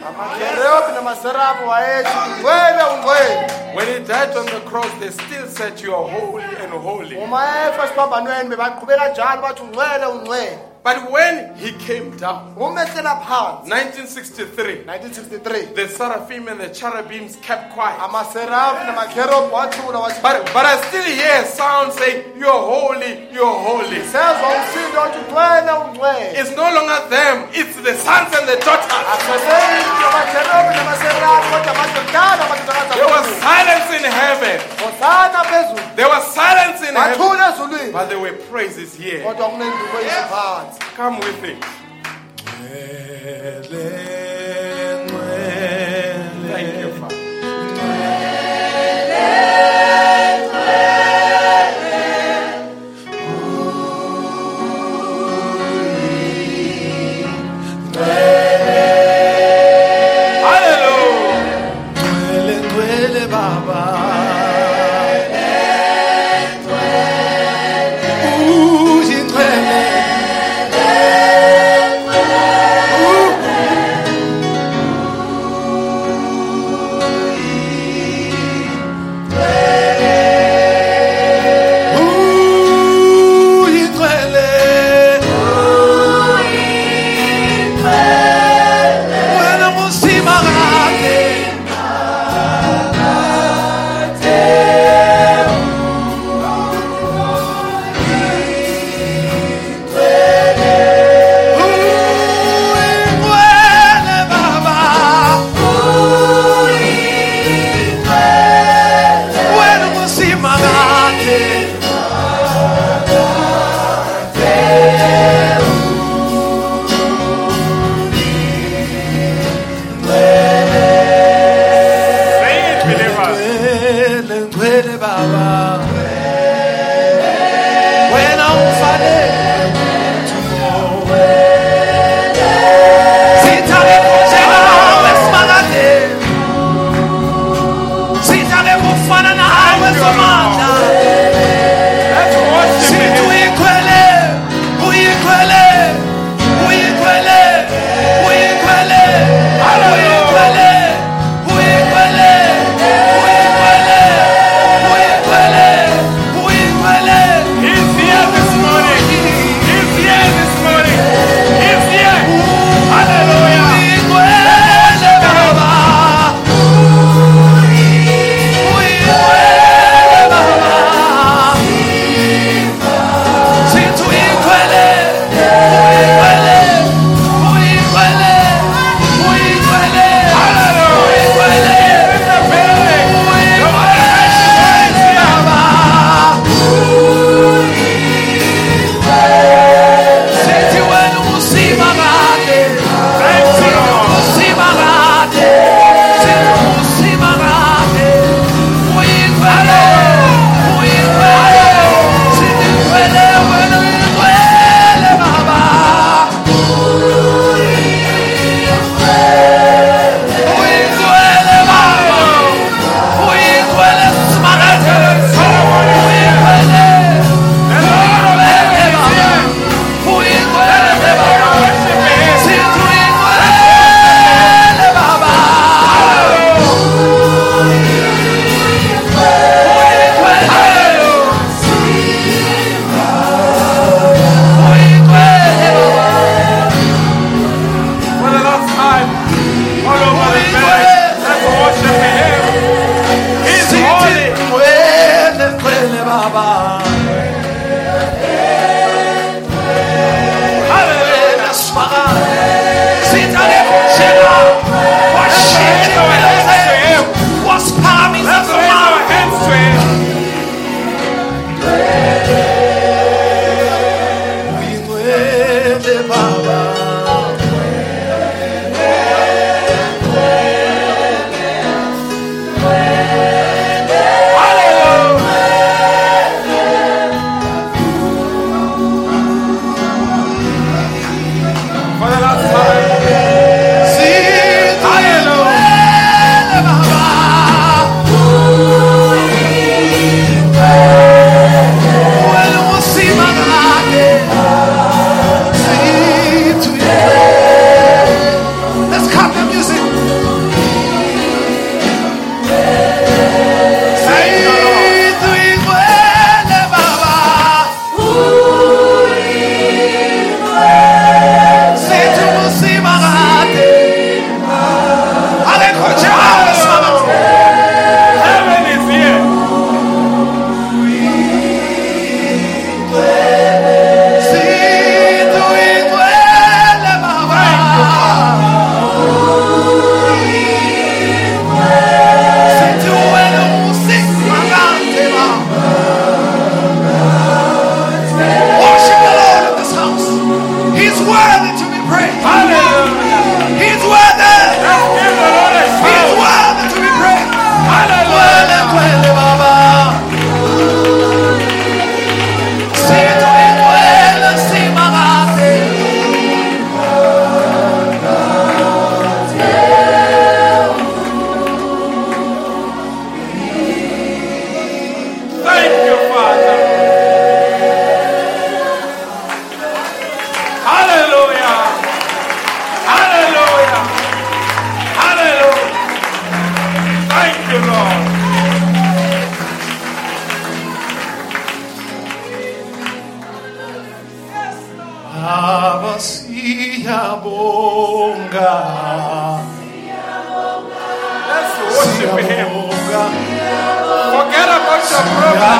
namaserafu 0.94 1.68
wayethi 1.68 2.10
ungcwele 2.26 2.82
ungcwele. 2.82 3.74
When 3.76 3.86
he 3.88 4.06
died 4.06 4.36
on 4.36 4.46
the 4.46 4.60
cross, 4.60 4.90
they 5.00 5.10
still 5.10 5.46
said, 5.48 5.80
You 5.80 5.94
are 5.94 6.08
holy 6.08 6.44
and 6.44 6.72
holy. 6.72 7.16
uma 7.16 7.38
efa 7.68 7.84
esiphambanweni 7.84 8.48
bebaqhubeka 8.50 9.08
njalo 9.08 9.42
bathi 9.42 9.62
ungcwele 9.62 10.06
ungcwele 10.06 10.58
But 10.86 11.10
when 11.10 11.56
he 11.56 11.72
came 11.82 12.16
down, 12.16 12.54
uma 12.56 12.84
ehlela 12.86 13.18
phansi 13.26 13.66
1963, 13.70 14.86
1963 14.86 15.74
the 15.74 15.88
seraphim 15.88 16.46
and 16.46 16.60
the 16.60 16.68
cherubims 16.70 17.34
kept 17.42 17.74
quiet. 17.74 17.98
amaserafi 17.98 18.86
namakherobi 18.86 19.50
wathula 19.50 19.98
wathi 20.06 20.22
But, 20.22 20.46
but 20.54 20.64
I 20.64 20.76
still 20.86 21.02
hear 21.02 21.42
sound 21.44 21.92
saying, 21.92 22.38
You're 22.38 22.62
holy, 22.72 23.12
you're 23.34 23.58
holy. 23.66 23.98
sezwa 24.12 24.46
umsindo 24.56 25.00
wathi 25.00 25.18
ungcwele 25.18 25.72
ungcwele 25.72 26.38
It's 26.40 26.54
no 26.56 26.66
longer 26.76 27.00
them, 27.10 27.36
it's 27.52 27.74
the 27.82 27.94
sons 28.06 28.30
and 28.38 28.46
the 28.46 28.56
daughters. 28.66 29.02
aseseyithi 29.14 30.02
amakherobi 30.08 30.70
namaserafi 30.78 31.46
kodwa 31.52 31.72
amadodana 31.74 32.44
There 32.94 33.10
was 33.16 33.26
silence 33.42 33.90
in 33.98 34.04
heaven. 34.04 34.58
There 35.96 36.08
was 36.08 36.24
silence 36.34 36.80
in 36.88 36.94
heaven. 36.94 37.92
But 37.92 38.08
there 38.08 38.20
were 38.20 38.32
praises 38.50 38.94
here. 38.94 39.22
kodwa 39.24 39.48
kunendubo 39.48 39.98
eziphansi 40.00 40.75
Come 40.80 41.20
with 41.20 41.44
it. 41.44 41.64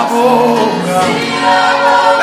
boca. 0.05 2.16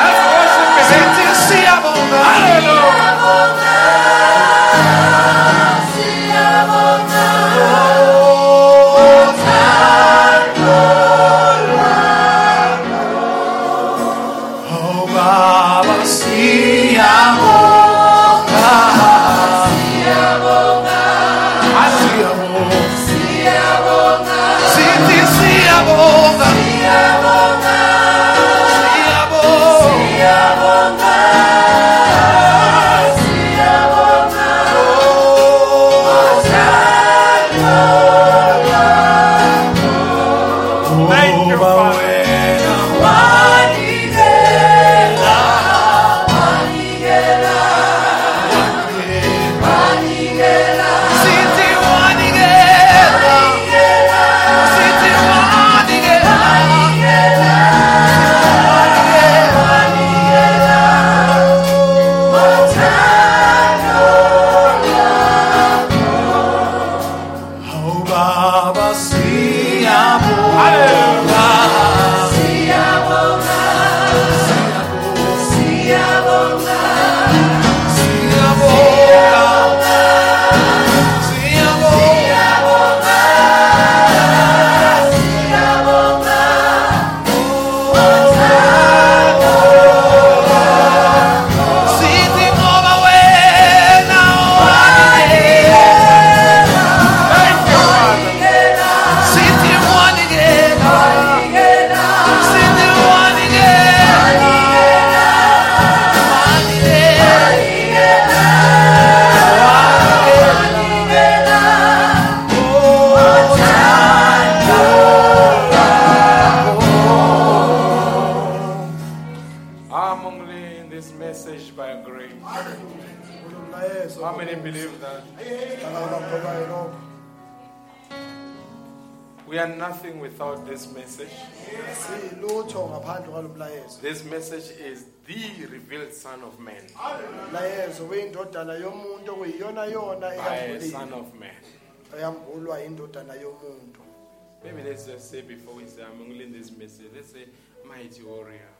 Maybe 144.64 144.82
let's 144.82 145.04
just 145.04 145.30
say 145.30 145.42
before 145.42 145.74
we 145.74 145.86
say, 145.86 146.02
I'm 146.02 146.18
mingling 146.18 146.52
this 146.52 146.70
message, 146.72 147.06
let's 147.14 147.30
say, 147.30 147.44
Mighty 147.86 148.22
Warrior. 148.22 148.70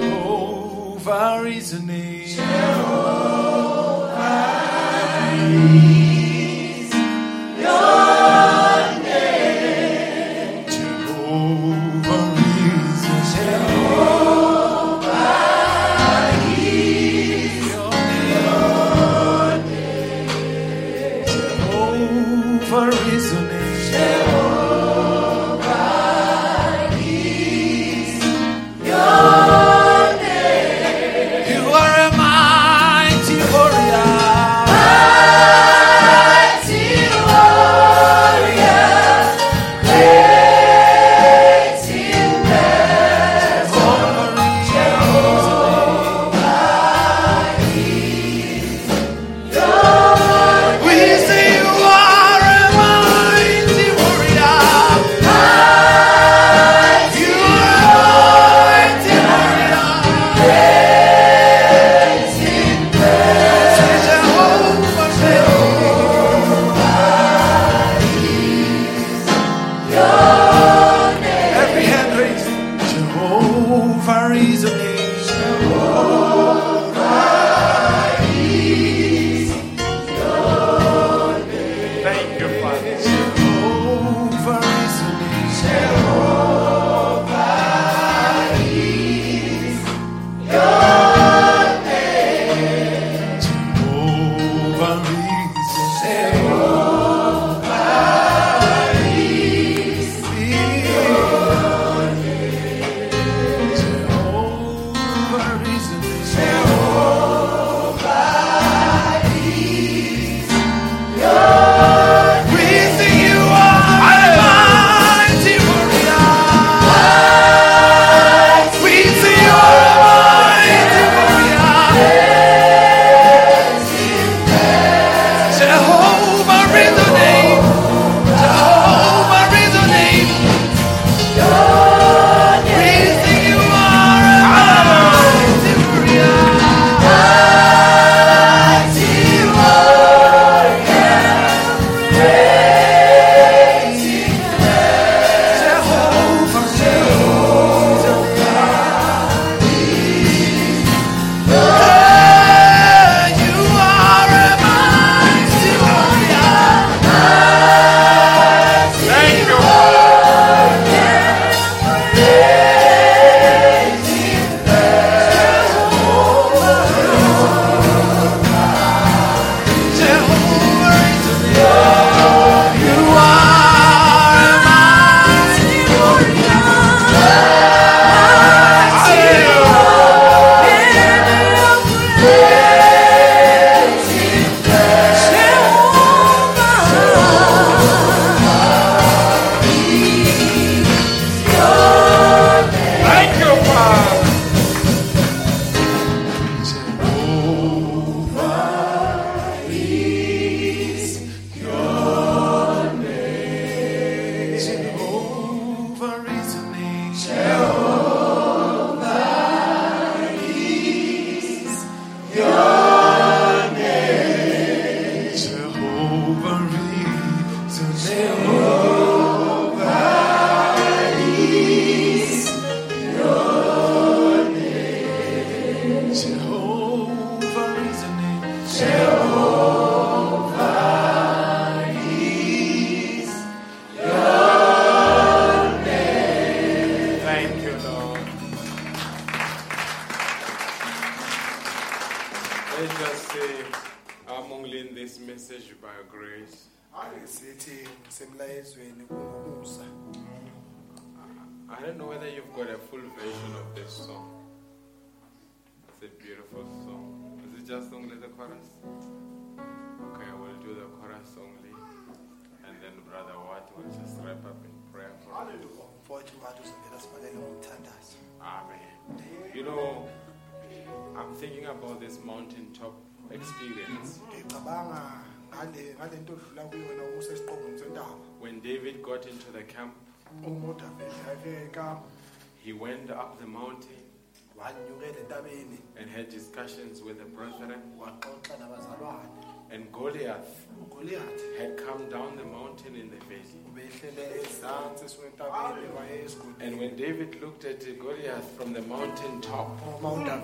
Jehovah 0.10 1.44
is 1.48 1.74
a 1.74 1.84
name. 1.84 2.28
Jehovah. 2.28 3.12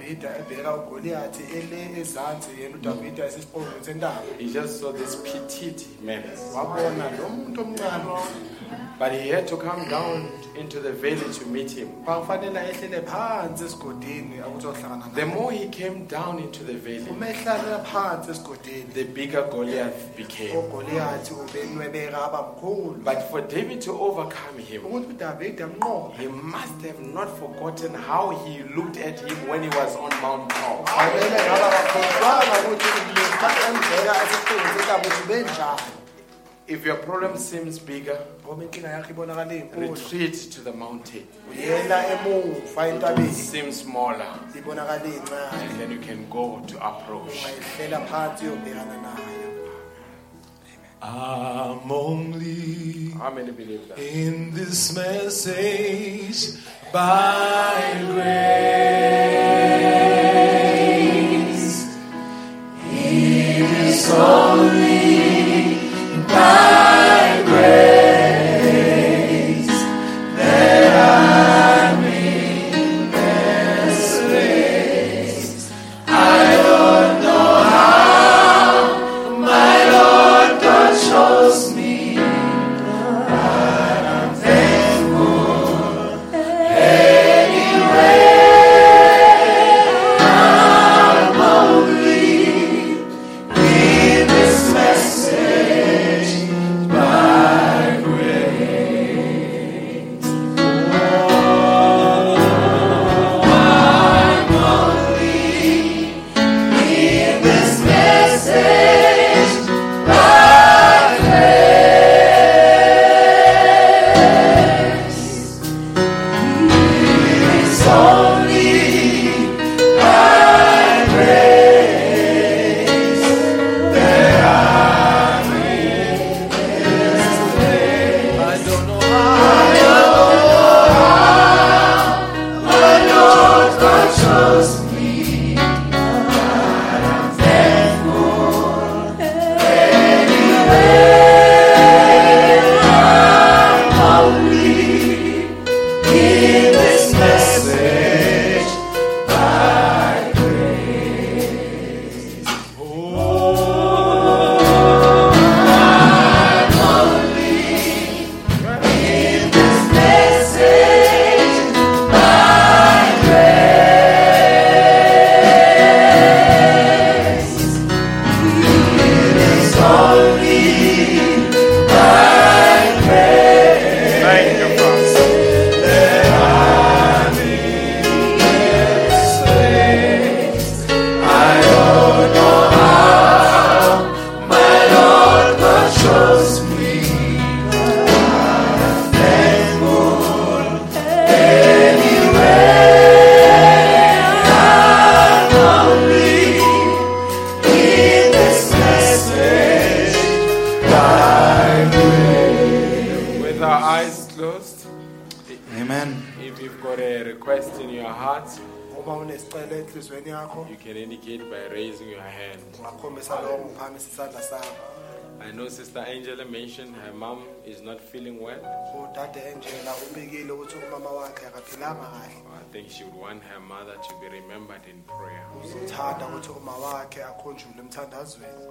udavida 0.08 0.38
ebheka 0.40 0.76
ugoliathi 0.76 1.44
ele 1.58 2.00
ezansi 2.02 2.50
yena 2.60 2.76
udavida 2.76 3.26
esesipongweni 3.26 3.86
sentaba. 3.86 4.22
He 4.38 4.46
just 4.46 4.80
saw 4.80 4.92
this 4.92 5.16
petite 5.16 5.86
man. 6.06 6.24
Wabona 6.56 7.12
lo 7.18 7.30
muntu 7.30 7.62
omncane. 7.62 8.57
but 9.00 9.12
he 9.12 9.30
had 9.30 9.48
to 9.48 9.58
come 9.58 9.88
down 9.90 10.30
into 10.60 10.80
the 10.80 10.92
valley 10.92 11.34
to 11.34 11.46
meet 11.46 11.72
him. 11.72 11.88
The 15.16 15.26
more 15.26 15.52
he 15.52 15.68
came 15.70 16.06
down 16.08 16.40
into 16.40 16.64
the 16.64 16.74
valley, 16.74 17.06
the 18.94 19.04
bigger 19.04 19.44
Goliath 19.52 20.16
became. 20.18 20.62
But 23.04 23.30
for 23.30 23.42
David 23.42 23.82
to 23.82 23.92
overcome 23.92 24.58
him, 24.58 24.82
he 26.18 26.28
must 26.28 26.82
have 26.82 27.00
not 27.00 27.30
forgotten 27.40 27.94
how 27.94 28.30
he 28.46 28.64
looked 28.76 28.98
at 28.98 29.20
him 29.20 29.38
when 29.48 29.62
he 29.64 29.70
was 29.70 29.96
on 29.96 30.12
Mount 30.22 30.50
Paul. 30.50 30.84
If 36.70 36.84
your 36.86 36.98
problem 36.98 37.38
seems 37.38 37.80
bigger, 37.80 38.20
retreat 39.78 40.34
to 40.52 40.62
the 40.62 40.74
mountain. 40.74 41.26
uyela 41.50 42.04
smaller, 43.72 44.26
and 44.54 45.80
then 45.80 45.92
you 45.92 46.00
can 46.00 46.30
go 46.30 46.62
to 46.68 46.76
approach. 46.86 47.46
I'm 51.02 51.90
only 51.92 53.12
How 53.18 53.30
many 53.30 53.52
believe 53.52 53.88
that? 53.88 53.98
in 54.00 54.52
this 54.54 54.94
message 54.94 56.60
by 56.92 57.94
grace. 61.38 61.86
It 62.92 63.88
is 63.88 64.12
only 64.12 64.97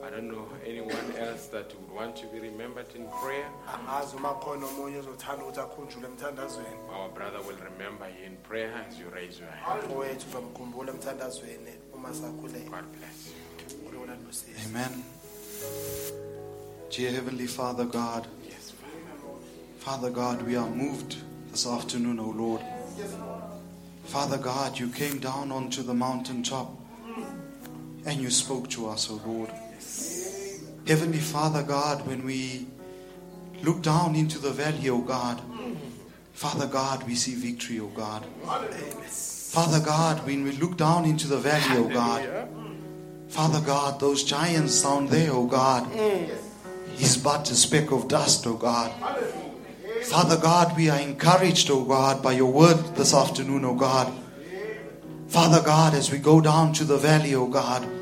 I 0.06 0.10
don't 0.10 0.28
know 0.30 0.46
anyone 0.64 1.12
else 1.18 1.46
that 1.48 1.74
would 1.74 1.90
want 1.90 2.14
to 2.16 2.26
be 2.28 2.38
remembered 2.38 2.86
in 2.94 3.06
prayer. 3.22 3.48
Our 6.92 7.08
brother 7.08 7.38
will 7.42 7.58
remember 7.72 8.06
you 8.08 8.26
in 8.26 8.36
prayer 8.48 8.70
as 8.88 8.98
you 8.98 9.06
raise 9.14 9.38
your 9.40 9.48
hand. 9.50 9.82
God 12.70 12.92
bless 12.92 13.28
you. 13.28 13.34
Amen. 14.70 15.02
Dear 16.90 17.10
Heavenly 17.12 17.46
Father 17.48 17.84
God, 17.84 18.28
Yes, 18.48 18.70
Father. 18.70 19.28
Father 19.78 20.10
God, 20.10 20.42
we 20.42 20.54
are 20.56 20.70
moved 20.70 21.16
this 21.50 21.66
afternoon, 21.66 22.20
O 22.20 22.30
Lord. 22.30 22.60
Father 24.04 24.38
God, 24.38 24.78
you 24.78 24.88
came 24.88 25.18
down 25.18 25.50
onto 25.50 25.82
the 25.82 25.94
mountaintop 25.94 26.70
and 28.06 28.20
you 28.20 28.30
spoke 28.30 28.70
to 28.70 28.88
us, 28.88 29.10
O 29.10 29.20
Lord. 29.26 29.50
Heavenly 30.86 31.18
Father 31.18 31.62
God, 31.64 32.06
when 32.06 32.24
we 32.24 32.66
look 33.62 33.82
down 33.82 34.14
into 34.14 34.38
the 34.38 34.52
valley, 34.52 34.88
O 34.88 34.98
God, 34.98 35.42
Father 36.32 36.66
God, 36.66 37.02
we 37.06 37.16
see 37.16 37.34
victory, 37.34 37.80
O 37.80 37.86
God. 37.86 38.24
Father 39.56 39.80
God, 39.80 40.24
when 40.24 40.44
we 40.44 40.52
look 40.52 40.76
down 40.76 41.04
into 41.04 41.26
the 41.26 41.38
valley, 41.38 41.76
O 41.78 41.88
God, 41.88 42.48
Father 43.28 43.60
God, 43.60 43.98
those 43.98 44.22
giants 44.22 44.82
down 44.82 45.08
there, 45.08 45.32
O 45.32 45.46
God, 45.46 45.90
is 47.00 47.16
but 47.16 47.50
a 47.50 47.54
speck 47.56 47.90
of 47.90 48.06
dust, 48.06 48.46
O 48.46 48.54
God. 48.54 48.92
Father 50.04 50.36
God, 50.36 50.76
we 50.76 50.88
are 50.88 51.00
encouraged, 51.00 51.70
O 51.70 51.84
God, 51.84 52.22
by 52.22 52.32
your 52.32 52.52
word 52.52 52.76
this 52.94 53.12
afternoon, 53.12 53.64
O 53.64 53.74
God. 53.74 54.12
Father 55.26 55.60
God, 55.60 55.94
as 55.94 56.12
we 56.12 56.18
go 56.18 56.40
down 56.40 56.72
to 56.74 56.84
the 56.84 56.96
valley, 56.98 57.34
O 57.34 57.48
God. 57.48 57.95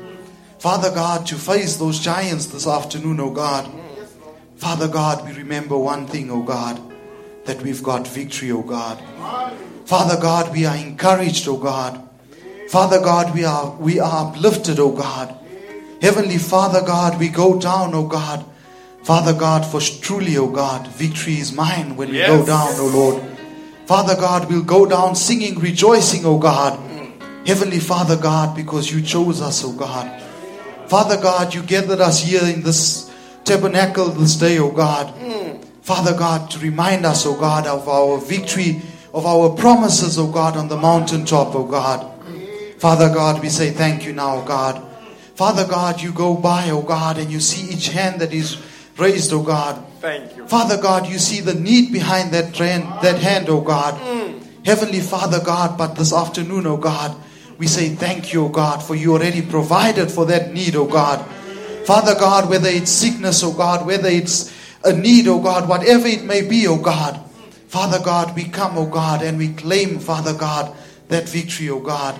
Father 0.59 0.89
God, 0.89 1.25
to 1.27 1.35
face 1.35 1.77
those 1.77 1.99
giants 1.99 2.47
this 2.47 2.67
afternoon, 2.67 3.19
O 3.19 3.29
God. 3.29 3.69
Father 4.57 4.87
God, 4.87 5.25
we 5.27 5.33
remember 5.33 5.77
one 5.77 6.07
thing, 6.07 6.31
O 6.31 6.41
God, 6.41 6.81
that 7.45 7.61
we've 7.61 7.83
got 7.83 8.07
victory, 8.07 8.51
O 8.51 8.61
God. 8.61 9.01
Father 9.85 10.19
God, 10.19 10.51
we 10.51 10.65
are 10.65 10.75
encouraged, 10.75 11.47
O 11.47 11.57
God. 11.57 12.01
Father 12.69 12.99
God, 12.99 13.35
we 13.35 13.43
are 13.45 13.71
we 13.75 13.99
are 13.99 14.27
uplifted, 14.27 14.79
O 14.79 14.91
God. 14.91 15.37
Heavenly 16.01 16.37
Father 16.37 16.81
God, 16.81 17.19
we 17.19 17.29
go 17.29 17.59
down, 17.59 17.93
O 17.93 18.07
God. 18.07 18.43
Father 19.03 19.33
God, 19.33 19.65
for 19.65 19.79
truly, 19.79 20.37
O 20.37 20.47
God, 20.47 20.87
victory 20.87 21.37
is 21.37 21.53
mine 21.53 21.95
when 21.95 22.09
we 22.09 22.17
go 22.25 22.45
down, 22.45 22.73
O 22.79 22.87
Lord. 22.87 23.23
Father 23.85 24.15
God, 24.15 24.49
we'll 24.49 24.63
go 24.63 24.87
down 24.87 25.15
singing, 25.15 25.59
rejoicing, 25.59 26.25
O 26.25 26.39
God. 26.39 26.79
Heavenly 27.45 27.79
Father 27.79 28.17
God, 28.17 28.55
because 28.55 28.91
you 28.91 29.01
chose 29.03 29.41
us, 29.41 29.63
O 29.63 29.71
God. 29.73 30.23
Father 30.87 31.17
God, 31.17 31.53
you 31.53 31.63
gathered 31.63 32.01
us 32.01 32.21
here 32.21 32.43
in 32.43 32.61
this 32.61 33.11
tabernacle 33.43 34.07
this 34.09 34.35
day, 34.35 34.59
O 34.59 34.71
God. 34.71 35.13
Hmm. 35.17 35.61
Father 35.81 36.17
God, 36.17 36.49
to 36.51 36.59
remind 36.59 37.05
us, 37.05 37.25
O 37.25 37.39
God, 37.39 37.67
of 37.67 37.87
our 37.87 38.17
victory, 38.17 38.81
of 39.13 39.25
our 39.25 39.55
promises, 39.55 40.17
O 40.17 40.27
God, 40.31 40.57
on 40.57 40.67
the 40.67 40.77
mountaintop, 40.77 41.55
O 41.55 41.63
God. 41.63 42.11
Father 42.79 43.13
God, 43.13 43.41
we 43.41 43.49
say 43.49 43.71
thank 43.71 44.05
you 44.05 44.13
now, 44.13 44.37
O 44.37 44.45
God. 44.45 44.83
Father 45.35 45.67
God, 45.67 46.01
you 46.01 46.11
go 46.11 46.35
by, 46.35 46.69
O 46.69 46.81
God, 46.81 47.17
and 47.17 47.31
you 47.31 47.39
see 47.39 47.73
each 47.73 47.89
hand 47.89 48.21
that 48.21 48.33
is 48.33 48.57
raised, 48.97 49.33
O 49.33 49.41
God. 49.43 49.83
Thank 49.99 50.37
you. 50.37 50.47
Father 50.47 50.79
God, 50.81 51.07
you 51.07 51.17
see 51.17 51.41
the 51.41 51.53
need 51.55 51.91
behind 51.91 52.31
that 52.31 52.55
hand, 52.55 52.83
that 53.01 53.19
hand, 53.19 53.49
oh 53.49 53.61
God. 53.61 53.95
Hmm. 53.95 54.37
Heavenly 54.63 54.99
Father 54.99 55.39
God, 55.43 55.77
but 55.77 55.95
this 55.95 56.13
afternoon, 56.13 56.67
O 56.67 56.77
God, 56.77 57.15
we 57.57 57.67
say 57.67 57.89
thank 57.89 58.33
you, 58.33 58.45
oh 58.45 58.49
God, 58.49 58.83
for 58.83 58.95
you 58.95 59.13
already 59.13 59.41
provided 59.41 60.11
for 60.11 60.25
that 60.25 60.53
need, 60.53 60.75
oh 60.75 60.85
God. 60.85 61.25
Father 61.85 62.15
God, 62.15 62.49
whether 62.49 62.69
it's 62.69 62.91
sickness, 62.91 63.43
oh 63.43 63.53
God, 63.53 63.85
whether 63.85 64.09
it's 64.09 64.53
a 64.83 64.91
need, 64.93 65.27
oh 65.27 65.39
God, 65.39 65.69
whatever 65.69 66.07
it 66.07 66.23
may 66.23 66.41
be, 66.47 66.67
oh 66.67 66.77
God. 66.77 67.19
Father 67.67 67.99
God, 68.03 68.35
we 68.35 68.45
come, 68.45 68.77
oh 68.77 68.85
God, 68.85 69.21
and 69.21 69.37
we 69.37 69.53
claim, 69.53 69.99
Father 69.99 70.33
God, 70.33 70.75
that 71.09 71.29
victory, 71.29 71.69
oh 71.69 71.79
God. 71.79 72.19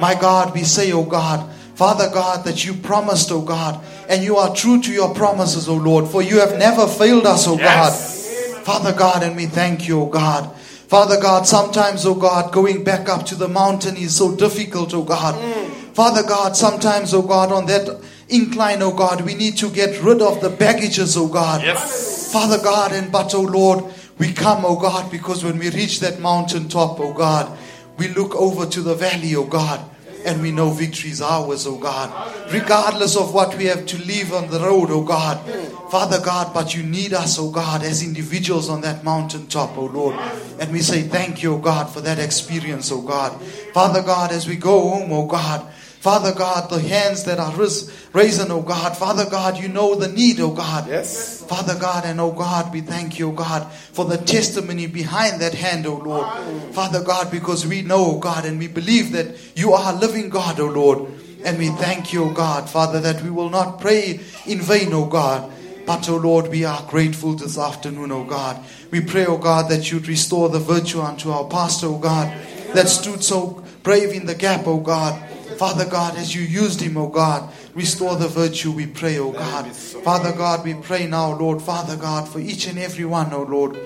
My 0.00 0.14
God, 0.14 0.54
we 0.54 0.62
say, 0.62 0.92
oh 0.92 1.04
God, 1.04 1.50
Father 1.74 2.08
God, 2.12 2.44
that 2.44 2.64
you 2.64 2.74
promised, 2.74 3.30
oh 3.32 3.42
God, 3.42 3.84
and 4.08 4.22
you 4.22 4.36
are 4.36 4.54
true 4.54 4.80
to 4.82 4.92
your 4.92 5.14
promises, 5.14 5.68
oh 5.68 5.76
Lord, 5.76 6.06
for 6.08 6.22
you 6.22 6.38
have 6.40 6.56
never 6.58 6.86
failed 6.86 7.26
us, 7.26 7.46
oh 7.48 7.56
Yes. 7.56 7.64
God. 7.64 8.64
Father 8.64 8.92
God, 8.92 9.22
and 9.22 9.34
we 9.34 9.46
thank 9.46 9.88
you, 9.88 10.02
oh 10.02 10.06
God. 10.06 10.54
Father 10.88 11.20
God, 11.20 11.46
sometimes, 11.46 12.06
oh 12.06 12.14
God, 12.14 12.50
going 12.50 12.82
back 12.82 13.10
up 13.10 13.26
to 13.26 13.34
the 13.34 13.46
mountain 13.46 13.94
is 13.98 14.16
so 14.16 14.34
difficult, 14.34 14.94
oh 14.94 15.02
God. 15.02 15.34
Mm. 15.34 15.68
Father 15.92 16.22
God, 16.22 16.56
sometimes, 16.56 17.12
oh 17.12 17.20
God, 17.20 17.52
on 17.52 17.66
that 17.66 18.00
incline, 18.30 18.80
oh 18.80 18.94
God, 18.94 19.20
we 19.20 19.34
need 19.34 19.58
to 19.58 19.68
get 19.68 20.02
rid 20.02 20.22
of 20.22 20.40
the 20.40 20.48
baggages, 20.48 21.14
oh 21.14 21.28
God. 21.28 21.62
Yes. 21.62 22.32
Father 22.32 22.56
God, 22.56 22.92
and 22.92 23.12
but, 23.12 23.34
oh 23.34 23.42
Lord, 23.42 23.84
we 24.16 24.32
come, 24.32 24.64
oh 24.64 24.80
God, 24.80 25.10
because 25.10 25.44
when 25.44 25.58
we 25.58 25.68
reach 25.68 26.00
that 26.00 26.20
mountaintop, 26.20 26.98
oh 27.00 27.12
God, 27.12 27.58
we 27.98 28.08
look 28.08 28.34
over 28.34 28.64
to 28.64 28.80
the 28.80 28.94
valley, 28.94 29.34
oh 29.34 29.44
God, 29.44 29.84
and 30.24 30.42
we 30.42 30.50
know 30.50 30.70
victory 30.70 31.10
is 31.10 31.22
ours, 31.22 31.66
oh 31.66 31.78
God. 31.78 32.10
Regardless 32.52 33.16
of 33.16 33.34
what 33.34 33.56
we 33.56 33.66
have 33.66 33.86
to 33.86 33.98
leave 33.98 34.32
on 34.32 34.50
the 34.50 34.60
road, 34.60 34.90
oh 34.90 35.02
God. 35.04 35.38
Father 35.90 36.20
God, 36.20 36.52
but 36.52 36.74
you 36.74 36.82
need 36.82 37.14
us, 37.14 37.38
oh 37.38 37.50
God, 37.50 37.82
as 37.82 38.02
individuals 38.02 38.68
on 38.68 38.82
that 38.82 39.04
mountaintop, 39.04 39.76
oh 39.76 39.86
Lord. 39.86 40.16
And 40.58 40.70
we 40.72 40.80
say 40.80 41.02
thank 41.02 41.42
you, 41.42 41.54
oh 41.54 41.58
God, 41.58 41.88
for 41.90 42.00
that 42.02 42.18
experience, 42.18 42.92
oh 42.92 43.02
God. 43.02 43.40
Father 43.72 44.02
God, 44.02 44.32
as 44.32 44.46
we 44.46 44.56
go 44.56 44.80
home, 44.88 45.12
oh 45.12 45.26
God. 45.26 45.66
Father 46.00 46.32
God, 46.32 46.70
the 46.70 46.80
hands 46.80 47.24
that 47.24 47.40
are 47.40 47.52
raising, 48.12 48.50
oh 48.52 48.62
God. 48.62 48.96
Father 48.96 49.26
God, 49.28 49.58
you 49.58 49.68
know 49.68 49.96
the 49.96 50.08
need, 50.08 50.38
oh 50.40 50.52
God. 50.52 50.86
Yes. 50.88 51.44
Father 51.44 51.76
God, 51.78 52.04
and 52.04 52.20
oh 52.20 52.30
God, 52.30 52.72
we 52.72 52.82
thank 52.82 53.18
you, 53.18 53.30
oh 53.30 53.32
God, 53.32 53.70
for 53.72 54.04
the 54.04 54.16
testimony 54.16 54.86
behind 54.86 55.40
that 55.40 55.54
hand, 55.54 55.86
oh 55.86 55.96
Lord. 55.96 56.26
Father 56.72 57.02
God, 57.02 57.30
because 57.30 57.66
we 57.66 57.82
know, 57.82 58.12
oh 58.12 58.18
God, 58.18 58.44
and 58.44 58.58
we 58.58 58.68
believe 58.68 59.12
that 59.12 59.34
you 59.56 59.72
are 59.72 59.92
a 59.92 59.96
living 59.96 60.28
God, 60.28 60.60
oh 60.60 60.66
Lord. 60.66 61.10
And 61.44 61.58
we 61.58 61.68
thank 61.68 62.12
you, 62.12 62.24
oh 62.24 62.32
God, 62.32 62.70
Father, 62.70 63.00
that 63.00 63.22
we 63.22 63.30
will 63.30 63.50
not 63.50 63.80
pray 63.80 64.20
in 64.46 64.60
vain, 64.60 64.92
oh 64.92 65.06
God. 65.06 65.52
But, 65.84 66.08
oh 66.08 66.16
Lord, 66.16 66.48
we 66.48 66.64
are 66.64 66.82
grateful 66.88 67.32
this 67.32 67.56
afternoon, 67.58 68.12
oh 68.12 68.24
God. 68.24 68.62
We 68.90 69.00
pray, 69.00 69.24
oh 69.26 69.38
God, 69.38 69.70
that 69.70 69.90
you'd 69.90 70.06
restore 70.06 70.48
the 70.48 70.58
virtue 70.58 71.00
unto 71.00 71.30
our 71.30 71.46
pastor, 71.46 71.86
oh 71.86 71.98
God, 71.98 72.28
that 72.74 72.88
stood 72.88 73.24
so 73.24 73.64
brave 73.82 74.12
in 74.12 74.26
the 74.26 74.34
gap, 74.34 74.66
oh 74.66 74.80
God. 74.80 75.18
Father 75.56 75.86
God, 75.86 76.16
as 76.16 76.34
you 76.34 76.42
used 76.42 76.80
him, 76.80 76.96
oh 76.96 77.08
God, 77.08 77.50
restore 77.74 78.16
the 78.16 78.28
virtue, 78.28 78.70
we 78.70 78.86
pray, 78.86 79.18
oh 79.18 79.32
God. 79.32 79.66
Father 79.74 80.32
God, 80.32 80.64
we 80.64 80.74
pray 80.74 81.06
now, 81.06 81.32
Lord, 81.36 81.62
Father 81.62 81.96
God, 81.96 82.28
for 82.28 82.38
each 82.40 82.66
and 82.66 82.78
every 82.78 83.04
one, 83.04 83.32
oh 83.32 83.42
Lord. 83.42 83.78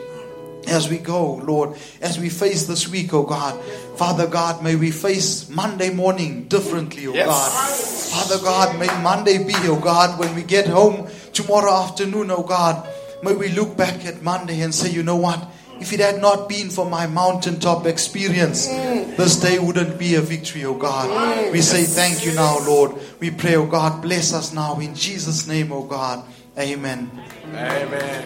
As 0.68 0.88
we 0.88 0.98
go, 0.98 1.34
Lord, 1.34 1.76
as 2.00 2.20
we 2.20 2.28
face 2.28 2.66
this 2.66 2.86
week, 2.86 3.12
O 3.12 3.24
God, 3.24 3.60
Father 3.96 4.28
God, 4.28 4.62
may 4.62 4.76
we 4.76 4.92
face 4.92 5.48
Monday 5.50 5.90
morning 5.92 6.44
differently, 6.44 7.08
O 7.08 7.14
Yes. 7.14 7.26
God. 7.26 8.28
Father 8.28 8.44
God, 8.44 8.78
may 8.78 8.86
Monday 9.02 9.42
be, 9.42 9.54
O 9.66 9.74
God, 9.80 10.20
when 10.20 10.32
we 10.36 10.42
get 10.44 10.68
home 10.68 11.08
tomorrow 11.32 11.72
afternoon, 11.82 12.30
O 12.30 12.44
God, 12.44 12.88
may 13.24 13.34
we 13.34 13.48
look 13.48 13.76
back 13.76 14.06
at 14.06 14.22
Monday 14.22 14.60
and 14.60 14.72
say, 14.72 14.88
you 14.88 15.02
know 15.02 15.16
what? 15.16 15.44
If 15.82 15.92
it 15.92 15.98
had 15.98 16.20
not 16.22 16.48
been 16.48 16.70
for 16.70 16.88
my 16.88 17.08
mountaintop 17.08 17.86
experience, 17.86 18.68
this 18.68 19.40
day 19.40 19.58
wouldn't 19.58 19.98
be 19.98 20.14
a 20.14 20.20
victory, 20.20 20.64
oh 20.64 20.74
God. 20.74 21.50
We 21.50 21.60
say 21.60 21.82
thank 21.82 22.24
you 22.24 22.32
now, 22.36 22.64
Lord. 22.64 22.94
We 23.18 23.32
pray, 23.32 23.56
oh 23.56 23.66
God, 23.66 24.00
bless 24.00 24.32
us 24.32 24.52
now 24.52 24.78
in 24.78 24.94
Jesus' 24.94 25.48
name, 25.48 25.72
oh 25.72 25.82
God. 25.82 26.22
Amen. 26.56 27.10
Amen. 27.48 28.24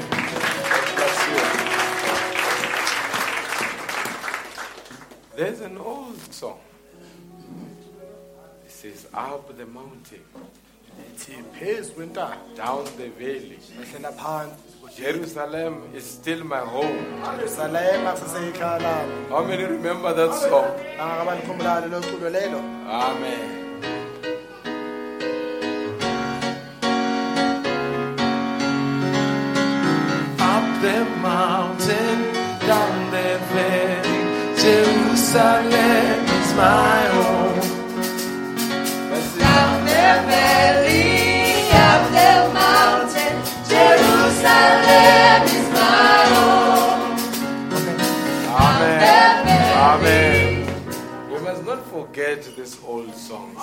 Bless 0.96 1.28
you. 1.30 1.38
There's 5.36 5.60
an 5.62 5.78
old 5.78 6.18
song. 6.30 6.58
It 8.66 8.70
says, 8.70 9.06
Up 9.14 9.56
the 9.56 9.64
mountain, 9.64 10.20
ethi 11.00 11.42
phezu 11.58 11.92
kwentaba 11.92 12.36
down 12.54 12.84
the 12.98 13.08
valley. 13.08 13.58
Ehlela 14.98 15.26
phansi 15.26 15.36
Jerusalem 15.36 15.82
is 15.94 16.04
still 16.04 16.44
my 16.44 16.58
home. 16.60 17.04
Jerusalema 17.38 18.16
How 19.28 19.44
many 19.44 19.64
remember 19.64 20.14
that 20.14 20.34
song? 20.34 20.70
bangaka 20.98 21.24
balikhumbulane 21.26 21.90
lo 21.90 22.00
culo 22.00 22.30
lelo 22.30 22.60
Amen. 22.88 23.64
Up 30.38 30.66
the 30.82 31.04
mountain, 31.20 32.18
down 32.66 33.10
the 33.10 33.28
valley, 33.52 34.22
Jerusalem 34.62 36.24
is 36.38 36.54
my 36.54 37.02
home. 37.14 37.25
Forget 52.16 52.42
this 52.56 52.80
old 52.86 53.14
song. 53.14 53.54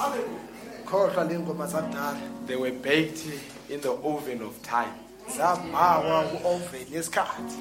khohlwa 0.86 1.24
ley'ngoma 1.26 1.66
zakudala 1.68 2.20
They 2.46 2.56
were 2.56 2.70
baked 2.72 3.26
in 3.70 3.82
the 3.82 3.94
oven 3.94 4.42
of 4.44 4.62
time. 4.62 4.94
zabhawa 5.28 6.30
ku-oven 6.30 6.86
yesikhathi 6.94 7.58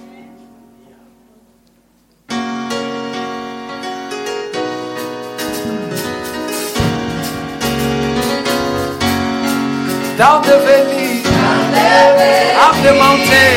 down 10.18 10.42
the 10.44 10.58
valley, 10.60 11.24
up 12.66 12.76
the 12.84 12.92
mountain, 13.00 13.56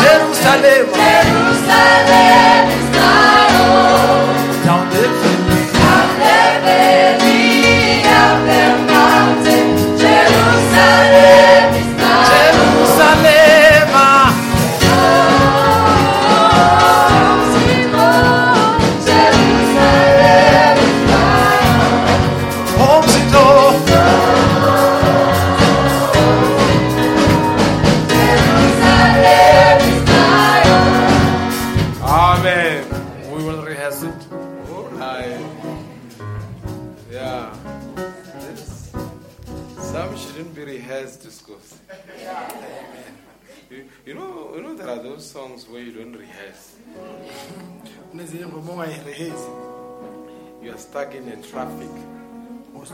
Jerusalem, 0.00 0.86
Jerusalem 0.96 2.64
is 2.72 2.88
my 2.96 3.31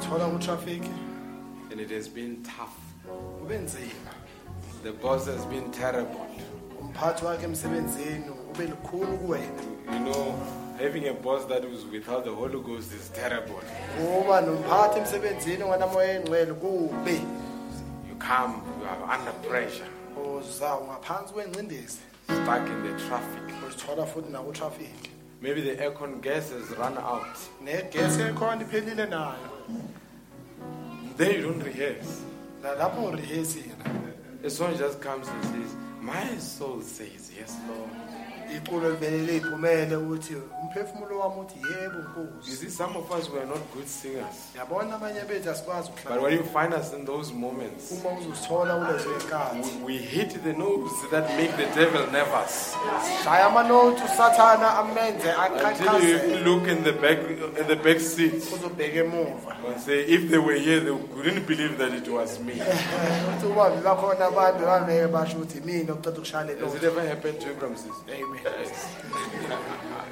uzithola 0.08 0.26
kutraffic 0.32 0.82
and 1.70 1.80
it 1.80 1.90
has 1.90 2.08
been 2.08 2.42
tough. 2.42 2.74
kube 3.40 3.58
nzima 3.58 4.12
The 4.82 4.92
boss 4.92 5.26
has 5.26 5.44
been 5.46 5.70
terrible. 5.70 6.26
umphathi 6.80 7.24
wakhe 7.24 7.44
emsebenzini 7.44 8.24
ube 8.50 8.66
lukhulu 8.66 9.18
kuwena 9.18 9.62
You 9.92 9.98
know, 10.00 10.34
having 10.78 11.08
a 11.08 11.14
boss 11.14 11.44
that 11.48 11.64
was 11.64 11.84
without 11.92 12.24
the 12.24 12.30
Holy 12.30 12.60
Ghost 12.60 12.92
is 12.94 13.10
terrible. 13.10 13.60
kuba 13.96 14.40
nomphathi 14.40 14.98
emsebenzini 14.98 15.62
onganamoya 15.62 16.12
engcwele 16.14 16.54
kubi 16.54 17.20
You 18.08 18.16
come, 18.18 18.54
you 18.80 18.86
are 18.88 19.18
under 19.18 19.32
pressure, 19.48 19.86
uza 20.38 20.76
ungaphansi 20.76 21.32
kwengcindezi 21.34 21.98
stuck 22.24 22.66
in 22.68 22.82
the 22.82 23.04
traffic. 23.08 23.42
uzithola 23.68 24.06
futhi 24.06 24.32
nakutraffic 24.32 25.10
Maybe 25.42 25.60
the 25.62 25.76
aircon 25.84 26.20
gas 26.20 26.50
has 26.52 26.70
run 26.78 26.98
out. 26.98 27.36
negesi 27.64 28.20
ekhona 28.22 28.62
iphelile 28.62 29.06
nayo 29.06 29.57
Then 31.16 31.30
you 31.34 31.42
don't 31.42 31.62
rehearse. 31.62 32.22
nalapho 32.62 33.02
urehezile 33.02 33.74
The 34.42 34.50
song 34.50 34.78
just 34.78 35.00
comes 35.00 35.28
and 35.28 35.44
says, 35.44 35.74
My 36.00 36.38
soul 36.38 36.80
says, 36.82 37.30
Yes, 37.38 37.56
Lord. 37.68 38.07
Iculo 38.56 38.90
livele 38.90 39.18
liphumele 39.32 39.96
ukuthi 39.96 40.34
umphefumulo 40.62 41.18
wami 41.18 41.40
uthi 41.40 41.58
yebo 41.58 41.98
You 42.46 42.54
see, 42.54 42.68
some 42.70 42.96
of 42.96 43.10
us 43.12 43.28
were 43.30 43.44
not 43.46 43.60
good 43.74 43.86
singers. 43.88 44.52
yabona 44.56 44.94
abanye 44.96 45.20
bethu 45.28 45.50
asikwazi 45.50 45.90
But 46.04 46.22
when 46.22 46.32
you 46.32 46.42
find 46.44 46.74
us 46.74 46.92
in 46.92 47.04
those 47.04 47.32
moments, 47.32 47.92
uma 47.92 48.10
uzosithola 48.18 48.74
kulezo 48.76 49.10
yinkathi 49.12 49.84
we, 49.84 49.98
hit 49.98 50.42
the 50.44 50.52
notes 50.52 50.92
that 51.10 51.24
make 51.36 51.52
the 51.56 51.66
devil 51.74 52.06
nervous. 52.12 52.74
shaya 53.24 53.46
amanothi 53.46 54.02
usathana 54.04 54.78
amenze 54.78 55.28
Until 55.30 56.08
you 56.08 56.16
aqhaqhaze 56.18 56.44
look 56.44 56.68
in 56.68 56.84
the 56.84 56.92
back 56.92 57.18
in 57.60 57.66
the 57.66 57.76
back 57.76 58.00
seat 58.00 58.34
uzobheka 58.54 58.98
emuva 59.04 59.56
and 59.68 59.80
say, 59.80 60.00
if 60.04 60.30
they 60.30 60.38
were 60.38 60.54
here, 60.58 60.80
they 60.80 60.96
couldn't 61.14 61.46
believe 61.46 61.76
that 61.78 61.92
it 61.92 62.08
was 62.08 62.38
me. 62.40 62.54
uthi 63.36 63.46
uba 63.46 63.70
bebakhona 63.70 64.26
abantu 64.26 64.64
bangeke 64.66 65.06
basho 65.06 65.36
ukuthi 65.36 65.60
mina 65.60 65.92
oceda 65.92 66.10
ukushaya 66.18 66.38
Has 66.38 66.74
it 66.74 66.84
ever 66.84 67.00
happened 67.06 67.40
to 67.40 67.46
you, 67.48 67.54
Ramses? 67.60 67.92
amen 68.08 68.37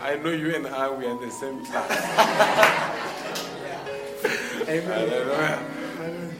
I 0.02 0.16
know 0.22 0.30
you 0.30 0.54
and 0.54 0.66
I, 0.66 0.90
we 0.90 1.06
are 1.06 1.10
in 1.10 1.20
the 1.20 1.30
same 1.30 1.64
class. 1.64 1.90
amen. 4.68 6.30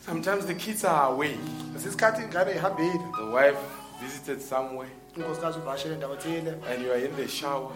Sometimes 0.00 0.46
the 0.46 0.54
kids 0.54 0.84
are 0.84 1.12
away. 1.12 1.36
ngesikhathi 1.72 2.22
ingane 2.22 2.52
ihambile 2.54 3.00
The 3.16 3.26
wife 3.30 3.58
visited 4.00 4.40
somewhere, 4.42 4.88
unkosikazi 5.16 5.58
uvashele 5.58 5.94
endawo 5.94 6.16
thile 6.16 6.54
and 6.68 6.82
you 6.82 6.90
are 6.92 6.98
in 6.98 7.14
the 7.16 7.28
shower. 7.28 7.70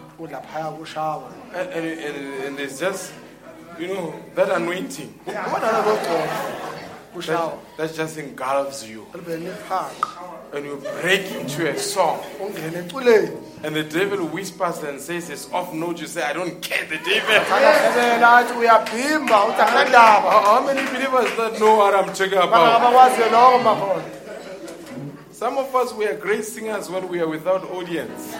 And, 1.53 1.69
and, 1.69 1.85
and, 1.85 2.43
and 2.43 2.57
there's 2.57 2.79
just, 2.79 3.13
you 3.79 3.87
know, 3.87 4.13
that 4.35 4.49
anointing 4.49 5.13
ubona 5.25 5.71
lolo 5.71 5.97
gcobo 5.97 6.27
kushawa 7.13 7.57
that, 7.77 7.87
that 7.89 7.95
just 7.95 8.17
engulfs 8.17 8.87
you. 8.87 9.05
And 10.53 10.65
you 10.65 10.77
break 11.01 11.29
into 11.31 11.69
a 11.69 11.77
song. 11.77 12.21
And 13.63 13.75
the 13.75 13.83
devil 13.83 14.25
whispers 14.27 14.81
and 14.83 14.99
says 15.01 15.29
it's 15.29 15.51
off 15.51 15.73
note. 15.73 15.99
You 15.99 16.07
say, 16.07 16.23
I 16.23 16.33
don't 16.33 16.61
care, 16.61 16.85
the 16.85 16.97
devil. 16.97 17.35
How 20.29 20.65
many 20.65 20.81
believers 20.89 21.35
that 21.37 21.59
know 21.59 21.75
what 21.75 21.93
I'm 21.95 22.13
talking 22.13 22.33
about? 22.37 22.81
Some 25.31 25.57
of 25.57 25.75
us, 25.75 25.93
we 25.93 26.05
are 26.07 26.15
great 26.15 26.45
singers 26.45 26.89
when 26.89 27.07
we 27.09 27.19
are 27.19 27.27
without 27.27 27.63
audience. 27.69 28.33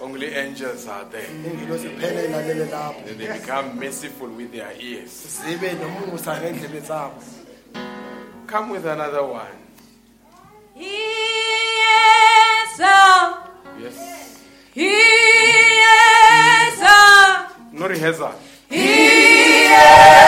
Only 0.00 0.32
angels 0.34 0.86
are 0.86 1.04
there. 1.10 1.26
ingilosi 1.26 1.88
kuphela 1.88 2.22
ilalele 2.22 2.64
lapho 2.70 3.04
they 3.18 3.26
become 3.38 3.74
merciful 3.80 4.28
with 4.28 4.52
their 4.52 4.72
ears. 4.80 5.10
zibe 5.44 5.72
nomusa 5.72 6.40
ngendlebe 6.40 6.80
zabo 6.80 7.22
Come 8.46 8.70
with 8.70 8.86
another 8.86 9.24
one. 9.24 9.58
Yes, 10.76 10.88
Yes. 13.82 13.96
yes, 14.74 16.80
No 17.72 17.88
rehearsal. 17.88 18.32
Yes, 18.70 20.27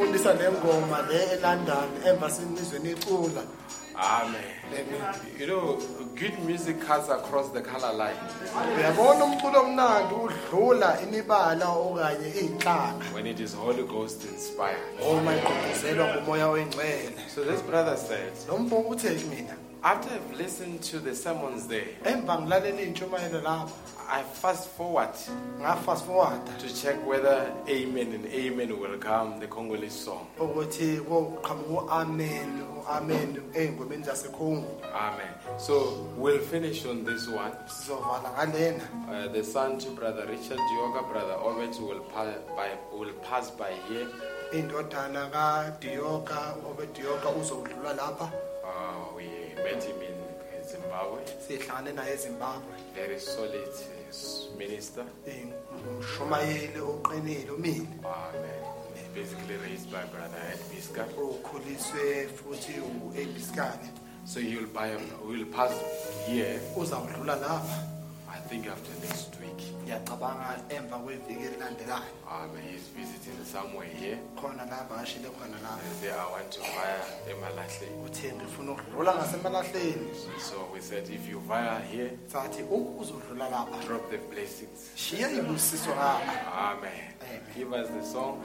uthi 0.00 0.08
ngibe 0.08 0.18
ngibafundisa 0.18 0.32
le 0.34 0.50
ngoma 0.52 1.02
le 1.08 1.32
elondon 1.32 1.88
emva 2.06 2.30
sinizweni 2.30 2.90
icula 2.90 3.42
Amen. 3.94 4.42
You 5.38 5.46
know, 5.46 5.78
good 6.16 6.38
music 6.46 6.80
cuts 6.80 7.10
across 7.10 7.50
the 7.50 7.60
color 7.60 7.92
line. 7.92 8.16
uyabona 8.78 9.24
umculo 9.24 9.60
omnandi 9.60 10.14
udlula 10.14 10.98
imibala 11.02 11.68
okanye 11.68 12.28
iy'nhlanga 12.28 13.04
when 13.14 13.26
it 13.26 13.40
is 13.40 13.54
Holy 13.54 13.82
Ghost 13.82 14.24
inspired. 14.24 14.80
uma 15.10 15.34
igqugquzelwa 15.36 16.06
ngumoya 16.16 16.48
oyingcwele 16.48 17.12
So 17.34 17.44
this 17.44 17.60
brother 17.62 17.96
says, 17.96 18.46
lo 18.48 18.58
mfo 18.58 18.76
uthe 18.76 19.10
kumina 19.10 19.56
after 19.84 20.14
I've 20.14 20.36
listened 20.38 20.82
to 20.84 20.98
the 21.00 21.14
sermons 21.14 21.66
there, 21.66 21.86
emva 22.04 22.38
ngilalela 22.38 22.80
iy'ntshumayelo 22.80 23.42
lapho 23.42 23.72
I 24.10 24.22
fast 24.24 24.68
forward 24.68 25.08
ngafast 25.58 26.04
to 26.58 26.68
check 26.82 26.96
whether 27.06 27.50
Amen 27.68 28.12
and 28.12 28.26
Amen 28.26 28.78
will 28.78 28.98
come, 28.98 29.40
the 29.40 29.46
Congolese 29.46 29.94
song. 30.04 30.26
ukuthi 30.38 31.00
koqhamuka 31.00 31.70
u-amen 31.70 32.62
u-amen 32.76 33.36
ey'ngomeni 33.54 34.04
zasekhungu 34.04 34.66
Amen. 34.94 35.32
So 35.58 36.06
we'll 36.16 36.40
finish 36.40 36.84
on 36.84 37.04
this 37.04 37.26
one. 37.28 37.52
sizovala 37.66 38.30
ngalena 38.36 38.82
Uh, 39.08 39.28
the 39.32 39.42
son 39.44 39.78
to 39.78 39.90
brother 39.90 40.26
Richard 40.26 40.58
Dioga, 40.58 41.02
brother 41.08 41.34
Obet 41.42 41.80
will, 41.80 42.00
pa- 42.00 42.38
by, 42.56 42.70
will 42.92 43.12
pass 43.22 43.50
by 43.50 43.72
here. 43.88 44.06
indodana 44.52 45.26
kadiyoka 45.30 46.54
obediyoka 46.70 47.28
uzodlula 47.30 47.94
lapha 47.94 48.30
Uh, 48.64 49.16
we 49.16 49.24
met 49.56 49.84
him 49.84 49.96
in 50.02 50.16
Zimbabwe. 50.68 51.20
sihlangane 51.48 51.92
naye 51.92 52.12
ezimbabwe 52.14 52.74
Very 52.94 53.20
solid 53.20 53.68
uh, 53.68 54.58
minister. 54.58 55.04
umshumayeli 55.98 56.80
oqinile 56.80 57.50
umile 57.50 57.86
Amen. 58.04 58.62
Basically 59.14 59.56
raised 59.56 59.90
by 59.90 60.04
brother 60.12 60.40
Ed 60.52 60.58
Biska. 60.70 61.04
ukhuliswe 61.22 62.28
futhi 62.28 62.72
u-ebiskane 62.80 63.90
So 64.24 64.40
he'll 64.40 64.66
buy, 64.68 64.96
we'll 65.26 65.46
pass 65.46 65.72
here, 66.26 66.60
uzawudlula 66.76 67.36
lapha 67.36 67.78
I 68.30 68.38
think 68.48 68.66
after 68.68 68.92
next 69.06 69.34
week. 69.40 69.41
Ngiyacabanga 69.82 70.60
emva 70.68 70.98
kweviki 70.98 71.44
elilandelayo 71.46 72.12
Um, 72.32 72.56
he's 72.66 72.88
visiting 72.96 73.44
somewhere 73.44 73.88
here. 74.00 74.18
khona 74.36 74.64
khona 75.28 75.58
la 75.62 75.72
And 75.76 75.96
say, 76.00 76.10
I 76.10 76.24
want 76.32 76.50
to 76.52 76.60
via 76.60 77.32
Emalahle. 77.32 77.88
uthe 78.06 78.32
ngifuna 78.32 78.72
ukudlula 78.72 79.14
ngasemalahleni 79.14 80.08
So 80.40 80.68
we 80.72 80.80
said, 80.80 81.08
if 81.10 81.28
you 81.28 81.40
via 81.40 81.80
here, 81.80 82.10
sathi 82.26 82.62
uma 82.70 83.00
uzodlula 83.02 83.48
lapha 83.50 83.86
drop 83.86 84.10
the 84.10 84.18
blessings. 84.18 84.90
shiya 84.96 85.30
ibusiso 85.30 85.90
lapha 85.90 86.52
Amen. 86.52 87.12
Give 87.54 87.72
us 87.74 87.88
the 87.88 88.02
song. 88.02 88.42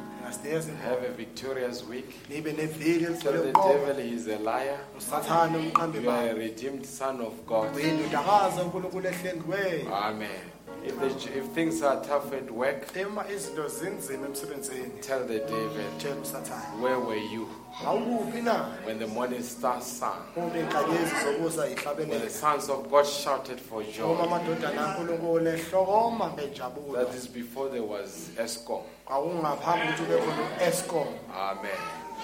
Have 0.83 1.03
a 1.03 1.11
victorious 1.15 1.83
week. 1.85 2.27
nibe 2.29 2.53
neviki 2.53 3.21
Tell 3.21 3.31
the 3.33 3.51
devil 3.53 3.95
he's 4.03 4.27
a 4.27 4.37
liar. 4.39 4.79
usathane 4.97 5.57
umqambi 5.57 6.01
You 6.03 6.09
are 6.09 6.29
a 6.29 6.33
bakhe 6.33 6.37
redeemed 6.39 6.85
son 6.85 7.21
of 7.21 7.33
God. 7.47 7.73
uyindodakazi 7.75 8.61
unkulunkulu 8.61 9.09
kwenu 9.45 9.95
Amen. 9.95 10.51
If, 10.87 10.99
the, 10.99 11.37
if 11.39 11.45
things 11.53 11.81
are 11.83 12.01
tough 12.01 12.33
at 12.33 12.49
work, 12.51 12.95
ema 12.97 13.25
izinto 13.29 13.67
zinzima 13.67 14.25
emsebenzini 14.27 15.01
tell 15.01 15.25
the 15.27 15.39
tshela 15.39 16.21
usathane 16.21 16.81
where 16.81 16.99
were 16.99 17.17
you 17.33 17.47
awukuphi 17.85 18.41
na 18.43 18.65
when 18.85 18.99
the 18.99 19.07
morning 19.07 19.43
stars 19.43 19.83
sang? 19.99 20.21
uma 20.35 20.57
inkanyezi 20.57 21.15
zokusa 21.25 21.61
When 21.61 21.75
the 21.75 21.75
yihlabelela 21.75 22.29
sons 22.29 22.69
of 22.69 22.89
God 22.89 23.05
shouted 23.05 23.59
for 23.59 23.81
uma 23.81 23.91
joy. 23.91 24.17
amadodana 24.23 24.87
ankulunkulu 24.95 25.47
ehlokoma 25.49 26.31
ngejabula 26.33 27.05
That 27.05 27.15
is 27.15 27.27
before 27.27 27.69
there 27.69 27.83
was 27.83 28.29
ESCOM. 28.37 28.81
kwakungaphambi 29.05 29.85
ukuthi 29.87 30.03
ube 30.03 30.17
khona 30.17 30.41
u-escom 30.41 31.07
Amen. 31.35 31.79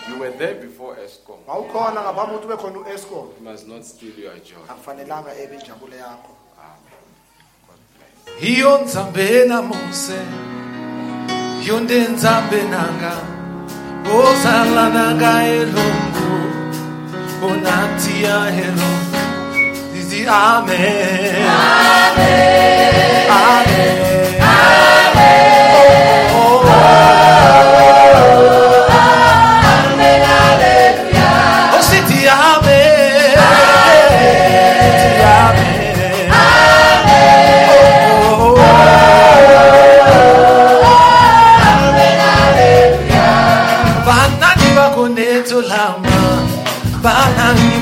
You 0.09 0.19
were 0.19 0.31
there 0.37 0.55
before 0.55 0.95
ESCOM. 1.05 1.37
wawukhona 1.47 2.01
ngaphambi 2.01 2.35
ukuthi 2.35 2.45
ube 2.53 2.57
khona 2.57 2.79
u-escom 2.79 3.27
You 3.39 3.51
must 3.51 3.67
not 3.67 3.83
steal 3.83 4.19
your 4.19 4.33
joy. 4.39 4.63
akufanelanga 4.69 5.35
ebe 5.37 5.55
injabulo 5.55 5.95
yakho 5.95 6.29
Amen. 6.33 6.42
God 8.25 8.35
bless. 8.35 8.49
Iyo 8.49 8.79
nzambe 8.85 9.45
na 9.47 9.61
Mose 9.61 10.19
Yonde 11.67 11.99
nzambe 11.99 12.57
nanga 12.69 13.13
Ozala 14.13 14.89
nanga 14.89 15.43
elongo. 15.47 16.29
Onati 17.43 18.23
ya 18.23 18.47
elongo 18.47 19.23
Dizi 19.93 20.25
amen? 20.27 21.45
Amen. 21.47 23.29
Amen 23.29 24.12